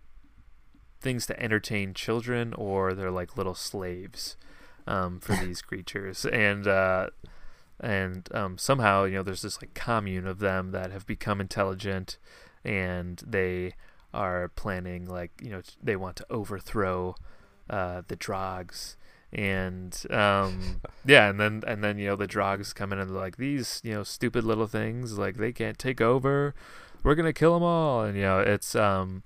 things 1.00 1.26
to 1.26 1.42
entertain 1.42 1.94
children, 1.94 2.54
or 2.54 2.94
they're 2.94 3.10
like 3.10 3.36
little 3.36 3.54
slaves 3.54 4.36
um, 4.86 5.20
for 5.20 5.34
these 5.44 5.62
creatures, 5.62 6.24
and 6.26 6.66
uh, 6.66 7.08
and 7.80 8.28
um, 8.34 8.58
somehow 8.58 9.04
you 9.04 9.16
know 9.16 9.22
there's 9.22 9.42
this 9.42 9.60
like 9.62 9.74
commune 9.74 10.26
of 10.26 10.38
them 10.38 10.72
that 10.72 10.90
have 10.90 11.06
become 11.06 11.40
intelligent, 11.40 12.18
and 12.64 13.22
they 13.26 13.74
are 14.12 14.48
planning 14.48 15.06
like 15.06 15.32
you 15.42 15.50
know 15.50 15.62
they 15.82 15.96
want 15.96 16.16
to 16.16 16.26
overthrow 16.30 17.14
uh, 17.70 18.02
the 18.08 18.16
Drogs. 18.16 18.96
And 19.32 19.94
um, 20.10 20.80
yeah, 21.04 21.28
and 21.28 21.38
then 21.38 21.62
and 21.66 21.84
then 21.84 21.98
you 21.98 22.06
know 22.06 22.16
the 22.16 22.26
Drogs 22.26 22.74
come 22.74 22.92
in 22.92 22.98
and 22.98 23.10
they're 23.10 23.16
like 23.16 23.36
these 23.36 23.80
you 23.84 23.92
know 23.92 24.02
stupid 24.02 24.44
little 24.44 24.66
things 24.66 25.18
like 25.18 25.36
they 25.36 25.52
can't 25.52 25.78
take 25.78 26.00
over, 26.00 26.54
we're 27.02 27.14
gonna 27.14 27.34
kill 27.34 27.54
them 27.54 27.62
all, 27.62 28.02
and 28.04 28.16
you 28.16 28.22
know 28.22 28.40
it's 28.40 28.74
um 28.74 29.22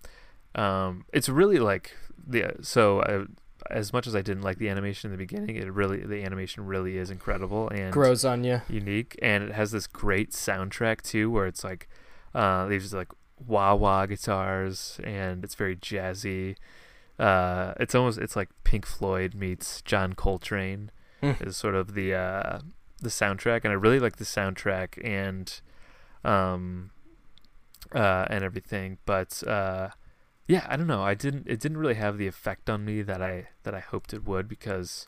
um 0.57 1.05
it's 1.12 1.29
really 1.29 1.59
like 1.61 1.97
the 2.27 2.53
so 2.62 3.01
I, 3.03 3.73
as 3.73 3.93
much 3.93 4.09
as 4.09 4.16
I 4.16 4.23
didn't 4.23 4.43
like 4.43 4.59
the 4.59 4.69
animation 4.69 5.11
in 5.11 5.16
the 5.16 5.24
beginning, 5.24 5.55
it 5.55 5.73
really 5.73 5.99
the 5.99 6.24
animation 6.24 6.66
really 6.66 6.97
is 6.97 7.11
incredible 7.11 7.69
and 7.69 7.93
Grows 7.93 8.24
on 8.24 8.43
you. 8.43 8.61
unique, 8.69 9.16
and 9.23 9.45
it 9.45 9.53
has 9.53 9.70
this 9.70 9.87
great 9.87 10.33
soundtrack 10.33 11.03
too, 11.03 11.31
where 11.31 11.47
it's 11.47 11.62
like 11.62 11.89
uh, 12.35 12.66
these 12.66 12.93
like 12.93 13.12
wah 13.47 13.74
wah 13.74 14.07
guitars, 14.07 14.99
and 15.05 15.45
it's 15.45 15.55
very 15.55 15.77
jazzy. 15.77 16.57
Uh, 17.19 17.75
it's 17.79 17.95
almost 17.95 18.19
it's 18.19 18.37
like 18.37 18.49
Pink 18.65 18.87
Floyd 18.87 19.35
meets 19.35 19.83
John 19.83 20.13
Coltrane 20.15 20.91
Hmm. 21.21 21.33
is 21.41 21.57
sort 21.57 21.77
of 21.77 21.95
the 21.95 22.15
uh, 22.15 22.59
the 23.01 23.09
soundtrack, 23.11 23.61
and 23.63 23.71
I 23.71 23.75
really 23.75 24.01
like 24.01 24.17
the 24.17 24.25
soundtrack 24.25 24.99
and 25.05 25.61
um 26.25 26.91
uh, 27.95 28.27
and 28.31 28.43
everything, 28.43 28.99
but 29.07 29.43
uh, 29.47 29.91
yeah, 30.49 30.67
I 30.69 30.77
don't 30.77 30.87
know. 30.87 31.03
I 31.03 31.15
didn't. 31.15 31.47
It 31.47 31.61
didn't 31.61 31.79
really 31.79 31.95
have 31.95 32.19
the 32.19 32.27
effect 32.27 32.69
on 32.71 32.85
me 32.85 33.03
that 33.03 33.23
I 33.23 33.49
that 33.63 33.75
I 33.75 33.81
hoped 33.81 34.13
it 34.13 34.27
would 34.27 34.49
because 34.49 35.07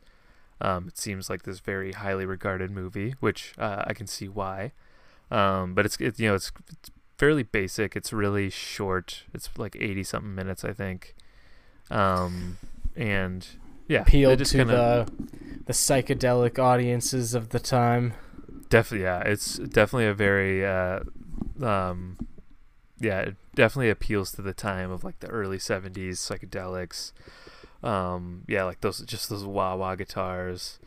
um, 0.60 0.86
it 0.88 0.96
seems 0.98 1.28
like 1.28 1.42
this 1.42 1.58
very 1.60 1.92
highly 1.92 2.26
regarded 2.26 2.70
movie, 2.70 3.14
which 3.20 3.54
uh, 3.58 3.82
I 3.86 3.94
can 3.94 4.06
see 4.06 4.28
why. 4.28 4.72
Um, 5.30 5.74
but 5.74 5.84
it's 5.86 5.96
it, 6.00 6.20
you 6.20 6.28
know 6.28 6.34
it's, 6.36 6.52
it's 6.70 6.90
fairly 7.18 7.42
basic. 7.42 7.96
It's 7.96 8.12
really 8.12 8.50
short. 8.50 9.24
It's 9.32 9.48
like 9.56 9.76
eighty 9.80 10.04
something 10.04 10.34
minutes, 10.34 10.64
I 10.64 10.72
think. 10.72 11.14
Um, 11.90 12.58
and 12.96 13.46
yeah, 13.88 14.02
Appealed 14.02 14.44
to 14.44 14.56
kinda- 14.58 15.06
the 15.06 15.64
the 15.66 15.72
psychedelic 15.72 16.58
audiences 16.58 17.34
of 17.34 17.50
the 17.50 17.60
time. 17.60 18.12
Definitely, 18.68 19.04
yeah. 19.04 19.20
It's 19.20 19.56
definitely 19.58 20.06
a 20.06 20.14
very, 20.14 20.64
uh, 20.64 21.00
um, 21.62 22.18
yeah, 23.00 23.20
it 23.20 23.36
definitely 23.54 23.88
appeals 23.90 24.32
to 24.32 24.42
the 24.42 24.52
time 24.52 24.90
of 24.90 25.04
like 25.04 25.20
the 25.20 25.28
early 25.28 25.58
'70s 25.58 26.18
psychedelics. 26.18 27.12
Um, 27.82 28.44
yeah, 28.48 28.64
like 28.64 28.80
those, 28.80 29.00
just 29.00 29.28
those 29.28 29.44
wah 29.44 29.74
wah 29.76 29.94
guitars, 29.94 30.78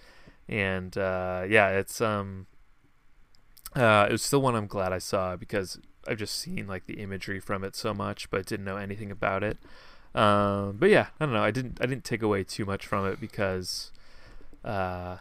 and 0.49 0.97
uh, 0.97 1.45
yeah, 1.47 1.69
it's 1.69 2.01
um, 2.01 2.47
uh, 3.75 4.07
it 4.09 4.11
was 4.11 4.23
still 4.23 4.41
one 4.41 4.55
I'm 4.55 4.67
glad 4.67 4.91
I 4.91 4.97
saw 4.97 5.35
because 5.35 5.79
I've 6.07 6.17
just 6.17 6.37
seen 6.37 6.67
like 6.67 6.85
the 6.87 6.95
imagery 6.95 7.39
from 7.39 7.63
it 7.63 7.75
so 7.75 7.93
much, 7.93 8.29
but 8.29 8.45
didn't 8.45 8.65
know 8.65 8.77
anything 8.77 9.11
about 9.11 9.43
it. 9.43 9.57
Um, 10.15 10.77
but 10.77 10.89
yeah, 10.89 11.07
I 11.19 11.25
don't 11.25 11.33
know. 11.33 11.43
I 11.43 11.51
didn't 11.51 11.79
I 11.81 11.85
didn't 11.85 12.03
take 12.03 12.21
away 12.21 12.43
too 12.43 12.65
much 12.65 12.85
from 12.85 13.05
it 13.05 13.19
because, 13.19 13.91
uh, 14.63 15.17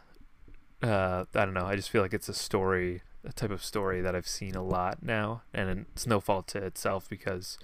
uh, 0.82 1.24
I 1.34 1.44
don't 1.44 1.54
know. 1.54 1.66
I 1.66 1.76
just 1.76 1.90
feel 1.90 2.02
like 2.02 2.14
it's 2.14 2.28
a 2.28 2.34
story, 2.34 3.02
a 3.24 3.32
type 3.32 3.50
of 3.50 3.64
story 3.64 4.00
that 4.00 4.14
I've 4.14 4.28
seen 4.28 4.54
a 4.54 4.62
lot 4.62 5.02
now, 5.02 5.42
and 5.52 5.86
it's 5.92 6.06
no 6.06 6.20
fault 6.20 6.46
to 6.48 6.58
itself 6.58 7.08
because, 7.08 7.58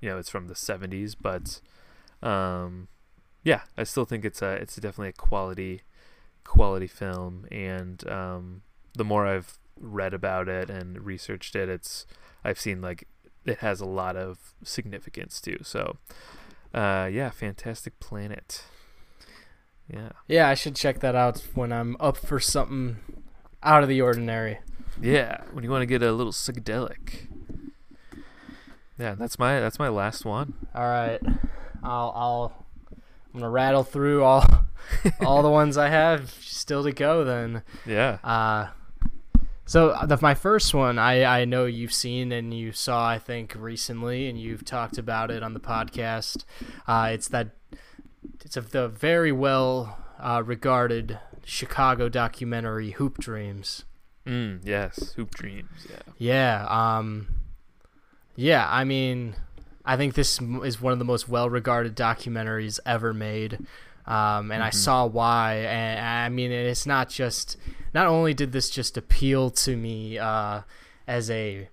you 0.00 0.08
know, 0.08 0.18
it's 0.18 0.30
from 0.30 0.48
the 0.48 0.54
'70s. 0.54 1.14
But, 1.20 1.60
um, 2.26 2.88
yeah, 3.44 3.62
I 3.76 3.84
still 3.84 4.04
think 4.04 4.24
it's 4.24 4.42
a 4.42 4.52
it's 4.52 4.76
definitely 4.76 5.08
a 5.08 5.12
quality, 5.12 5.82
quality 6.44 6.86
film, 6.86 7.46
and 7.50 8.08
um, 8.08 8.62
the 8.94 9.04
more 9.04 9.26
I've 9.26 9.58
read 9.78 10.14
about 10.14 10.48
it 10.48 10.70
and 10.70 11.04
researched 11.04 11.56
it, 11.56 11.68
it's 11.68 12.06
I've 12.44 12.60
seen 12.60 12.80
like 12.80 13.06
it 13.44 13.58
has 13.58 13.80
a 13.80 13.86
lot 13.86 14.16
of 14.16 14.54
significance 14.62 15.40
too. 15.40 15.58
So, 15.62 15.96
uh, 16.74 17.08
yeah, 17.12 17.30
Fantastic 17.30 17.98
Planet. 18.00 18.64
Yeah. 19.92 20.10
Yeah, 20.28 20.48
I 20.48 20.54
should 20.54 20.76
check 20.76 21.00
that 21.00 21.14
out 21.16 21.46
when 21.54 21.72
I'm 21.72 21.96
up 21.98 22.16
for 22.16 22.38
something 22.38 22.98
out 23.62 23.82
of 23.82 23.88
the 23.88 24.00
ordinary. 24.00 24.60
Yeah, 25.00 25.42
when 25.52 25.64
you 25.64 25.70
want 25.70 25.82
to 25.82 25.86
get 25.86 26.02
a 26.02 26.12
little 26.12 26.32
psychedelic. 26.32 27.26
Yeah, 28.98 29.14
that's 29.14 29.38
my 29.38 29.60
that's 29.60 29.78
my 29.78 29.88
last 29.88 30.24
one. 30.24 30.54
All 30.74 30.84
right, 30.84 31.20
I'll 31.82 32.12
I'll 32.14 32.66
I'm 33.32 33.40
gonna 33.40 33.50
rattle 33.50 33.82
through 33.82 34.22
all 34.24 34.44
all 35.24 35.42
the 35.42 35.50
ones 35.50 35.78
I 35.78 35.88
have 35.88 36.30
still 36.30 36.82
to 36.84 36.92
go. 36.92 37.24
Then, 37.24 37.62
Yeah. 37.86 38.18
uh, 38.22 38.68
so 39.70 39.96
the, 40.04 40.18
my 40.20 40.34
first 40.34 40.74
one 40.74 40.98
I 40.98 41.22
I 41.42 41.44
know 41.44 41.64
you've 41.64 41.92
seen 41.92 42.32
and 42.32 42.52
you 42.52 42.72
saw 42.72 43.08
I 43.08 43.20
think 43.20 43.54
recently, 43.56 44.28
and 44.28 44.36
you've 44.36 44.64
talked 44.64 44.98
about 44.98 45.30
it 45.30 45.44
on 45.44 45.54
the 45.54 45.60
podcast. 45.60 46.44
Uh, 46.88 47.10
it's 47.12 47.28
that 47.28 47.50
it's 48.44 48.56
of 48.56 48.72
the 48.72 48.88
very 48.88 49.30
well 49.30 49.96
uh, 50.18 50.42
regarded 50.44 51.20
Chicago 51.44 52.08
documentary 52.08 52.90
Hoop 52.90 53.18
Dreams. 53.18 53.84
Mm, 54.26 54.58
yes. 54.64 55.12
Hoop 55.12 55.36
dreams. 55.36 55.86
Yeah. 55.88 56.02
Yeah. 56.18 56.66
Um. 56.98 57.28
Yeah. 58.34 58.66
I 58.68 58.82
mean, 58.82 59.36
I 59.84 59.96
think 59.96 60.14
this 60.14 60.40
is 60.64 60.80
one 60.80 60.92
of 60.92 60.98
the 60.98 61.04
most 61.04 61.28
well-regarded 61.28 61.96
documentaries 61.96 62.80
ever 62.84 63.14
made. 63.14 63.64
Um, 64.10 64.50
and 64.50 64.62
I 64.62 64.70
Mhm. 64.70 64.74
saw 64.74 65.06
why. 65.06 65.54
And 65.56 66.00
I 66.04 66.28
mean, 66.28 66.50
it's 66.52 66.86
not 66.86 67.08
just. 67.08 67.56
Not 67.94 68.06
only 68.06 68.34
did 68.34 68.52
this 68.52 68.70
just 68.70 68.96
appeal 68.96 69.50
to 69.50 69.76
me 69.76 70.18
uh, 70.18 70.62
as 71.06 71.30
a 71.30 71.68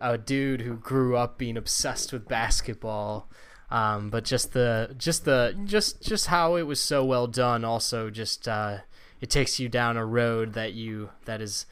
a 0.00 0.16
dude 0.16 0.62
who 0.62 0.76
grew 0.76 1.16
up 1.16 1.36
being 1.36 1.56
obsessed 1.58 2.12
with 2.12 2.26
basketball. 2.26 3.28
Um, 3.70 4.08
but 4.10 4.24
just 4.24 4.52
the 4.52 4.94
just 4.96 5.24
the 5.24 5.54
just 5.64 6.00
just 6.02 6.26
how 6.28 6.56
it 6.56 6.62
was 6.62 6.80
so 6.80 7.04
well 7.04 7.26
done. 7.26 7.64
Also, 7.64 8.08
just 8.10 8.46
uh, 8.48 8.78
it 9.20 9.30
takes 9.30 9.58
you 9.58 9.68
down 9.68 9.96
a 9.96 10.04
road 10.06 10.52
that 10.54 10.72
you 10.74 11.10
that 11.24 11.40
is 11.40 11.66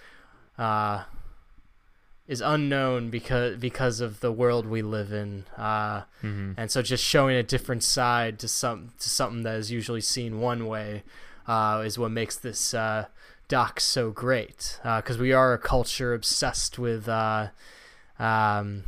uh, 0.58 1.04
is 2.32 2.40
unknown 2.40 3.10
because 3.10 3.56
because 3.58 4.00
of 4.00 4.20
the 4.20 4.32
world 4.32 4.64
we 4.66 4.80
live 4.82 5.12
in. 5.12 5.44
Uh, 5.56 6.02
Mhm. 6.22 6.54
and 6.56 6.70
so 6.72 6.82
just 6.82 7.04
showing 7.04 7.36
a 7.36 7.42
different 7.54 7.82
side 7.84 8.38
to 8.40 8.48
some 8.48 8.78
to 8.98 9.08
something 9.08 9.42
that 9.44 9.56
is 9.62 9.70
usually 9.70 10.00
seen 10.00 10.40
one 10.40 10.66
way 10.66 11.02
uh, 11.46 11.82
is 11.84 11.98
what 11.98 12.10
makes 12.10 12.36
this 12.36 12.72
uh, 12.74 13.06
doc 13.48 13.80
so 13.80 14.10
great 14.10 14.78
because 14.98 15.18
we 15.18 15.32
are 15.32 15.52
a 15.52 15.58
culture 15.58 16.14
obsessed 16.14 16.78
with 16.78 17.08
uh, 17.08 17.48
um, 18.18 18.84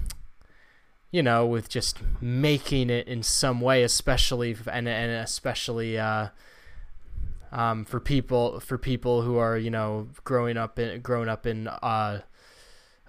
you 1.11 1.23
know 1.23 1.45
with 1.47 1.69
just 1.69 1.99
making 2.21 2.89
it 2.91 3.07
in 3.07 3.23
some 3.23 3.61
way 3.61 3.83
especially 3.83 4.57
and 4.73 4.89
and 4.89 5.11
especially 5.13 5.99
uh, 5.99 6.29
um, 7.53 7.85
for 7.85 8.01
people 8.01 8.59
for 8.61 8.79
people 8.79 9.23
who 9.23 9.37
are 9.37 9.57
you 9.59 9.71
know 9.71 10.09
growing 10.25 10.57
up 10.57 10.79
in 10.79 11.01
growing 11.03 11.29
up 11.29 11.47
in 11.47 11.69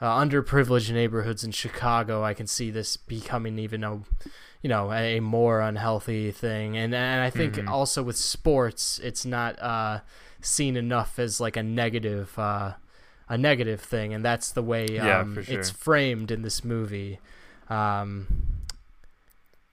uh, 0.02 0.20
underprivileged 0.20 0.92
neighborhoods 0.94 1.44
in 1.44 1.52
Chicago, 1.52 2.24
I 2.24 2.34
can 2.34 2.48
see 2.48 2.70
this 2.72 2.98
becoming 2.98 3.58
even 3.60 3.84
a, 3.84 4.02
you 4.62 4.70
know, 4.70 4.92
a 4.92 5.20
more 5.20 5.62
unhealthy 5.62 6.32
thing. 6.32 6.76
And 6.78 6.94
and 6.94 7.22
I 7.24 7.30
think 7.30 7.56
Mhm. 7.56 7.70
also 7.72 8.04
with 8.04 8.18
sports, 8.18 9.00
it's 9.04 9.26
not 9.26 9.60
uh, 9.62 10.02
seen 10.42 10.76
enough 10.76 11.20
as 11.20 11.40
like 11.40 11.58
a 11.58 11.64
negative, 11.64 12.38
uh, 12.38 12.74
a 13.30 13.38
negative 13.38 13.82
thing, 13.82 14.14
and 14.14 14.24
that's 14.24 14.52
the 14.52 14.64
way 14.64 14.86
Yeah, 14.96 15.22
um, 15.22 15.34
for 15.36 15.42
it's 15.52 15.70
framed 15.70 16.32
in 16.32 16.42
this 16.42 16.64
movie. 16.64 17.20
Um, 17.70 18.28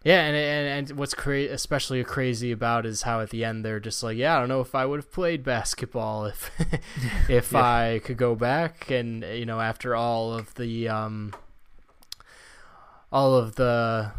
yeah, 0.04 0.22
and, 0.26 0.36
and 0.36 0.90
and 0.90 0.98
what's 0.98 1.14
cra- 1.14 1.50
especially 1.52 2.02
crazy 2.04 2.50
about 2.52 2.86
is 2.86 3.02
how 3.02 3.20
at 3.20 3.30
the 3.30 3.44
end 3.44 3.64
they're 3.64 3.80
just 3.80 4.02
like, 4.02 4.16
yeah, 4.16 4.36
I 4.36 4.40
don't 4.40 4.48
know 4.48 4.60
if 4.60 4.74
I 4.74 4.84
would 4.86 4.98
have 4.98 5.12
played 5.12 5.44
basketball 5.44 6.26
if 6.26 6.50
if 7.28 7.52
Yeah. 7.52 7.62
I 7.62 8.00
could 8.04 8.16
go 8.16 8.34
back, 8.34 8.90
and 8.90 9.22
you 9.24 9.46
know, 9.46 9.60
after 9.60 9.94
all 9.94 10.32
of 10.34 10.54
the 10.54 10.88
um, 10.88 11.32
all 13.12 13.34
of 13.34 13.56
the 13.56 14.12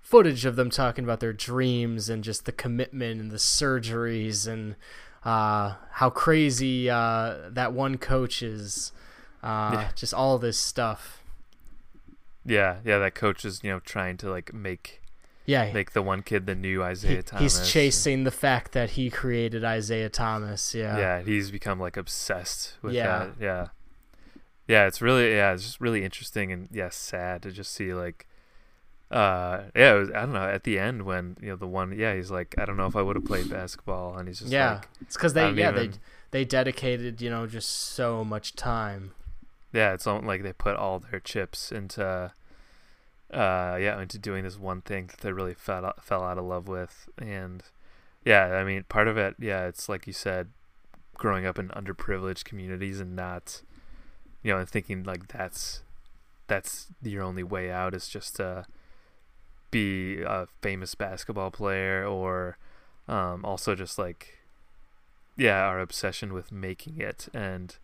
footage 0.00 0.44
of 0.44 0.56
them 0.56 0.70
talking 0.70 1.04
about 1.04 1.20
their 1.20 1.32
dreams 1.32 2.08
and 2.08 2.22
just 2.24 2.44
the 2.44 2.52
commitment 2.52 3.20
and 3.20 3.30
the 3.30 3.36
surgeries 3.36 4.46
and 4.46 4.76
uh, 5.24 5.74
how 5.92 6.10
crazy 6.10 6.88
uh, 6.90 7.36
that 7.50 7.72
one 7.72 7.96
coach 7.96 8.42
is, 8.42 8.92
uh, 9.42 9.70
Yeah. 9.72 9.88
just 9.94 10.12
all 10.14 10.38
this 10.38 10.58
stuff. 10.58 11.22
Yeah, 12.44 12.76
yeah. 12.84 12.98
That 12.98 13.14
coach 13.14 13.44
is 13.44 13.60
you 13.62 13.70
know 13.70 13.80
trying 13.80 14.18
to 14.18 14.30
like 14.30 14.52
make 14.52 15.00
Yeah, 15.46 15.70
make 15.72 15.92
the 15.92 16.00
one 16.02 16.22
kid 16.22 16.46
the 16.46 16.54
new 16.54 16.82
he- 16.84 16.90
Isiah 16.92 17.22
Thomas. 17.22 17.58
he's 17.58 17.68
chasing 17.70 18.24
the 18.24 18.30
fact 18.30 18.72
that 18.72 18.90
he 18.90 19.10
created 19.10 19.62
Isiah 19.64 20.08
Thomas. 20.08 20.74
Yeah, 20.74 20.96
Yeah, 20.98 21.22
he's 21.22 21.50
become 21.50 21.78
like 21.78 21.96
obsessed 21.96 22.76
with 22.82 22.94
Yeah. 22.94 23.18
that. 23.18 23.30
Yeah. 23.40 23.66
Yeah, 24.66 24.86
it's 24.86 25.02
really 25.02 25.32
yeah, 25.34 25.52
it's 25.52 25.62
just 25.64 25.80
really 25.80 26.02
interesting 26.04 26.50
and 26.50 26.68
yeah, 26.72 26.88
sad 26.88 27.42
to 27.42 27.52
just 27.52 27.72
see 27.72 27.92
like 27.92 28.26
uh 29.10 29.64
yeah, 29.76 29.94
it 29.94 29.98
was, 29.98 30.10
I 30.10 30.20
don't 30.20 30.32
know, 30.32 30.48
at 30.48 30.64
the 30.64 30.78
end 30.78 31.02
when, 31.02 31.36
you 31.40 31.50
know, 31.50 31.56
the 31.56 31.66
one 31.66 31.92
yeah, 31.96 32.14
he's 32.14 32.30
like 32.30 32.54
I 32.56 32.64
don't 32.64 32.78
know 32.78 32.86
if 32.86 32.96
I 32.96 33.02
would 33.02 33.16
have 33.16 33.26
played 33.26 33.50
basketball 33.50 34.16
and 34.16 34.26
he's 34.28 34.40
just 34.40 34.50
yeah. 34.50 34.74
like 34.76 34.88
it's 35.02 35.14
because 35.16 35.34
they 35.34 35.50
yeah 35.50 35.70
they 35.70 35.84
even- 35.84 35.98
they 36.30 36.44
dedicated 36.46 37.20
you 37.20 37.28
know 37.30 37.46
just 37.46 37.68
so 37.70 38.24
much 38.24 38.56
time. 38.56 39.12
yeah, 39.72 39.92
it's 39.92 40.06
like 40.06 40.42
they 40.42 40.52
put 40.54 40.76
all 40.76 40.98
their 41.00 41.20
chips 41.20 41.70
into 41.70 42.32
uh 43.32 43.76
yeah, 43.80 44.00
into 44.00 44.18
doing 44.18 44.44
this 44.44 44.58
one 44.58 44.82
thing 44.82 45.06
that 45.08 45.20
they 45.20 45.32
really 45.32 45.54
fell 45.54 45.84
out, 45.84 46.04
fell 46.04 46.22
out 46.22 46.38
of 46.38 46.44
love 46.44 46.68
with. 46.68 47.08
And 47.18 47.62
yeah, 48.24 48.46
I 48.46 48.64
mean, 48.64 48.84
part 48.88 49.08
of 49.08 49.16
it, 49.16 49.36
yeah, 49.38 49.66
it's 49.66 49.88
like 49.88 50.06
you 50.06 50.12
said 50.12 50.48
growing 51.14 51.46
up 51.46 51.58
in 51.58 51.68
underprivileged 51.68 52.44
communities 52.44 52.98
and 53.00 53.14
not 53.14 53.62
you 54.44 54.52
know, 54.52 54.58
and 54.58 54.68
thinking 54.68 55.02
like 55.02 55.26
that's 55.28 55.82
that's 56.46 56.88
your 57.02 57.22
only 57.22 57.42
way 57.42 57.70
out 57.70 57.94
is 57.94 58.08
just 58.08 58.36
to 58.36 58.66
be 59.70 60.20
a 60.22 60.46
famous 60.62 60.94
basketball 60.94 61.50
player 61.50 62.06
or 62.06 62.58
um, 63.08 63.44
also 63.44 63.74
just 63.74 63.98
like 63.98 64.38
yeah 65.36 65.62
our 65.62 65.80
obsession 65.80 66.32
with 66.32 66.52
making 66.52 67.00
it. 67.00 67.28
And 67.32 67.74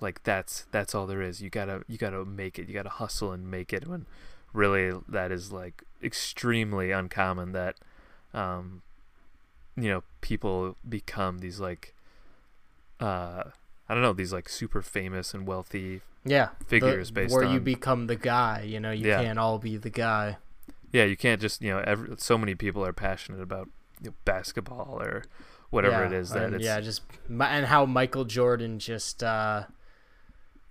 like 0.00 0.24
that's 0.24 0.66
that's 0.72 0.94
all 0.94 1.06
there 1.06 1.22
is. 1.22 1.40
You 1.40 1.50
gotta 1.50 1.82
you 1.86 1.96
gotta 1.96 2.24
make 2.24 2.58
it. 2.58 2.68
You 2.68 2.74
gotta 2.74 2.90
hustle 2.90 3.32
and 3.32 3.48
make 3.48 3.72
it 3.72 3.86
when 3.86 4.06
really 4.52 4.98
that 5.08 5.30
is 5.30 5.52
like 5.52 5.82
extremely 6.02 6.90
uncommon 6.90 7.52
that 7.52 7.76
um 8.34 8.82
you 9.76 9.88
know 9.88 10.02
people 10.20 10.76
become 10.88 11.38
these 11.38 11.60
like 11.60 11.94
uh 13.00 13.44
i 13.88 13.94
don't 13.94 14.02
know 14.02 14.12
these 14.12 14.32
like 14.32 14.48
super 14.48 14.82
famous 14.82 15.34
and 15.34 15.46
wealthy 15.46 16.00
Yeah, 16.24 16.48
figures 16.66 17.08
the, 17.08 17.14
based 17.14 17.32
where 17.34 17.44
you 17.44 17.60
become 17.60 18.06
the 18.06 18.16
guy. 18.16 18.62
You 18.62 18.80
know, 18.80 18.90
you 18.90 19.06
Yeah. 19.06 19.20
can't 19.22 19.38
all 19.38 19.58
be 19.58 19.76
the 19.76 19.90
guy. 19.90 20.36
yeah 20.92 21.04
you 21.04 21.16
can't 21.16 21.40
just 21.40 21.62
you 21.62 21.70
know 21.70 21.82
every, 21.86 22.14
so 22.18 22.36
many 22.36 22.54
people 22.54 22.84
are 22.84 22.92
passionate 22.92 23.40
about 23.40 23.68
you 24.02 24.10
know, 24.10 24.14
basketball 24.24 24.98
or 25.00 25.24
whatever 25.70 26.02
yeah, 26.02 26.06
it 26.06 26.12
is 26.12 26.30
that 26.30 26.44
and, 26.44 26.54
it's 26.56 26.64
yeah, 26.64 26.80
just 26.80 27.02
and 27.40 27.66
how 27.66 27.86
Michael 27.86 28.24
Jordan 28.24 28.78
just 28.78 29.22
uh, 29.22 29.64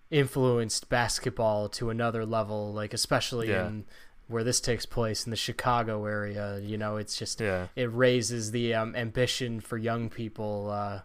influenced 0.09 0.89
basketball 0.89 1.69
to 1.69 1.89
another 1.89 2.25
level, 2.25 2.73
like 2.73 2.93
especially 2.93 3.49
Yeah. 3.49 3.67
in 3.67 3.85
where 4.27 4.43
this 4.43 4.59
takes 4.59 4.85
place 4.85 5.25
in 5.25 5.29
the 5.31 5.38
Chicago 5.38 6.05
area. 6.05 6.59
You 6.59 6.77
know, 6.77 6.97
it's 6.97 7.17
just 7.17 7.39
yeah 7.39 7.67
it 7.75 7.91
raises 7.93 8.51
the 8.51 8.73
um, 8.73 8.95
ambition 8.95 9.59
for 9.59 9.77
young 9.77 10.09
people. 10.09 10.69
Uh, 10.71 11.01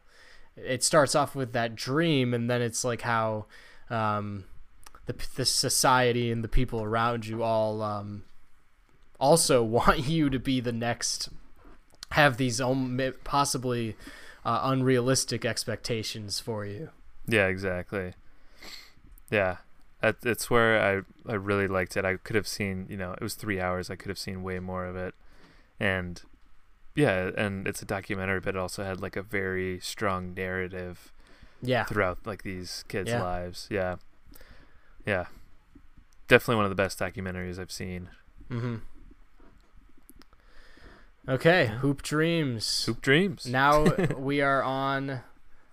it 0.56 0.82
starts 0.84 1.14
off 1.14 1.34
with 1.34 1.52
that 1.52 1.74
dream, 1.74 2.34
and 2.34 2.50
then 2.50 2.60
it's 2.62 2.84
like 2.84 3.02
how 3.02 3.46
um, 3.90 4.44
the 5.06 5.14
the 5.36 5.44
society 5.44 6.30
and 6.30 6.42
the 6.44 6.48
people 6.48 6.82
around 6.82 7.26
you 7.26 7.42
all 7.42 7.80
um, 7.82 8.24
also 9.18 9.62
want 9.78 10.06
you 10.08 10.28
to 10.30 10.38
be 10.38 10.60
the 10.60 10.72
next, 10.72 11.28
have 12.12 12.36
these 12.36 12.60
possibly 13.24 13.96
uh, 14.44 14.60
unrealistic 14.64 15.44
expectations 15.44 16.40
for 16.40 16.66
you. 16.66 16.90
Yeah, 17.26 17.46
exactly. 17.46 18.14
Yeah, 19.32 19.56
that's 20.00 20.50
where 20.50 20.80
I 20.82 21.32
I 21.32 21.34
really 21.36 21.66
liked 21.68 21.96
it. 21.96 22.04
I 22.04 22.16
could 22.18 22.36
have 22.36 22.46
seen, 22.48 22.86
you 22.90 22.96
know, 22.98 23.12
it 23.14 23.22
was 23.22 23.34
three 23.34 23.60
hours. 23.60 23.90
I 23.90 23.96
could 23.96 24.10
have 24.10 24.18
seen 24.18 24.42
way 24.42 24.60
more 24.60 24.84
of 24.86 24.96
it, 24.96 25.14
and 25.80 26.22
yeah, 26.94 27.30
and 27.36 27.66
it's 27.68 27.82
a 27.82 27.86
documentary, 27.86 28.40
but 28.40 28.54
it 28.56 28.58
also 28.58 28.84
had 28.84 29.00
like 29.00 29.16
a 29.16 29.22
very 29.22 29.80
strong 29.80 30.34
narrative 30.34 31.12
Yeah, 31.62 31.86
throughout 31.86 32.18
like 32.26 32.42
these 32.42 32.84
kids' 32.88 33.10
Yeah. 33.10 33.20
lives. 33.20 33.68
Yeah, 33.70 33.96
yeah, 35.06 35.26
definitely 36.28 36.56
one 36.56 36.64
of 36.66 36.70
the 36.70 36.76
best 36.82 36.98
documentaries 36.98 37.58
I've 37.58 37.72
seen. 37.72 38.10
hmm 38.50 38.76
Okay, 41.28 41.66
Hoop 41.80 42.02
Dreams. 42.02 42.84
Hoop 42.86 43.00
Dreams. 43.00 43.46
Now 43.46 43.94
we 44.16 44.40
are 44.40 44.62
on 44.62 45.20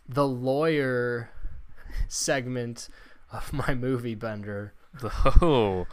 the 0.08 0.28
lawyer 0.28 1.32
segment 2.08 2.90
of 3.32 3.54
my 3.68 3.74
movie 3.74 4.16
bender. 4.16 4.74
The, 5.02 5.12
oh, 5.42 5.88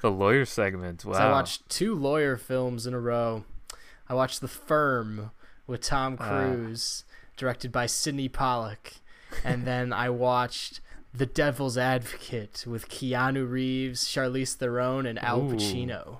the 0.00 0.10
lawyer 0.10 0.44
segment. 0.44 1.04
Wow. 1.04 1.12
So 1.14 1.18
I 1.20 1.30
watched 1.30 1.68
two 1.68 1.94
lawyer 1.94 2.36
films 2.36 2.86
in 2.86 2.94
a 2.94 3.00
row. 3.00 3.44
I 4.08 4.14
watched 4.14 4.40
The 4.40 4.48
Firm 4.48 5.30
with 5.66 5.82
Tom 5.82 6.16
Ah. 6.18 6.28
Cruise, 6.28 7.04
directed 7.36 7.70
by 7.72 7.86
Sydney 7.86 8.28
Pollack, 8.28 8.94
and 9.44 9.66
then 9.66 9.92
I 9.92 10.08
watched 10.08 10.80
The 11.12 11.26
Devil's 11.26 11.76
Advocate 11.76 12.64
with 12.66 12.88
Keanu 12.88 13.48
Reeves, 13.50 14.04
Charlize 14.06 14.54
Theron, 14.54 15.04
and 15.04 15.22
Al 15.22 15.40
Ooh. 15.42 15.54
Pacino. 15.54 16.18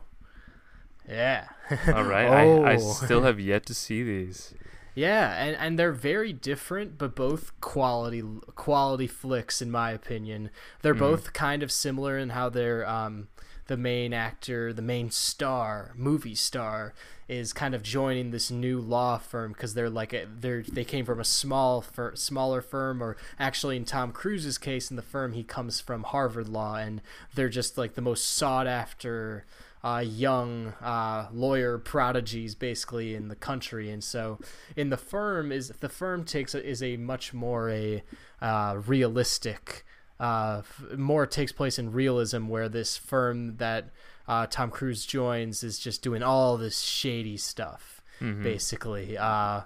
Yeah. 1.09 1.49
All 1.87 2.05
right. 2.05 2.27
I, 2.29 2.73
I 2.73 2.75
Oh. 2.81 2.93
still 2.93 3.23
have 3.23 3.41
yet 3.41 3.65
to 3.67 3.75
see 3.75 4.03
these. 4.03 4.53
Yeah, 4.99 5.33
and, 5.43 5.57
and 5.57 5.79
they're 5.79 5.93
very 5.93 6.33
different, 6.33 6.99
but 6.99 7.15
both 7.15 7.53
quality 7.61 8.21
quality 8.57 9.07
flicks 9.07 9.63
in 9.63 9.71
my 9.71 9.93
opinion. 9.93 10.51
They're 10.83 10.95
Mhm. 10.95 10.99
both 10.99 11.33
kind 11.33 11.63
of 11.63 11.71
similar 11.71 12.19
in 12.19 12.31
how 12.31 12.49
they're 12.49 12.85
um, 12.89 13.29
the 13.69 13.77
main 13.77 14.13
actor, 14.13 14.73
the 14.73 14.83
main 14.83 15.11
star, 15.11 15.93
movie 15.95 16.35
star, 16.35 16.95
is 17.29 17.53
kind 17.53 17.75
of 17.77 17.83
joining 17.85 18.33
this 18.33 18.51
new 18.51 18.81
law 18.81 19.19
firm 19.19 19.53
because 19.53 19.75
they're 19.75 19.91
like 19.91 20.13
a, 20.13 20.27
they're 20.27 20.63
they 20.65 20.85
came 20.85 21.05
from 21.05 21.21
a 21.21 21.25
small 21.25 21.81
fir- 21.81 22.17
smaller 22.17 22.61
firm, 22.61 23.01
or 23.01 23.17
actually 23.39 23.77
in 23.77 23.85
Tom 23.85 24.11
Cruise's 24.11 24.59
case, 24.59 24.91
in 24.91 24.97
the 24.97 25.03
firm 25.03 25.33
he 25.33 25.45
comes 25.45 25.81
from 25.81 26.03
Harvard 26.03 26.49
Law, 26.49 26.75
and 26.75 27.03
they're 27.37 27.49
just 27.49 27.79
like 27.79 27.95
the 27.95 28.03
most 28.03 28.25
sought 28.25 28.67
after 28.67 29.45
uh, 29.85 30.03
young 30.05 30.75
uh, 30.83 31.29
lawyer 31.33 31.79
prodigies 31.79 32.55
basically 32.55 33.15
in 33.15 33.29
the 33.29 33.37
country 33.37 33.91
and 33.91 34.03
so 34.03 34.39
in 34.77 34.91
the 34.91 34.97
firm 34.97 35.53
is 35.53 35.69
the 35.81 35.89
firm 35.89 36.25
takes 36.25 36.55
a, 36.55 36.65
is 36.69 36.83
a 36.83 36.97
much 36.97 37.33
more 37.33 37.71
a 37.71 38.03
uh, 38.43 38.77
realistic 38.87 39.85
uh, 40.21 40.63
more 40.97 41.27
takes 41.29 41.53
place 41.53 41.79
in 41.79 41.93
realism, 41.93 42.49
where 42.49 42.69
this 42.69 42.97
firm 42.97 43.57
that 43.59 43.91
uh, 44.27 44.47
Tom 44.51 44.69
Cruise 44.69 45.07
joins 45.07 45.63
is 45.63 45.79
just 45.79 46.03
doing 46.03 46.25
all 46.25 46.57
this 46.57 46.81
shady 46.81 47.37
stuff, 47.37 48.03
Mhm. 48.21 48.43
basically. 48.43 49.17
Uh, 49.17 49.61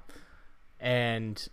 and 0.78 1.48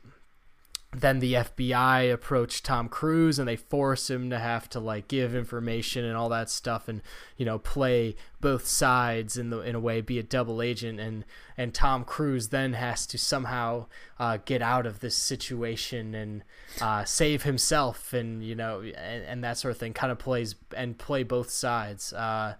then 0.91 1.19
the 1.19 1.33
FBI 1.33 2.11
approach 2.11 2.63
Tom 2.63 2.89
Cruise 2.89 3.37
and 3.37 3.47
they 3.47 3.55
force 3.55 4.09
him 4.09 4.31
to 4.31 4.39
have 4.39 4.67
to 4.69 4.79
like 4.79 5.07
give 5.07 5.35
information 5.35 6.03
and 6.03 6.17
all 6.17 6.29
that 6.29 6.49
stuff 6.49 6.87
and 6.87 7.03
you 7.37 7.45
know 7.45 7.59
play 7.59 8.15
both 8.41 8.65
sides 8.65 9.37
in 9.37 9.51
the 9.51 9.59
in 9.59 9.75
a 9.75 9.79
way 9.79 10.01
be 10.01 10.17
a 10.17 10.23
double 10.23 10.63
agent. 10.63 10.99
And 10.99 11.25
and 11.55 11.75
Tom 11.75 12.03
Cruise 12.03 12.49
then 12.49 12.73
has 12.73 13.05
to 13.07 13.19
somehow 13.19 13.85
uh, 14.17 14.39
get 14.45 14.63
out 14.63 14.87
of 14.87 14.99
this 14.99 15.15
situation 15.15 16.15
and 16.15 16.43
uh, 16.81 17.03
save 17.03 17.43
himself 17.43 18.11
and 18.11 18.43
you 18.43 18.55
know 18.55 18.81
and, 18.81 19.23
and 19.25 19.43
that 19.43 19.59
sort 19.59 19.71
of 19.71 19.77
thing. 19.77 19.93
Kind 19.93 20.11
of 20.11 20.17
plays 20.17 20.55
and 20.75 20.97
play 20.97 21.21
both 21.21 21.51
sides. 21.51 22.13
Uh, 22.13 22.55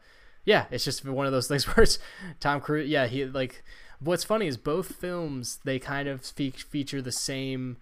yeah 0.45 0.65
it's 0.72 0.85
just 0.85 1.06
one 1.06 1.26
of 1.26 1.31
those 1.31 1.47
things 1.47 1.68
where 1.76 1.84
it's 1.84 1.99
Tom 2.39 2.61
Cruise 2.61 2.89
yeah 2.89 3.07
he 3.07 3.26
like 3.26 3.64
what's 3.99 4.23
funny 4.23 4.47
is 4.47 4.57
both 4.57 4.95
films 4.95 5.60
they 5.64 5.80
kind 5.80 6.07
of 6.07 6.22
fe- 6.22 6.51
feature 6.51 7.01
the 7.01 7.11
same 7.11 7.77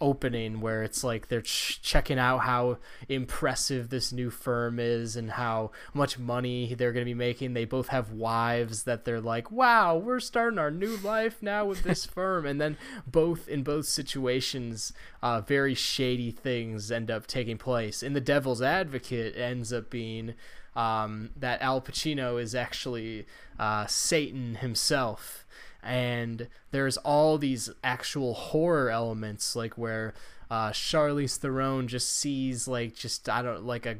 opening 0.00 0.60
where 0.60 0.82
it's 0.82 1.02
like 1.02 1.28
they're 1.28 1.40
ch- 1.40 1.80
checking 1.82 2.18
out 2.18 2.38
how 2.38 2.78
impressive 3.08 3.90
this 3.90 4.12
new 4.12 4.30
firm 4.30 4.78
is 4.78 5.16
and 5.16 5.32
how 5.32 5.70
much 5.92 6.18
money 6.18 6.74
they're 6.74 6.92
going 6.92 7.04
to 7.04 7.10
be 7.10 7.14
making. 7.14 7.54
They 7.54 7.64
both 7.64 7.88
have 7.88 8.12
wives 8.12 8.84
that 8.84 9.04
they're 9.04 9.20
like, 9.20 9.50
"Wow, 9.50 9.96
we're 9.96 10.20
starting 10.20 10.58
our 10.58 10.70
new 10.70 10.96
life 10.98 11.42
now 11.42 11.64
with 11.64 11.82
this 11.82 12.06
firm." 12.06 12.46
And 12.46 12.60
then 12.60 12.76
both 13.06 13.48
in 13.48 13.62
both 13.62 13.86
situations, 13.86 14.92
uh, 15.22 15.40
very 15.40 15.74
shady 15.74 16.30
things 16.30 16.90
end 16.90 17.10
up 17.10 17.26
taking 17.26 17.58
place. 17.58 18.02
In 18.02 18.12
The 18.12 18.20
Devil's 18.20 18.62
Advocate, 18.62 19.36
ends 19.36 19.72
up 19.72 19.90
being 19.90 20.34
um, 20.76 21.30
that 21.36 21.60
Al 21.60 21.80
Pacino 21.80 22.40
is 22.40 22.54
actually 22.54 23.26
uh, 23.58 23.86
Satan 23.86 24.56
himself 24.56 25.44
and 25.88 26.48
there's 26.70 26.98
all 26.98 27.38
these 27.38 27.70
actual 27.82 28.34
horror 28.34 28.90
elements 28.90 29.56
like 29.56 29.78
where 29.78 30.14
uh 30.50 30.70
Charlize 30.70 31.38
Theron 31.38 31.88
just 31.88 32.14
sees 32.14 32.68
like 32.68 32.94
just 32.94 33.28
I 33.28 33.42
don't 33.42 33.64
like 33.64 33.86
a 33.86 33.96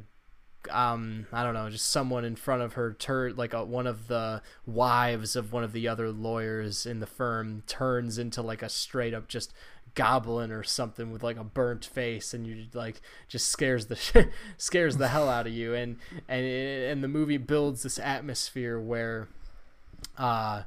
um 0.70 1.26
I 1.32 1.42
don't 1.42 1.54
know 1.54 1.70
just 1.70 1.86
someone 1.86 2.24
in 2.24 2.36
front 2.36 2.62
of 2.62 2.74
her 2.74 2.92
turn 2.92 3.36
like 3.36 3.54
a, 3.54 3.64
one 3.64 3.86
of 3.86 4.08
the 4.08 4.42
wives 4.66 5.34
of 5.34 5.52
one 5.52 5.64
of 5.64 5.72
the 5.72 5.88
other 5.88 6.10
lawyers 6.10 6.84
in 6.84 7.00
the 7.00 7.06
firm 7.06 7.62
turns 7.66 8.18
into 8.18 8.42
like 8.42 8.62
a 8.62 8.68
straight 8.68 9.14
up 9.14 9.26
just 9.26 9.54
goblin 9.94 10.52
or 10.52 10.62
something 10.62 11.10
with 11.10 11.22
like 11.24 11.36
a 11.36 11.42
burnt 11.42 11.84
face 11.84 12.32
and 12.32 12.46
you 12.46 12.66
like 12.72 13.00
just 13.26 13.48
scares 13.48 13.86
the 13.86 13.96
shit 13.96 14.30
scares 14.56 14.96
the 14.96 15.08
hell 15.08 15.28
out 15.28 15.46
of 15.46 15.52
you. 15.52 15.74
And 15.74 15.96
and 16.28 16.46
and 16.46 17.02
the 17.02 17.08
movie 17.08 17.36
builds 17.36 17.82
this 17.82 17.98
atmosphere 17.98 18.78
where 18.78 19.28
uh 20.16 20.62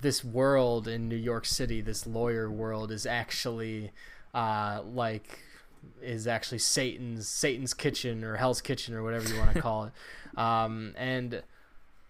this 0.00 0.24
world 0.24 0.86
in 0.86 1.08
New 1.08 1.16
York 1.16 1.44
City, 1.44 1.80
this 1.80 2.06
lawyer 2.06 2.50
world, 2.50 2.90
is 2.90 3.06
actually 3.06 3.90
uh, 4.34 4.82
like 4.84 5.40
is 6.02 6.26
actually 6.26 6.58
Satan's 6.58 7.28
Satan's 7.28 7.74
kitchen 7.74 8.24
or 8.24 8.36
Hell's 8.36 8.60
kitchen 8.60 8.94
or 8.94 9.02
whatever 9.02 9.28
you 9.28 9.38
want 9.38 9.54
to 9.54 9.60
call 9.60 9.84
it, 9.84 9.92
um, 10.38 10.94
and 10.96 11.42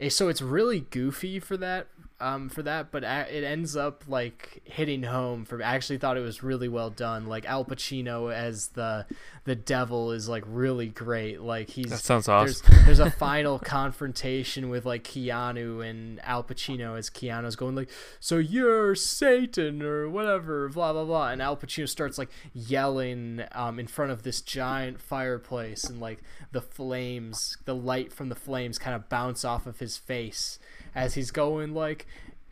so 0.09 0.29
it's 0.29 0.43
really 0.43 0.81
goofy 0.81 1.41
for 1.41 1.57
that 1.57 1.89
um, 2.21 2.49
for 2.49 2.63
that, 2.65 2.91
but 2.91 3.05
a- 3.05 3.27
it 3.37 3.45
ends 3.45 3.77
up 3.77 4.05
like 4.09 4.61
hitting 4.65 5.05
home. 5.05 5.45
For 5.45 5.63
I 5.63 5.75
actually 5.77 5.99
thought 5.99 6.17
it 6.17 6.23
was 6.23 6.43
really 6.43 6.69
well 6.69 6.91
done. 6.91 7.27
Like 7.27 7.47
Al 7.47 7.65
Pacino 7.65 8.33
as 8.33 8.69
the 8.69 9.07
the 9.45 9.55
devil 9.55 10.11
is 10.13 10.29
like 10.29 10.43
really 10.47 10.89
great. 10.89 11.41
Like 11.41 11.71
he's 11.71 11.91
That 11.91 12.01
sounds 12.01 12.27
there's, 12.27 12.61
awesome. 12.63 12.85
there's 12.85 12.99
a 12.99 13.11
final 13.19 13.59
confrontation 13.59 14.69
with 14.69 14.85
like 14.85 15.05
Keanu 15.05 15.89
and 15.89 16.21
Al 16.25 16.43
Pacino 16.43 16.99
as 16.99 17.09
Keanu's 17.09 17.55
going 17.57 17.77
like, 17.77 17.91
"So 18.19 18.39
you're 18.39 18.95
Satan 18.97 19.81
or 19.83 20.09
whatever," 20.11 20.69
blah 20.69 20.93
blah 20.93 21.05
blah, 21.05 21.29
and 21.31 21.41
Al 21.41 21.57
Pacino 21.57 21.89
starts 21.89 22.19
like 22.19 22.31
yelling 22.53 23.45
um, 23.53 23.79
in 23.79 23.87
front 23.87 24.11
of 24.11 24.25
this 24.25 24.41
giant 24.41 25.01
fireplace, 25.01 25.85
and 25.85 26.01
like 26.01 26.19
the 26.51 26.61
flames, 26.61 27.57
the 27.65 27.77
light 27.77 28.13
from 28.13 28.29
the 28.29 28.35
flames, 28.35 28.77
kind 28.79 28.97
of 28.97 29.09
bounce 29.09 29.45
off 29.45 29.67
of 29.67 29.79
his 29.79 29.97
face 29.97 30.59
as 30.97 31.15
he's 31.15 31.31
going 31.31 31.75
like. 31.75 32.07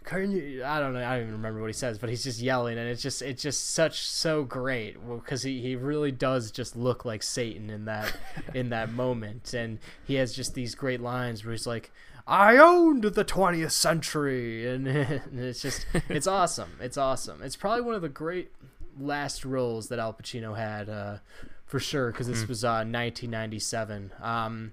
Can 0.06 0.30
you, 0.30 0.64
I 0.64 0.78
don't 0.78 0.94
know. 0.94 1.04
I 1.04 1.16
don't 1.16 1.22
even 1.22 1.32
remember 1.32 1.60
what 1.60 1.66
he 1.66 1.72
says, 1.72 1.98
but 1.98 2.08
he's 2.08 2.22
just 2.22 2.40
yelling, 2.40 2.78
and 2.78 2.88
it's 2.88 3.02
just 3.02 3.22
it's 3.22 3.42
just 3.42 3.70
such 3.70 4.02
so 4.06 4.44
great 4.44 4.96
because 5.04 5.42
he, 5.42 5.60
he 5.60 5.74
really 5.74 6.12
does 6.12 6.52
just 6.52 6.76
look 6.76 7.04
like 7.04 7.24
Satan 7.24 7.70
in 7.70 7.86
that 7.86 8.16
in 8.54 8.68
that 8.68 8.92
moment, 8.92 9.52
and 9.52 9.80
he 10.04 10.14
has 10.14 10.32
just 10.32 10.54
these 10.54 10.76
great 10.76 11.00
lines 11.00 11.44
where 11.44 11.50
he's 11.50 11.66
like, 11.66 11.90
"I 12.24 12.56
owned 12.56 13.02
the 13.02 13.24
20th 13.24 13.72
century," 13.72 14.70
and, 14.72 14.86
and 14.86 15.40
it's 15.40 15.60
just 15.60 15.84
it's 16.08 16.28
awesome. 16.28 16.78
It's 16.80 16.96
awesome. 16.96 17.42
It's 17.42 17.56
probably 17.56 17.82
one 17.82 17.96
of 17.96 18.02
the 18.02 18.08
great 18.08 18.52
last 18.96 19.44
roles 19.44 19.88
that 19.88 19.98
Al 19.98 20.14
Pacino 20.14 20.56
had 20.56 20.88
uh, 20.88 21.16
for 21.64 21.80
sure 21.80 22.12
because 22.12 22.28
this 22.28 22.46
was 22.46 22.62
uh, 22.62 22.86
1997. 22.86 24.12
Um, 24.22 24.72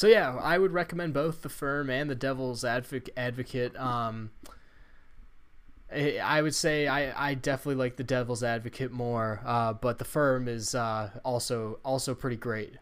so 0.00 0.06
yeah, 0.06 0.34
I 0.36 0.56
would 0.56 0.72
recommend 0.72 1.12
both 1.12 1.42
The 1.42 1.50
Firm 1.50 1.90
and 1.90 2.08
The 2.08 2.14
Devil's 2.14 2.64
Advocate. 2.64 3.76
Um, 3.78 4.30
I 5.92 6.40
would 6.40 6.54
say 6.54 6.88
I, 6.88 7.32
I 7.32 7.34
definitely 7.34 7.74
like 7.74 7.96
The 7.96 8.02
Devil's 8.02 8.42
Advocate 8.42 8.92
more, 8.92 9.42
uh, 9.44 9.74
but 9.74 9.98
The 9.98 10.06
Firm 10.06 10.48
is 10.48 10.74
uh, 10.74 11.10
also 11.22 11.80
also 11.84 12.14
pretty 12.14 12.38
great. 12.38 12.76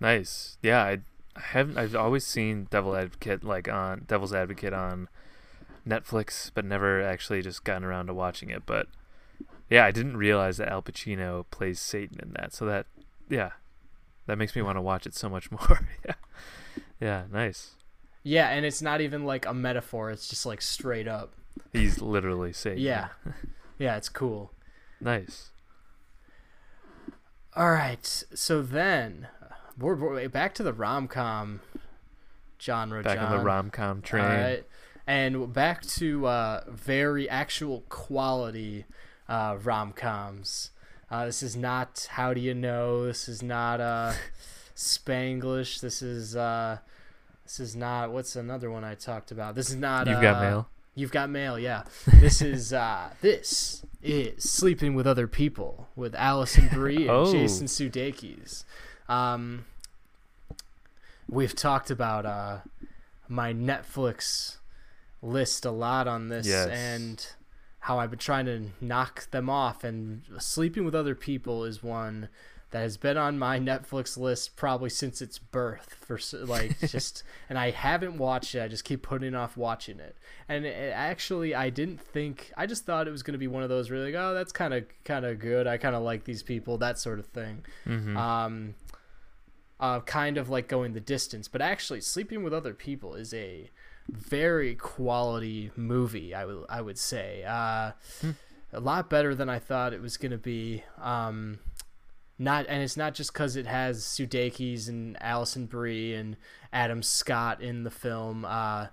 Nice. 0.00 0.56
Yeah, 0.62 0.82
I, 0.82 1.00
I 1.36 1.40
haven't. 1.40 1.76
I've 1.76 1.94
always 1.94 2.24
seen 2.24 2.66
Devil 2.70 2.96
Advocate 2.96 3.44
like 3.44 3.68
on 3.68 4.04
Devil's 4.08 4.32
Advocate 4.32 4.72
on 4.72 5.10
Netflix, 5.86 6.50
but 6.54 6.64
never 6.64 7.02
actually 7.02 7.42
just 7.42 7.62
gotten 7.62 7.84
around 7.84 8.06
to 8.06 8.14
watching 8.14 8.48
it. 8.48 8.62
But 8.64 8.86
yeah, 9.68 9.84
I 9.84 9.90
didn't 9.90 10.16
realize 10.16 10.56
that 10.56 10.70
Al 10.70 10.80
Pacino 10.80 11.44
plays 11.50 11.78
Satan 11.78 12.18
in 12.22 12.32
that. 12.38 12.54
So 12.54 12.64
that 12.64 12.86
yeah, 13.28 13.50
that 14.26 14.38
makes 14.38 14.54
me 14.54 14.62
want 14.62 14.76
to 14.76 14.82
watch 14.82 15.06
it 15.06 15.14
so 15.14 15.28
much 15.28 15.50
more. 15.50 15.80
yeah, 16.06 16.14
yeah, 17.00 17.22
nice. 17.32 17.72
Yeah, 18.22 18.48
and 18.48 18.66
it's 18.66 18.82
not 18.82 19.00
even 19.00 19.24
like 19.24 19.46
a 19.46 19.54
metaphor; 19.54 20.10
it's 20.10 20.28
just 20.28 20.44
like 20.46 20.60
straight 20.60 21.08
up. 21.08 21.32
He's 21.72 22.00
literally 22.00 22.52
Satan. 22.52 22.82
Yeah, 22.82 23.08
yeah, 23.78 23.96
it's 23.96 24.08
cool. 24.08 24.52
nice. 25.00 25.50
All 27.54 27.70
right, 27.70 28.04
so 28.04 28.60
then 28.60 29.28
we're, 29.78 29.94
we're 29.94 30.28
back 30.28 30.54
to 30.56 30.62
the 30.62 30.74
rom 30.74 31.08
com 31.08 31.60
genre. 32.60 33.02
Back 33.02 33.18
on 33.18 33.30
the 33.38 33.42
rom 33.44 33.70
com 33.70 34.02
train. 34.02 34.24
All 34.24 34.30
right. 34.30 34.64
And 35.06 35.52
back 35.52 35.82
to 35.82 36.26
uh, 36.26 36.64
very 36.68 37.28
actual 37.30 37.84
quality 37.88 38.84
uh, 39.28 39.56
rom 39.62 39.92
coms. 39.92 40.70
Uh, 41.10 41.26
this 41.26 41.42
is 41.42 41.56
not 41.56 42.08
How 42.12 42.34
Do 42.34 42.40
You 42.40 42.54
Know? 42.54 43.06
This 43.06 43.28
is 43.28 43.42
not 43.42 43.80
uh, 43.80 44.12
Spanglish. 44.74 45.80
This 45.80 46.02
is 46.02 46.34
uh, 46.36 46.78
this 47.44 47.60
is 47.60 47.76
not 47.76 48.10
what's 48.10 48.34
another 48.36 48.70
one 48.70 48.84
I 48.84 48.94
talked 48.94 49.30
about. 49.30 49.54
This 49.54 49.70
is 49.70 49.76
not. 49.76 50.06
You've 50.06 50.16
uh, 50.18 50.22
got 50.22 50.42
mail. 50.42 50.68
You've 50.94 51.12
got 51.12 51.30
mail. 51.30 51.58
Yeah. 51.58 51.84
This 52.20 52.42
is 52.42 52.72
uh, 52.72 53.10
this 53.20 53.84
is 54.02 54.42
Sleeping 54.42 54.94
with 54.94 55.06
Other 55.06 55.28
People 55.28 55.88
with 55.94 56.14
Alison 56.14 56.68
Brie 56.72 57.02
and 57.02 57.10
Oh. 57.10 57.30
Jason 57.32 57.66
Sudeikis. 57.66 58.64
Um, 59.08 59.64
we've 61.28 61.54
talked 61.54 61.90
about 61.90 62.26
uh, 62.26 62.58
my 63.28 63.52
Netflix 63.52 64.56
list 65.22 65.64
a 65.64 65.70
lot 65.70 66.08
on 66.08 66.28
this 66.28 66.46
Yes. 66.46 66.68
and 66.68 67.26
how 67.86 68.00
I've 68.00 68.10
been 68.10 68.18
trying 68.18 68.46
to 68.46 68.70
knock 68.80 69.30
them 69.30 69.48
off. 69.48 69.84
And 69.84 70.22
Sleeping 70.38 70.84
with 70.84 70.94
Other 70.94 71.14
People 71.14 71.64
is 71.64 71.84
one 71.84 72.28
that 72.72 72.80
has 72.80 72.96
been 72.96 73.16
on 73.16 73.38
my 73.38 73.60
Netflix 73.60 74.18
list 74.18 74.56
probably 74.56 74.90
since 74.90 75.22
its 75.22 75.38
birth 75.38 75.94
for 76.00 76.18
like 76.44 76.80
just 76.88 77.22
and 77.48 77.56
I 77.56 77.70
haven't 77.70 78.18
watched 78.18 78.56
it. 78.56 78.60
I 78.60 78.66
just 78.66 78.82
keep 78.82 79.02
putting 79.02 79.36
off 79.36 79.56
watching 79.56 80.00
it. 80.00 80.16
And 80.48 80.66
it, 80.66 80.92
actually 80.92 81.54
I 81.54 81.70
didn't 81.70 82.00
think 82.00 82.52
I 82.56 82.66
just 82.66 82.84
thought 82.84 83.06
it 83.06 83.12
was 83.12 83.22
going 83.22 83.34
to 83.34 83.38
be 83.38 83.46
one 83.46 83.62
of 83.62 83.68
those 83.68 83.88
really 83.88 84.12
like 84.12 84.20
oh 84.20 84.34
that's 84.34 84.52
kind 84.52 84.74
of 84.74 84.84
kind 85.04 85.24
of 85.24 85.38
good. 85.38 85.68
I 85.68 85.76
kind 85.76 85.94
of 85.94 86.02
like 86.02 86.24
these 86.24 86.42
people 86.42 86.78
that 86.78 86.98
sort 86.98 87.20
of 87.20 87.26
thing. 87.26 87.64
hmm 87.84 88.16
Um 88.16 88.74
uh 89.78 90.00
kind 90.00 90.38
of 90.38 90.48
like 90.48 90.66
going 90.66 90.92
the 90.92 91.00
distance, 91.00 91.46
but 91.46 91.62
actually 91.62 92.00
Sleeping 92.00 92.42
with 92.42 92.52
Other 92.52 92.74
People 92.74 93.14
is 93.14 93.32
a 93.32 93.70
very 94.08 94.74
quality 94.74 95.70
movie, 95.76 96.34
I 96.34 96.44
would 96.44 96.66
I 96.68 96.80
would 96.80 96.98
say. 96.98 97.44
Uh 97.44 97.92
Hmm. 98.20 98.30
a 98.72 98.80
lot 98.80 99.08
better 99.08 99.34
than 99.34 99.48
I 99.48 99.58
thought 99.58 99.92
it 99.92 100.00
was 100.02 100.16
going 100.16 100.32
to 100.32 100.38
be. 100.38 100.82
Um 101.00 101.58
not 102.38 102.66
and 102.68 102.82
it's 102.82 102.96
not 102.96 103.14
just 103.14 103.32
because 103.32 103.56
it 103.56 103.66
has 103.66 104.02
Sudeikis 104.04 104.88
and 104.88 105.16
Alison 105.22 105.66
Brie 105.66 106.14
and 106.14 106.36
Adam 106.72 107.02
Scott 107.02 107.62
in 107.62 107.84
the 107.84 107.90
film, 107.90 108.44
uh, 108.44 108.88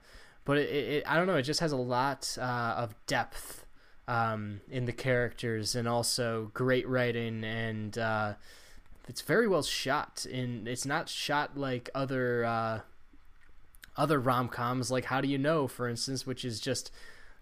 but 0.45 0.57
it, 0.57 0.69
it, 0.69 1.03
I 1.05 1.17
don't 1.17 1.27
know. 1.27 1.35
It 1.35 1.41
just 1.43 1.59
has 1.59 1.73
a 1.73 1.77
lot 1.77 2.37
uh, 2.39 2.75
of 2.77 2.95
depth 3.07 3.65
um, 4.07 4.61
in 4.69 4.85
the 4.85 4.93
characters, 4.93 5.75
and 5.75 5.87
also 5.87 6.51
great 6.53 6.87
writing, 6.87 7.43
and 7.43 7.97
uh, 7.97 8.33
it's 9.09 9.21
very 9.21 9.47
well 9.49 9.63
shot. 9.63 10.25
In 10.25 10.65
it's 10.65 10.85
not 10.85 11.09
shot 11.09 11.57
like 11.57 11.89
other 11.93 12.45
uh, 12.45 12.79
other 13.97 14.19
rom 14.19 14.49
coms, 14.49 14.91
like 14.91 15.05
How 15.05 15.21
Do 15.21 15.27
You 15.27 15.37
Know, 15.37 15.67
for 15.67 15.87
instance, 15.87 16.25
which 16.25 16.43
is 16.45 16.59
just 16.59 16.91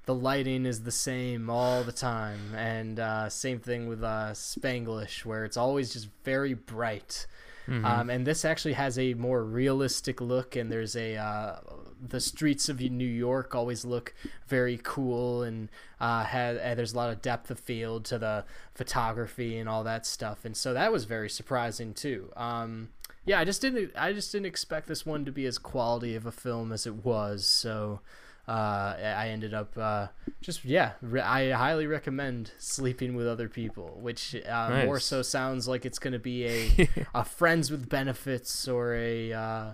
the 0.06 0.15
lighting 0.15 0.65
is 0.65 0.84
the 0.84 0.91
same 0.91 1.49
all 1.49 1.84
the 1.84 1.91
time, 1.91 2.56
and 2.56 2.99
uh, 2.99 3.30
same 3.30 3.60
thing 3.60 3.88
with 3.88 4.03
uh, 4.03 4.32
Spanglish, 4.34 5.26
where 5.26 5.45
it's 5.45 5.57
always 5.57 5.94
just 5.94 6.10
very 6.23 6.53
bright. 6.53 7.28
Mhm. 7.68 7.86
Um, 7.86 8.10
and 8.10 8.26
this 8.26 8.44
actually 8.44 8.73
has 8.73 8.98
a 8.98 9.14
more 9.14 9.44
realistic 9.44 10.19
look, 10.19 10.56
and 10.56 10.72
there's 10.72 10.95
a 10.95 11.15
uh, 11.15 11.60
the 12.02 12.19
streets 12.19 12.68
of 12.69 12.82
New 12.82 13.06
York 13.06 13.53
always 13.53 13.86
look 13.86 14.15
very 14.48 14.80
cool, 14.82 15.44
and 15.44 15.69
uh, 15.99 16.23
had 16.23 16.57
and 16.57 16.80
there's 16.80 16.94
a 16.94 16.98
lot 16.98 17.11
of 17.11 17.22
depth 17.22 17.52
of 17.52 17.60
field 17.60 18.03
to 18.06 18.18
the 18.18 18.45
photography 18.73 19.60
and 19.60 19.69
all 19.69 19.84
that 19.84 20.07
stuff, 20.07 20.44
and 20.44 20.57
so 20.57 20.73
that 20.73 20.91
was 20.91 21.06
very 21.06 21.30
surprising 21.30 21.94
too. 21.94 22.32
Um, 22.36 22.90
yeah, 23.26 23.39
I 23.39 23.45
just 23.45 23.61
didn't 23.61 23.91
I 23.95 24.14
just 24.14 24.31
didn't 24.31 24.48
expect 24.48 24.88
this 24.88 25.06
one 25.06 25.26
to 25.26 25.31
be 25.31 25.45
as 25.45 25.57
quality 25.57 26.15
of 26.15 26.26
a 26.26 26.31
film 26.31 26.72
as 26.72 26.85
it 26.85 27.06
was, 27.06 27.45
so. 27.45 28.02
Uh, 28.48 28.98
I 28.99 29.30
ended 29.30 29.53
up 29.53 29.77
uh, 29.77 30.07
just 30.41 30.65
yeah. 30.65 30.93
Re- 31.02 31.22
I 31.22 31.52
highly 31.52 31.85
recommend 31.85 32.52
sleeping 32.57 33.15
with 33.15 33.27
other 33.27 33.48
people, 33.48 33.99
which 34.02 34.35
uh, 34.49 34.84
more 34.84 34.99
so 34.99 35.22
sounds 35.22 35.68
like 35.68 35.85
it's 35.85 35.99
going 35.99 36.14
to 36.14 36.19
be 36.19 36.48
a 36.48 36.89
a 37.14 37.23
friends 37.23 37.69
with 37.69 37.88
benefits 37.88 38.68
or 38.68 38.95
a 38.95 39.31
uh, 39.31 39.72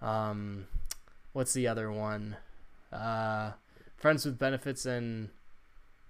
um, 0.00 0.66
what's 1.34 1.52
the 1.52 1.68
other 1.68 1.92
one? 1.92 2.36
Uh, 2.90 3.52
friends 3.96 4.24
with 4.24 4.38
benefits 4.38 4.86
and 4.86 5.28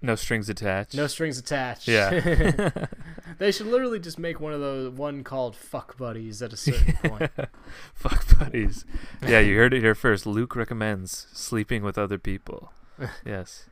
no 0.03 0.15
strings 0.15 0.49
attached. 0.49 0.95
no 0.95 1.07
strings 1.07 1.39
attached. 1.39 1.89
Yeah. 1.89 2.71
they 3.39 3.51
should 3.53 3.67
literally 3.67 3.99
just 4.01 4.19
make 4.19 4.41
one 4.41 4.53
of 4.53 4.61
those 4.61 4.91
one 4.93 5.25
called 5.25 5.57
fuck 5.57 5.97
buddies 5.97 6.43
at 6.43 6.53
a 6.53 6.57
certain 6.57 6.97
point. 7.05 7.31
Fuck 7.95 8.39
buddies. 8.39 8.85
Yeah, 9.27 9.41
you 9.41 9.57
heard 9.57 9.75
it 9.75 9.81
here 9.81 9.95
first. 9.95 10.27
Luke 10.27 10.55
recommends 10.55 11.27
sleeping 11.33 11.83
with 11.83 11.99
other 11.99 12.19
people. 12.19 12.73
yes. 13.25 13.67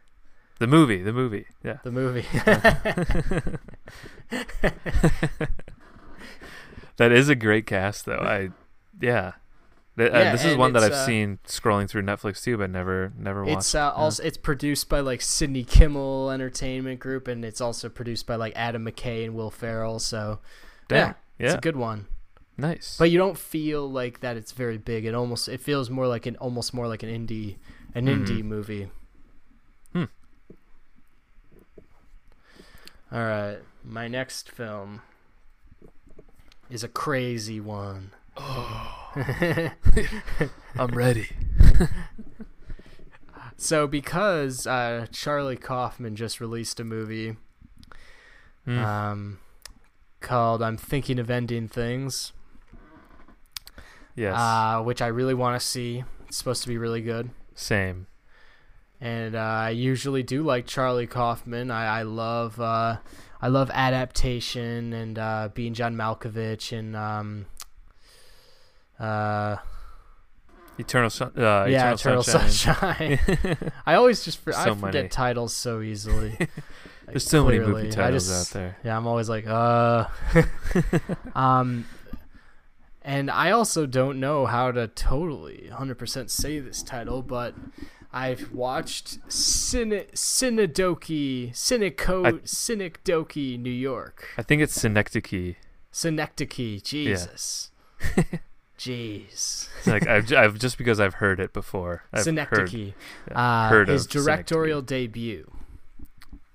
The 0.58 0.66
movie, 0.66 1.02
the 1.02 1.12
movie. 1.12 1.46
Yeah. 1.62 1.78
The 1.82 1.90
movie. 1.90 2.26
That 6.96 7.10
is 7.12 7.28
a 7.28 7.34
great 7.34 7.66
cast 7.66 8.06
though. 8.06 8.18
I 8.18 8.50
yeah. 9.00 9.32
Th- 9.96 10.10
uh, 10.12 10.18
Yeah, 10.18 10.32
this 10.32 10.44
is 10.44 10.56
one 10.56 10.72
that 10.72 10.82
I've 10.82 10.92
uh, 10.92 11.06
seen 11.06 11.38
scrolling 11.46 11.88
through 11.88 12.02
Netflix 12.02 12.42
too, 12.42 12.56
but 12.58 12.68
never 12.70 13.12
never 13.16 13.44
watched. 13.44 13.58
it's 13.58 13.74
uh, 13.74 13.78
Yeah. 13.78 13.90
also 14.02 14.22
it's 14.24 14.36
produced 14.36 14.88
by 14.88 15.00
like 15.00 15.20
Sydney 15.22 15.62
Kimmel 15.64 16.30
Entertainment 16.30 16.98
Group, 17.00 17.28
and 17.28 17.44
it's 17.44 17.60
also 17.60 17.88
produced 17.88 18.26
by 18.26 18.34
like 18.36 18.52
Adam 18.56 18.84
McKay 18.84 19.24
and 19.24 19.34
Will 19.34 19.50
Ferrell. 19.50 19.98
So 20.00 20.40
Dang. 20.88 20.98
yeah, 20.98 21.12
yeah. 21.38 21.46
it's 21.46 21.54
a 21.54 21.60
good 21.60 21.76
one. 21.76 22.06
nice. 22.56 22.96
but 22.98 23.10
you 23.10 23.18
don't 23.18 23.38
feel 23.38 23.88
like 23.90 24.20
that 24.20 24.36
it's 24.36 24.52
very 24.52 24.78
big 24.78 25.04
it 25.04 25.14
almost 25.14 25.48
it 25.48 25.60
feels 25.60 25.90
more 25.90 26.06
like 26.06 26.24
an 26.26 26.36
almost 26.36 26.72
more 26.74 26.86
like 26.86 27.02
an 27.02 27.08
indie 27.08 27.56
an 27.96 28.06
indie 28.06 28.42
Mhm. 28.42 28.44
movie 28.44 28.88
Hmm. 29.92 30.04
all 33.12 33.18
right 33.24 33.58
my 33.84 34.08
next 34.08 34.50
film 34.50 35.02
is 36.70 36.82
a 36.84 36.88
crazy 36.88 37.58
one 37.60 38.12
I'm 38.36 39.70
ready. 40.92 41.28
so 43.56 43.86
because 43.86 44.66
uh, 44.66 45.06
charlie 45.12 45.56
kaufman 45.56 46.16
just 46.16 46.40
released 46.40 46.80
a 46.80 46.84
movie 46.84 47.36
Mm. 48.66 48.82
um, 48.82 49.38
called 50.20 50.62
i'm 50.62 50.78
thinking 50.78 51.18
of 51.18 51.30
ending 51.30 51.68
things 51.68 52.32
yes. 54.16 54.34
uh, 54.36 54.82
which 54.82 55.02
i 55.02 55.06
really 55.06 55.34
want 55.34 55.60
to 55.60 55.64
see 55.66 56.02
it's 56.26 56.38
supposed 56.38 56.62
to 56.62 56.68
be 56.68 56.78
really 56.78 57.02
good 57.02 57.28
Same. 57.54 58.06
and 59.02 59.36
uh, 59.36 59.38
I 59.38 59.68
usually 59.70 60.22
do 60.22 60.42
like 60.42 60.66
Charlie 60.66 61.06
Kaufman. 61.06 61.70
I, 61.70 62.00
I 62.00 62.02
love 62.04 62.58
uh, 62.58 62.96
I 63.42 63.48
love 63.48 63.70
adaptation 63.74 64.94
and 64.94 65.18
uh, 65.18 65.50
being 65.52 65.74
John 65.74 65.94
Malkovich 65.94 66.72
and 66.76 66.96
um, 66.96 67.44
uh, 68.98 69.56
Eternal 70.78 71.10
Sun. 71.10 71.32
Uh, 71.36 71.66
yeah, 71.68 71.92
Eternal, 71.94 72.20
Eternal 72.20 72.22
Sunshine. 72.22 73.18
Sunshine. 73.18 73.72
I 73.86 73.94
always 73.94 74.24
just 74.24 74.38
for, 74.40 74.54
I 74.54 74.64
forget 74.74 74.80
many. 74.94 75.08
titles 75.08 75.54
so 75.54 75.80
easily. 75.80 76.36
There's 77.06 77.26
so 77.26 77.44
many 77.44 77.58
Clearly. 77.58 77.82
movie 77.84 77.90
titles 77.94 78.28
just- 78.28 78.56
out 78.56 78.58
there. 78.58 78.76
Yeah, 78.84 78.96
I'm 78.96 79.06
always 79.06 79.28
like, 79.28 79.46
uh. 79.46 80.06
um, 81.34 81.86
and 83.02 83.30
I 83.30 83.50
also 83.50 83.84
don't 83.84 84.18
know 84.18 84.46
how 84.46 84.72
to 84.72 84.88
totally 84.88 85.68
100% 85.70 86.30
say 86.30 86.58
this 86.60 86.82
title, 86.82 87.20
but 87.22 87.54
I've 88.10 88.52
watched 88.52 89.20
Cine 89.28 90.10
Cinedoki 90.12 91.50
Cineco 91.52 92.24
I- 92.26 93.56
New 93.58 93.70
York. 93.70 94.28
I 94.38 94.42
think 94.42 94.62
it's 94.62 94.80
Synecdoche. 94.80 95.56
Synecdoche, 95.92 96.82
Jesus. 96.82 97.70
Jeez. 98.84 99.68
Like 99.86 100.06
I've, 100.06 100.32
I've 100.32 100.58
just 100.58 100.76
because 100.78 101.00
I've 101.00 101.14
heard 101.14 101.40
it 101.40 101.52
before. 101.52 102.04
I've 102.12 102.18
heard, 102.18 102.24
Synecdoche. 102.24 102.72
yeah, 102.74 103.34
Uh, 103.34 103.68
heard 103.68 103.88
his 103.88 104.06
directorial 104.06 104.82
debut. 104.82 105.50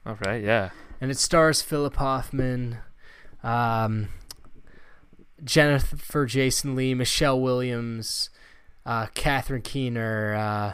All 0.06 0.18
right, 0.26 0.44
yeah. 0.44 0.70
and 1.02 1.10
it 1.12 1.18
stars 1.18 1.62
Philip 1.62 1.96
Hoffman, 1.96 2.78
um, 3.44 4.10
Jennifer 5.44 6.26
Jason 6.26 6.76
Lee, 6.76 6.94
Michelle 6.94 7.40
Williams, 7.40 8.30
uh, 8.86 9.08
Catherine 9.14 9.62
Keener, 9.62 10.36
uh, 10.36 10.74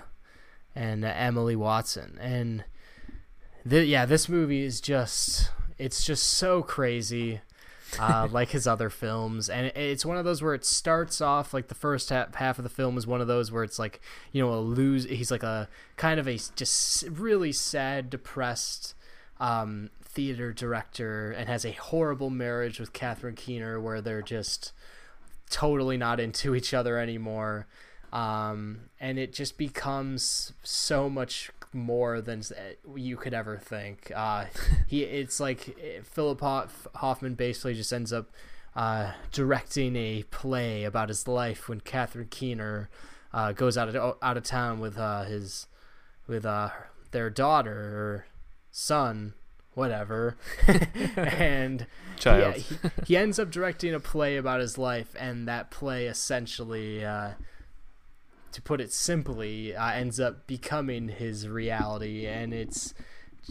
and 0.75 1.03
uh, 1.05 1.13
Emily 1.15 1.55
Watson. 1.55 2.17
And 2.21 2.63
th- 3.69 3.87
yeah, 3.87 4.05
this 4.05 4.27
movie 4.29 4.63
is 4.63 4.81
just 4.81 5.51
it's 5.77 6.05
just 6.05 6.23
so 6.23 6.61
crazy. 6.63 7.41
Uh, 7.99 8.27
like 8.31 8.49
his 8.49 8.67
other 8.67 8.89
films, 8.89 9.49
and 9.49 9.67
it's 9.75 10.05
one 10.05 10.17
of 10.17 10.25
those 10.25 10.41
where 10.41 10.53
it 10.53 10.65
starts 10.65 11.21
off 11.21 11.53
like 11.53 11.67
the 11.67 11.75
first 11.75 12.09
half, 12.09 12.35
half 12.35 12.57
of 12.57 12.63
the 12.63 12.69
film 12.69 12.97
is 12.97 13.07
one 13.07 13.21
of 13.21 13.27
those 13.27 13.51
where 13.51 13.63
it's 13.63 13.79
like 13.79 14.01
you 14.31 14.41
know 14.41 14.53
a 14.53 14.59
lose. 14.59 15.05
He's 15.05 15.31
like 15.31 15.43
a 15.43 15.67
kind 15.97 16.19
of 16.19 16.27
a 16.27 16.37
just 16.55 17.03
really 17.09 17.51
sad, 17.51 18.09
depressed 18.09 18.95
um, 19.39 19.89
theater 20.03 20.53
director, 20.53 21.31
and 21.31 21.47
has 21.47 21.65
a 21.65 21.71
horrible 21.71 22.29
marriage 22.29 22.79
with 22.79 22.93
Catherine 22.93 23.35
Keener, 23.35 23.79
where 23.79 24.01
they're 24.01 24.21
just 24.21 24.71
totally 25.49 25.97
not 25.97 26.19
into 26.19 26.55
each 26.55 26.73
other 26.73 26.97
anymore. 26.97 27.67
Um, 28.11 28.89
and 28.99 29.19
it 29.19 29.33
just 29.33 29.57
becomes 29.57 30.53
so 30.63 31.09
much 31.09 31.51
more 31.75 32.21
than 32.21 32.41
you 32.95 33.17
could 33.17 33.33
ever 33.33 33.57
think. 33.57 34.11
Uh, 34.15 34.45
he, 34.87 35.03
it's 35.03 35.39
like 35.39 35.77
eh, 35.81 35.99
Philip 36.03 36.41
Hoffman 36.95 37.35
basically 37.35 37.73
just 37.75 37.93
ends 37.93 38.11
up 38.11 38.31
uh, 38.75 39.11
directing 39.31 39.95
a 39.95 40.23
play 40.31 40.83
about 40.83 41.09
his 41.09 41.27
life 41.27 41.69
when 41.69 41.79
Catherine 41.81 42.27
Keener 42.29 42.89
uh, 43.33 43.51
goes 43.51 43.77
out 43.77 43.93
of 43.93 44.17
out 44.21 44.37
of 44.37 44.43
town 44.43 44.79
with 44.79 44.97
uh, 44.97 45.23
his 45.23 45.67
with 46.27 46.45
uh, 46.45 46.69
their 47.11 47.29
daughter 47.29 47.71
or 47.71 48.25
son, 48.71 49.33
whatever, 49.73 50.37
and 51.15 51.85
Child. 52.17 52.39
yeah, 52.39 52.61
he, 52.61 52.77
he 53.05 53.17
ends 53.17 53.39
up 53.39 53.51
directing 53.51 53.93
a 53.93 53.99
play 53.99 54.37
about 54.37 54.59
his 54.59 54.77
life, 54.77 55.15
and 55.19 55.47
that 55.47 55.71
play 55.71 56.07
essentially, 56.07 57.03
uh, 57.05 57.31
to 58.55 58.61
put 58.61 58.79
it 58.79 58.93
simply, 58.93 59.75
uh, 59.75 59.91
ends 59.91 60.17
up 60.17 60.47
becoming 60.47 61.09
his 61.09 61.49
reality, 61.49 62.25
and 62.25 62.53
it's 62.53 62.93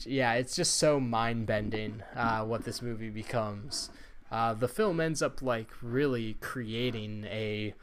yeah, 0.07 0.33
it's 0.33 0.57
just 0.57 0.77
so 0.77 0.99
mind 0.99 1.47
bending 1.47 2.03
uh, 2.17 2.43
what 2.43 2.65
this 2.65 2.81
movie 2.81 3.11
becomes. 3.11 3.91
Uh, 4.33 4.55
the 4.55 4.67
film 4.67 5.01
ends 5.01 5.21
up 5.21 5.43
like 5.43 5.69
really 5.83 6.39
creating 6.41 7.27
a 7.27 7.75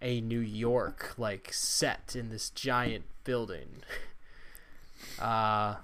a 0.00 0.20
New 0.20 0.38
York 0.38 1.14
like 1.18 1.52
set 1.52 2.14
in 2.14 2.30
this 2.30 2.48
giant 2.48 3.04
building. 3.24 3.68
Uh, 5.18 5.76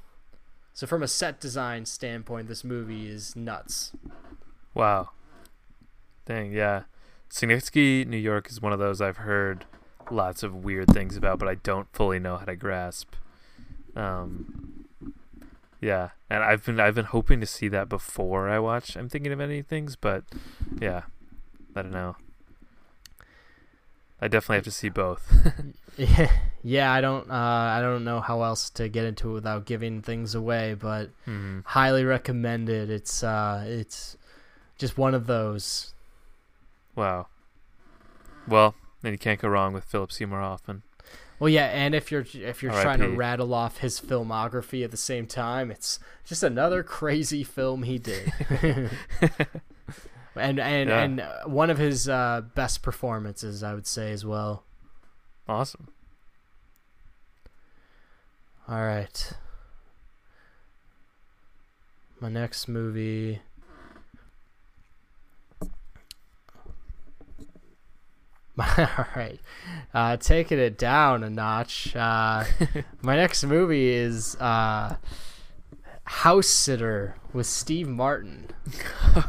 so 0.72 0.86
from 0.86 1.02
a 1.02 1.08
set 1.08 1.40
design 1.40 1.84
standpoint, 1.84 2.46
this 2.46 2.62
movie 2.62 3.08
is 3.08 3.34
nuts. 3.34 3.92
Wow. 4.74 5.10
Dang, 6.24 6.52
yeah. 6.52 6.84
Synecdoche, 7.28 8.06
New 8.06 8.16
York 8.16 8.48
is 8.48 8.62
one 8.62 8.72
of 8.72 8.78
those 8.78 9.00
I've 9.00 9.18
heard 9.18 9.66
lots 10.10 10.42
of 10.42 10.64
weird 10.64 10.88
things 10.88 11.16
about, 11.16 11.38
but 11.38 11.48
I 11.48 11.54
don't 11.56 11.88
fully 11.92 12.18
know 12.18 12.36
how 12.36 12.44
to 12.44 12.56
grasp. 12.56 13.14
Um, 13.96 14.86
yeah, 15.80 16.10
and 16.28 16.42
I've 16.42 16.64
been 16.64 16.80
I've 16.80 16.94
been 16.94 17.06
hoping 17.06 17.40
to 17.40 17.46
see 17.46 17.68
that 17.68 17.88
before 17.88 18.48
I 18.48 18.58
watch. 18.58 18.96
I'm 18.96 19.08
thinking 19.08 19.32
of 19.32 19.40
any 19.40 19.62
things, 19.62 19.96
but 19.96 20.24
yeah, 20.80 21.02
I 21.74 21.82
don't 21.82 21.92
know. 21.92 22.16
I 24.20 24.26
definitely 24.26 24.56
have 24.56 24.64
to 24.64 24.70
see 24.70 24.88
both. 24.88 25.32
Yeah, 25.98 26.30
yeah. 26.62 26.92
I 26.92 27.00
don't, 27.00 27.28
uh, 27.28 27.34
I 27.34 27.80
don't 27.80 28.04
know 28.04 28.20
how 28.20 28.42
else 28.44 28.70
to 28.70 28.88
get 28.88 29.04
into 29.04 29.30
it 29.30 29.32
without 29.32 29.66
giving 29.66 30.00
things 30.00 30.32
away, 30.36 30.74
but 30.74 31.08
mm-hmm. 31.26 31.60
highly 31.64 32.04
recommended. 32.04 32.88
It's, 32.88 33.24
uh, 33.24 33.64
it's 33.66 34.16
just 34.78 34.96
one 34.96 35.12
of 35.12 35.26
those. 35.26 35.92
Wow. 36.94 37.26
Well, 38.46 38.76
then 39.02 39.12
you 39.12 39.18
can't 39.18 39.40
go 39.40 39.48
wrong 39.48 39.72
with 39.72 39.84
Philip 39.84 40.12
Seymour 40.12 40.40
Hoffman. 40.40 40.82
Well, 41.40 41.48
yeah, 41.48 41.66
and 41.66 41.94
if 41.94 42.10
you're 42.10 42.26
if 42.34 42.62
you're 42.62 42.72
trying 42.72 42.98
to 42.98 43.08
rattle 43.10 43.54
off 43.54 43.78
his 43.78 44.00
filmography 44.00 44.82
at 44.84 44.90
the 44.90 44.96
same 44.96 45.26
time, 45.26 45.70
it's 45.70 46.00
just 46.24 46.42
another 46.42 46.82
crazy 46.82 47.44
film 47.44 47.84
he 47.84 47.98
did. 47.98 48.32
and 50.34 50.58
and 50.58 50.88
Yeah. 50.90 51.02
and 51.02 51.22
one 51.46 51.70
of 51.70 51.78
his 51.78 52.08
uh, 52.08 52.42
best 52.56 52.82
performances, 52.82 53.62
I 53.62 53.72
would 53.74 53.86
say 53.86 54.10
as 54.10 54.24
well. 54.24 54.64
Awesome. 55.48 55.88
All 58.68 58.82
right. 58.82 59.32
My 62.20 62.28
next 62.28 62.66
movie. 62.68 63.40
All 68.78 69.06
right. 69.14 69.40
Uh, 69.94 70.16
taking 70.16 70.58
it 70.58 70.78
down 70.78 71.22
a 71.22 71.30
notch. 71.30 71.94
Uh, 71.94 72.44
my 73.02 73.16
next 73.16 73.44
movie 73.44 73.88
is 73.90 74.34
uh, 74.36 74.96
House 76.04 76.48
Sitter 76.48 77.14
with 77.32 77.46
Steve 77.46 77.88
Martin. 77.88 78.48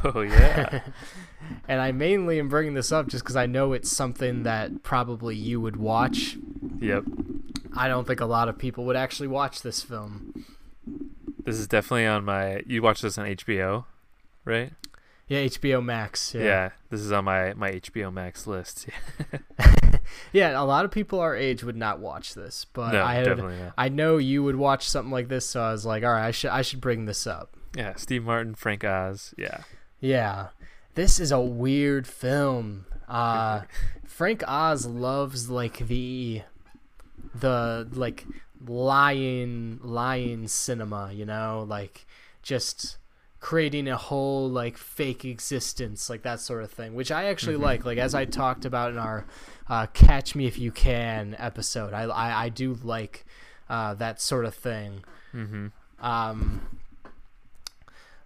Oh 0.03 0.21
yeah. 0.21 0.81
And 1.67 1.81
I 1.81 1.91
mainly 1.91 2.37
am 2.39 2.47
bringing 2.49 2.73
this 2.73 2.91
up 2.91 3.07
just 3.07 3.23
because 3.23 3.35
I 3.35 3.45
know 3.45 3.73
it's 3.73 3.89
something 3.89 4.43
that 4.43 4.83
probably 4.83 5.35
you 5.35 5.59
would 5.61 5.77
watch. 5.77 6.37
yep. 6.79 7.03
I 7.75 7.87
don't 7.87 8.05
think 8.05 8.19
a 8.19 8.25
lot 8.25 8.49
of 8.49 8.57
people 8.57 8.85
would 8.85 8.95
actually 8.95 9.29
watch 9.29 9.61
this 9.61 9.81
film. 9.81 10.45
This 11.43 11.57
is 11.57 11.67
definitely 11.67 12.05
on 12.05 12.25
my. 12.25 12.61
You 12.67 12.81
watch 12.81 13.01
this 13.01 13.17
on 13.17 13.25
HBO, 13.25 13.85
right? 14.45 14.73
Yeah, 15.29 15.45
HBO 15.45 15.83
Max. 15.83 16.33
Yeah. 16.35 16.43
Yeah. 16.43 16.69
This 16.89 16.99
is 16.99 17.11
on 17.11 17.23
my 17.23 17.53
my 17.53 17.71
HBO 17.71 18.11
Max 18.11 18.45
list. 18.45 18.87
Yeah, 20.31 20.59
a 20.61 20.63
lot 20.63 20.85
of 20.85 20.91
people 20.91 21.19
our 21.19 21.35
age 21.35 21.63
would 21.63 21.75
not 21.75 21.99
watch 21.99 22.33
this, 22.33 22.65
but 22.73 22.91
no, 22.93 23.03
I 23.03 23.15
had, 23.15 23.25
definitely 23.25 23.57
not. 23.57 23.73
I 23.77 23.89
know 23.89 24.17
you 24.17 24.43
would 24.43 24.55
watch 24.55 24.87
something 24.89 25.11
like 25.11 25.27
this, 25.27 25.45
so 25.45 25.61
I 25.61 25.71
was 25.71 25.85
like, 25.85 26.03
all 26.03 26.11
right, 26.11 26.27
I 26.27 26.31
should 26.31 26.51
I 26.51 26.61
should 26.61 26.81
bring 26.81 27.05
this 27.05 27.25
up. 27.27 27.55
Yeah, 27.75 27.95
Steve 27.95 28.23
Martin, 28.23 28.55
Frank 28.55 28.83
Oz. 28.83 29.33
Yeah. 29.37 29.61
Yeah, 29.99 30.47
this 30.95 31.19
is 31.19 31.31
a 31.31 31.39
weird 31.39 32.07
film. 32.07 32.85
Uh, 33.07 33.61
Frank 34.05 34.43
Oz 34.47 34.85
loves 34.85 35.49
like 35.49 35.87
the 35.87 36.43
the 37.35 37.87
like 37.91 38.25
lion 38.65 39.79
lion 39.83 40.47
cinema, 40.47 41.11
you 41.13 41.25
know, 41.25 41.65
like 41.67 42.05
just 42.41 42.97
creating 43.39 43.87
a 43.87 43.95
whole 43.97 44.49
like 44.49 44.77
fake 44.77 45.23
existence, 45.25 46.09
like 46.09 46.23
that 46.23 46.39
sort 46.39 46.63
of 46.63 46.71
thing, 46.71 46.93
which 46.93 47.11
I 47.11 47.25
actually 47.25 47.55
Mhm. 47.57 47.61
like. 47.61 47.85
Like 47.85 47.97
as 47.97 48.13
I 48.13 48.25
talked 48.25 48.65
about 48.65 48.91
in 48.91 48.97
our 48.97 49.25
uh, 49.69 49.85
"Catch 49.87 50.35
Me 50.35 50.45
If 50.45 50.57
You 50.59 50.71
Can" 50.71 51.35
episode, 51.39 51.93
I 51.93 52.03
I, 52.03 52.43
I 52.45 52.49
do 52.49 52.77
like 52.83 53.25
uh, 53.69 53.93
that 53.95 54.19
sort 54.19 54.45
of 54.45 54.53
thing. 54.55 55.03
Mm-hmm. 55.33 55.67
Um, 56.05 56.79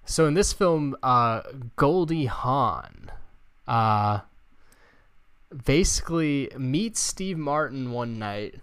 so 0.06 0.26
in 0.26 0.34
this 0.34 0.54
film, 0.54 0.96
uh, 1.04 1.42
Goldie 1.76 2.26
Hawn, 2.28 3.12
uh, 3.68 4.22
basically 5.66 6.50
meets 6.58 7.00
Steve 7.00 7.38
Martin 7.38 7.92
one 7.92 8.18
night 8.20 8.56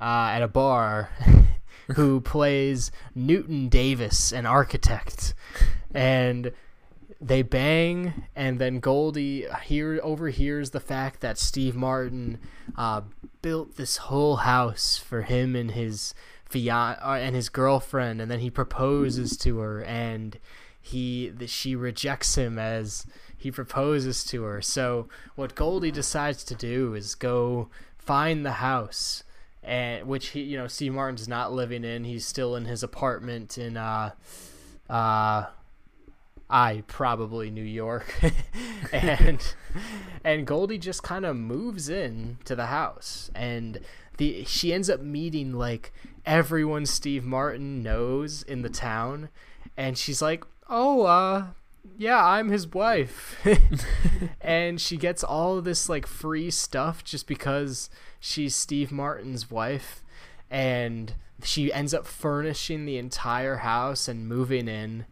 uh, 0.00 0.30
at 0.32 0.42
a 0.42 0.48
bar, 0.48 1.10
who 1.94 2.20
plays 2.20 2.90
Newton 3.14 3.68
Davis, 3.68 4.32
an 4.32 4.46
architect, 4.46 5.34
and 5.94 6.52
they 7.20 7.42
bang, 7.42 8.24
and 8.34 8.58
then 8.58 8.80
Goldie 8.80 9.46
here 9.64 10.00
overhears 10.02 10.70
the 10.70 10.80
fact 10.80 11.20
that 11.20 11.38
Steve 11.38 11.76
Martin 11.76 12.38
uh, 12.76 13.02
built 13.42 13.76
this 13.76 13.98
whole 13.98 14.36
house 14.36 14.98
for 14.98 15.22
him 15.22 15.54
and 15.54 15.70
his 15.70 16.14
fian- 16.44 16.96
uh, 17.00 17.18
and 17.20 17.36
his 17.36 17.48
girlfriend, 17.48 18.20
and 18.20 18.30
then 18.30 18.40
he 18.40 18.50
proposes 18.50 19.36
to 19.38 19.58
her, 19.58 19.82
and 19.82 20.38
he 20.80 21.28
that 21.28 21.48
she 21.48 21.76
rejects 21.76 22.34
him 22.34 22.58
as 22.58 23.06
he 23.36 23.50
proposes 23.50 24.24
to 24.24 24.42
her. 24.42 24.60
So 24.60 25.08
what 25.36 25.54
Goldie 25.54 25.92
decides 25.92 26.42
to 26.44 26.54
do 26.54 26.94
is 26.94 27.14
go 27.14 27.70
find 27.98 28.44
the 28.44 28.52
house, 28.52 29.22
and 29.62 30.06
which 30.06 30.28
he 30.28 30.42
you 30.42 30.56
know 30.56 30.66
Steve 30.66 30.94
Martin's 30.94 31.28
not 31.28 31.52
living 31.52 31.84
in. 31.84 32.04
He's 32.04 32.26
still 32.26 32.56
in 32.56 32.64
his 32.64 32.82
apartment 32.82 33.58
in 33.58 33.76
uh 33.76 34.10
uh 34.88 35.46
I 36.52 36.82
probably 36.86 37.50
New 37.50 37.62
York, 37.62 38.14
and 38.92 39.54
and 40.22 40.46
Goldie 40.46 40.76
just 40.78 41.02
kind 41.02 41.24
of 41.24 41.34
moves 41.34 41.88
in 41.88 42.36
to 42.44 42.54
the 42.54 42.66
house, 42.66 43.30
and 43.34 43.80
the 44.18 44.44
she 44.44 44.72
ends 44.72 44.90
up 44.90 45.00
meeting 45.00 45.54
like 45.54 45.94
everyone 46.26 46.84
Steve 46.84 47.24
Martin 47.24 47.82
knows 47.82 48.42
in 48.42 48.60
the 48.60 48.68
town, 48.68 49.30
and 49.78 49.96
she's 49.96 50.20
like, 50.20 50.44
oh, 50.68 51.06
uh, 51.06 51.46
yeah, 51.98 52.24
I'm 52.24 52.48
his 52.48 52.66
wife, 52.66 53.44
and 54.40 54.80
she 54.80 54.96
gets 54.96 55.24
all 55.24 55.60
this 55.60 55.88
like 55.88 56.06
free 56.06 56.50
stuff 56.50 57.04
just 57.04 57.26
because 57.26 57.90
she's 58.20 58.54
Steve 58.54 58.92
Martin's 58.92 59.50
wife, 59.50 60.02
and 60.50 61.14
she 61.42 61.72
ends 61.72 61.92
up 61.92 62.06
furnishing 62.06 62.84
the 62.86 62.98
entire 62.98 63.56
house 63.56 64.08
and 64.08 64.28
moving 64.28 64.68
in. 64.68 65.06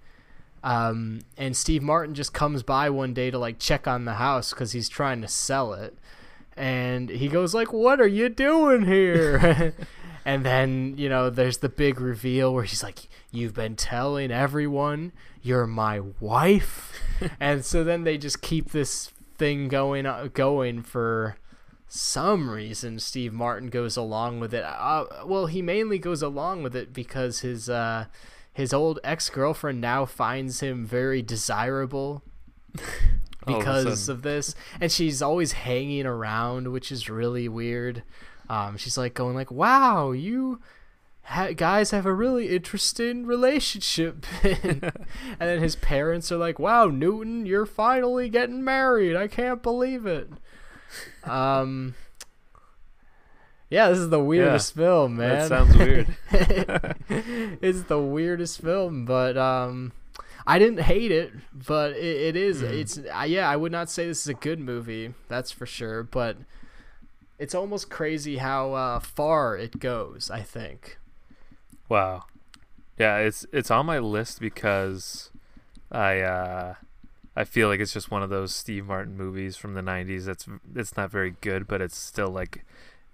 Um, 0.63 1.21
and 1.37 1.57
Steve 1.57 1.83
Martin 1.83 2.15
just 2.15 2.35
comes 2.35 2.63
by 2.63 2.91
one 2.91 3.15
day 3.15 3.31
to 3.31 3.39
like 3.39 3.59
check 3.59 3.89
on 3.89 4.05
the 4.05 4.15
house 4.15 4.51
because 4.51 4.73
he's 4.73 4.89
trying 4.89 5.23
to 5.23 5.29
sell 5.29 5.73
it, 5.73 5.97
and 6.57 7.09
he 7.09 7.29
goes 7.29 7.55
like, 7.55 7.73
"What 7.73 8.01
are 8.01 8.07
you 8.07 8.29
doing 8.29 8.85
here?" 8.85 9.75
and 10.25 10.45
then 10.45 10.95
you 10.97 11.09
know 11.09 11.31
there's 11.31 11.59
the 11.59 11.69
big 11.69 12.01
reveal 12.01 12.53
where 12.55 12.65
he's 12.65 12.83
like, 12.83 13.09
"You've 13.31 13.55
been 13.55 13.77
telling 13.77 14.31
everyone 14.31 15.13
you're 15.43 15.67
my 15.67 16.01
wife," 16.21 16.93
and 17.41 17.65
so 17.65 17.85
then 17.85 18.05
they 18.05 18.19
just 18.19 18.43
keep 18.43 18.71
this 18.71 19.13
thing 19.39 19.69
going 19.69 20.07
uh, 20.07 20.29
going 20.33 20.83
for 20.83 21.37
some 21.89 22.49
reason. 22.51 22.99
Steve 22.99 23.33
Martin 23.33 23.69
goes 23.69 23.97
along 23.97 24.41
with 24.41 24.55
it. 24.55 24.65
Uh, 24.65 25.05
well, 25.25 25.47
he 25.47 25.61
mainly 25.61 25.99
goes 25.99 26.23
along 26.23 26.63
with 26.63 26.77
it 26.77 26.93
because 26.93 27.41
his 27.41 27.69
uh, 27.69 28.07
his 28.53 28.73
old 28.73 29.01
ex 29.03 29.29
girlfriend 29.31 29.81
now 29.81 30.05
finds 30.05 30.61
him 30.61 30.87
very 30.87 31.23
desirable 31.23 32.23
of 32.79 32.83
because 33.47 34.09
of 34.09 34.23
this, 34.23 34.55
and 34.81 34.93
she's 34.93 35.21
always 35.21 35.53
hanging 35.53 36.07
around, 36.07 36.73
which 36.73 36.93
is 36.93 37.11
really 37.11 37.49
weird. 37.49 38.03
Um, 38.51 38.77
she's 38.77 38.99
like 38.99 39.15
going 39.15 39.35
like, 39.35 39.51
"Wow, 39.51 40.11
you." 40.13 40.61
Ha- 41.25 41.53
guys 41.53 41.93
have 41.93 42.07
a 42.07 42.13
really 42.13 42.49
interesting 42.49 43.25
relationship 43.25 44.27
and 44.43 44.93
then 45.39 45.61
his 45.61 45.77
parents 45.77 46.33
are 46.33 46.39
like 46.39 46.59
wow 46.59 46.87
newton 46.87 47.47
you're 47.47 47.67
finally 47.67 48.29
getting 48.29 48.65
married 48.65 49.15
i 49.15 49.29
can't 49.29 49.63
believe 49.63 50.07
it 50.07 50.29
um 51.23 51.95
yeah 53.69 53.91
this 53.91 53.99
is 53.99 54.09
the 54.09 54.19
weirdest 54.19 54.75
film 54.75 55.17
man 55.19 55.29
That 55.29 55.49
sounds 55.49 55.77
weird. 55.77 56.17
it's 57.63 57.83
the 57.83 58.01
weirdest 58.01 58.61
film, 58.61 59.05
but 59.05 59.37
um, 59.37 59.93
I 60.47 60.59
didn't 60.59 60.81
hate 60.81 61.13
it, 61.13 61.33
but 61.53 61.93
it, 61.93 62.35
it 62.35 62.37
is. 62.37 62.63
Mhm. 62.63 62.71
It's 62.81 62.99
uh, 62.99 63.25
yeah. 63.27 63.49
I 63.49 63.55
would 63.57 63.71
not 63.73 63.89
say 63.91 64.07
this 64.07 64.23
is 64.23 64.29
a 64.29 64.35
good 64.35 64.59
movie, 64.59 65.15
that's 65.29 65.53
for 65.53 65.67
sure. 65.67 66.03
But 66.03 66.39
it's 67.41 67.55
almost 67.57 67.91
crazy 67.91 68.39
how 68.39 68.75
uh, 68.75 69.01
far 69.01 69.57
it 69.59 69.81
goes. 69.81 70.31
I 70.31 70.43
think. 70.43 70.99
Wow. 71.89 72.25
Yeah, 72.99 73.19
it's 73.19 73.47
it's 73.53 73.71
on 73.71 73.87
my 73.87 73.99
list 73.99 74.41
because 74.41 75.31
I 75.93 76.21
uh 76.21 76.75
I 77.37 77.45
feel 77.45 77.69
like 77.69 77.81
it's 77.81 77.93
just 77.95 78.11
one 78.11 78.23
of 78.23 78.31
those 78.31 78.55
Steve 78.55 78.87
Martin 78.87 79.17
movies 79.17 79.57
from 79.57 79.75
the 79.75 79.83
90s 79.83 80.27
that's 80.27 80.47
it's 80.75 80.97
not 80.97 81.11
very 81.11 81.37
good 81.41 81.67
but 81.69 81.81
it's 81.83 81.97
still 81.97 82.31
like 82.31 82.65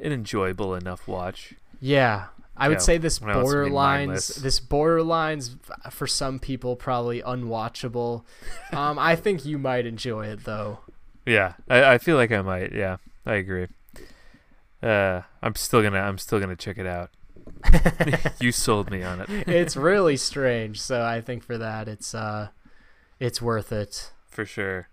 an 0.00 0.12
enjoyable 0.12 0.74
enough 0.74 1.08
watch. 1.08 1.54
Yeah, 1.80 2.26
I 2.56 2.68
would 2.68 2.80
Yeah, 2.80 2.80
say 2.80 2.98
this 2.98 3.18
borderlines. 3.18 4.34
This 4.34 4.60
borderlines 4.60 5.56
for 5.90 6.06
some 6.06 6.38
people 6.38 6.76
probably 6.76 7.22
unwatchable. 7.22 8.24
um, 8.72 8.98
I 8.98 9.16
think 9.16 9.44
you 9.44 9.58
might 9.58 9.86
enjoy 9.86 10.26
it 10.26 10.44
though. 10.44 10.80
Yeah, 11.24 11.54
I, 11.68 11.94
I 11.94 11.98
feel 11.98 12.16
like 12.16 12.32
I 12.32 12.42
might. 12.42 12.72
Yeah, 12.72 12.96
I 13.24 13.34
agree. 13.34 13.66
Uh, 14.82 15.22
I'm 15.42 15.54
still 15.54 15.82
gonna 15.82 16.00
I'm 16.00 16.18
still 16.18 16.38
gonna 16.38 16.56
check 16.56 16.78
it 16.78 16.86
out. 16.86 17.10
you 18.40 18.50
sold 18.50 18.90
me 18.90 19.02
on 19.04 19.20
it 19.20 19.28
it's 19.46 19.76
really 19.76 20.16
strange, 20.16 20.80
so 20.80 21.02
I 21.02 21.20
think 21.20 21.44
for 21.44 21.56
that 21.58 21.88
it's 21.88 22.14
uh, 22.14 22.48
it's 23.20 23.40
worth 23.40 23.72
it. 23.72 24.12
for 24.28 24.44
sure. 24.44 24.88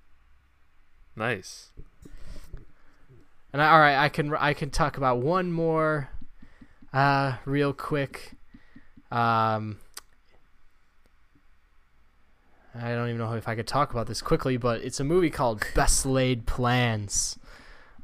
Nice. 1.15 1.71
And 3.51 3.61
I, 3.61 3.71
all 3.71 3.79
right, 3.79 3.97
I 3.97 4.09
can 4.09 4.33
I 4.33 4.53
can 4.53 4.69
talk 4.71 4.97
about 4.97 5.19
one 5.19 5.51
more, 5.51 6.09
uh, 6.91 7.33
real 7.45 7.71
quick. 7.73 8.31
Um, 9.11 9.77
I 12.73 12.89
don't 12.89 13.09
even 13.09 13.19
know 13.19 13.33
if 13.33 13.47
I 13.47 13.55
could 13.55 13.67
talk 13.67 13.91
about 13.91 14.07
this 14.07 14.23
quickly, 14.23 14.57
but 14.57 14.81
it's 14.81 14.99
a 14.99 15.03
movie 15.03 15.29
called 15.29 15.63
Best 15.75 16.05
Laid 16.05 16.47
Plans, 16.47 17.37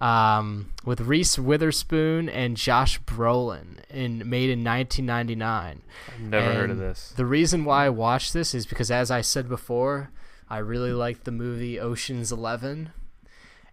um, 0.01 0.71
with 0.85 1.01
Reese 1.01 1.37
Witherspoon 1.37 2.29
and 2.29 2.55
Josh 2.57 2.99
Brolin, 3.01 3.79
in 3.89 4.29
made 4.29 4.49
in 4.49 4.63
1999. 4.63 5.81
I've 6.15 6.19
never 6.21 6.53
heard 6.53 6.69
of 6.71 6.77
this. 6.77 7.13
The 7.15 7.25
reason 7.25 7.65
why 7.65 7.85
I 7.85 7.89
watched 7.89 8.33
this 8.33 8.53
is 8.55 8.65
because, 8.65 8.89
as 8.91 9.11
I 9.11 9.21
said 9.21 9.49
before, 9.49 10.09
I 10.49 10.59
really 10.59 10.93
liked 10.93 11.25
the 11.25 11.31
movie 11.31 11.79
Ocean's 11.79 12.31
Eleven, 12.31 12.91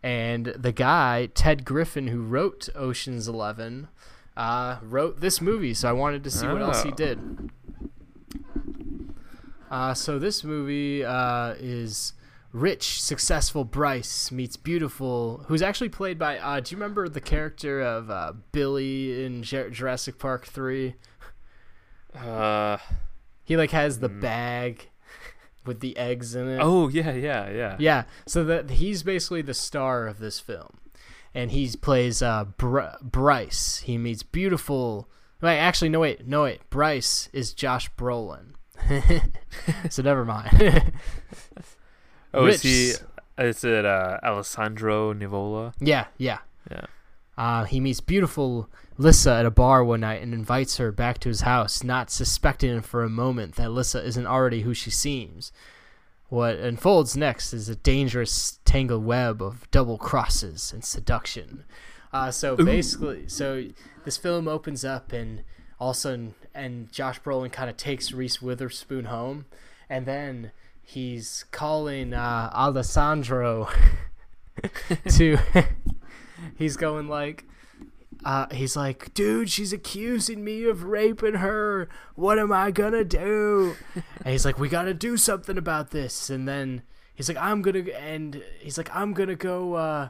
and 0.02 0.46
the 0.46 0.72
guy 0.72 1.26
Ted 1.34 1.64
Griffin 1.64 2.08
who 2.08 2.22
wrote 2.22 2.68
Ocean's 2.74 3.28
Eleven 3.28 3.88
uh, 4.36 4.78
wrote 4.82 5.20
this 5.20 5.40
movie, 5.40 5.74
so 5.74 5.88
I 5.88 5.92
wanted 5.92 6.22
to 6.24 6.30
see 6.30 6.46
what 6.46 6.60
else 6.60 6.82
he 6.82 6.90
Oh. 6.90 6.94
did. 6.94 7.50
Uh, 9.70 9.94
so 9.94 10.18
this 10.18 10.44
movie 10.44 11.04
uh, 11.04 11.54
is 11.58 12.12
rich, 12.56 13.00
successful 13.02 13.64
Bryce 13.64 14.30
meets 14.32 14.56
beautiful, 14.56 15.44
who's 15.48 15.62
actually 15.62 15.88
played 15.90 16.18
by. 16.18 16.38
Uh, 16.38 16.60
do 16.60 16.74
you 16.74 16.76
remember 16.80 17.08
the 17.08 17.20
character 17.20 17.80
of 17.80 18.10
uh, 18.10 18.32
Billy 18.52 19.24
in 19.24 19.42
Ju- 19.42 19.70
Jurassic 19.70 20.18
Park 20.18 20.46
Three? 20.46 20.94
Uh, 22.18 22.78
He 23.44 23.56
like 23.56 23.70
has 23.70 23.98
the 24.00 24.08
Mm. 24.08 24.20
bag 24.20 24.88
with 25.64 25.80
the 25.80 25.96
eggs 25.96 26.34
in 26.34 26.48
it. 26.48 26.58
oh 26.62 26.88
yeah, 26.88 27.12
yeah, 27.12 27.50
yeah. 27.50 27.76
Yeah, 27.78 28.04
so 28.26 28.42
that 28.44 28.70
he's 28.70 29.02
basically 29.02 29.42
the 29.42 29.54
star 29.54 30.06
of 30.06 30.18
this 30.18 30.40
film, 30.40 30.78
and 31.34 31.50
he 31.50 31.70
plays 31.80 32.22
uh, 32.22 32.44
Br- 32.56 32.96
Bryce. 33.02 33.78
He 33.84 33.98
meets 33.98 34.22
beautiful. 34.22 35.08
Wait, 35.42 35.58
actually, 35.58 35.90
no, 35.90 36.00
wait, 36.00 36.26
no, 36.26 36.44
wait. 36.44 36.68
Bryce 36.70 37.28
is 37.32 37.52
Josh 37.52 37.90
Brolin. 37.96 38.54
so 39.90 40.02
never 40.02 40.24
mind. 40.24 40.92
Oh, 42.36 42.46
is 42.46 42.62
he? 42.62 42.92
Is 43.38 43.64
it 43.64 43.84
uh, 43.84 44.18
Alessandro 44.22 45.12
Nivola? 45.12 45.74
yeah, 45.80 46.06
yeah. 46.18 46.38
Yeah. 46.70 46.86
Uh, 47.36 47.64
he 47.64 47.80
meets 47.80 48.00
beautiful 48.00 48.68
Lissa 48.98 49.32
at 49.34 49.46
a 49.46 49.50
bar 49.50 49.84
one 49.84 50.00
night 50.00 50.22
and 50.22 50.32
invites 50.32 50.78
her 50.78 50.90
back 50.90 51.18
to 51.18 51.28
his 51.28 51.42
house, 51.42 51.82
not 51.84 52.10
suspecting 52.10 52.80
for 52.80 53.04
a 53.04 53.10
moment 53.10 53.56
that 53.56 53.70
Lissa 53.70 54.02
isn't 54.04 54.26
already 54.26 54.62
who 54.62 54.72
she 54.72 54.90
seems. 54.90 55.52
What 56.28 56.56
unfolds 56.56 57.16
next 57.16 57.52
is 57.52 57.68
a 57.68 57.76
dangerous 57.76 58.58
tangled 58.64 59.04
web 59.04 59.42
of 59.42 59.70
double 59.70 59.98
crosses 59.98 60.72
and 60.72 60.84
seduction. 60.84 61.64
Uh, 62.12 62.30
so 62.30 62.56
basically, 62.56 63.28
so 63.28 63.66
this 64.04 64.16
film 64.16 64.48
opens 64.48 64.84
up 64.84 65.12
and 65.12 65.42
all 65.78 65.90
of 65.90 65.96
a 65.96 65.98
sudden, 66.00 66.34
and 66.54 66.90
Josh 66.90 67.20
Brolin 67.20 67.52
kind 67.52 67.68
of 67.68 67.76
takes 67.76 68.12
Reese 68.12 68.40
Witherspoon 68.40 69.04
home, 69.04 69.44
and 69.90 70.06
then 70.06 70.52
he's 70.86 71.44
calling 71.50 72.14
uh, 72.14 72.50
Alessandro 72.54 73.68
to. 75.10 75.36
he's 76.56 76.76
going 76.76 77.08
like, 77.08 77.44
uh, 78.24 78.46
he's 78.52 78.76
like, 78.76 79.12
dude, 79.12 79.50
she's 79.50 79.72
accusing 79.72 80.42
me 80.44 80.64
of 80.64 80.84
raping 80.84 81.34
her. 81.34 81.88
What 82.14 82.38
am 82.38 82.52
I 82.52 82.70
gonna 82.70 83.04
do? 83.04 83.76
and 83.94 84.26
he's 84.26 84.44
like, 84.44 84.58
we 84.58 84.68
gotta 84.68 84.94
do 84.94 85.16
something 85.16 85.58
about 85.58 85.90
this. 85.90 86.30
And 86.30 86.48
then 86.48 86.82
he's 87.14 87.28
like, 87.28 87.38
I'm 87.38 87.62
gonna, 87.62 87.84
and 87.98 88.42
he's 88.60 88.78
like, 88.78 88.94
I'm 88.94 89.12
gonna 89.12 89.36
go, 89.36 89.74
uh, 89.74 90.08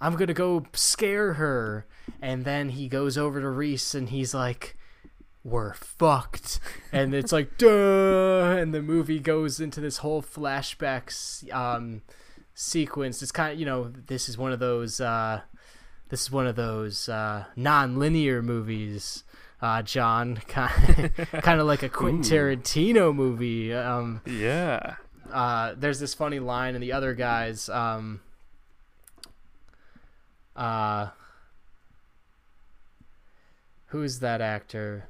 I'm 0.00 0.16
gonna 0.16 0.34
go 0.34 0.64
scare 0.74 1.34
her. 1.34 1.86
And 2.20 2.44
then 2.44 2.70
he 2.70 2.88
goes 2.88 3.16
over 3.18 3.40
to 3.40 3.48
Reese 3.48 3.94
and 3.94 4.10
he's 4.10 4.34
like, 4.34 4.76
we're 5.44 5.74
fucked. 5.74 6.58
And 6.90 7.14
it's 7.14 7.30
like, 7.32 7.58
duh. 7.58 8.56
And 8.58 8.74
the 8.74 8.82
movie 8.82 9.20
goes 9.20 9.60
into 9.60 9.80
this 9.80 9.98
whole 9.98 10.22
flashbacks, 10.22 11.52
um, 11.54 12.02
sequence. 12.54 13.22
It's 13.22 13.30
kind 13.32 13.52
of, 13.52 13.58
you 13.60 13.66
know, 13.66 13.92
this 14.06 14.28
is 14.28 14.38
one 14.38 14.52
of 14.52 14.58
those, 14.58 15.00
uh, 15.00 15.42
this 16.08 16.22
is 16.22 16.30
one 16.30 16.46
of 16.46 16.56
those 16.56 17.08
uh, 17.08 17.44
non-linear 17.56 18.40
movies, 18.42 19.24
uh, 19.60 19.82
John, 19.82 20.36
kind 20.48 21.60
of 21.60 21.66
like 21.66 21.82
a 21.82 21.88
Quentin 21.88 22.20
Ooh. 22.20 22.56
Tarantino 22.56 23.14
movie. 23.14 23.72
Um, 23.74 24.22
Yeah. 24.26 24.96
uh, 25.32 25.74
there's 25.76 26.00
this 26.00 26.14
funny 26.14 26.38
line, 26.38 26.74
and 26.74 26.82
the 26.82 26.92
other 26.92 27.14
guys, 27.14 27.68
um, 27.68 28.20
uh, 30.56 31.08
who's 33.86 34.20
that 34.20 34.40
actor? 34.40 35.08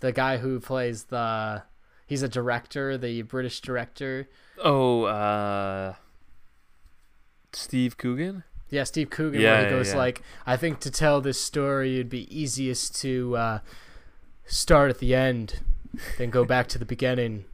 The 0.00 0.12
guy 0.12 0.38
who 0.38 0.60
plays 0.60 1.04
the, 1.04 1.62
he's 2.06 2.22
a 2.22 2.28
director, 2.28 2.96
the 2.96 3.22
British 3.22 3.60
director. 3.60 4.28
Oh, 4.62 5.04
uh, 5.04 5.94
Steve 7.52 7.96
Coogan. 7.96 8.44
Yeah, 8.70 8.84
Steve 8.84 9.10
Coogan, 9.10 9.40
Yeah, 9.40 9.52
where 9.52 9.58
he 9.60 9.64
yeah, 9.64 9.70
goes 9.70 9.92
yeah. 9.92 9.98
like, 9.98 10.22
"I 10.46 10.56
think 10.56 10.80
to 10.80 10.90
tell 10.90 11.20
this 11.20 11.40
story, 11.40 11.94
it'd 11.94 12.10
be 12.10 12.28
easiest 12.36 13.00
to 13.00 13.36
uh, 13.36 13.58
start 14.44 14.90
at 14.90 14.98
the 14.98 15.14
end, 15.14 15.60
then 16.18 16.30
go 16.30 16.44
back 16.44 16.68
to 16.68 16.78
the 16.78 16.84
beginning, 16.84 17.46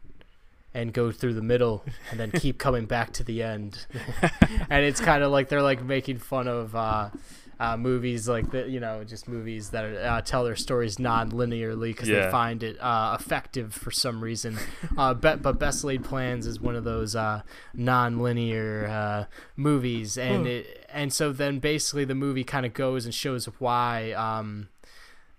and 0.74 0.92
go 0.92 1.12
through 1.12 1.34
the 1.34 1.42
middle, 1.42 1.84
and 2.10 2.18
then 2.18 2.32
keep 2.32 2.58
coming 2.58 2.86
back 2.86 3.12
to 3.12 3.22
the 3.24 3.42
end." 3.44 3.86
and 4.68 4.84
it's 4.84 5.00
kind 5.00 5.22
of 5.22 5.30
like 5.30 5.48
they're 5.48 5.62
like 5.62 5.84
making 5.84 6.18
fun 6.18 6.48
of 6.48 6.74
uh, 6.74 7.10
uh, 7.60 7.76
movies 7.76 8.28
like 8.28 8.50
that, 8.50 8.68
you 8.68 8.80
know, 8.80 9.04
just 9.04 9.28
movies 9.28 9.70
that 9.70 9.84
uh, 9.84 10.20
tell 10.22 10.44
their 10.44 10.56
stories 10.56 10.98
non-linearly 10.98 11.88
because 11.88 12.08
they 12.08 12.30
find 12.30 12.62
it 12.62 12.76
uh, 12.80 13.16
effective 13.18 13.72
for 13.74 13.90
some 13.90 14.22
reason. 14.22 14.58
Uh, 14.96 15.12
but, 15.12 15.42
but 15.42 15.58
Best 15.58 15.82
Laid 15.82 16.04
Plans 16.04 16.46
is 16.46 16.60
one 16.60 16.76
of 16.76 16.84
those 16.84 17.16
uh, 17.16 17.42
non-linear 17.72 18.86
uh, 18.86 19.24
movies, 19.56 20.16
and 20.16 20.46
it 20.46 20.86
and 20.92 21.12
so 21.12 21.32
then 21.32 21.58
basically 21.58 22.04
the 22.04 22.14
movie 22.14 22.44
kind 22.44 22.64
of 22.64 22.72
goes 22.74 23.04
and 23.04 23.12
shows 23.12 23.46
why 23.58 24.12
um, 24.12 24.68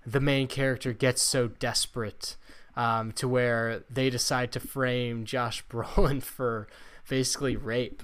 the 0.05 0.19
main 0.19 0.47
character 0.47 0.91
gets 0.91 1.21
so 1.21 1.47
desperate 1.47 2.35
um, 2.75 3.11
to 3.13 3.27
where 3.27 3.83
they 3.89 4.09
decide 4.09 4.51
to 4.51 4.59
frame 4.59 5.25
Josh 5.25 5.65
Brolin 5.69 6.21
for 6.21 6.67
basically 7.07 7.55
rape. 7.55 8.03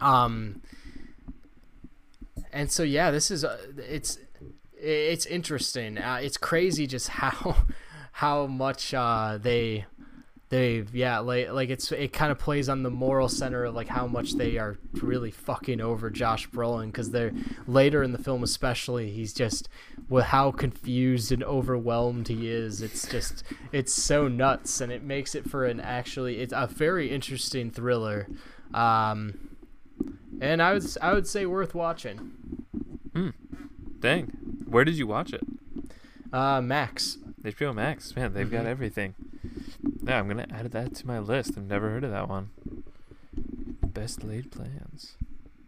Um, 0.00 0.62
and 2.52 2.70
so 2.70 2.82
yeah, 2.82 3.10
this 3.10 3.30
is 3.30 3.44
uh, 3.44 3.58
it's 3.76 4.18
it's 4.74 5.26
interesting. 5.26 5.98
Uh, 5.98 6.20
it's 6.22 6.36
crazy 6.36 6.86
just 6.86 7.08
how 7.08 7.56
how 8.12 8.46
much 8.46 8.94
uh, 8.94 9.38
they 9.40 9.86
they 10.50 10.82
yeah 10.92 11.18
like 11.18 11.50
like 11.50 11.68
it's 11.68 11.92
it 11.92 12.12
kind 12.12 12.32
of 12.32 12.38
plays 12.38 12.68
on 12.68 12.82
the 12.82 12.90
moral 12.90 13.28
center 13.28 13.64
of 13.64 13.74
like 13.74 13.88
how 13.88 14.06
much 14.06 14.34
they 14.34 14.56
are 14.56 14.78
really 14.94 15.30
fucking 15.30 15.80
over 15.80 16.08
Josh 16.08 16.48
Brolin 16.48 16.86
because 16.86 17.10
they're 17.10 17.32
later 17.66 18.02
in 18.02 18.12
the 18.12 18.18
film 18.18 18.42
especially 18.42 19.10
he's 19.10 19.34
just 19.34 19.68
with 20.08 20.24
how 20.24 20.50
confused 20.50 21.32
and 21.32 21.44
overwhelmed 21.44 22.28
he 22.28 22.48
is 22.48 22.80
it's 22.80 23.06
just 23.08 23.44
it's 23.72 23.92
so 23.92 24.26
nuts 24.26 24.80
and 24.80 24.90
it 24.90 25.02
makes 25.02 25.34
it 25.34 25.48
for 25.48 25.66
an 25.66 25.80
actually 25.80 26.40
it's 26.40 26.54
a 26.56 26.66
very 26.66 27.10
interesting 27.10 27.70
thriller 27.70 28.26
um 28.72 29.38
and 30.40 30.62
I 30.62 30.72
would 30.74 30.84
I 31.02 31.12
would 31.12 31.26
say 31.26 31.46
worth 31.46 31.74
watching 31.74 32.18
Hmm. 33.14 33.30
Dang. 34.00 34.26
Where 34.68 34.84
did 34.84 34.96
you 34.96 35.06
watch 35.06 35.32
it? 35.32 35.42
uh 36.32 36.60
Max 36.60 37.18
HBO 37.44 37.74
Max. 37.74 38.14
Man, 38.16 38.34
they've 38.34 38.50
got 38.50 38.64
Mhm. 38.64 38.68
everything. 38.68 39.14
Yeah, 40.02 40.18
I'm 40.18 40.28
gonna 40.28 40.46
add 40.50 40.70
that 40.72 40.94
to 40.96 41.06
my 41.06 41.18
list. 41.18 41.52
I've 41.56 41.64
never 41.64 41.88
heard 41.90 42.04
of 42.04 42.10
that 42.10 42.28
one. 42.28 42.50
Best 43.82 44.22
laid 44.24 44.50
plans. 44.52 45.16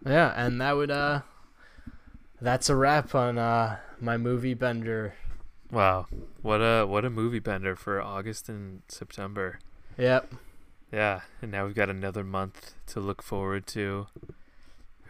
Yeah, 0.04 0.32
and 0.36 0.60
that 0.60 0.72
would 0.76 0.90
uh 0.90 1.22
that's 2.40 2.68
a 2.70 2.76
wrap 2.76 3.14
on 3.14 3.38
uh 3.38 3.78
my 4.00 4.16
movie 4.16 4.54
bender. 4.54 5.14
Wow, 5.70 6.06
what 6.42 6.58
a 6.58 6.84
what 6.86 7.04
a 7.04 7.10
movie 7.10 7.38
bender 7.38 7.76
for 7.76 8.00
August 8.02 8.48
and 8.48 8.82
September. 8.88 9.58
Yep. 9.96 10.32
Yeah, 10.92 11.20
and 11.40 11.50
now 11.52 11.66
we've 11.66 11.74
got 11.74 11.88
another 11.88 12.24
month 12.24 12.72
to 12.88 13.00
look 13.00 13.22
forward 13.22 13.66
to. 13.68 14.06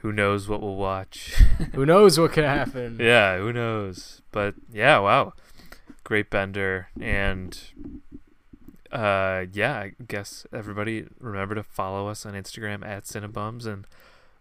Who 0.02 0.12
knows 0.12 0.48
what 0.48 0.60
we'll 0.62 0.76
watch? 0.76 1.34
Who 1.74 1.84
knows 1.86 2.18
what 2.18 2.32
could 2.32 2.44
happen? 2.44 2.98
yeah, 3.00 3.38
who 3.38 3.52
knows? 3.52 4.22
But 4.32 4.54
yeah, 4.72 4.98
wow, 4.98 5.34
great 6.04 6.30
bender, 6.30 6.88
and 7.00 7.58
uh, 8.92 9.44
yeah, 9.52 9.78
I 9.78 9.92
guess 10.08 10.46
everybody 10.52 11.06
remember 11.18 11.54
to 11.54 11.62
follow 11.62 12.08
us 12.08 12.24
on 12.26 12.34
Instagram 12.34 12.84
at 12.84 13.04
Cinebums 13.04 13.66
and 13.66 13.86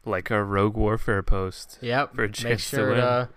like 0.05 0.31
our 0.31 0.43
Rogue 0.43 0.75
Warfare 0.77 1.21
post. 1.21 1.77
Yep. 1.81 2.15
For 2.15 2.23
a 2.23 2.27
Make 2.27 2.35
chance 2.35 2.69
to 2.71 2.75
sure 2.77 2.87
win. 2.91 2.97
to 2.97 3.29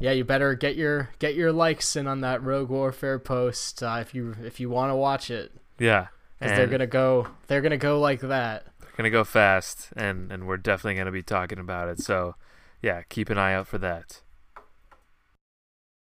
Yeah, 0.00 0.12
you 0.12 0.24
better 0.24 0.54
get 0.54 0.76
your 0.76 1.10
get 1.18 1.34
your 1.34 1.52
likes 1.52 1.94
in 1.94 2.06
on 2.06 2.20
that 2.22 2.42
Rogue 2.42 2.70
Warfare 2.70 3.18
post 3.18 3.82
uh, 3.82 3.98
if 4.00 4.14
you 4.14 4.34
if 4.42 4.58
you 4.60 4.70
want 4.70 4.90
to 4.90 4.96
watch 4.96 5.30
it 5.30 5.52
Yeah, 5.78 6.06
cuz 6.44 6.56
they're 6.56 6.66
going 6.66 6.80
to 6.80 6.86
go 6.86 7.28
they're 7.46 7.60
to 7.60 7.76
go 7.76 8.00
like 8.00 8.20
that. 8.20 8.64
they're 8.80 8.90
gonna 8.96 9.10
go 9.10 9.24
fast, 9.24 9.90
and 9.96 10.30
and 10.32 10.46
we're 10.46 10.56
definitely 10.56 10.94
gonna 10.96 11.10
be 11.12 11.22
talking 11.22 11.58
about 11.58 11.88
it. 11.88 12.00
So, 12.00 12.36
yeah, 12.80 13.02
keep 13.08 13.28
an 13.30 13.38
eye 13.38 13.54
out 13.54 13.66
for 13.66 13.78
that. 13.78 14.20